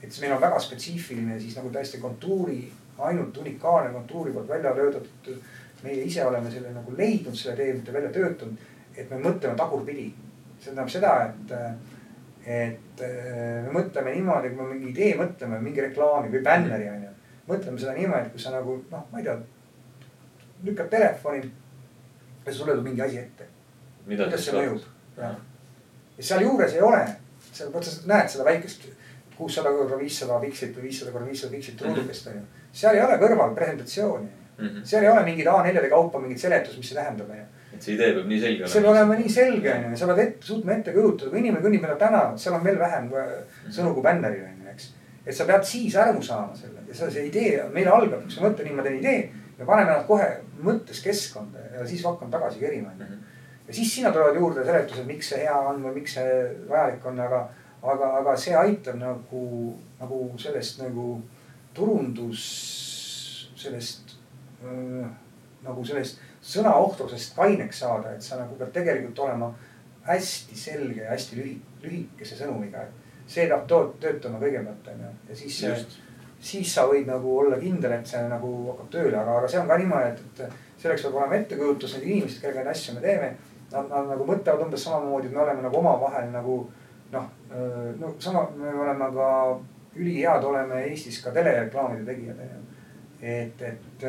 et 0.00 0.08
siis 0.08 0.22
meil 0.24 0.34
on 0.36 0.42
väga 0.42 0.58
spetsiifiline 0.64 1.38
siis 1.40 1.56
nagu 1.58 1.70
täiesti 1.74 2.00
kontuuri, 2.00 2.62
ainult 2.98 3.36
unikaalne 3.36 3.92
kontuuri 3.92 4.32
poolt 4.32 4.48
välja 4.48 4.74
töötatud. 4.74 5.38
meie 5.82 6.02
ise 6.04 6.24
oleme 6.26 6.50
selle 6.50 6.74
nagu 6.74 6.96
leidnud 6.96 7.36
selle 7.36 7.56
tee, 7.56 7.72
mitte 7.74 7.92
välja 7.92 8.10
töötanud, 8.12 8.66
et 8.96 9.10
me 9.10 9.16
mõtleme 9.16 9.56
tagurpidi. 9.56 10.12
see 10.60 10.74
tähendab 10.74 10.90
seda, 10.92 11.12
et, 11.28 11.54
et 12.46 13.06
me 13.64 13.78
mõtleme 13.78 14.12
niimoodi, 14.14 14.50
kui 14.50 14.64
me 14.64 14.74
mingi 14.74 14.90
idee 14.90 15.14
mõtleme, 15.16 15.60
mingi 15.62 15.80
reklaami 15.86 16.28
või 16.34 16.42
bänneri 16.44 16.90
on 16.90 17.06
ju. 17.06 17.14
mõtleme 17.48 17.80
seda 17.80 17.94
niimoodi, 17.96 18.26
et 18.26 18.32
kui 18.34 18.42
sa 18.42 18.52
nagu 18.56 18.76
noh, 18.90 19.06
ma 19.12 19.22
ei 19.22 19.24
tea, 19.24 19.38
lükkad 20.64 20.90
telefoni 20.90 21.42
ja 22.46 22.54
sulle 22.54 22.72
tuleb 22.72 22.84
mingi 22.84 23.02
asi 23.02 23.18
ette. 23.18 23.46
kuidas 24.06 24.44
see 24.44 24.56
mõjub? 24.56 24.88
ja 25.20 26.24
sealjuures 26.24 26.74
ei 26.74 26.82
ole, 26.82 27.04
seal 27.52 27.72
vot 27.72 27.84
sa 27.84 27.96
näed 28.10 28.28
seda 28.32 28.44
väikest 28.44 28.88
kuussada 29.36 29.72
korda 29.72 29.98
viissada 29.98 30.40
pikslit 30.40 30.76
või 30.76 30.88
viissada 30.88 31.12
korda 31.14 31.30
viissada 31.30 31.54
pikslit 31.54 31.82
ruudukest 31.86 32.28
on 32.28 32.40
ju. 32.40 32.44
seal 32.82 32.98
ei 32.98 33.04
ole 33.04 33.16
kõrval 33.22 33.54
presentatsiooni 33.56 34.28
mm. 34.28 34.66
-hmm. 34.66 34.84
seal 34.84 35.06
ei 35.06 35.10
ole 35.10 35.24
mingid 35.24 35.46
A4-de 35.46 35.88
kaupa 35.88 36.20
mingit 36.20 36.38
seletust, 36.38 36.76
mis 36.76 36.88
see 36.92 36.98
tähendab, 36.98 37.30
on 37.30 37.36
ju. 37.36 37.46
et 37.74 37.82
see 37.82 37.94
idee 37.94 38.12
peab 38.14 38.28
nii 38.32 38.40
selge 38.40 38.62
olema. 38.62 38.72
see 38.72 38.82
peab 38.82 38.92
olema 38.92 39.18
nii 39.22 39.34
selge, 39.36 39.74
on 39.74 39.90
ju, 39.90 39.96
sa 39.96 40.10
pead 40.12 40.22
ette, 40.26 40.46
suutma 40.46 40.76
ette 40.76 40.96
kujutada, 40.96 41.30
kui 41.30 41.42
inimene 41.44 41.64
kõnnib 41.66 41.86
mööda 41.86 41.98
tänavat, 42.04 42.40
seal 42.44 42.58
on 42.58 42.64
veel 42.64 42.78
vähem 42.78 43.10
sõnu 43.78 43.94
kui 43.94 44.06
bänneril 44.08 44.44
on 44.44 44.64
ju, 44.64 44.74
eks. 44.74 44.92
et 45.24 45.36
sa 45.36 45.48
pead 45.52 45.68
siis 45.72 45.96
aru 46.04 46.22
saama 46.22 46.56
selle 46.56 46.84
ja 46.88 46.94
see, 46.94 47.10
see 47.16 47.28
idee 47.30 47.68
meil 47.74 47.88
algab, 47.88 48.24
kui 48.26 48.34
sa 48.34 48.44
mõtled 48.44 48.66
nii, 48.66 48.76
ma 48.76 48.86
teen 48.86 48.98
idee. 49.00 49.20
Me 49.60 49.66
paneme 49.68 49.92
nad 49.92 50.06
kohe 50.08 50.28
mõttes 50.64 51.02
keskkonda 51.04 51.62
ja 51.74 51.86
siis 51.88 52.04
hakkame 52.04 52.32
tagasi 52.32 52.62
kerima, 52.62 52.92
on 52.94 53.04
ju. 53.04 53.18
ja 53.68 53.76
siis 53.76 53.94
sinna 53.94 54.12
tulevad 54.12 54.38
juurde 54.40 54.64
seletused, 54.64 55.06
miks 55.08 55.32
see 55.32 55.42
hea 55.44 55.56
on 55.72 55.82
või 55.84 55.98
miks 56.00 56.16
see 56.16 56.38
vajalik 56.68 57.06
on, 57.06 57.20
aga, 57.20 57.42
aga, 57.82 58.12
aga 58.22 58.36
see 58.40 58.56
aitab 58.56 58.96
nagu, 59.00 59.44
nagu 60.00 60.22
sellest 60.40 60.80
nagu 60.80 61.20
turundus, 61.76 62.44
sellest 63.60 64.16
äh, 64.64 65.10
nagu 65.64 65.84
sellest 65.84 66.20
sõnaohtrusest 66.50 67.36
kaineks 67.36 67.82
saada, 67.84 68.14
et 68.16 68.24
sa 68.24 68.40
nagu 68.40 68.56
pead 68.56 68.72
tegelikult 68.78 69.26
olema 69.26 69.52
hästi 70.06 70.56
selge 70.56 71.02
ja 71.02 71.12
hästi 71.12 71.36
lühi, 71.36 71.56
lühikese 71.84 72.38
sõnumiga. 72.38 72.88
see 73.30 73.44
peab 73.46 73.68
töötama 74.00 74.40
kõigepealt 74.42 74.88
onju 74.90 75.10
ja 75.28 75.36
siis, 75.38 75.60
siis 76.40 76.74
sa 76.74 76.86
võid 76.88 77.08
nagu 77.08 77.36
olla 77.38 77.58
kindel, 77.60 77.92
et 77.98 78.08
see 78.08 78.20
nagu 78.28 78.50
hakkab 78.70 78.90
tööle, 78.92 79.16
aga, 79.20 79.38
aga 79.38 79.48
see 79.48 79.60
on 79.60 79.68
ka 79.68 79.78
niimoodi, 79.80 80.12
et, 80.14 80.44
et 80.46 80.82
selleks 80.82 81.04
peab 81.06 81.18
olema 81.20 81.36
ettekujutus, 81.36 81.96
need 81.98 82.08
inimesed, 82.08 82.40
kellega 82.42 82.64
neid 82.64 82.72
asju 82.72 82.96
me 82.96 83.02
teeme 83.04 83.32
nad, 83.72 83.90
nad 83.90 84.08
nagu 84.14 84.26
mõtlevad 84.28 84.64
umbes 84.64 84.84
samamoodi, 84.86 85.28
et 85.28 85.36
me 85.36 85.42
oleme 85.44 85.64
nagu 85.66 85.80
omavahel 85.80 86.30
nagu 86.32 86.56
noh, 87.12 87.28
no 88.00 88.14
sama, 88.22 88.46
me 88.56 88.72
oleme 88.74 89.10
ka 89.14 89.28
ülihead, 89.96 90.44
oleme 90.46 90.84
Eestis 90.88 91.20
ka 91.24 91.32
telereklaamide 91.34 92.06
tegijad 92.06 92.40
onju. 92.44 92.60
et, 93.20 93.62
et 93.62 94.06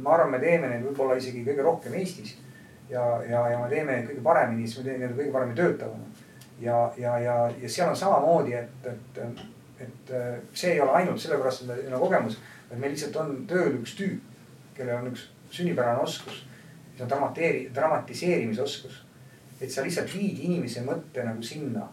ma 0.00 0.14
arvan, 0.16 0.34
me 0.34 0.40
teeme 0.42 0.70
neid 0.70 0.84
võib-olla 0.86 1.16
isegi 1.18 1.44
kõige 1.46 1.64
rohkem 1.66 1.96
Eestis. 2.00 2.36
ja, 2.90 3.04
ja, 3.28 3.46
ja 3.54 3.62
me 3.62 3.70
teeme 3.72 3.96
neid 3.96 4.10
kõige 4.10 4.24
paremini, 4.24 4.68
siis 4.68 4.82
me 4.82 4.90
teeme 4.90 5.06
neid 5.06 5.16
kõige 5.18 5.34
paremini 5.34 5.58
töötavana. 5.58 6.28
ja, 6.60 6.78
ja, 6.96 7.18
ja, 7.18 7.36
ja 7.62 7.68
seal 7.68 7.90
on 7.90 7.98
samamoodi, 7.98 8.54
et, 8.60 8.86
et, 8.92 9.24
et 9.82 10.14
see 10.54 10.72
ei 10.72 10.80
ole 10.80 10.96
ainult 11.00 11.20
sellepärast, 11.20 11.64
et 11.64 11.84
meil 11.84 11.94
on 11.98 12.06
kogemus, 12.06 12.38
vaid 12.70 12.80
meil 12.80 12.94
lihtsalt 12.94 13.16
on 13.22 13.36
tööl 13.50 13.76
üks 13.80 13.96
tüüp, 13.98 14.40
kellel 14.76 15.02
on 15.02 15.12
üks 15.12 15.28
sünnipärane 15.52 16.00
oskus 16.02 16.44
see 16.96 17.02
on 17.04 17.08
dramateeri-, 17.10 17.70
dramatiseerimise 17.74 18.62
oskus. 18.62 19.04
et 19.60 19.70
sa 19.70 19.82
lihtsalt 19.82 20.10
viid 20.10 20.40
inimese 20.42 20.80
mõtte 20.82 21.22
nagu 21.22 21.42
sinna, 21.42 21.84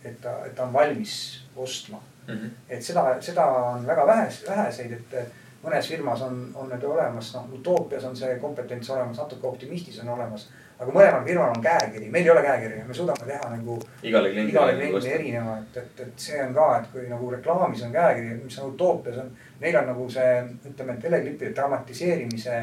et 0.00 0.16
ta, 0.20 0.46
et 0.46 0.54
ta 0.56 0.64
on 0.64 0.72
valmis 0.72 1.42
ostma 1.56 1.98
mm. 2.26 2.34
-hmm. 2.34 2.50
et 2.68 2.84
seda, 2.84 3.20
seda 3.20 3.44
on 3.46 3.86
väga 3.86 4.06
vähe, 4.06 4.28
väheseid, 4.48 4.92
et 4.92 5.34
mõnes 5.64 5.88
firmas 5.88 6.22
on, 6.22 6.50
on 6.54 6.68
need 6.68 6.84
olemas, 6.84 7.34
noh 7.34 7.52
utoopias 7.52 8.04
on 8.04 8.16
see 8.16 8.38
kompetents 8.38 8.90
olemas, 8.90 9.18
natuke 9.18 9.46
optimistis 9.46 10.00
on 10.00 10.08
olemas. 10.08 10.48
Aga 10.78 10.92
mõlemal 10.94 11.24
firmal 11.26 11.54
on 11.56 11.62
käekiri, 11.62 12.08
meil 12.14 12.26
ei 12.26 12.30
ole 12.30 12.42
käekirja, 12.42 12.84
me 12.86 12.94
suudame 12.94 13.26
teha 13.26 13.50
nagu 13.50 13.78
igale 14.02 14.30
kliendile, 14.30 14.52
igale 14.52 14.74
kliendile 14.76 15.14
erineva, 15.14 15.56
et, 15.62 15.78
et, 15.82 16.02
et 16.04 16.26
see 16.26 16.42
on 16.44 16.52
ka, 16.54 16.66
et 16.78 16.90
kui 16.92 17.06
nagu 17.10 17.30
reklaamis 17.34 17.82
on 17.86 17.94
käekiri, 17.94 18.36
mis 18.44 18.58
on 18.62 18.74
utoopias 18.74 19.18
on, 19.24 19.32
neil 19.62 19.80
on 19.80 19.88
nagu 19.90 20.06
see, 20.12 20.36
ütleme, 20.70 20.94
teleklippide 21.02 21.50
dramatiseerimise 21.56 22.60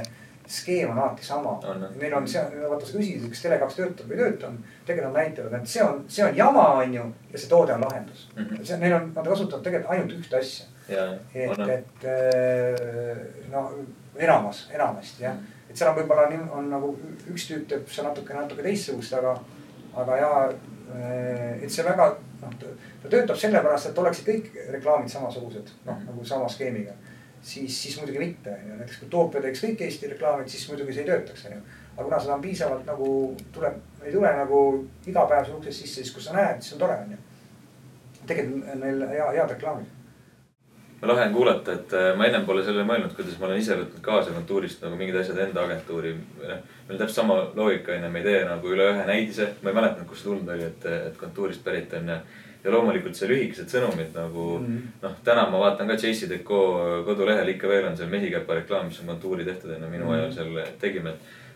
skeem 0.48 0.92
on 0.92 1.00
alati 1.00 1.26
sama. 1.26 1.56
Neil 2.00 2.14
on 2.14 2.28
see, 2.30 2.42
vaata 2.70 2.86
sa 2.86 2.98
küsisid, 3.00 3.26
kas 3.32 3.42
Tele2 3.42 3.78
töötab 3.80 4.12
või 4.12 4.18
ei 4.18 4.22
tööta, 4.22 4.52
tegelikult 4.86 5.10
nad 5.10 5.20
näitavad, 5.24 5.56
et 5.58 5.72
see 5.72 5.84
on, 5.84 6.04
see 6.08 6.26
on 6.26 6.38
jama, 6.38 6.66
on 6.84 6.94
ju, 6.94 7.08
ja 7.34 7.42
see 7.42 7.52
toode 7.52 7.74
on 7.74 7.84
lahendus 7.88 8.28
mm. 8.36 8.46
-hmm. 8.46 8.64
see, 8.64 8.78
neil 8.84 8.96
on, 9.00 9.12
nad 9.16 9.28
kasutavad 9.28 9.66
tegelikult 9.66 9.92
ainult 9.96 10.16
ühte 10.20 10.40
asja. 10.40 10.66
et, 11.34 11.60
et 11.80 12.08
äh, 12.14 13.50
no 13.52 13.72
enamus, 14.16 14.70
enamasti 14.72 15.24
jah 15.24 15.34
mm. 15.34 15.40
-hmm. 15.40 15.55
Et 15.76 15.82
seal 15.82 15.92
on 15.92 15.98
võib-olla 16.00 16.30
on, 16.32 16.46
on 16.56 16.70
nagu 16.72 16.94
üks 17.34 17.50
tüüp 17.50 17.66
teeb 17.68 17.90
seal 17.92 18.08
natuke, 18.08 18.32
natuke 18.34 18.64
teistsugust, 18.64 19.18
aga, 19.18 19.34
aga 20.00 20.22
ja, 20.22 20.30
äh, 20.96 21.64
et 21.66 21.72
see 21.72 21.84
väga 21.84 22.14
noh, 22.16 22.56
ta 22.62 23.12
töötab 23.12 23.42
sellepärast, 23.42 23.92
et 23.92 24.00
oleksid 24.00 24.30
kõik 24.30 24.56
reklaamid 24.78 25.12
samasugused, 25.12 25.74
noh 25.90 26.00
nagu 26.08 26.28
sama 26.32 26.48
skeemiga 26.52 26.96
siis, 27.46 27.84
siis 27.84 27.98
muidugi 28.00 28.20
mitte, 28.20 28.50
ju. 28.50 28.78
näiteks 28.78 29.02
kui 29.02 29.10
Toompea 29.10 29.42
teeks 29.42 29.64
kõik 29.66 29.84
Eesti 29.86 30.14
reklaamid, 30.14 30.50
siis 30.50 30.70
muidugi 30.70 30.96
see 30.96 31.04
ei 31.04 31.10
töötaks, 31.12 31.46
on 31.50 31.58
ju. 31.58 31.60
aga 31.96 32.08
kuna 32.08 32.22
seda 32.24 32.38
on 32.38 32.46
piisavalt 32.46 32.88
nagu 32.90 33.10
tuleb, 33.54 33.78
ei 34.04 34.14
tule 34.16 34.32
nagu 34.40 34.62
iga 35.12 35.28
päev 35.30 35.46
su 35.50 35.60
uksest 35.60 35.84
sisse, 35.84 36.02
siis 36.02 36.14
kui 36.16 36.24
sa 36.24 36.38
näed, 36.38 36.64
siis 36.64 36.78
on 36.78 36.82
tore, 36.86 36.98
on 37.04 37.14
ju. 37.14 37.20
tegelikult 38.32 38.82
neil 38.82 39.06
hea, 39.12 39.28
head 39.38 39.54
reklaamid. 39.58 39.95
Lahe 41.08 41.28
on 41.28 41.34
kuulata, 41.34 41.74
et 41.74 41.94
äh, 41.94 42.12
ma 42.18 42.26
ennem 42.30 42.46
pole 42.46 42.64
sellele 42.64 42.88
mõelnud, 42.88 43.14
kuidas 43.18 43.38
ma 43.40 43.50
olen 43.50 43.62
ise 43.62 43.78
võtnud 43.80 44.02
kaasa 44.06 44.34
kontuurist 44.36 44.82
nagu 44.86 44.98
mingid 45.00 45.20
asjad 45.22 45.38
enda 45.48 45.64
agentuuri. 45.64 46.16
noh, 46.42 46.64
meil 46.88 47.00
täpselt 47.00 47.20
sama 47.22 47.38
loogika 47.56 47.94
on 47.96 48.04
ju, 48.04 48.10
me 48.10 48.20
ei 48.24 48.26
tee 48.30 48.42
nagu 48.46 48.74
üle 48.74 48.90
ühe 48.94 49.06
näidise, 49.06 49.54
ma 49.62 49.72
ei 49.72 49.80
mäletanud, 49.80 50.10
kust 50.10 50.24
see 50.24 50.32
tulnud 50.32 50.52
oli, 50.56 50.68
et, 50.72 50.90
et 51.10 51.18
kontuurist 51.18 51.64
pärit 51.66 51.94
on 52.00 52.14
ja 52.66 52.74
loomulikult 52.74 53.18
see 53.18 53.30
lühikesed 53.30 53.70
sõnumid 53.70 54.16
nagu 54.18 54.46
mm 54.58 54.66
-hmm. 54.66 54.94
noh, 55.04 55.16
täna 55.24 55.46
ma 55.50 55.60
vaatan 55.62 55.88
ka 55.88 55.98
JC 56.02 56.30
Deco 56.30 56.60
kodulehel 57.06 57.54
ikka 57.54 57.70
veel 57.70 57.86
on 57.90 57.98
seal 57.98 58.10
mesikäpa 58.10 58.58
reklaam, 58.62 58.88
mis 58.90 59.00
on 59.02 59.12
kontuuri 59.14 59.46
tehtud 59.46 59.72
enne 59.76 59.90
minu 59.90 60.06
mm 60.06 60.12
-hmm. 60.12 60.16
ajal 60.16 60.32
seal 60.32 60.78
tegime. 60.80 61.14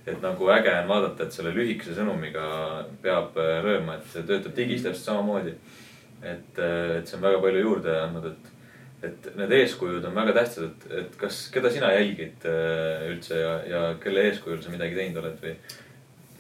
et, 0.08 0.22
nagu 0.22 0.50
äge 0.50 0.74
on 0.82 0.88
vaadata, 0.88 1.24
et 1.24 1.32
selle 1.32 1.52
lühikese 1.54 1.94
sõnumiga 1.94 2.86
peab 3.02 3.38
äh, 3.38 3.64
rööma, 3.64 3.96
et 3.96 4.06
see 4.14 4.24
töötab 4.24 4.56
digis 4.56 4.82
täpselt 4.84 5.06
samamoodi. 5.06 5.54
et, 6.22 6.60
äh, 6.60 6.98
et 6.98 7.08
see 7.08 7.18
on 7.18 7.24
väga 7.24 7.42
palju 7.42 7.60
juurde 7.60 8.02
andnud, 8.02 8.26
et, 8.26 8.59
et 9.04 9.30
need 9.40 9.54
eeskujud 9.62 10.06
on 10.06 10.16
väga 10.16 10.34
tähtsad, 10.42 10.72
et, 10.72 10.90
et 11.02 11.14
kas, 11.20 11.46
keda 11.54 11.72
sina 11.72 11.92
jälgid 11.96 12.48
äh, 12.50 13.06
üldse 13.12 13.38
ja, 13.40 13.54
ja 13.68 13.84
kelle 14.04 14.26
eeskujul 14.28 14.60
sa 14.64 14.74
midagi 14.74 14.98
teinud 14.98 15.22
oled 15.24 15.38
või 15.44 15.54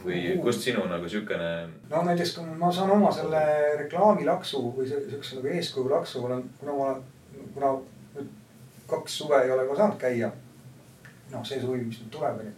või 0.03 0.19
kust 0.43 0.63
sinu 0.63 0.85
nagu 0.87 1.09
siukene? 1.11 1.49
no 1.89 2.01
näiteks, 2.07 2.33
kui 2.37 2.57
ma 2.59 2.71
saan 2.71 2.91
oma 2.95 3.11
selle 3.15 3.41
reklaamilaksu 3.81 4.61
või 4.77 4.87
siukse 4.87 5.39
nagu 5.39 5.51
eeskuju 5.55 5.91
laksu 5.91 6.23
olen, 6.25 6.43
kuna 6.59 6.75
ma 6.75 6.85
olen, 6.87 7.01
kuna 7.55 7.71
nüüd 8.15 8.29
kaks 8.89 9.19
suve 9.21 9.41
ei 9.43 9.51
ole 9.51 9.67
ka 9.67 9.77
saanud 9.81 9.99
käia. 10.01 10.31
noh, 11.31 11.45
see 11.45 11.59
suvi, 11.61 11.83
mis 11.85 11.99
nüüd 12.01 12.11
tuleb, 12.13 12.39
onju, 12.41 12.53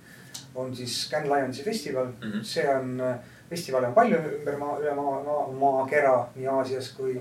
on 0.56 0.76
siis 0.76 0.98
Can 1.11 1.28
Lionsi 1.30 1.64
festival 1.64 2.11
mm, 2.11 2.32
-hmm. 2.32 2.44
see 2.44 2.68
on, 2.69 3.02
festivale 3.49 3.88
on 3.88 3.94
palju 3.94 4.18
ümber 4.38 4.57
maa, 4.57 4.78
üle 4.80 4.94
maa, 4.95 5.23
maa, 5.23 5.48
maakera 5.64 6.15
nii 6.36 6.48
Aasias 6.48 6.94
kui 6.98 7.18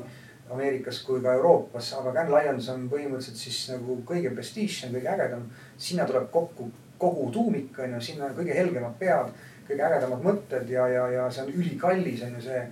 Ameerikas 0.50 1.02
kui 1.06 1.20
ka 1.22 1.34
Euroopas, 1.38 1.92
aga 1.94 2.12
Can 2.16 2.30
Lions 2.32 2.68
on 2.72 2.88
põhimõtteliselt 2.90 3.38
siis 3.38 3.58
nagu 3.70 4.00
kõige 4.06 4.32
prestiižsem, 4.34 4.94
kõige 4.96 5.12
ägedam. 5.12 5.44
sinna 5.78 6.06
tuleb 6.06 6.30
kokku 6.30 6.70
kogu 7.00 7.30
tuumik 7.32 7.78
on 7.78 7.94
ju, 7.94 8.00
sinna 8.00 8.26
on 8.26 8.36
kõige 8.36 8.54
helgemad 8.54 8.98
pead 8.98 9.30
kõige 9.70 9.86
ägedamad 9.86 10.24
mõtted 10.24 10.70
ja, 10.70 10.86
ja, 10.90 11.04
ja 11.14 11.26
see 11.32 11.44
on 11.44 11.52
ülikallis 11.54 12.24
on 12.26 12.34
ju 12.36 12.42
see, 12.44 12.62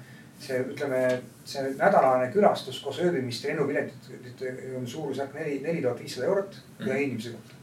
see 0.43 0.63
ütleme, 0.65 1.03
see 1.49 1.71
nädalane 1.79 2.31
külastus 2.35 2.81
koos 2.85 2.99
ööbimist 3.05 3.45
ja 3.45 3.55
lennupiletid 3.55 4.75
on 4.79 4.89
suurusjärk 4.89 5.37
neli, 5.39 5.61
neli 5.65 5.85
tuhat 5.85 6.03
viissada 6.03 6.27
eurot 6.27 6.59
ühe 6.83 6.93
mm. 6.93 7.05
inimese 7.07 7.35
kohta. 7.37 7.55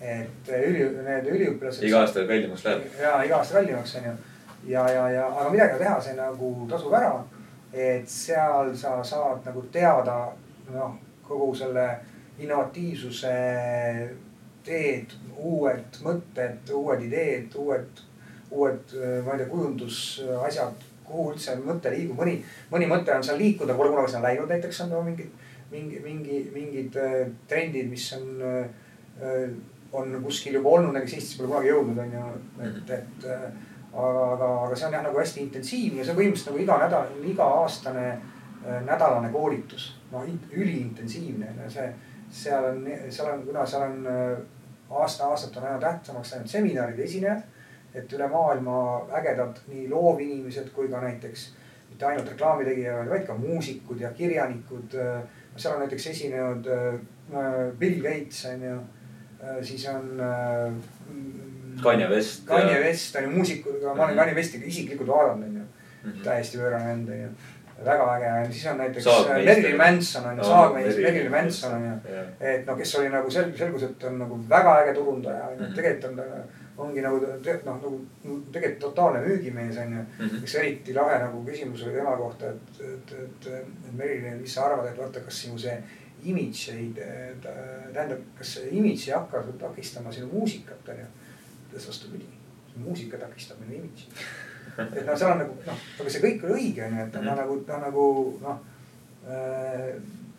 et 0.00 0.52
üli, 0.58 0.86
need 1.06 1.28
üliõpilased. 1.34 1.86
iga 1.88 2.04
aasta 2.04 2.26
kallimaks 2.28 2.64
läheb. 2.68 2.86
ja 3.00 3.16
iga 3.26 3.40
aasta 3.40 3.58
kallimaks 3.60 3.96
on 4.00 4.08
ju. 4.10 4.16
ja, 4.74 4.86
ja, 4.90 5.04
ja 5.16 5.26
aga 5.32 5.50
midagi 5.50 5.78
ei 5.78 5.84
teha, 5.84 6.00
see 6.04 6.16
nagu 6.20 6.54
tasub 6.70 6.96
ära. 7.00 7.14
Et 7.72 8.08
seal 8.10 8.74
sa 8.76 8.98
saad 9.04 9.44
nagu 9.46 9.62
teada 9.72 10.18
noh, 10.72 10.96
kogu 11.26 11.52
selle 11.54 11.86
innovatiivsuse 12.40 13.34
teed, 14.64 15.12
uued 15.36 16.00
mõtted, 16.04 16.72
uued 16.74 17.02
ideed, 17.06 17.54
uued 17.56 18.06
uued, 18.50 18.94
äh, 18.94 19.24
ma 19.24 19.34
ei 19.34 19.42
tea, 19.42 19.48
kujundusasjad, 19.50 20.86
kuhu 21.06 21.32
üldse 21.34 21.56
mõte 21.62 21.92
liigub, 21.94 22.18
mõni, 22.18 22.38
mõni 22.70 22.88
mõte 22.90 23.14
on 23.14 23.24
seal 23.26 23.38
liikuda, 23.40 23.76
pole 23.78 23.92
kunagi 23.92 24.12
sinna 24.12 24.28
läinud, 24.28 24.50
näiteks 24.50 24.84
on 24.84 24.92
no, 24.94 25.02
mingid, 25.06 25.30
mingi, 25.70 26.00
mingi, 26.04 26.40
mingid 26.54 26.98
äh, 27.00 27.20
trendid, 27.50 27.90
mis 27.90 28.08
on 28.18 28.46
äh,, 28.46 29.50
on 29.92 30.14
kuskil 30.22 30.54
juba 30.58 30.70
olnud, 30.76 30.94
näiteks 30.94 31.16
Eestis 31.18 31.38
pole 31.38 31.50
kunagi 31.50 31.72
jõudnud, 31.72 32.02
on 32.02 32.16
ju, 32.16 32.26
et, 32.66 32.94
et 32.98 33.28
äh, 33.30 33.46
aga, 33.92 34.26
aga, 34.34 34.50
aga 34.66 34.76
see 34.76 34.86
on 34.86 34.98
jah 34.98 35.06
nagu 35.06 35.18
hästi 35.18 35.46
intensiivne, 35.46 36.04
see 36.04 36.12
on 36.14 36.20
põhimõtteliselt 36.20 36.52
nagu 36.52 36.62
iga 36.64 36.78
nädal, 36.84 37.14
iga-aastane 37.32 38.06
äh, 38.10 38.82
nädalane 38.86 39.32
koolitus. 39.32 39.94
noh, 40.10 40.26
üliintensiivne, 40.52 41.52
see, 41.70 41.86
seal 42.30 42.64
on, 42.72 42.86
seal 43.08 43.28
on, 43.30 43.44
kuna 43.46 43.66
seal 43.66 43.86
on 43.86 44.08
aasta-aastalt 44.90 45.56
on 45.56 45.66
aina 45.68 45.78
tähtsamaks 45.78 46.32
läinud 46.34 46.50
seminarid, 46.50 46.98
esinejad 46.98 47.44
et 47.94 48.12
üle 48.14 48.28
maailma 48.30 48.76
ägedad 49.18 49.58
nii 49.70 49.88
loovinimesed 49.90 50.70
kui 50.74 50.88
ka 50.90 51.00
näiteks 51.02 51.46
mitte 51.90 52.06
ainult 52.06 52.30
reklaamitegijad, 52.30 53.10
vaid 53.10 53.26
ka 53.26 53.34
muusikud 53.38 54.00
ja 54.00 54.12
kirjanikud. 54.14 54.94
seal 55.56 55.74
on 55.74 55.80
näiteks 55.82 56.06
esinenud 56.06 56.66
äh, 56.70 57.00
Bill 57.78 58.02
Gates 58.02 58.44
on 58.46 58.62
ju, 58.62 58.76
äh, 59.42 59.62
siis 59.62 59.88
on. 59.88 60.20
Äh, 61.76 61.82
Kanye 61.82 62.10
West. 62.10 62.44
Kanye 62.46 62.80
West 62.84 63.16
on 63.16 63.22
ju 63.22 63.30
muusikuga, 63.30 63.94
ma 63.94 64.04
olen 64.04 64.14
mhm. 64.14 64.18
Kanye 64.18 64.34
Westi 64.34 64.62
isiklikult 64.66 65.08
vaadanud 65.08 65.48
on 65.48 65.54
ju 65.54 65.62
mm 65.62 66.12
-hmm., 66.12 66.24
täiesti 66.24 66.58
pöörane 66.58 66.86
vend 66.86 67.08
on 67.08 67.20
ju 67.20 67.28
väga 67.84 68.06
äge, 68.16 68.52
siis 68.52 68.66
on 68.66 68.78
näiteks 68.78 69.06
Marilyn 69.28 69.76
Manson 69.76 70.26
on 70.26 70.38
ju, 70.38 70.44
saagmeister 70.44 71.02
Marilyn 71.02 71.30
Manson 71.30 71.74
on 71.74 71.84
ju. 71.84 72.18
et 72.40 72.66
noh, 72.66 72.78
kes 72.78 72.94
oli 72.94 73.08
nagu 73.08 73.28
selg-, 73.28 73.56
selgus, 73.58 73.82
et 73.82 74.04
on 74.04 74.18
nagu 74.18 74.40
väga 74.48 74.80
äge 74.82 74.94
turundaja 74.94 75.50
mhm. 75.60 75.74
tegelikult 75.74 76.10
on 76.10 76.16
ta 76.16 76.24
ongi 76.80 77.02
nagu 77.04 77.20
noh, 77.20 77.62
nagu 77.66 77.92
tegelikult 78.52 78.80
totaalne 78.80 79.22
müügimees 79.24 79.78
on 79.78 79.92
ju 79.92 80.02
mm. 80.02 80.28
-hmm. 80.28 80.42
üks 80.42 80.54
eriti 80.58 80.94
lahe 80.94 81.18
nagu 81.18 81.44
küsimus 81.44 81.82
oli 81.84 81.94
tema 81.94 82.16
kohta, 82.16 82.46
et, 82.46 82.80
et, 82.80 83.12
et, 83.22 83.46
et 83.52 83.92
Merilin, 83.92 84.40
mis 84.40 84.54
sa 84.54 84.66
arvad, 84.66 84.86
et 84.88 84.98
vaata, 84.98 85.20
kas 85.20 85.42
sinu 85.42 85.58
see 85.58 85.76
imidž 86.24 86.68
ei, 86.74 86.92
tähendab, 87.92 88.18
kas 88.38 88.54
see 88.54 88.68
imidž 88.70 89.08
ei 89.08 89.14
hakka 89.14 89.42
takistama 89.58 90.12
sinu 90.12 90.28
muusikat 90.32 90.88
on 90.88 91.02
ju. 91.02 91.10
Ütles 91.70 91.88
vastupidi, 91.88 92.28
muusika 92.76 93.18
takistab 93.18 93.60
minu 93.62 93.80
imidži 93.80 94.10
et 94.78 95.06
noh, 95.06 95.16
seal 95.18 95.34
on 95.34 95.42
nagu 95.42 95.56
noh, 95.66 95.84
aga 96.00 96.12
see 96.12 96.22
kõik 96.24 96.44
oli 96.46 96.56
õige 96.58 96.86
on 96.86 96.96
ju, 96.96 97.04
et 97.04 97.12
ta 97.12 97.20
Mhm. 97.20 97.36
nagu, 97.42 97.58
ta 97.66 97.78
nagu 97.82 98.04
noh. 98.42 98.58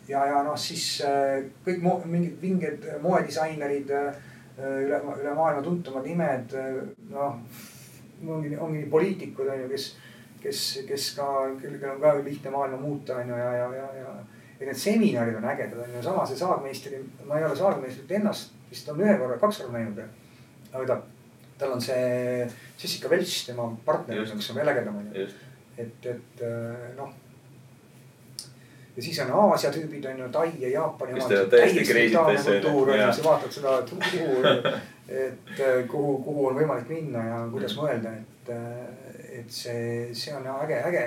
ja, 0.08 0.26
ja 0.26 0.44
noh, 0.44 0.58
siis 0.58 1.02
äh, 1.06 1.44
kõik 1.66 1.82
mo, 1.82 2.02
mingid 2.06 2.40
vinged 2.42 2.88
moedisainerid 3.02 3.92
äh, 3.92 4.16
üle, 4.58 5.02
üle 5.22 5.34
maailma 5.38 5.62
tuntumad 5.64 6.04
nimed, 6.06 6.56
noh. 7.10 7.38
ongi, 8.28 8.58
ongi 8.58 8.86
poliitikud 8.90 9.48
on 9.48 9.62
ju, 9.64 9.70
kes, 9.70 9.86
kes, 10.42 10.64
kes 10.88 11.12
ka, 11.18 11.28
kellel 11.62 11.94
on 11.94 12.02
ka 12.02 12.16
lihtne 12.26 12.52
maailma 12.52 12.78
muuta 12.82 13.18
on 13.18 13.30
ju 13.30 13.38
ja, 13.38 13.52
ja, 13.58 13.70
ja, 13.76 13.88
ja. 14.02 14.16
ja 14.60 14.66
need 14.66 14.78
seminarid 14.78 15.38
on 15.38 15.48
ägedad 15.54 15.80
on 15.86 15.96
ju, 15.96 16.04
sama 16.06 16.26
see 16.26 16.38
saagmeistri, 16.38 17.00
ma 17.26 17.40
ei 17.40 17.46
ole 17.46 17.56
saagmeistrit 17.58 18.12
ennast 18.20 18.54
vist 18.72 18.90
on 18.90 19.02
ühe 19.02 19.16
korra, 19.20 19.40
kaks 19.42 19.62
korda 19.62 19.78
näinud. 19.80 20.04
aga 20.72 20.86
ta, 20.88 21.02
tal 21.62 21.76
on 21.78 21.82
see 21.82 22.46
Jessica 22.82 23.10
Welch, 23.12 23.46
tema 23.48 23.70
partner, 23.86 24.24
kes 24.26 24.50
on 24.54 24.62
veel 24.62 24.74
ägedam 24.74 25.02
on 25.02 25.12
ju. 25.14 25.28
et, 25.78 26.08
et 26.16 26.48
noh. 26.98 27.12
Ja 28.96 29.04
siis 29.04 29.20
on 29.24 29.32
Aasia 29.32 29.72
tüübid 29.72 30.06
on 30.10 30.20
ju, 30.20 30.28
Tai 30.32 30.50
ja 30.60 30.70
Jaapani 30.70 31.16
sa 33.16 33.24
vaatad 33.24 33.56
seda, 33.56 33.78
et 33.80 33.94
kuhu, 33.94 34.42
et 35.08 35.54
äh, 35.60 35.78
kuhu, 35.88 36.18
kuhu 36.26 36.48
on 36.50 36.60
võimalik 36.60 36.92
minna 36.92 37.24
ja 37.24 37.38
kuidas 37.54 37.78
mõelda, 37.80 38.12
et, 38.20 38.52
äh, 38.52 39.40
et 39.40 39.54
see, 39.56 40.10
see 40.18 40.36
on 40.36 40.48
äge, 40.58 40.82
äge, 40.90 41.06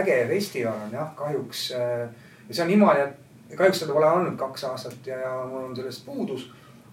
äge 0.00 0.16
festival 0.32 0.86
on 0.86 0.96
jah, 0.96 1.12
kahjuks. 1.18 1.70
ja 1.74 2.08
see 2.50 2.64
on 2.64 2.72
niimoodi, 2.72 3.04
et 3.04 3.58
kahjuks 3.60 3.84
seda 3.84 3.96
pole 3.96 4.08
olnud 4.08 4.38
kaks 4.40 4.64
aastat 4.70 5.12
ja, 5.12 5.20
ja 5.26 5.34
mul 5.50 5.68
on 5.68 5.76
sellest 5.76 6.06
puudus 6.08 6.48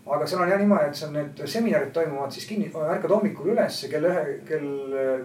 aga 0.06 0.28
seal 0.28 0.42
on 0.44 0.52
jah 0.52 0.62
niimoodi, 0.62 0.92
et 0.92 1.00
see 1.00 1.08
on 1.08 1.16
need 1.18 1.42
seminarid 1.50 1.92
toimuvad 1.94 2.34
siis 2.34 2.46
kinni, 2.50 2.70
ärkad 2.70 3.14
hommikul 3.16 3.54
üles 3.56 3.82
kell 3.90 4.06
ühe, 4.06 4.24
kell 4.46 4.68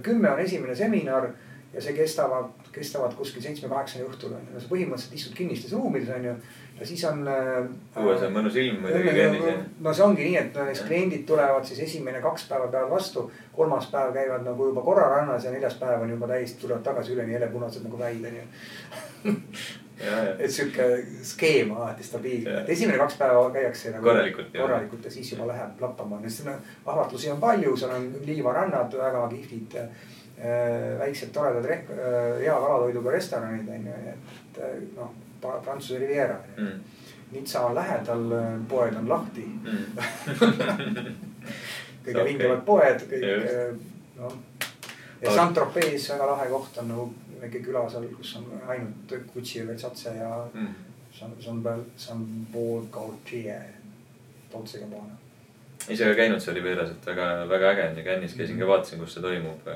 kümme 0.05 0.31
on 0.32 0.40
esimene 0.40 0.77
seminar 0.77 1.28
ja 1.74 1.82
see 1.85 1.94
kestavad, 1.94 2.51
kestavad 2.74 3.15
kuskil 3.19 3.44
seitsme-kaheksani 3.44 4.07
õhtul 4.09 4.35
on 4.35 4.48
ju, 4.48 4.62
põhimõtteliselt 4.70 5.19
istud 5.19 5.36
kinnistes 5.36 5.74
ruumides 5.77 6.11
on 6.16 6.31
ju. 6.31 6.35
Ja 6.81 6.86
siis 6.86 7.05
on. 7.05 7.27
õues 8.01 8.24
on 8.27 8.32
mõnus 8.35 8.57
ilm 8.61 8.81
muidugi 8.85 9.12
jah. 9.16 9.61
no 9.81 9.93
see 9.94 10.07
ongi 10.07 10.28
nii, 10.28 10.39
et 10.40 10.57
näiteks 10.57 10.86
kliendid 10.89 11.27
tulevad 11.28 11.69
siis 11.69 11.82
esimene 11.86 12.23
kaks 12.24 12.47
päeva 12.48 12.70
peavad 12.73 12.90
vastu, 12.94 13.27
kolmas 13.57 13.90
päev 13.93 14.15
käivad 14.16 14.47
nagu 14.47 14.70
juba 14.70 14.85
korra 14.86 15.09
rannas 15.16 15.44
ja 15.44 15.52
neljas 15.55 15.77
päev 15.81 16.07
on 16.07 16.16
juba 16.16 16.31
täiesti, 16.32 16.61
tulevad 16.65 16.82
tagasi 16.86 17.15
üleni 17.15 17.36
helepunased 17.36 17.86
nagu 17.86 18.01
on 18.01 18.27
ju 18.40 19.31
et 20.39 20.48
sihuke 20.51 20.86
skeem 21.28 21.73
alati 21.77 22.05
stabiilne, 22.05 22.62
et 22.62 22.70
esimene 22.73 22.98
kaks 23.02 23.19
päeva 23.20 23.43
käiakse 23.52 23.93
nagu 23.93 24.07
korralikult, 24.09 24.48
korralikult 24.55 25.05
ja 25.05 25.12
siis 25.12 25.32
juba 25.35 25.51
läheb 25.51 25.82
lappama, 25.85 26.20
sest 26.24 26.48
ahvatlusi 26.86 27.31
on 27.32 27.40
palju, 27.43 27.77
seal 27.77 27.93
on 27.98 28.09
liivarannad 28.24 28.97
väga 28.97 29.27
kihvtid 29.35 29.77
väiksed 30.98 31.35
toredad 31.36 31.69
hea 31.69 32.55
kalatoiduga 32.55 33.12
restoranid 33.12 33.69
on 33.69 33.90
ju, 33.90 34.15
et 34.15 34.62
noh, 34.97 35.12
Prantsuse 35.40 35.98
Riviera 35.98 36.38
mm.. 36.56 36.80
Nitsa 37.30 37.60
on 37.68 37.74
lähedal, 37.74 38.32
poed 38.68 38.96
on 38.98 39.08
lahti 39.08 39.44
mm. 39.46 39.84
kõige 42.04 42.24
vingemad 42.26 42.64
poed, 42.66 43.04
kõik 43.10 43.26
noh. 44.18 44.36
ja 45.22 45.34
Saint-Tropez 45.36 46.10
väga 46.10 46.26
lahe 46.32 46.48
koht 46.50 46.80
on 46.82 46.90
nagu 46.90 47.08
väike 47.40 47.62
küla 47.64 47.86
seal, 47.90 48.08
kus 48.16 48.34
on 48.40 48.50
ainult 48.68 49.14
Gucci 49.34 49.60
ja 49.60 49.66
Versace 49.68 50.16
ja 50.18 50.32
mm. 50.52 50.74
Jean-Paul, 51.20 51.84
Jean-Paul 51.98 52.86
Gaultier, 52.92 53.74
Dolce 54.52 54.78
Gabbana 54.82 55.18
ise 55.89 56.05
ka 56.05 56.15
käinud 56.19 56.43
seal 56.43 56.57
Rivieras, 56.59 56.93
et 56.93 57.09
väga, 57.09 57.27
väga 57.48 57.73
äge 57.73 57.86
on 57.89 57.98
ja 58.01 58.05
Cannes'is 58.05 58.36
käisin 58.39 58.61
ka 58.61 58.69
vaatasin, 58.69 59.01
kus 59.01 59.16
see 59.16 59.24
toimub, 59.24 59.69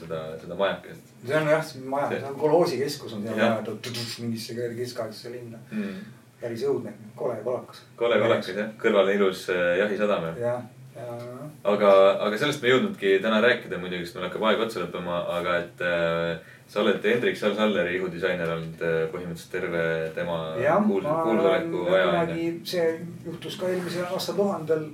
seda, 0.00 0.20
seda 0.42 0.58
majakest. 0.58 1.12
see 1.26 1.38
on 1.38 1.50
jah, 1.52 1.64
see 1.64 1.82
maja, 1.94 2.10
see 2.12 2.30
on 2.30 2.38
Koloosi 2.40 2.78
keskus 2.82 3.16
on 3.16 3.26
seal 3.26 3.40
rajatud 3.40 3.90
mingisse 4.24 4.56
keskaegsesse 4.78 5.34
linna 5.34 5.60
mm.. 5.70 6.00
päris 6.40 6.64
õudne, 6.68 6.94
kole 7.16 7.36
kolakas. 7.44 7.84
kole 8.00 8.18
kolakas 8.22 8.54
jah, 8.54 8.72
kõrvale 8.80 9.18
ilus 9.18 9.46
jahisadam 9.78 10.26
jah. 10.30 10.40
ja, 10.42 10.56
ja. 10.96 11.28
aga, 11.74 11.92
aga 12.26 12.40
sellest 12.40 12.64
me 12.64 12.70
ei 12.70 12.74
jõudnudki 12.74 13.14
täna 13.22 13.38
rääkida 13.44 13.78
muidugi, 13.82 14.08
sest 14.08 14.18
meil 14.18 14.28
hakkab 14.28 14.48
aeg 14.50 14.66
otsa 14.66 14.82
lõppema, 14.82 15.22
aga 15.38 15.56
et 15.62 15.86
äh, 15.86 16.50
sa 16.66 16.82
oled 16.82 17.04
Hendrik 17.04 17.38
Sal-Salleri 17.38 17.94
ihudisainer 17.98 18.50
olnud 18.56 18.84
põhimõtteliselt 19.12 19.52
terve 19.52 19.86
tema 20.16 20.42
kuulsoleku 20.88 21.86
aja. 21.94 22.26
see 22.66 22.86
juhtus 23.26 23.58
ka 23.60 23.68
eelmisel 23.70 24.08
aastatuhandel, 24.08 24.86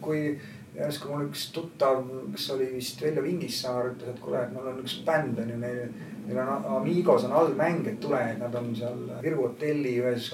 kui 0.00 0.20
järsku 0.76 1.08
mul 1.10 1.28
üks 1.30 1.46
tuttav, 1.54 2.04
kes 2.34 2.50
oli 2.54 2.68
vist 2.74 3.00
Veljo 3.02 3.24
Vingissaar, 3.24 3.92
ütles, 3.94 4.12
et 4.12 4.20
kuule, 4.22 4.42
et 4.42 4.52
mul 4.54 4.68
on 4.72 4.82
üks 4.82 4.98
bänd 5.06 5.40
on 5.42 5.54
ju, 5.54 5.56
neil, 5.62 5.86
neil 6.26 6.42
on 6.42 6.68
Amigos 6.80 7.24
on 7.26 7.32
allmäng, 7.32 7.86
et 7.88 8.00
tule, 8.02 8.20
et 8.32 8.38
nad 8.42 8.54
on 8.54 8.74
seal 8.76 9.00
Virgu 9.22 9.48
hotelli 9.48 9.96
ühes 10.02 10.28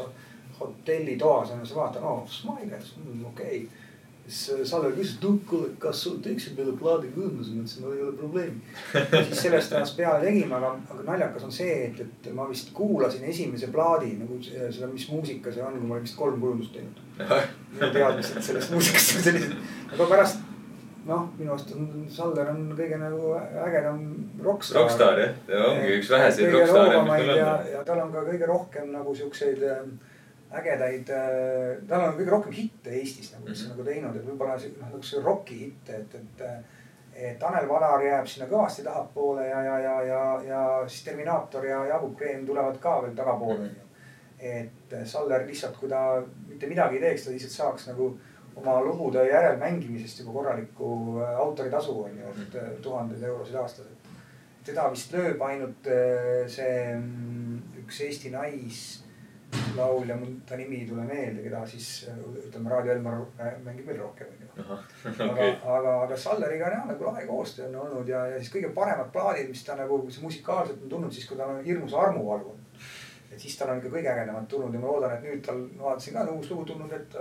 hotellitoas 0.59 1.55
on 1.55 1.63
ju, 1.63 1.71
sa 1.71 1.81
vaatad, 1.81 2.03
oo, 2.03 2.27
Smilers, 2.31 2.97
okei. 2.99 3.25
okay 3.31 3.82
siis 4.27 4.71
Saller 4.71 4.93
küsis, 4.97 5.17
et 5.17 5.25
noh, 5.27 5.39
kuule, 5.49 5.73
kas 5.83 6.03
sul 6.05 6.19
tekib 6.25 6.59
meile 6.59 6.75
plaadikujundus, 6.79 7.51
ma 7.53 7.65
ütlesin, 7.65 7.87
no 7.87 7.95
ei 7.95 8.05
ole 8.05 8.15
probleemi. 8.19 8.61
siis 9.29 9.43
sellest 9.47 9.75
ajast 9.77 9.99
peale 9.99 10.23
tegime, 10.25 10.55
aga, 10.59 10.73
aga 10.95 11.07
naljakas 11.09 11.49
on 11.49 11.55
see, 11.55 11.75
et, 11.89 12.01
et 12.05 12.31
ma 12.37 12.47
vist 12.51 12.73
kuulasin 12.77 13.27
esimese 13.33 13.73
plaadi 13.75 14.15
nagu 14.21 14.39
seda, 14.45 14.89
mis 14.93 15.09
muusika 15.11 15.53
see 15.55 15.65
on, 15.67 15.77
kui 15.81 15.91
ma 15.91 15.99
olin 15.99 16.07
vist 16.07 16.19
kolm 16.21 16.41
kujundust 16.43 16.79
teinud. 16.79 17.03
minu 17.75 17.93
teadmised 17.99 18.41
sellest 18.47 18.73
muusikast 18.75 19.19
on 19.19 19.29
sellised, 19.29 19.61
aga 19.93 20.09
pärast 20.15 20.49
noh, 21.07 21.27
minu 21.39 21.53
arust 21.55 21.75
on 21.75 22.07
Saller 22.13 22.53
on 22.53 22.65
kõige 22.79 22.99
nagu 23.01 23.35
ägedam 23.67 24.03
rokkstaar. 24.45 24.85
rokkstaar 24.85 25.21
jah, 25.23 25.37
ta 25.49 25.63
ongi 25.71 25.99
üks 25.99 26.11
väheseid 26.13 26.55
rokkstaare, 26.55 27.03
mis 27.03 27.13
meil 27.13 27.33
on. 27.35 27.41
ja, 27.41 27.55
ja 27.75 27.85
tal 27.87 28.03
on 28.05 28.13
ka 28.15 28.25
kõige 28.29 28.49
rohkem 28.51 28.93
nagu 28.95 29.15
siukseid 29.19 29.65
äh, 29.67 29.83
ägedaid, 30.59 31.11
tal 31.89 32.05
on 32.07 32.15
kõige 32.19 32.33
rohkem 32.33 32.55
hitte 32.57 32.93
Eestis 32.99 33.33
nagu, 33.35 33.49
mis 33.49 33.65
on 33.67 33.75
nagu 33.75 33.87
teinud, 33.87 34.17
et 34.17 34.27
võib-olla 34.27 34.57
noh, 34.61 34.87
nagu 34.87 35.03
see 35.07 35.23
roki 35.25 35.59
hitte, 35.67 36.01
et, 36.03 36.17
et. 36.21 36.43
et 37.13 37.39
Tanel 37.41 37.69
Padar 37.69 38.01
jääb 38.01 38.29
sinna 38.29 38.49
kõvasti 38.49 38.85
tahapoole 38.87 39.45
ja, 39.45 39.63
ja, 39.67 39.79
ja, 39.85 39.97
ja, 40.09 40.21
ja 40.49 40.61
siis 40.89 41.05
Terminaator 41.05 41.67
ja 41.69 41.83
Jaagu 41.91 42.15
Kreem 42.17 42.47
tulevad 42.49 42.79
ka 42.81 42.95
veel 43.05 43.17
tagapoole, 43.17 43.67
onju. 43.69 43.89
et 44.41 44.95
Saller 45.09 45.45
lihtsalt, 45.47 45.77
kui 45.81 45.91
ta 45.93 46.23
mitte 46.49 46.71
midagi 46.71 46.97
ei 46.97 47.05
teeks, 47.05 47.27
ta 47.27 47.35
lihtsalt 47.35 47.57
saaks 47.57 47.91
nagu 47.91 48.09
oma 48.57 48.79
lugude 48.85 49.27
järelmängimisest 49.29 50.23
juba 50.23 50.33
korralikku 50.39 50.89
autoritasu 51.37 51.99
on 52.05 52.17
ju, 52.19 52.33
et 52.43 52.59
tuhandeid 52.83 53.23
eurosid 53.29 53.61
aastas, 53.61 53.87
et. 53.93 54.11
teda 54.65 54.89
vist 54.93 55.13
lööb 55.13 55.41
ainult 55.43 55.89
see 56.53 56.75
üks 57.83 58.03
Eesti 58.09 58.33
nais 58.33 58.83
laulja, 59.77 60.17
mul 60.17 60.33
ta 60.49 60.57
nimi 60.57 60.81
ei 60.81 60.87
tule 60.89 61.05
meelde, 61.07 61.43
keda 61.45 61.61
siis 61.69 61.89
ütleme, 62.47 62.71
Raadio 62.71 62.95
Elmar 62.95 63.21
mängib 63.65 63.87
veel 63.89 64.01
rohkem, 64.01 64.33
onju. 64.33 64.79
aga, 65.29 65.49
aga, 65.77 65.95
aga 66.07 66.19
Salleriga 66.19 66.69
on 66.69 66.77
jah 66.77 66.89
nagu 66.89 67.07
lahe 67.09 67.27
koostöö 67.29 67.69
on 67.69 67.79
olnud 67.85 68.09
ja, 68.09 68.25
ja 68.33 68.41
siis 68.41 68.53
kõige 68.55 68.73
paremad 68.77 69.13
plaadid, 69.13 69.49
mis 69.53 69.65
ta 69.65 69.77
nagu 69.79 69.99
musikaalselt 70.23 70.83
on 70.83 70.93
tulnud 70.93 71.13
siis, 71.13 71.29
kui 71.29 71.41
ta 71.41 71.49
on 71.53 71.65
hirmus 71.65 71.95
armuvalu. 71.95 72.57
et 73.33 73.41
siis 73.41 73.57
tal 73.57 73.73
on 73.73 73.81
ikka 73.81 73.93
kõige 73.95 74.13
ägedamad 74.13 74.49
tulnud 74.49 74.75
ja 74.75 74.81
ma 74.81 74.93
loodan, 74.93 75.17
et 75.17 75.25
nüüd 75.29 75.45
tal, 75.47 75.63
ma 75.77 75.89
vaatasin 75.91 76.19
ka 76.19 76.27
uus 76.33 76.51
lugu 76.51 76.67
tulnud, 76.73 76.93
et. 76.93 77.17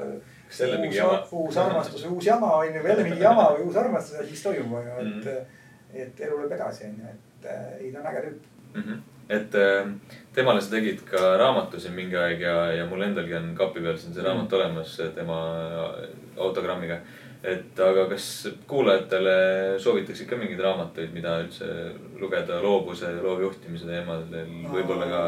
kas 0.48 0.60
jälle 0.66 0.82
mingi 0.82 1.00
jama? 1.00 1.22
uus 1.32 1.58
armastus 1.58 2.06
või 2.06 2.18
uus 2.18 2.28
jama 2.28 2.52
on 2.58 2.76
ju, 2.76 2.84
jälle 2.88 3.08
mingi 3.08 3.24
jama 3.24 3.48
või 3.56 3.70
uus 3.70 3.80
armastus 3.80 4.20
ja 4.20 4.28
siis 4.28 4.44
toimub, 4.44 4.78
on 4.80 4.92
ju, 4.92 5.32
et. 5.32 5.58
et 6.06 6.28
elu 6.28 6.38
läheb 6.40 6.60
edasi, 6.60 6.92
on 6.92 7.00
ju, 7.00 7.16
et 7.16 7.50
ei, 7.80 7.92
ta 7.92 8.04
on 8.04 8.14
äge 8.14 8.28
tüüp 8.28 8.52
mm. 8.76 8.84
-hmm 8.84 9.08
et 9.32 9.56
äh, 9.56 9.88
temale 10.34 10.62
sa 10.62 10.76
tegid 10.76 11.04
ka 11.08 11.36
raamatu 11.40 11.80
siin 11.80 11.96
mingi 11.96 12.16
aeg 12.16 12.46
ja, 12.46 12.56
ja 12.76 12.86
mul 12.90 13.04
endalgi 13.04 13.36
on 13.36 13.52
kapi 13.58 13.84
peal 13.84 13.98
siin 14.00 14.14
see 14.16 14.24
raamat 14.24 14.48
mm. 14.48 14.56
olemas 14.60 14.96
tema 15.16 15.40
autogrammiga. 16.38 17.02
et 17.44 17.80
aga 17.82 18.06
kas 18.10 18.26
kuulajatele 18.70 19.36
soovitaksid 19.82 20.28
ka 20.30 20.38
mingeid 20.38 20.60
raamatuid, 20.62 21.10
mida 21.14 21.40
üldse 21.42 21.68
lugeda 22.22 22.60
loovuse 22.62 23.10
ja 23.10 23.24
loovjuhtimise 23.24 23.90
teemadel, 23.90 24.52
võib-olla 24.70 25.08
ka, 25.10 25.22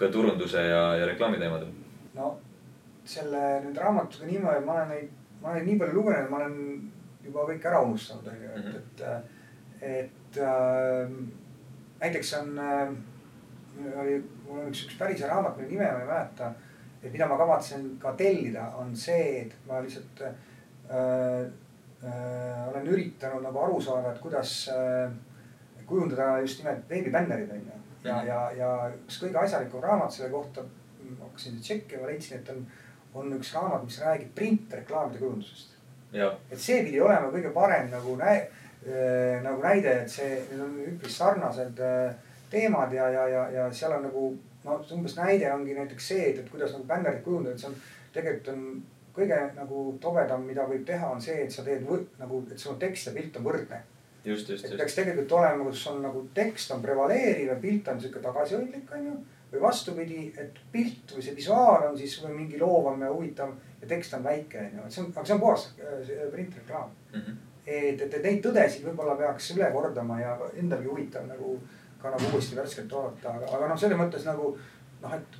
ka 0.00 0.08
turunduse 0.12 0.62
ja, 0.64 0.82
ja 0.96 1.08
reklaami 1.12 1.40
teemadel? 1.42 1.74
no 2.16 2.36
selle 3.08 3.42
nüüd 3.64 3.76
raamatuga 3.80 4.28
niimoodi, 4.28 4.64
ma 4.64 4.78
olen 4.78 4.90
neid, 4.94 5.12
ma 5.42 5.52
olen 5.52 5.68
nii 5.68 5.76
palju 5.80 5.96
lugenud, 5.96 6.30
ma 6.32 6.40
olen 6.40 6.56
juba 7.24 7.44
kõik 7.50 7.68
ära 7.70 7.82
unustanud, 7.84 8.28
on 8.32 8.42
ju, 8.42 8.50
et, 8.56 9.04
et, 9.04 9.30
et 9.92 10.40
äh, 10.44 11.14
näiteks 12.00 12.34
on 12.40 12.58
äh, 12.64 12.96
oli, 13.86 14.18
mul 14.46 14.62
on 14.62 14.72
üks, 14.72 14.84
üks 14.86 14.98
päris 14.98 15.22
hea 15.22 15.30
raamat, 15.30 15.56
mille 15.58 15.70
nime 15.70 15.86
ma 15.92 16.02
ei 16.02 16.10
mäleta. 16.10 16.52
et 17.02 17.12
mida 17.12 17.28
ma 17.30 17.36
kavatsen 17.38 17.84
ka 18.02 18.12
tellida, 18.18 18.64
on 18.80 18.96
see, 18.96 19.44
et 19.44 19.52
ma 19.68 19.78
lihtsalt 19.84 20.22
äh, 20.24 20.32
äh, 22.02 22.68
olen 22.70 22.88
üritanud 22.90 23.44
nagu 23.46 23.60
aru 23.62 23.80
saada, 23.80 24.10
et 24.12 24.20
kuidas 24.22 24.54
äh, 24.74 25.12
kujundada 25.86 26.40
just 26.42 26.58
nimelt 26.62 26.90
veebibännerid 26.90 27.54
on 27.54 27.62
ju. 27.70 27.78
ja, 28.04 28.18
ja, 28.26 28.40
ja 28.56 28.74
üks 28.96 29.20
kõige 29.22 29.38
asjalikum 29.44 29.82
raamat 29.84 30.12
selle 30.12 30.30
kohta, 30.34 30.66
hakkasin 31.22 31.62
tšekkima, 31.62 32.10
leidsin, 32.10 32.42
et 32.42 32.50
on, 32.52 32.66
on 33.14 33.34
üks 33.38 33.54
raamat, 33.54 33.86
mis 33.86 34.02
räägib 34.02 34.34
printreklaamide 34.34 35.22
kujundusest. 35.22 35.76
et 36.50 36.58
see 36.58 36.82
pidi 36.84 37.00
olema 37.00 37.30
kõige 37.30 37.54
parem 37.54 37.92
nagu 37.94 38.16
näe 38.18 38.40
äh, 38.42 39.38
nagu 39.44 39.62
näide, 39.62 40.00
et 40.02 40.10
see, 40.10 40.34
need 40.50 40.64
on 40.66 40.80
üpris 40.96 41.22
sarnased 41.22 41.78
äh, 41.84 42.24
teemad 42.50 42.92
ja, 42.92 43.08
ja, 43.10 43.28
ja, 43.28 43.48
ja 43.50 43.72
seal 43.72 43.92
on 43.92 44.06
nagu 44.08 44.28
no 44.64 44.78
umbes 44.94 45.16
näide 45.16 45.52
ongi 45.52 45.74
näiteks 45.74 46.08
see, 46.08 46.30
et, 46.30 46.38
et 46.38 46.50
kuidas 46.50 46.72
nagu 46.74 46.86
bännerit 46.88 47.22
kujundada, 47.24 47.54
et 47.54 47.62
see 47.62 47.70
on 47.70 47.76
tegelikult 48.14 48.54
on 48.54 48.64
kõige 49.18 49.38
nagu 49.56 49.84
tobedam, 50.02 50.44
mida 50.46 50.66
võib 50.68 50.84
teha, 50.86 51.10
on 51.14 51.22
see, 51.22 51.40
et 51.44 51.54
sa 51.54 51.64
teed 51.66 51.82
võr, 51.86 52.04
nagu, 52.20 52.42
et 52.52 52.60
sul 52.60 52.76
tekst 52.80 53.10
ja 53.10 53.14
pilt 53.16 53.38
on 53.40 53.48
võrdne. 53.48 53.80
et 54.52 54.70
just. 54.70 54.76
peaks 54.76 54.94
tegelikult 54.98 55.32
olema, 55.40 55.64
kus 55.64 55.86
on 55.90 56.02
nagu 56.04 56.22
tekst 56.34 56.70
on 56.74 56.82
prevaleeriv 56.84 57.48
ja 57.52 57.56
pilt 57.62 57.88
on 57.88 58.00
sihuke 58.00 58.22
tagasihoidlik, 58.22 58.92
onju. 58.98 59.16
või 59.52 59.60
vastupidi, 59.60 60.22
et 60.38 60.58
pilt 60.72 61.14
või 61.16 61.24
see 61.24 61.36
visuaal 61.36 61.88
on 61.90 61.98
siis 61.98 62.18
mingi 62.28 62.58
loovam 62.60 63.02
ja 63.02 63.10
huvitav 63.12 63.54
ja 63.80 63.88
tekst 63.88 64.14
on 64.14 64.24
väike, 64.24 64.66
onju. 64.66 64.86
et 64.86 64.92
see 64.92 65.04
on, 65.04 65.12
aga 65.16 65.26
see 65.26 65.34
on 65.34 65.44
puhas 65.46 65.68
äh, 65.80 66.24
printreklaam 66.32 66.96
Mm 67.08 67.20
-hmm. 67.20 67.36
et, 67.66 68.00
et, 68.02 68.14
et 68.14 68.22
neid 68.22 68.42
tõdesid 68.44 68.82
võib-olla 68.84 69.14
peaks 69.16 69.50
üle 69.54 69.70
kordama 69.72 70.20
ja 70.20 70.34
endalgi 70.60 70.88
huvitav 70.88 71.24
nagu 71.26 71.54
ka 72.02 72.10
nagu 72.14 72.32
uuesti 72.32 72.56
värskelt 72.56 72.92
vaadata, 72.92 73.34
aga, 73.34 73.52
aga 73.56 73.68
noh, 73.68 73.78
selles 73.78 73.98
mõttes 73.98 74.26
nagu 74.28 74.52
noh, 75.02 75.14
et 75.14 75.38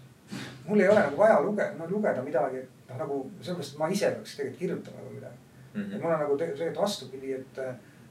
mul 0.67 0.81
ei 0.81 0.89
ole 0.89 1.01
nagu 1.01 1.17
vaja 1.17 1.41
lugeda, 1.41 1.75
no 1.79 1.91
lugeda 1.91 2.23
midagi, 2.23 2.65
et 2.65 2.91
noh, 2.91 2.99
nagu 3.03 3.21
sellepärast, 3.41 3.75
et 3.75 3.83
ma 3.83 3.91
ise 3.93 4.11
peaks 4.17 4.37
tegelikult 4.37 4.65
kirjutama 4.65 5.03
nagu 5.03 5.15
midagi 5.19 5.47
Mm 5.75 5.85
et 5.85 5.91
-hmm. 5.93 6.03
mul 6.03 6.13
on 6.13 6.21
nagu 6.21 6.37
tegelikult 6.37 6.83
vastupidi, 6.83 7.33
et, 7.33 7.59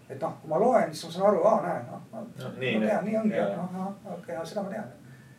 et 0.10 0.22
noh, 0.22 0.34
kui 0.42 0.50
ma 0.50 0.60
loen, 0.60 0.94
siis 0.94 1.06
ma 1.06 1.12
saan 1.12 1.28
aru, 1.28 1.44
aa 1.44 1.62
näe, 1.62 1.80
noh, 1.92 2.02
ma, 2.12 2.20
No, 2.20 2.50
ma 2.50 2.60
nii, 2.60 2.80
tean, 2.80 3.06
nii 3.06 3.18
ongi, 3.18 3.36
jaa. 3.36 3.56
noh, 3.56 3.74
noh, 3.74 3.88
okei 4.06 4.36
okay,, 4.36 4.46
seda 4.46 4.64
ma 4.64 4.70
tean. 4.70 4.86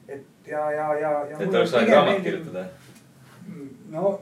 et 0.09 0.25
ja, 0.47 0.71
ja, 0.71 0.95
ja, 0.95 1.11
ja. 1.31 1.39
et 1.39 1.55
oleks 1.55 1.75
aeg 1.75 1.89
raamat 1.89 2.23
kirjutada. 2.23 2.65
no 3.91 4.21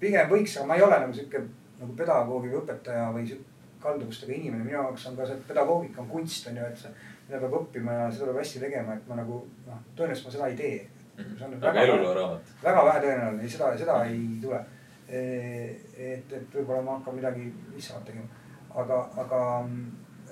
pigem 0.00 0.28
võiks, 0.30 0.56
aga 0.58 0.66
ma 0.66 0.76
ei 0.76 0.82
ole 0.82 0.98
nagu 0.98 1.12
sihuke 1.12 1.42
nagu 1.80 1.96
pedagoogi 1.96 2.50
või 2.52 2.60
õpetaja 2.62 3.06
või 3.14 3.26
sihuke 3.26 3.49
kalduvustega 3.82 4.32
inimene, 4.36 4.64
minu 4.64 4.76
jaoks 4.76 5.06
on 5.10 5.16
ka 5.16 5.26
see, 5.26 5.36
et 5.36 5.46
pedagoogika 5.48 6.00
on 6.02 6.08
kunst 6.08 6.46
on 6.50 6.56
ju, 6.56 6.64
et 6.64 6.78
see, 6.78 6.90
mida 7.28 7.40
peab 7.40 7.54
õppima 7.62 7.92
ja 7.98 8.10
seda 8.12 8.26
peab 8.30 8.40
hästi 8.42 8.60
tegema, 8.64 8.94
et 8.94 9.08
ma 9.08 9.16
nagu 9.20 9.40
noh, 9.66 9.80
tõenäoliselt 9.96 10.26
ma 10.26 10.34
seda 10.36 10.48
ei 10.52 10.56
tee. 10.56 10.80
See 11.20 11.44
on 11.44 11.50
Mhm. 11.60 11.76
eluloo 11.76 12.14
raamat. 12.14 12.52
väga 12.62 12.84
vähe 12.84 13.00
tõenäoline, 13.06 13.48
seda, 13.48 13.72
seda 13.78 14.04
ei 14.04 14.38
tule. 14.42 14.60
et, 15.10 16.32
et 16.32 16.52
võib-olla 16.54 16.82
ma 16.86 16.92
hakkan 16.98 17.14
midagi 17.16 17.52
lihtsamat 17.74 18.04
tegema. 18.06 18.26
aga, 18.74 18.98
aga 19.18 19.40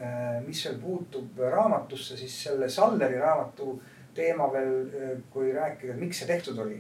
äh, 0.01 0.43
mis 0.47 0.65
veel 0.65 0.77
puutub 0.79 1.39
raamatusse, 1.39 2.17
siis 2.17 2.43
selle 2.45 2.69
Salleri 2.71 3.19
raamatu 3.19 3.81
teema 4.15 4.47
veel, 4.53 5.21
kui 5.33 5.53
rääkida, 5.53 5.95
miks 5.99 6.19
see 6.23 6.27
tehtud 6.27 6.59
oli. 6.59 6.79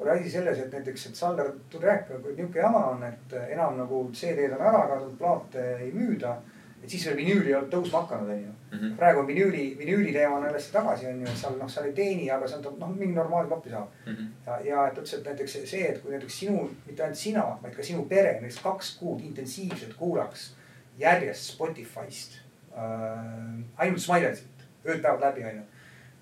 Oli 0.00 0.10
asi 0.10 0.30
selles, 0.30 0.58
et 0.58 0.72
näiteks, 0.72 1.06
et 1.06 1.14
Saller 1.14 1.52
tuli 1.70 1.84
rääkima, 1.86 2.18
kui 2.22 2.32
niisugune 2.34 2.62
jama 2.62 2.84
on, 2.94 3.02
et 3.04 3.32
enam 3.50 3.76
nagu 3.78 4.10
CD-d 4.14 4.52
on 4.56 4.62
ära 4.66 4.86
kadunud, 4.88 5.18
plaate 5.18 5.66
ei 5.76 5.92
müüda. 5.92 6.36
et 6.82 6.88
siis 6.88 7.02
veel 7.06 7.16
vinüül 7.16 7.46
ei 7.46 7.54
olnud 7.54 7.72
tõusma 7.74 8.00
hakanud, 8.06 8.28
onju 8.32 8.52
Mhm. 8.72 8.94
praegu 8.96 9.20
on 9.20 9.26
vinüüli, 9.26 9.76
vinüüli 9.78 10.12
teema 10.12 10.36
on 10.36 10.44
jälle 10.44 10.58
tagasi 10.72 11.06
on 11.06 11.20
ju, 11.20 11.26
et 11.26 11.36
seal 11.36 11.56
noh, 11.58 11.68
seal 11.68 11.86
ei 11.86 11.92
teeni, 11.92 12.30
aga 12.30 12.48
seal 12.48 12.62
noh, 12.78 12.88
mingi 12.96 13.14
normaalne 13.14 13.50
pappi 13.50 13.70
saab. 13.70 13.88
Mhm. 14.06 14.26
ja, 14.46 14.60
ja 14.64 14.86
et 14.88 14.98
ütles, 14.98 15.14
et 15.18 15.24
näiteks 15.26 15.56
see, 15.70 15.88
et 15.88 15.98
kui 16.02 16.10
näiteks 16.12 16.38
sinu, 16.38 16.70
mitte 16.86 17.02
ainult 17.02 17.18
sina, 17.18 17.42
vaid 17.62 17.74
ka 17.76 17.82
sinu 17.82 18.04
pere 18.08 18.32
näiteks 18.32 18.62
kaks 18.62 18.94
kuud 18.98 19.20
intensiivselt 19.20 19.94
kuulaks 19.98 20.54
järjest 20.98 21.50
Spotify'st 21.52 22.38
äh, 22.76 23.64
ainult 23.76 24.00
Smilersit, 24.00 24.64
ööd-päevad 24.86 25.20
läbi 25.20 25.44
on 25.44 25.56
ju, 25.56 25.62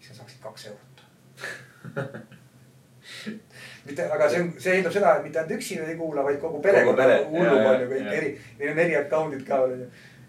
siis 0.01 0.09
sa 0.17 0.23
saaksid 0.23 0.43
kaks 0.43 0.67
eurot 0.67 1.05
mitte, 3.87 4.05
aga 4.13 4.29
see 4.31 4.43
on, 4.43 4.53
see 4.59 4.77
eeldab 4.77 4.93
seda, 4.93 5.17
et 5.17 5.25
mitte 5.25 5.39
ainult 5.43 5.57
üksi 5.59 5.79
ei 5.85 5.97
kuula, 5.97 6.25
vaid 6.27 6.41
kogu 6.41 6.61
pere 6.65 6.85
Kogu 6.85 6.97
pere, 6.97 7.19
hullub 7.31 7.67
on 7.73 7.81
ju 7.83 7.89
kõik 7.95 8.13
eri, 8.19 8.33
neil 8.59 8.73
on 8.73 8.79
eri 8.85 8.97
account'id 8.97 9.47
ka 9.49 9.63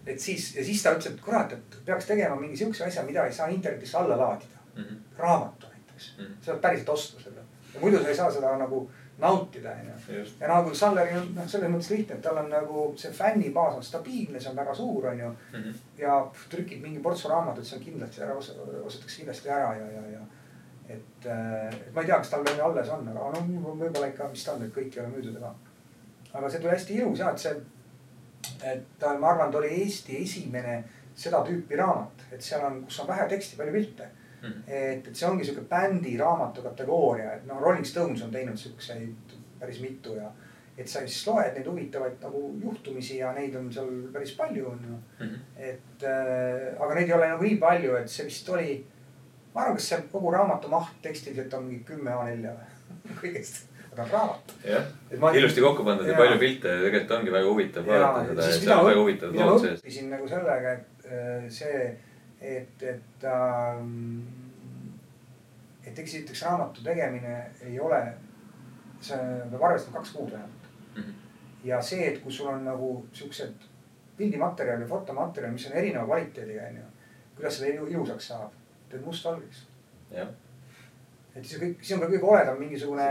et 0.06 0.20
siis 0.20 0.54
ja 0.56 0.64
siis 0.64 0.82
ta 0.82 0.94
ütles, 0.96 1.12
et 1.12 1.20
kurat, 1.20 1.52
et 1.52 1.76
peaks 1.86 2.06
tegema 2.08 2.36
mingi 2.40 2.56
siukse 2.56 2.84
asja, 2.84 3.02
mida 3.06 3.26
ei 3.26 3.32
saa 3.32 3.48
internetist 3.52 3.94
alla 3.94 4.16
laadida. 4.16 4.56
Mhm. 4.76 4.96
raamatu 5.18 5.66
näiteks 5.66 6.14
Mhm. 6.18 6.32
sa 6.42 6.52
pead 6.52 6.60
päriselt 6.62 6.88
ostma 6.88 7.20
seda 7.20 7.40
ja 7.74 7.80
muidu 7.80 8.02
sa 8.02 8.08
ei 8.08 8.14
saa 8.16 8.30
seda 8.32 8.56
nagu 8.56 8.90
nautida, 9.18 9.70
onju. 9.70 10.24
ja 10.40 10.48
nagu 10.48 10.74
Salleril 10.74 11.18
on 11.18 11.34
noh, 11.34 11.48
selles 11.48 11.68
mõttes 11.70 11.90
lihtne, 11.90 12.14
et 12.16 12.22
tal 12.22 12.38
on 12.40 12.48
nagu 12.50 12.94
see 12.96 13.10
fännibaas 13.12 13.74
on 13.76 13.82
stabiilne, 13.84 14.40
see 14.40 14.50
on 14.50 14.56
väga 14.56 14.74
suur, 14.74 15.06
onju. 15.06 15.34
Mhm. 15.52 15.74
ja 15.98 16.26
trükib 16.50 16.80
mingi 16.82 17.00
portsu 17.00 17.28
raamatut, 17.28 17.64
see 17.66 17.78
on 17.78 17.84
kindlasti 17.84 18.22
ära, 18.22 18.36
ostetakse 18.84 19.16
kindlasti 19.18 19.48
ära 19.48 19.74
ja, 19.76 19.84
ja, 19.96 20.06
ja. 20.12 20.20
Et, 20.90 21.26
äh, 21.26 21.74
ma 21.94 22.02
ei 22.02 22.06
tea, 22.06 22.20
kas 22.20 22.30
tal 22.32 22.44
veel 22.46 22.62
alles 22.66 22.88
on, 22.94 23.08
aga 23.08 23.32
no 23.34 23.74
võib-olla 23.74 24.08
ikka, 24.10 24.28
mis 24.30 24.44
ta 24.44 24.54
on, 24.56 24.64
et 24.66 24.74
kõik 24.74 24.96
ei 24.96 25.02
ole 25.04 25.12
müüdud 25.16 25.36
ega. 25.40 25.52
aga 26.32 26.48
see 26.50 26.60
tuli 26.62 26.72
hästi 26.74 26.96
ilus 27.00 27.18
ja, 27.22 27.30
et 27.30 27.38
see, 27.38 27.54
et 28.72 29.06
ma 29.20 29.32
arvan, 29.32 29.50
ta 29.52 29.58
oli 29.58 29.74
Eesti 29.82 30.22
esimene 30.22 30.80
seda 31.14 31.42
tüüpi 31.46 31.76
raamat, 31.78 32.26
et 32.32 32.42
seal 32.42 32.64
on, 32.64 32.82
kus 32.84 33.00
on 33.02 33.08
vähe 33.10 33.28
teksti, 33.28 33.56
palju 33.56 33.72
pilte 33.72 34.10
Mhm. 34.42 34.62
et, 34.66 35.08
et 35.08 35.16
see 35.16 35.28
ongi 35.28 35.44
sihuke 35.44 35.66
bändi 35.68 36.14
raamatu 36.16 36.62
kategooria, 36.64 37.34
et 37.36 37.42
noh, 37.48 37.60
Rolling 37.60 37.84
Stones 37.84 38.22
on 38.24 38.30
teinud 38.32 38.56
siukseid 38.56 39.34
päris 39.60 39.80
mitu 39.84 40.14
ja. 40.16 40.30
et 40.78 40.88
sa 40.88 41.02
siis 41.04 41.26
loed 41.28 41.52
neid 41.58 41.66
huvitavaid 41.68 42.22
nagu 42.24 42.40
juhtumisi 42.62 43.18
ja 43.18 43.34
neid 43.36 43.54
on 43.58 43.66
seal 43.72 43.90
päris 44.14 44.32
palju 44.38 44.70
on 44.70 44.86
ju. 44.88 45.26
Mhm. 45.26 45.34
et 45.56 46.06
äh, 46.08 46.80
aga 46.80 46.94
neid 46.94 47.10
ei 47.10 47.16
ole 47.18 47.28
nagu 47.34 47.44
nii 47.44 47.58
palju, 47.60 47.96
et 48.00 48.08
see 48.08 48.24
vist 48.30 48.48
oli. 48.48 48.78
Ma 49.54 49.62
arvan, 49.64 49.76
kas 49.78 49.88
see 49.92 50.02
kogu 50.12 50.30
raamatu 50.34 50.68
maht 50.72 50.94
tekstiliselt 51.02 51.54
on 51.58 51.64
mingi 51.66 51.84
kümme 51.88 52.10
A4 52.14 52.52
või 53.06 53.16
kõigest, 53.22 53.64
aga 53.92 54.06
raamat. 54.12 54.52
jah, 54.64 54.84
ilusti 55.40 55.64
kokku 55.64 55.84
pandud 55.86 56.06
ja 56.06 56.16
palju 56.18 56.38
pilte 56.42 56.68
ja 56.76 56.84
tegelikult 56.84 57.16
ongi 57.18 57.32
väga 57.34 57.48
huvitav 57.50 57.88
vaadata 57.88 58.26
seda 58.28 58.46
ja 58.46 58.60
seal 58.60 58.76
on 58.78 58.86
väga 58.90 59.00
huvitavad 59.00 59.40
lood 59.40 59.64
sees. 59.64 59.80
õppisin 59.82 60.12
nagu 60.14 60.28
sellega, 60.30 60.76
et 60.78 61.08
äh, 61.10 61.48
see, 61.50 61.82
et, 62.40 62.82
et 62.94 63.26
ähm,. 63.26 64.20
et 65.86 65.98
esiteks 65.98 66.42
raamatu 66.46 66.84
tegemine 66.86 67.34
ei 67.66 67.80
ole, 67.80 68.00
see 69.02 69.18
peab 69.50 69.62
arvestama 69.70 69.98
kaks 69.98 70.14
kuud 70.14 70.30
vähemalt. 70.30 70.70
Mhm. 70.94 71.12
ja 71.64 71.82
see, 71.82 72.06
et 72.12 72.22
kui 72.22 72.32
sul 72.32 72.48
on 72.52 72.64
nagu 72.64 72.92
siuksed 73.12 73.66
pildimaterjal 74.20 74.80
ja 74.84 74.86
fotomaterjal, 74.86 75.52
mis 75.52 75.66
on 75.70 75.76
erineva 75.80 76.04
kvaliteediga, 76.06 76.66
onju. 76.68 76.88
kuidas 77.36 77.56
seda 77.58 77.70
ilu- 77.72 77.88
ilusaks 77.88 78.26
saab, 78.28 78.52
teed 78.90 79.02
mustvalgeks. 79.06 79.66
et 81.36 81.46
see 81.46 81.58
kõik, 81.60 81.76
siis 81.82 81.92
on 81.96 82.00
ka 82.02 82.08
kõige 82.10 82.20
koledam 82.24 82.58
mingisugune 82.58 83.10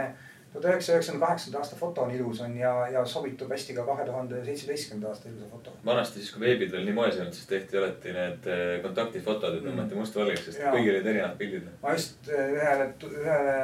tuhat 0.52 0.66
üheksasaja 0.66 0.98
üheksakümne 0.98 1.26
kaheksanda 1.26 1.60
aasta 1.62 1.76
foto 1.78 2.02
on 2.02 2.12
ilus 2.12 2.40
on 2.42 2.56
ja, 2.58 2.72
ja 2.90 3.04
sobitub 3.06 3.52
hästi 3.54 3.76
ka 3.78 3.84
kahe 3.86 4.06
tuhande 4.08 4.40
seitsmeteistkümnenda 4.46 5.12
aasta 5.12 5.30
ilusa 5.30 5.46
foto. 5.52 5.74
vanasti 5.86 6.20
siis, 6.20 6.32
kui 6.34 6.42
veebid 6.42 6.72
veel 6.74 6.88
nii 6.88 6.96
moes 6.98 7.16
ei 7.16 7.22
olnud, 7.22 7.38
siis 7.38 7.48
tehti 7.52 7.78
alati 7.78 8.14
need 8.16 8.48
eh, 8.50 8.82
kontaktifotod, 8.84 9.60
et 9.60 9.64
Mm. 9.64 9.70
tõmmati 9.70 10.00
mustvalgeks, 10.02 10.46
sest 10.50 10.60
Jaa. 10.64 10.74
kõigil 10.74 10.96
olid 10.96 11.06
erinevad 11.14 11.38
pildid. 11.38 11.70
ma 11.84 11.94
just 11.94 12.30
äh, 12.34 12.50
ühele, 12.58 12.90
ühele 13.12 13.56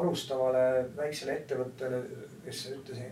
alustavale 0.00 0.64
väiksele 0.96 1.32
ettevõttele, 1.40 2.02
kes 2.44 2.62
ütlesin, 2.78 3.10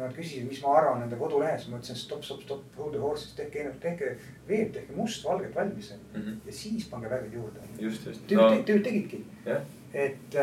nad 0.00 0.12
küsisid, 0.16 0.48
mis 0.48 0.62
ma 0.62 0.76
arvan 0.78 1.00
nende 1.00 1.16
kodulehest, 1.20 1.70
ma 1.70 1.80
ütlesin 1.80 1.98
stopp, 2.00 2.24
stopp, 2.24 2.42
stopp, 2.42 2.64
hold 2.76 2.92
the 2.96 3.00
horses, 3.02 3.32
tehke, 3.38 3.66
tehke 3.82 4.16
veeb, 4.48 4.72
tehke 4.74 4.96
mustvalget 4.96 5.54
valmis 5.54 5.92
Mhm. 6.14 6.40
ja 6.46 6.52
siis 6.52 6.88
pange 6.90 7.10
värvid 7.10 7.32
juurde. 7.32 7.60
just, 7.78 8.06
just. 8.06 8.20
tüübid 8.26 8.58
no, 8.58 8.62
tüübid 8.68 8.84
tegidki, 8.84 9.24
jah, 9.46 9.62
et, 9.94 10.36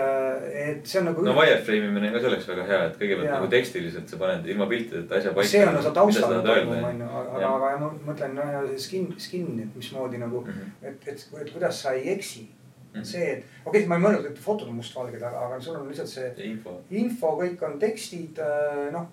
et 0.54 0.88
see 0.88 1.00
on 1.00 1.06
nagu. 1.10 1.26
no 1.26 1.36
wireframe 1.38 1.90
imine 1.90 2.10
on 2.10 2.16
ka 2.18 2.24
selleks 2.26 2.48
väga 2.48 2.66
hea, 2.70 2.82
et 2.88 2.98
kõigepealt 3.02 3.30
Jaa. 3.30 3.36
nagu 3.38 3.52
tekstiliselt 3.52 4.10
sa 4.10 4.20
paned 4.22 4.50
ilma 4.54 4.68
piltideta 4.72 5.20
asja 5.20 5.34
paika. 5.36 5.52
see 5.52 5.68
on 5.68 5.80
seal 5.82 5.96
taustal 6.00 6.36
toimub, 6.48 6.90
onju, 6.90 7.12
aga, 7.22 7.54
aga 7.54 7.72
ma 7.84 7.94
mõtlen 8.08 8.36
no, 8.40 8.50
ja 8.56 8.64
skin, 8.88 9.14
skin, 9.18 9.54
et 9.66 9.78
mismoodi 9.78 10.22
nagu 10.22 10.42
mm. 10.42 10.52
-hmm. 10.60 10.90
et, 10.90 11.08
et, 11.08 11.28
et 11.42 11.54
kuidas 11.54 11.82
sa 11.82 11.94
ei 11.98 12.10
eksi 12.16 12.46
mm. 12.48 13.00
Mhm. 13.00 13.04
see, 13.04 13.32
et 13.32 13.44
okei 13.66 13.82
okay,, 13.82 13.88
ma 13.90 13.98
ei 13.98 14.06
mõelnud, 14.06 14.30
et 14.30 14.40
fotod 14.40 14.70
on 14.70 14.76
mustvalged, 14.78 15.22
aga, 15.22 15.46
aga 15.48 15.60
sul 15.62 15.76
on 15.80 15.88
lihtsalt 15.90 16.10
see 16.10 16.28
ja 16.30 16.46
info. 16.46 16.80
info, 16.92 17.36
kõik 17.42 17.66
on 17.66 17.80
tekstid, 17.82 18.42
noh, 18.94 19.08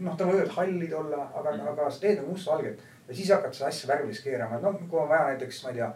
noh, 0.00 0.16
ta 0.16 0.28
võivad 0.28 0.52
hallid 0.56 0.92
olla, 0.92 1.24
aga 1.34 1.50
mm. 1.50 1.58
-hmm. 1.58 1.72
aga 1.72 1.90
sa 1.90 2.00
teed 2.00 2.20
nagu 2.20 2.34
mustvalget 2.34 2.84
ja 3.08 3.14
siis 3.14 3.30
hakkad 3.30 3.54
seda 3.54 3.70
asja 3.70 3.90
värvilis 3.90 4.22
keerama, 4.24 4.58
et 4.58 4.66
noh, 4.66 4.78
kui 4.90 5.00
on 5.00 5.10
vaja 5.10 5.32
näiteks, 5.32 5.62
ma 5.64 5.72
ei 5.72 5.80
tea. 5.80 5.90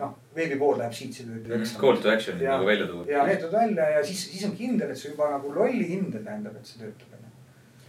noh, 0.00 0.12
veebipood 0.32 0.78
läheb 0.80 0.94
siit, 0.96 1.12
siit. 1.12 1.74
Call 1.76 1.98
to 2.00 2.08
action'id 2.08 2.40
Ja- 2.42 2.54
nagu 2.56 2.66
välja 2.66 2.86
tuua. 2.86 3.04
ja 3.08 3.24
need 3.26 3.40
tulevad 3.40 3.60
välja 3.60 3.88
ja 3.90 4.04
siis, 4.04 4.30
siis 4.32 4.44
on 4.44 4.56
kindel, 4.56 4.90
et 4.90 4.98
see 4.98 5.10
juba 5.10 5.30
nagu 5.30 5.54
lolli 5.54 5.88
hindel 5.88 6.22
tähendab, 6.24 6.56
et 6.56 6.66
see 6.66 6.80
töötab. 6.80 7.18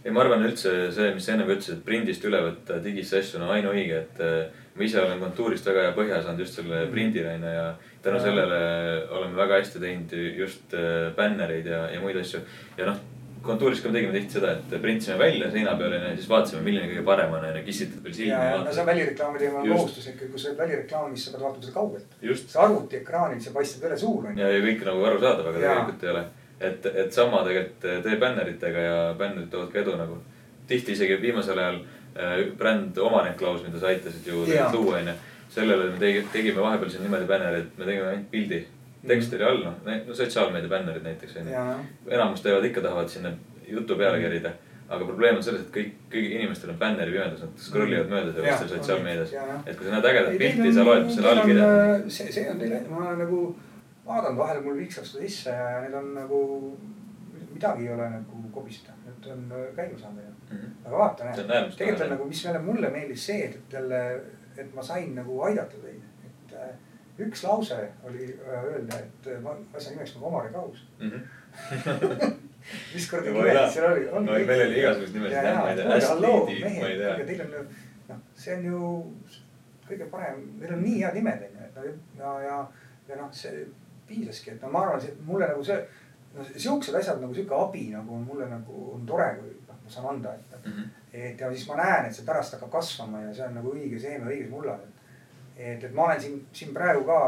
ja 0.04 0.12
ma 0.12 0.20
arvan 0.20 0.44
üldse 0.44 0.92
see, 0.92 1.14
mis 1.14 1.24
sa 1.24 1.32
enne 1.32 1.46
ka 1.46 1.54
ütlesid, 1.54 1.78
et 1.78 1.84
prindist 1.84 2.24
üle 2.24 2.42
võtta 2.42 2.82
digisse 2.84 3.18
asju 3.18 3.40
on 3.40 3.54
ainuõige, 3.54 4.00
et 4.02 4.20
eh, 4.20 4.50
ma 4.74 4.84
ise 4.84 5.00
olen 5.00 5.20
kontuurist 5.20 5.66
väga 5.66 5.86
hea 5.86 5.94
põhja 5.96 6.22
saanud 6.22 6.40
just 6.40 6.58
selle 6.58 6.86
prindile 6.90 7.34
onju 7.36 7.54
ja 7.54 7.66
tänu 8.02 8.20
sellele 8.20 8.60
oleme 9.10 9.36
väga 9.36 9.62
hästi 9.62 9.80
teinud 9.80 10.12
just 10.42 10.74
eh, 10.74 11.08
bännereid 11.16 11.66
ja, 11.66 11.86
ja 11.94 12.00
muid 12.00 12.18
asju. 12.20 12.42
ja 12.76 12.90
noh, 12.90 12.98
kontuuris 13.42 13.80
ka 13.82 13.88
me 13.90 13.98
tegime 13.98 14.12
tihti 14.14 14.36
seda, 14.38 14.52
et 14.56 14.74
printsime 14.82 15.16
välja 15.18 15.50
seina 15.50 15.74
peale 15.78 15.98
onju, 15.98 16.16
siis 16.18 16.28
vaatasime, 16.30 16.62
milline 16.66 16.88
kõige 16.90 17.04
parem 17.06 17.32
on 17.36 17.46
onju, 17.48 17.62
kissitad 17.66 18.04
veel 18.04 18.14
silmi. 18.14 18.36
no 18.64 18.72
see 18.72 18.82
on 18.82 18.86
välireklaami 18.90 19.38
teema 19.42 19.64
Just. 19.64 19.72
kohustuslik, 19.78 20.20
kui 20.30 20.38
sa 20.42 20.50
oled 20.50 20.60
välireklaamis, 20.62 21.24
sa 21.24 21.32
pead 21.34 21.42
vaatama 21.46 21.64
seda 21.64 21.74
kaugelt. 21.78 22.14
see 22.22 22.60
arvutiekraanil, 22.66 23.40
see 23.42 23.54
paistab 23.56 23.88
üle 23.88 23.98
suur 23.98 24.28
onju. 24.30 24.38
ja, 24.42 24.52
ja 24.52 24.60
kõik 24.66 24.84
nagu 24.90 25.08
arusaadav, 25.10 25.48
aga 25.50 25.64
tegelikult 25.64 26.04
ei 26.06 26.12
ole. 26.14 26.24
et, 26.60 26.86
et 27.04 27.12
sama 27.12 27.42
tegelikult 27.48 28.04
tee 28.06 28.20
bänneritega 28.26 28.86
ja 28.86 29.00
bännerid 29.18 29.50
toovad 29.50 29.72
ka 29.72 29.82
edu 29.82 29.96
nagu. 29.98 30.20
tihti 30.68 30.92
isegi 30.96 31.18
viimasel 31.22 31.58
ajal 31.58 31.80
bränd 32.58 32.98
Omanik 32.98 33.36
Klaus, 33.40 33.62
mida 33.66 33.80
sa 33.80 33.86
aitasid 33.90 34.26
ju 34.26 34.44
luua, 34.72 34.98
onju. 35.00 35.14
sellele 35.50 35.90
me 35.90 35.98
tegi- 35.98 36.26
tegime 36.32 36.60
vahepeal 36.62 36.90
siin 36.90 37.02
niimoodi 37.02 37.26
bänneri, 37.26 37.60
et 37.64 37.78
me 37.78 37.84
tegime 37.84 38.06
ainult 38.08 38.30
pildi. 38.30 38.62
Tekst 39.08 39.32
oli 39.34 39.44
all, 39.44 39.62
noh, 39.64 39.74
no 40.06 40.14
sotsiaalmeedia 40.14 40.68
bännerid 40.70 41.02
näiteks 41.06 41.36
onju. 41.40 41.64
enamus 42.10 42.42
teevad 42.44 42.64
ikka, 42.68 42.80
tahavad 42.84 43.08
sinna 43.08 43.32
jutu 43.68 43.96
peale 43.96 44.20
kerida. 44.20 44.52
aga 44.92 45.04
probleem 45.08 45.36
on 45.36 45.42
selles, 45.42 45.60
et 45.64 45.70
kõik, 45.74 45.92
kõigil 46.12 46.32
inimestel 46.36 46.70
on 46.70 46.76
bänneri 46.78 47.12
pimedus, 47.14 47.40
nad 47.40 47.52
scroll 47.56 47.92
ivad 47.94 48.10
mööda 48.12 48.32
seal 48.34 48.44
Jah, 48.44 48.58
seal 48.58 48.68
sotsiaalmeedias 48.74 49.30
et 49.66 49.76
kui 49.78 49.86
sa 49.86 49.92
näed 49.94 50.04
ägedat 50.10 50.34
pilti, 50.38 50.72
sa 50.76 50.84
loed 50.84 51.06
selle 51.14 51.30
allkirja. 51.30 51.68
allkirja. 51.68 52.10
see, 52.16 52.32
see 52.32 52.50
on 52.50 52.58
teile, 52.60 52.80
ma 52.90 52.98
olen 53.06 53.18
nagu 53.24 53.38
vaadanud 54.06 54.38
vahel 54.42 54.60
mul 54.66 54.76
viiksab 54.82 55.04
seda 55.08 55.22
sisse 55.24 55.50
ja 55.56 55.80
need 55.86 55.94
on 55.96 56.10
nagu, 56.18 56.40
midagi 57.54 57.86
ei 57.88 57.92
ole 57.94 58.10
nagu 58.18 58.42
kobista, 58.52 58.92
need 59.06 59.30
on 59.32 59.46
äh, 59.56 59.64
käima 59.78 59.98
saanud 59.98 60.22
ju. 60.26 60.60
aga 60.84 60.98
vaata, 60.98 61.24
Mhm. 61.24 61.34
See 61.34 61.44
on 61.44 61.48
näed, 61.54 61.72
tegelikult 61.78 62.04
on 62.04 62.10
nagu, 62.16 62.24
mis 62.28 62.44
jälle 62.44 62.58
mulle 62.68 62.90
meeldis 62.90 63.26
see, 63.26 63.44
et, 63.48 63.58
jälle, 63.72 64.02
et 64.56 64.74
ma 64.74 64.82
sain 64.82 65.14
nagu 65.14 65.40
aidata 65.48 65.76
teid, 65.86 66.02
äh, 66.04 66.11
üks 67.18 67.44
lause 67.44 67.78
oli 68.08 68.30
äh, 68.32 68.64
öelda, 68.64 68.98
et 68.98 69.26
äh, 69.26 69.40
ma 69.42 69.56
asja 69.76 69.92
nimeks 69.92 70.14
nagu 70.16 70.26
Omari 70.30 70.52
Kaus. 70.52 70.84
mis 72.94 73.08
kuradi 73.10 73.32
Ma 73.34 73.44
ei 73.44 73.54
nimed 73.54 73.72
seal 73.74 73.88
oli? 73.90 74.04
No 74.12 74.20
meil 74.32 74.66
oli 74.66 74.78
igasuguseid 74.80 75.16
nimesid, 75.18 75.36
jah, 75.36 75.58
ma 75.58 75.70
ei 75.70 75.76
tea, 75.76 75.96
Astrid, 75.96 76.80
ma 76.80 76.88
ei 76.88 76.98
tea. 77.00 77.14
Teil 77.26 77.42
on 77.46 77.56
ju, 77.56 77.64
noh, 78.08 78.22
see 78.38 78.56
on 78.56 78.68
ju 78.68 78.92
kõige 79.88 80.08
parem, 80.12 80.44
neil 80.60 80.76
on 80.76 80.84
nii 80.86 81.02
head 81.02 81.18
nimed 81.18 81.46
on 81.48 81.58
ju, 81.58 81.66
et 81.66 82.20
no 82.20 82.36
ja, 82.40 82.46
ja, 82.46 82.60
ja 83.10 83.18
noh, 83.18 83.32
see 83.36 83.66
piisaski, 84.08 84.54
et 84.54 84.64
no 84.64 84.70
ma 84.72 84.86
arvan, 84.86 85.04
et 85.08 85.20
mulle 85.26 85.48
nagu 85.50 85.64
see, 85.66 85.78
no 86.36 86.46
siuksed 86.48 86.96
asjad 86.98 87.20
nagu 87.22 87.34
sihuke 87.36 87.58
abi 87.58 87.88
nagu 87.92 88.16
on 88.16 88.24
mulle 88.28 88.48
nagu 88.50 88.88
on 88.96 89.04
tore, 89.08 89.28
kui 89.40 89.52
noh, 89.68 89.78
ma 89.84 89.94
saan 89.96 90.10
anda, 90.14 90.34
et. 90.38 90.58
Mhm. 90.62 90.90
et 91.12 91.40
ja 91.40 91.50
siis 91.52 91.68
ma 91.68 91.76
näen, 91.82 92.08
et 92.08 92.16
see 92.16 92.26
pärast 92.28 92.56
hakkab 92.56 92.70
kasvama 92.78 93.26
ja 93.26 93.34
see 93.36 93.46
on 93.48 93.58
nagu 93.60 93.74
õige 93.74 94.00
seeme 94.00 94.30
õiges 94.30 94.50
mullal. 94.50 94.86
et, 95.56 95.84
et 95.84 95.92
ma 95.94 96.08
olen 96.08 96.20
siin, 96.20 96.38
siin 96.52 96.74
praegu 96.74 97.04
ka 97.08 97.18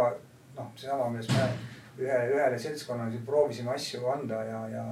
noh, 0.57 0.71
seesama, 0.77 1.09
millest 1.11 1.33
me 1.35 1.49
ühe, 2.05 2.21
ühele 2.35 2.59
seltskonnale 2.59 3.15
siin 3.15 3.27
proovisime 3.27 3.75
asju 3.75 4.07
anda 4.11 4.43
ja, 4.45 4.61
ja, 4.69 4.85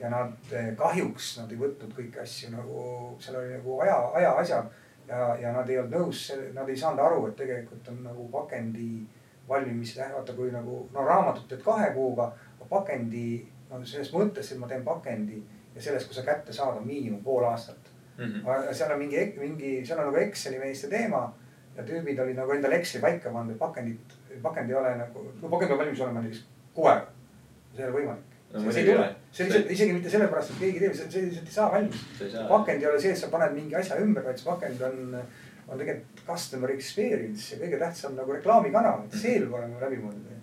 ja 0.00 0.10
nad 0.12 0.52
eh, 0.52 0.72
kahjuks 0.78 1.32
nad 1.40 1.52
ei 1.52 1.60
võtnud 1.60 1.94
kõiki 1.96 2.22
asju 2.22 2.52
nagu, 2.54 2.84
seal 3.20 3.40
oli 3.40 3.56
nagu 3.56 3.80
aja, 3.84 3.96
aja 4.20 4.34
asjad 4.42 4.70
ja, 5.08 5.30
ja 5.40 5.54
nad 5.56 5.68
ei 5.68 5.80
olnud 5.80 5.96
nõus, 5.98 6.26
nad 6.54 6.68
ei 6.68 6.78
saanud 6.78 7.04
aru, 7.04 7.24
et 7.28 7.38
tegelikult 7.40 7.88
on 7.92 8.04
nagu 8.06 8.28
pakendi 8.32 8.90
valmimise 9.48 9.98
täht, 9.98 10.14
vaata 10.14 10.36
kui 10.36 10.52
nagu 10.54 10.84
no 10.94 11.04
raamatut 11.06 11.48
teed 11.50 11.64
kahe 11.64 11.90
kuuga, 11.96 12.30
pakendi 12.70 13.42
no 13.70 13.80
selles 13.86 14.12
mõttes, 14.14 14.52
et 14.52 14.60
ma 14.60 14.68
teen 14.70 14.84
pakendi 14.86 15.40
ja 15.74 15.82
selles, 15.82 16.06
kui 16.06 16.14
sa 16.14 16.24
kätte 16.26 16.54
saad, 16.54 16.78
on 16.80 16.86
miinimum 16.86 17.22
pool 17.24 17.46
aastat. 17.48 17.90
Mhm. 18.20 18.42
aga 18.44 18.72
seal 18.76 18.92
on 18.92 18.98
mingi, 19.00 19.20
mingi, 19.40 19.68
seal 19.86 19.98
on 20.02 20.10
nagu 20.10 20.18
Exceli 20.20 20.58
meeste 20.60 20.90
teema 20.92 21.22
ja 21.76 21.84
tüübid 21.86 22.18
olid 22.24 22.36
nagu 22.38 22.56
endale 22.56 22.80
Exceli 22.80 23.04
paika 23.04 23.30
pannud, 23.30 23.54
et 23.54 23.60
pakendit, 23.60 24.18
pakend 24.42 24.72
ei 24.72 24.80
ole 24.80 24.96
nagu, 24.98 25.24
no 25.42 25.52
pakend 25.52 25.72
peab 25.72 25.84
valmis 25.84 26.02
olema 26.06 26.24
näiteks 26.24 26.44
kuuega. 26.74 27.06
see 27.74 27.84
ei 27.84 27.88
ole 27.88 27.98
võimalik 28.00 28.30
No 28.50 28.60
see, 28.60 28.72
see 28.72 28.82
ei 28.82 28.94
tule 28.96 29.04
see 29.30 29.46
lihtsalt 29.46 29.68
isegi 29.70 29.92
mitte 29.94 30.10
sellepärast, 30.10 30.50
et 30.50 30.58
keegi 30.58 30.80
teeb, 30.82 30.94
see, 30.98 31.20
lihtsalt 31.28 31.50
ei 31.52 31.54
saa 31.54 31.68
valmis 31.70 32.00
pakend 32.50 32.82
ei 32.82 32.88
ole 32.90 32.98
see, 33.02 33.12
et 33.14 33.20
sa 33.20 33.28
paned 33.30 33.54
mingi 33.54 33.76
asja 33.78 33.98
ümber, 34.02 34.24
vaid 34.26 34.40
see 34.40 34.48
pakend 34.48 34.82
on, 34.88 35.20
on 35.68 35.78
tegelikult 35.78 36.22
customer 36.26 36.72
experience 36.74 37.52
ja 37.54 37.60
kõige 37.60 37.78
tähtsam 37.84 38.16
nagu 38.18 38.34
reklaamikanal, 38.34 39.04
et 39.06 39.14
see 39.20 39.36
peab 39.38 39.54
olema 39.60 39.84
läbi 39.84 40.00
mõeldud. 40.02 40.40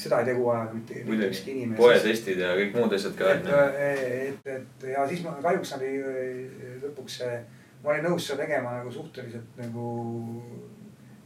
seda 0.00 0.22
ei 0.22 0.30
tee 0.30 0.38
kuu 0.38 0.48
ajaga 0.54 0.78
mitte 0.78 1.02
ükski, 1.28 1.52
inimene. 1.52 1.76
poetestid 1.78 2.40
ja 2.42 2.54
kõik 2.56 2.72
muud 2.78 2.96
asjad 2.96 3.18
ka. 3.18 3.34
et, 3.36 3.52
et, 4.30 4.48
et 4.56 4.88
ja 4.94 5.04
siis 5.12 5.20
ma 5.26 5.36
kahjuks 5.44 5.76
ei, 5.82 6.00
lõpuks 6.86 7.20
see, 7.20 7.36
ma 7.84 7.92
olin 7.92 8.06
nõus 8.08 8.26
seda 8.26 8.44
tegema 8.44 8.72
nagu 8.78 8.90
suhteliselt 8.92 9.58
nagu 9.60 9.86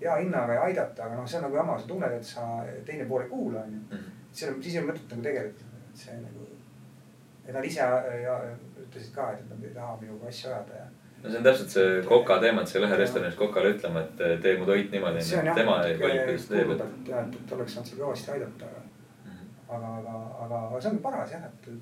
hea 0.00 0.16
hinnaga 0.16 0.54
ja 0.54 0.66
aidata, 0.66 1.06
aga 1.06 1.16
noh, 1.18 1.26
see 1.26 1.38
on 1.38 1.48
nagu 1.48 1.58
jama, 1.58 1.78
sa 1.78 1.88
tunned, 1.88 2.14
et 2.18 2.26
sa 2.26 2.44
teine 2.86 3.06
pool 3.08 3.24
ei 3.24 3.30
kuula, 3.30 3.64
onju. 3.66 3.80
Mhm. 3.90 4.14
siis 4.32 4.50
on, 4.50 4.62
siis 4.62 4.74
ei 4.74 4.82
ole 4.82 4.92
mõtet 4.92 5.10
nagu 5.14 5.26
tegeleda, 5.26 5.72
et 5.88 6.02
see 6.02 6.20
nagu, 6.20 6.46
et 7.46 7.54
nad 7.54 7.64
ise 7.64 7.88
ja, 8.22 8.36
ütlesid 8.84 9.14
ka, 9.14 9.32
et 9.34 9.50
nad 9.50 9.64
ei 9.64 9.74
taha 9.74 9.96
minuga 10.00 10.30
asja 10.30 10.50
ajada 10.50 10.82
ja. 10.82 10.86
no 11.22 11.30
see 11.30 11.40
on 11.40 11.48
täpselt 11.48 11.74
see 11.76 12.02
Coca 12.10 12.38
teema, 12.44 12.62
et 12.62 12.72
sa 12.72 12.78
ei 12.78 12.84
lähe 12.84 13.00
restoranis 13.02 13.38
Cocale 13.38 13.72
ütlema, 13.74 14.04
et 14.04 14.42
tee 14.42 14.58
mu 14.58 14.68
toit 14.68 14.92
niimoodi, 14.94 15.24
on 15.40 15.50
tema 15.54 15.80
ei 15.86 15.98
vali, 16.02 16.20
kuidas 16.26 16.50
teeb, 16.52 16.74
jah, 17.08 17.24
et, 17.24 17.40
et 17.40 17.56
oleks 17.58 17.78
saanud 17.78 17.90
seal 17.90 18.04
kõvasti 18.04 18.34
aidata, 18.36 18.70
aga 18.70 18.84
et. 18.84 18.92
aga, 19.68 19.94
aga, 20.02 20.20
aga, 20.44 20.62
aga 20.68 20.84
see 20.84 20.92
on 20.92 21.02
paras 21.08 21.34
jah, 21.34 21.48
et, 21.50 21.72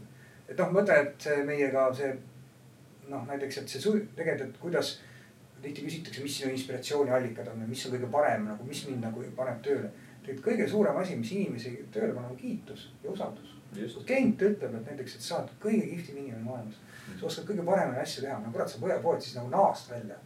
et 0.48 0.56
noh, 0.56 0.72
ma 0.72 0.80
mõtlen, 0.80 1.10
et 1.10 1.28
see 1.28 1.44
meiega 1.50 1.90
see 2.00 2.14
noh, 3.10 3.26
näiteks, 3.28 3.58
et 3.62 3.68
see 3.72 3.82
tegelikult, 4.16 4.48
et 4.48 4.58
kuidas 4.62 4.96
tihti 5.62 5.84
küsitakse, 5.86 6.22
mis 6.22 6.38
sinu 6.38 6.50
inspiratsiooniallikad 6.54 7.48
on 7.52 7.62
ja 7.64 7.68
mis 7.68 7.86
on 7.86 7.94
kõige 7.96 8.10
parem 8.12 8.44
nagu, 8.50 8.66
mis 8.68 8.82
mind 8.88 9.06
nagu 9.06 9.24
paneb 9.36 9.62
tööle. 9.64 9.90
tegelikult 10.22 10.46
kõige 10.46 10.68
suurem 10.70 10.96
asi, 11.00 11.16
mis 11.16 11.32
inimesi 11.32 11.72
tööle 11.94 12.12
paneb, 12.14 12.30
on 12.34 12.36
kiitus 12.36 12.90
ja 13.04 13.10
usaldus. 13.10 13.54
klient 14.06 14.42
ütleb, 14.42 14.74
et 14.74 14.86
näiteks, 14.90 15.16
et 15.16 15.22
sa 15.22 15.38
oled 15.38 15.50
kõige 15.62 15.88
kihvtim 15.90 16.16
inimene 16.16 16.44
maailmas. 16.44 16.78
sa 17.20 17.26
oskad 17.26 17.48
kõige 17.50 17.64
paremaid 17.64 18.00
asju 18.02 18.22
teha, 18.22 18.38
no 18.38 18.52
kurat, 18.52 18.70
sa 18.70 18.78
poed 19.02 19.20
siis 19.20 19.36
nagu 19.36 19.48
naast 19.50 19.90
välja. 19.90 20.16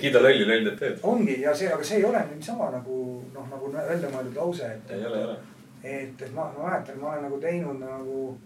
kiida 0.00 0.22
lolli, 0.22 0.44
loll 0.44 0.68
teeb 0.68 0.78
tööd. 0.78 1.00
ongi 1.02 1.40
ja 1.40 1.54
see, 1.54 1.72
aga 1.72 1.84
see 1.84 1.98
ei 1.98 2.04
ole 2.04 2.26
niisama 2.34 2.70
nagu 2.70 2.98
noh, 3.34 3.48
nagu 3.50 3.72
välja 3.72 4.10
mõeldud 4.10 4.36
lause, 4.36 4.74
et. 4.74 4.90
ei 4.90 5.06
ole, 5.06 5.18
ei 5.18 5.24
ole. 5.24 5.38
et, 5.82 6.22
et 6.22 6.32
ma, 6.34 6.52
ma 6.56 6.68
mäletan, 6.68 7.00
ma 7.00 7.12
olen 7.12 7.28
nagu 7.28 7.40
teinud 7.40 7.80
nagu. 7.80 8.38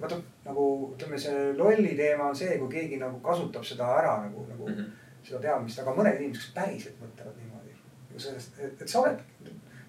Vaata 0.00 0.20
nagu 0.44 0.64
ütleme, 0.94 1.18
see 1.18 1.52
lolli 1.58 1.94
teema 1.98 2.28
on 2.30 2.36
see, 2.38 2.58
kui 2.60 2.70
keegi 2.72 3.00
nagu 3.00 3.20
kasutab 3.24 3.64
seda 3.66 3.88
ära 3.98 4.14
nagu, 4.26 4.44
nagu 4.48 4.68
mm. 4.68 4.74
-hmm. 4.74 5.24
seda 5.26 5.40
teadmist, 5.46 5.80
aga 5.82 5.94
mõned 5.96 6.20
inimesed, 6.20 6.44
kes 6.44 6.54
päriselt 6.54 7.00
mõtlevad 7.02 7.40
niimoodi. 7.40 7.74
sellest, 8.16 8.58
et, 8.58 8.82
et 8.82 8.88
sa 8.88 9.00
oled, 9.00 9.20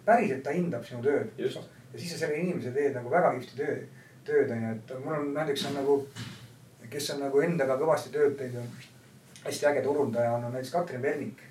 päriselt 0.05 0.43
ta 0.43 0.51
hindab 0.53 0.85
sinu 0.85 1.01
tööd. 1.03 1.31
Ja 1.37 1.49
siis 1.99 2.11
sa 2.11 2.17
selle 2.17 2.37
inimese 2.37 2.71
teed 2.71 2.93
nagu 2.93 3.09
väga 3.09 3.31
kihvti 3.37 3.57
töö, 3.57 3.77
tööd 4.25 4.51
on 4.53 4.63
ju, 4.63 4.73
et 4.75 4.91
mul 5.05 5.15
on 5.15 5.33
näiteks 5.33 5.65
on 5.69 5.77
nagu, 5.79 5.95
kes 6.89 7.09
on 7.15 7.23
nagu 7.25 7.41
endaga 7.41 7.77
kõvasti 7.77 8.13
tööd 8.13 8.35
teinud 8.37 8.61
ja 8.61 8.89
hästi 9.45 9.69
äge 9.71 9.81
turundaja 9.81 10.33
on, 10.35 10.43
on 10.45 10.53
näiteks 10.53 10.73
Katrin 10.73 11.01
Pernik 11.01 11.41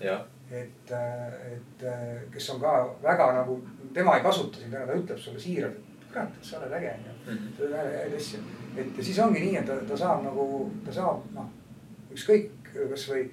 jah, 0.00 0.22
et, 0.50 0.92
et 1.52 1.84
kes 2.32 2.50
on 2.54 2.60
ka 2.62 2.74
väga 3.02 3.32
nagu, 3.40 3.58
tema 3.94 4.16
ei 4.16 4.24
kasuta 4.24 4.60
sind 4.60 4.74
ära, 4.74 4.86
ta 4.86 4.98
ütleb 4.98 5.20
sulle 5.22 5.42
siiralt, 5.42 5.87
kurat, 6.12 6.38
et 6.40 6.44
sa 6.50 6.58
oled 6.60 6.72
äge 6.80 6.94
onju. 6.94 7.14
Mhm. 7.26 7.52
sa 7.58 7.62
teed 7.64 7.98
häid 7.98 8.16
asju, 8.16 8.40
et 8.76 8.96
ja 8.96 9.04
siis 9.04 9.18
ongi 9.24 9.40
nii, 9.44 9.56
et 9.60 9.66
ta, 9.66 9.76
ta 9.88 9.96
saab 9.96 10.24
nagu, 10.24 10.46
ta 10.86 10.92
saab 10.92 11.24
noh, 11.34 11.50
ükskõik 12.14 12.72
kasvõi 12.74 13.24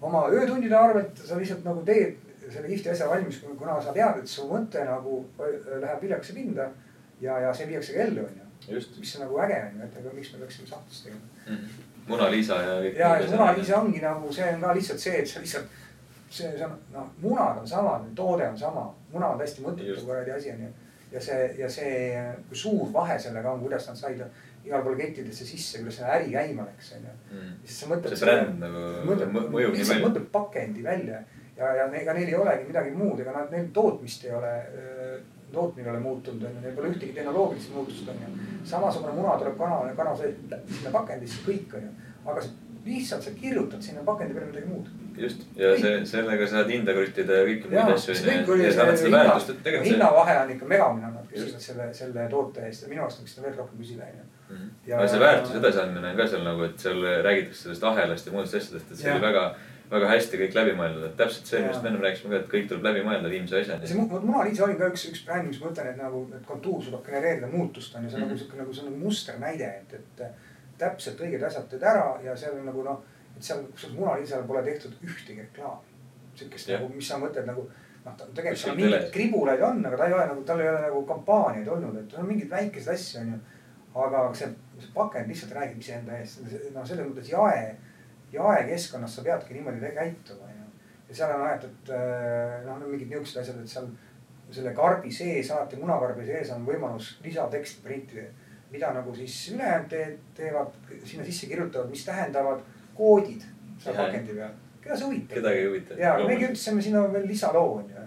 oma 0.00 0.26
öötundide 0.30 0.76
arvelt 0.76 1.18
sa 1.24 1.38
lihtsalt 1.38 1.64
nagu 1.64 1.82
teed 1.86 2.16
selle 2.52 2.68
kihvti 2.68 2.90
asja 2.90 3.08
valmis, 3.08 3.40
kuna 3.58 3.80
sa 3.82 3.92
tead, 3.92 4.20
et 4.22 4.28
su 4.30 4.46
mõte 4.48 4.84
nagu 4.88 5.22
läheb 5.38 6.02
viljaksse 6.02 6.36
pinda 6.36 6.70
ja, 7.20 7.38
ja 7.44 7.52
see 7.54 7.68
viiakse 7.68 7.96
ka 7.96 8.06
ellu 8.06 8.24
onju. 8.24 8.44
mis 9.00 9.16
on 9.16 9.22
nagu 9.24 9.40
äge 9.44 9.58
onju, 9.66 9.84
et 9.84 9.98
aga 10.00 10.14
miks 10.14 10.32
me 10.32 10.38
peaksime 10.38 10.68
sahtlist 10.68 11.04
tegema. 11.04 11.58
Mona 12.08 12.30
Lisa 12.30 12.62
ja 12.62 12.80
ja, 12.82 13.16
ja 13.20 13.30
Muna 13.30 13.52
Lisa 13.56 13.80
ongi 13.80 14.00
nagu, 14.00 14.32
see 14.32 14.48
on 14.54 14.60
ka 14.60 14.74
lihtsalt 14.74 15.00
see, 15.00 15.18
et 15.22 15.28
sa 15.28 15.40
lihtsalt, 15.40 15.66
see, 16.30 16.50
see 16.56 16.64
on 16.64 16.76
noh, 16.92 17.10
munad 17.20 17.60
on 17.60 17.68
samad, 17.68 18.06
toode 18.16 18.48
on 18.48 18.58
sama, 18.58 18.86
muna 19.12 19.32
on 19.34 19.40
täiesti 19.40 19.64
mõttetu 19.64 20.04
kuradi 20.06 20.32
asi 20.32 20.52
onju. 20.54 20.70
Ja 21.12 21.20
see, 21.20 21.54
ja 21.58 21.68
see, 21.72 22.20
kui 22.48 22.56
suur 22.56 22.92
vahe 22.92 23.18
sellega 23.18 23.52
on, 23.52 23.60
kuidas 23.64 23.88
nad 23.88 23.96
said 23.96 24.20
igale 24.64 24.82
poole 24.84 24.98
kettidesse 25.00 25.46
sisse, 25.48 25.78
kuidas 25.80 25.96
see 26.00 26.10
äri 26.18 26.30
käima 26.34 26.66
läks 26.68 26.92
onju. 26.98 27.16
siis 27.64 27.80
sa 27.80 27.90
mõtled. 27.92 28.12
Mm. 28.12 28.20
see 28.20 28.28
bränd 28.28 28.60
nagu 28.60 28.84
mõ- 29.08 29.50
mõjub 29.54 29.76
nii 29.76 29.88
palju. 29.88 30.06
mõtled 30.08 30.30
pakendi 30.34 30.84
välja 30.84 31.22
ja, 31.56 31.72
ja 31.80 31.88
ega 32.02 32.14
neil 32.14 32.28
ei 32.28 32.38
olegi 32.38 32.68
midagi 32.68 32.94
muud, 32.94 33.20
ega 33.20 33.34
nad, 33.34 33.50
neil 33.54 33.70
tootmist 33.74 34.24
ei 34.28 34.34
ole, 34.36 34.52
tootmine 35.52 35.88
ei 35.88 35.94
ole 35.94 36.00
muutunud 36.04 36.44
onju, 36.44 36.60
neil 36.62 36.76
pole 36.76 36.92
ühtegi 36.92 37.14
tehnoloogilist 37.16 37.74
muutust 37.74 38.08
onju. 38.12 38.32
samasugune 38.68 39.16
muna 39.16 39.38
tuleb 39.40 39.56
kana, 39.58 39.80
kana 39.96 40.16
sees 40.16 40.36
sinna 40.68 40.92
pakendisse 40.94 41.42
kõik 41.46 41.78
onju, 41.80 41.94
aga 42.26 42.44
sa 42.44 42.48
lihtsalt 42.88 43.22
sa 43.26 43.30
kirjutad 43.36 43.82
sinna 43.84 44.02
pakendi 44.06 44.34
peale 44.34 44.46
midagi 44.50 44.66
muud. 44.72 44.88
just, 45.18 45.40
ja 45.58 45.70
see, 45.80 45.94
sellega 46.06 46.46
saad 46.50 46.68
hinda 46.72 46.92
kruttida 46.96 47.38
ja 47.40 47.46
kõiki 47.48 47.70
muid 47.72 47.92
asju 47.94 48.14
see 48.14 48.26
kõik 48.32 48.50
see 48.66 49.12
see. 49.84 49.92
hinnavahe 49.92 50.36
on 50.42 50.50
ikka 50.56 50.66
megamine, 50.74 51.10
nad 51.14 51.30
küsivad 51.32 51.60
selle, 51.68 51.88
selle 52.00 52.28
toote 52.34 52.66
eest 52.68 52.82
ja 52.86 52.92
minu 52.92 53.02
arust 53.06 53.22
võiks 53.24 53.34
seda 53.36 53.46
veel 53.48 53.56
rohkem 53.62 53.78
küsida 53.82 54.06
onju. 54.10 54.28
Ja- 54.86 54.98
aga 55.00 55.08
see 55.14 55.20
väärtuse 55.24 55.58
edasiandmine 55.62 56.12
on 56.12 56.16
ka 56.22 56.26
seal 56.34 56.44
nagu, 56.46 56.62
et 56.68 56.78
seal 56.86 57.02
räägitakse 57.26 57.62
sellest 57.66 57.84
ahelast 57.90 58.26
ja 58.30 58.32
muudest 58.36 58.54
asjadest, 58.60 58.92
et 58.92 58.96
see 59.02 59.10
oli 59.12 59.20
väga, 59.26 59.42
väga 59.90 60.08
hästi 60.14 60.38
kõik 60.42 60.54
läbi 60.56 60.72
mõeldud, 60.78 61.04
et 61.10 61.16
täpselt 61.20 61.46
see, 61.50 61.60
millest 61.64 61.82
me 61.84 61.88
ennem 61.90 62.02
rääkisime 62.06 62.30
ka, 62.32 62.40
et 62.44 62.48
kõik 62.54 62.68
tuleb 62.70 62.86
läbi 62.88 63.02
mõelda 63.08 63.28
viimse 63.32 63.58
ja 63.58 63.64
see 63.64 63.76
asjani. 63.82 64.00
Mu- 64.08 64.20
Mona 64.30 64.44
Lisa 64.48 64.64
oli 64.64 64.76
ka 64.80 64.88
üks, 64.92 65.04
üks 65.10 65.24
bränd, 65.26 65.48
mis 65.50 65.60
ma 65.60 65.70
ütlen, 65.72 65.90
et 65.92 65.96
nagu, 66.00 66.22
et 66.36 66.46
kontuur 66.48 66.82
suudab 66.84 67.04
genereerida 67.06 67.46
muutust 67.52 67.94
on 67.96 68.04
ju, 68.04 68.10
see 68.10 68.16
on 68.16 68.22
Mhm. 68.22 68.30
nagu 68.30 68.38
sihuke 68.44 68.56
nagu, 68.62 68.74
see 68.74 68.84
on 68.86 68.92
nagu 68.92 69.04
musternäide, 69.04 69.68
et, 69.82 69.94
et 70.00 70.24
täpselt 70.78 71.20
õiged 71.24 71.44
asjad 71.46 71.68
teed 71.70 71.84
ära 71.86 72.06
ja 72.24 72.36
seal 72.36 72.56
on 72.58 72.66
nagu 72.68 72.84
noh, 72.86 73.02
et 73.36 73.44
seal, 73.44 73.64
kusjuures 73.72 73.98
Mona 73.98 74.16
Lisal 74.18 74.46
pole 74.46 74.62
tehtud 74.66 74.96
ühtegi 75.04 75.42
reklaami. 75.42 75.94
sihukest 76.38 76.70
nagu, 76.70 76.88
mis 76.94 77.08
sa 77.08 77.18
mõtled 77.18 77.46
nagu 77.48 77.66
noh, 77.66 78.16
ta 78.16 78.26
tegelikult 78.34 78.62
seal 78.62 78.78
mingeid 78.78 79.10
kribulaid 79.14 79.62
on, 79.64 79.84
aga 79.86 80.00
ta 80.00 80.08
ei 80.08 80.16
ole 80.16 80.26
nagu, 80.32 80.44
tal 80.46 80.62
ei 80.62 80.70
ole 80.70 80.82
nagu 80.86 81.04
kampaaniaid 81.12 81.70
olnud, 81.74 82.00
et 82.02 82.16
on 82.18 82.28
mingeid 82.28 82.50
väikeseid 82.50 82.94
asju, 82.94 83.22
onju. 83.24 83.38
aga 84.04 84.24
see, 84.38 84.50
see 84.78 84.90
pakend 84.94 85.30
lihtsalt 85.32 85.54
räägib 85.56 85.82
iseenda 85.82 86.18
eest, 86.18 86.44
noh, 86.74 86.86
selles 86.86 87.08
mõttes 87.08 87.32
jae, 87.32 87.62
jaekeskkonnas 88.32 89.16
sa 89.18 89.24
peadki 89.26 89.56
niimoodi 89.56 89.94
käituma, 89.96 90.50
onju. 90.52 90.68
ja 91.08 91.18
seal 91.20 91.34
on 91.34 91.46
aetud 91.48 91.94
äh, 91.96 92.60
noh, 92.66 92.84
mingid 92.86 93.10
niuksed 93.10 93.42
asjad, 93.42 93.58
et 93.64 93.72
seal 93.72 93.90
selle 94.50 94.72
karbi 94.76 95.10
sees, 95.12 95.50
alati 95.52 95.76
munakarbi 95.80 96.26
sees 96.26 96.50
on 96.54 96.64
võimalus 96.66 97.16
lisateksti 97.24 97.82
printida. 97.84 98.28
Mida 98.70 98.92
nagu 98.92 99.14
siis 99.14 99.36
ülejäänud 99.54 99.88
te, 99.88 100.02
teevad, 100.36 100.74
sinna 101.04 101.24
sisse 101.24 101.46
kirjutavad, 101.46 101.90
mis 101.90 102.04
tähendavad 102.04 102.60
koodid 102.94 103.44
seal 103.78 103.96
pakendi 103.96 104.34
peal. 104.34 104.54
keda 104.82 104.96
see 104.96 105.06
huvitab? 105.06 105.34
kedagi 105.34 105.62
ei 105.62 105.66
huvita. 105.66 105.94
ja, 105.98 106.14
me 106.18 106.36
kirjutasime 106.36 106.82
sinna 106.82 107.04
veel 107.12 107.26
lisaloo 107.28 107.76
onju. 107.78 108.06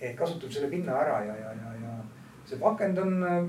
et 0.00 0.16
kasutame 0.16 0.52
selle 0.52 0.70
pinna 0.70 0.96
ära 1.02 1.20
ja, 1.24 1.36
ja, 1.36 1.52
ja, 1.52 1.74
ja 1.82 1.96
see 2.48 2.58
pakend 2.58 2.98
on 2.98 3.22
äh, 3.22 3.44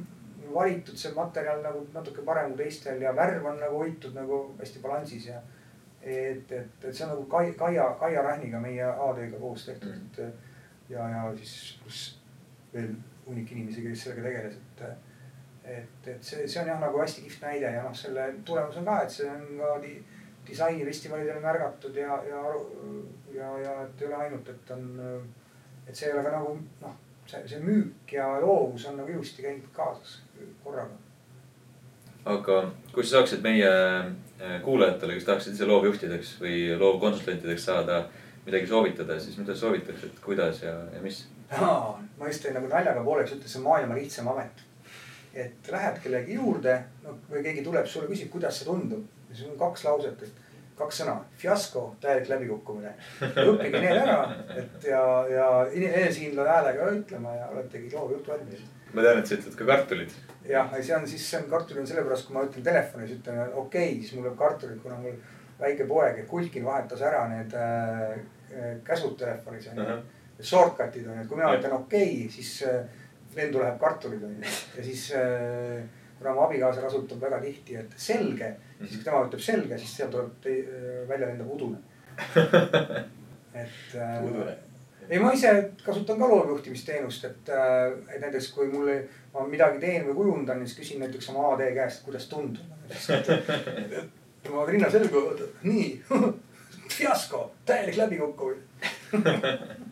valitud, 0.53 0.97
see 0.99 1.13
materjal 1.15 1.63
nagu 1.63 1.85
natuke 1.93 2.25
parem 2.27 2.51
kui 2.51 2.63
teistel 2.63 3.01
ja 3.01 3.15
värv 3.15 3.45
on 3.53 3.59
nagu 3.63 3.83
hoitud 3.83 4.15
nagu 4.17 4.41
hästi 4.59 4.81
balansis 4.83 5.27
ja. 5.31 5.41
et, 6.01 6.51
et, 6.51 6.83
et 6.83 6.93
see 6.93 7.05
on 7.05 7.15
nagu 7.15 7.27
Kai, 7.31 7.53
Kaia, 7.57 7.91
Kaia 7.99 8.25
Rähniga 8.25 8.59
meie 8.59 8.85
AD-ga 8.85 9.39
koos 9.39 9.65
tehtud 9.69 9.93
mm., 9.93 10.09
et 10.11 10.91
ja, 10.91 11.07
ja 11.09 11.23
siis 11.38 11.79
pluss 11.83 12.17
veel 12.73 12.91
hunnik 13.25 13.51
inimesi, 13.51 13.83
kes 13.85 14.03
sellega 14.05 14.27
tegeles, 14.27 14.59
et. 14.59 15.07
Et, 15.77 16.07
et 16.07 16.23
see, 16.23 16.48
see 16.48 16.61
on 16.61 16.72
jah 16.72 16.80
nagu 16.81 16.99
hästi 17.02 17.26
kihvt 17.26 17.45
näide 17.45 17.72
ja 17.76 17.84
noh, 17.84 17.95
selle 17.95 18.27
tulemus 18.45 18.80
on 18.81 18.88
ka, 18.88 19.02
et 19.03 19.14
see 19.14 19.30
on 19.30 19.45
ka 19.60 19.76
di, 19.84 19.93
disainifestivalidel 20.48 21.39
märgatud 21.43 21.95
ja, 21.95 22.18
ja, 22.27 22.41
ja, 23.35 23.52
ja 23.60 23.77
et 23.84 24.02
ei 24.02 24.07
ole 24.07 24.19
ainult, 24.26 24.49
et 24.49 24.72
on, 24.76 24.89
et 25.88 25.95
see 25.95 26.10
ei 26.10 26.15
ole 26.15 26.26
ka 26.26 26.34
nagu 26.35 26.56
noh, 26.81 26.98
see, 27.26 27.43
see 27.53 27.61
müük 27.64 28.15
ja 28.18 28.27
loovus 28.41 28.88
on 28.89 28.99
nagu 29.02 29.14
ilusti 29.14 29.45
käinud 29.45 29.69
kaasas 29.76 30.19
korraga. 30.64 30.98
aga 32.26 32.57
kui 32.93 33.03
sa 33.03 33.18
saaksid 33.18 33.43
meie 33.45 33.69
eh, 33.69 34.57
kuulajatele, 34.65 35.18
kes 35.18 35.30
tahaksid 35.30 35.57
ise 35.57 35.69
loovjuhtideks 35.69 36.34
või 36.41 36.57
loovkonsultantideks 36.80 37.69
saada, 37.69 38.03
midagi 38.45 38.68
soovitada, 38.69 39.19
siis 39.19 39.38
mida 39.38 39.56
soovitaksid, 39.56 40.19
kuidas 40.26 40.64
ja, 40.65 40.76
ja 40.93 41.02
mis? 41.02 41.26
ma 41.60 42.27
just 42.27 42.45
nagu 42.53 42.69
naljaga 42.72 43.03
pooleks 43.03 43.34
ütlesin, 43.35 43.64
maailma 43.65 43.98
lihtsam 43.98 44.30
amet. 44.31 44.61
Et 45.33 45.71
lähed 45.71 45.99
kellegi 46.03 46.37
juurde, 46.37 46.77
no 47.03 47.17
või 47.29 47.43
keegi 47.45 47.63
tuleb 47.65 47.87
sulle, 47.87 48.09
küsib, 48.11 48.31
kuidas 48.33 48.59
see 48.59 48.67
tundub. 48.67 49.05
ja 49.29 49.35
siis 49.35 49.49
on 49.49 49.57
kaks 49.59 49.85
lauset, 49.87 50.23
et 50.23 50.75
kaks 50.81 51.01
sõna, 51.01 51.15
fiasko, 51.37 51.95
täielik 52.01 52.29
läbikukkumine. 52.29 52.93
õppige 53.21 53.79
need 53.79 54.01
ära, 54.01 54.19
et 54.57 54.87
ja, 54.89 55.01
ja 55.29 55.47
enesekindla 55.71 56.47
häälega 56.49 56.91
ütlema 56.97 57.35
ja 57.37 57.49
oletegi 57.53 57.93
loovjuht 57.95 58.27
valmis 58.27 58.69
ma 58.93 59.03
tean, 59.05 59.21
et 59.21 59.27
sa 59.27 59.37
ütled 59.37 59.57
ka 59.57 59.67
kartulid. 59.67 60.15
jah, 60.47 60.71
see 60.79 60.95
on 60.95 61.05
siis, 61.07 61.25
see 61.29 61.39
on 61.39 61.49
kartulid 61.51 61.83
on 61.83 61.89
sellepärast, 61.89 62.27
kui 62.27 62.35
ma 62.35 62.45
ütlen 62.47 62.65
telefonis, 62.65 63.13
ütlen 63.17 63.41
okei 63.45 63.61
okay,, 63.63 63.99
siis 64.01 64.15
mul 64.17 64.27
läheb 64.27 64.39
kartulid, 64.39 64.79
kuna 64.83 64.97
mul 65.01 65.19
väike 65.61 65.85
poeg 65.89 66.23
Kulkin 66.29 66.65
vahetas 66.65 67.03
ära 67.05 67.27
need 67.31 67.53
äh, 67.55 68.17
käsud 68.87 69.15
telefonis 69.19 69.69
onju 69.71 69.85
uh 69.85 69.93
-huh.. 69.93 70.17
Shortcut'id 70.41 71.05
on 71.07 71.17
ju, 71.17 71.21
et 71.21 71.27
kui 71.29 71.37
mina 71.37 71.53
ütlen 71.53 71.75
okei 71.77 72.09
okay,, 72.15 72.29
siis 72.33 72.63
äh, 72.67 72.83
lendu 73.35 73.61
läheb 73.61 73.79
kartulid 73.79 74.23
onju 74.23 74.53
ja 74.77 74.83
siis 74.83 75.11
äh, 75.17 75.83
kuna 76.17 76.33
mu 76.33 76.41
abikaasa 76.45 76.81
kasutab 76.81 77.21
väga 77.21 77.39
tihti, 77.41 77.75
et 77.75 77.93
selge 77.97 78.49
mm, 78.49 78.55
-hmm. 78.55 78.87
siis 78.87 78.95
kui 78.95 79.03
tema 79.03 79.23
ütleb 79.27 79.39
selge, 79.41 79.77
siis 79.77 79.95
sealt 79.97 80.11
tuleb 80.11 80.45
äh, 80.45 81.07
välja 81.09 81.27
lendab 81.27 81.51
udune 81.51 81.77
et 83.53 83.95
äh, 83.95 84.23
udune 84.23 84.57
ei, 85.09 85.19
ma 85.19 85.33
ise 85.33 85.71
kasutan 85.83 86.19
ka 86.19 86.27
loovjuhtimisteenust, 86.29 87.25
et, 87.25 87.49
äh, 87.49 88.15
et 88.15 88.21
näiteks 88.21 88.51
kui 88.55 88.67
mul, 88.71 88.91
ma 89.33 89.43
midagi 89.47 89.79
teen 89.79 90.07
või 90.07 90.15
kujundan, 90.15 90.63
siis 90.65 90.77
küsin 90.77 91.03
näiteks 91.03 91.29
oma 91.33 91.53
AD 91.53 91.65
käest, 91.75 92.03
kuidas 92.05 92.29
tundub. 92.31 92.63
ma 94.51 94.65
rinna 94.65 94.89
selga, 94.91 95.25
nii 95.63 96.03
fiasko, 96.97 97.51
täielik 97.65 97.97
läbikukkumine 97.97 98.61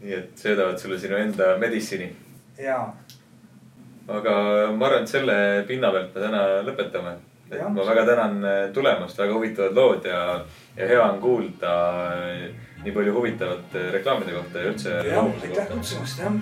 nii 0.00 0.14
et 0.14 0.42
söödavad 0.42 0.78
sulle 0.78 0.98
sinu 0.98 1.16
enda 1.16 1.56
meditsiini. 1.58 2.10
jaa. 2.58 2.96
aga 4.08 4.34
ma 4.72 4.86
arvan, 4.86 5.02
et 5.02 5.08
selle 5.08 5.38
pinna 5.68 5.90
pealt 5.94 6.14
me 6.14 6.26
täna 6.26 6.44
lõpetame. 6.66 7.16
et 7.50 7.58
ja, 7.58 7.68
ma 7.68 7.86
väga 7.86 8.04
tänan 8.06 8.38
tulemast, 8.74 9.18
väga 9.18 9.34
huvitavad 9.34 9.74
lood 9.74 10.04
ja, 10.04 10.44
ja 10.76 10.92
hea 10.92 11.02
on 11.02 11.20
kuulda 11.20 11.72
nii 12.84 12.92
palju 12.94 13.14
huvitavat 13.14 13.80
reklaamide 13.92 14.36
kohta 14.36 14.62
ja 14.62 14.70
üldse. 14.72 15.00
aitäh 15.42 15.68
kutsumast, 15.74 16.24
jah 16.24 16.38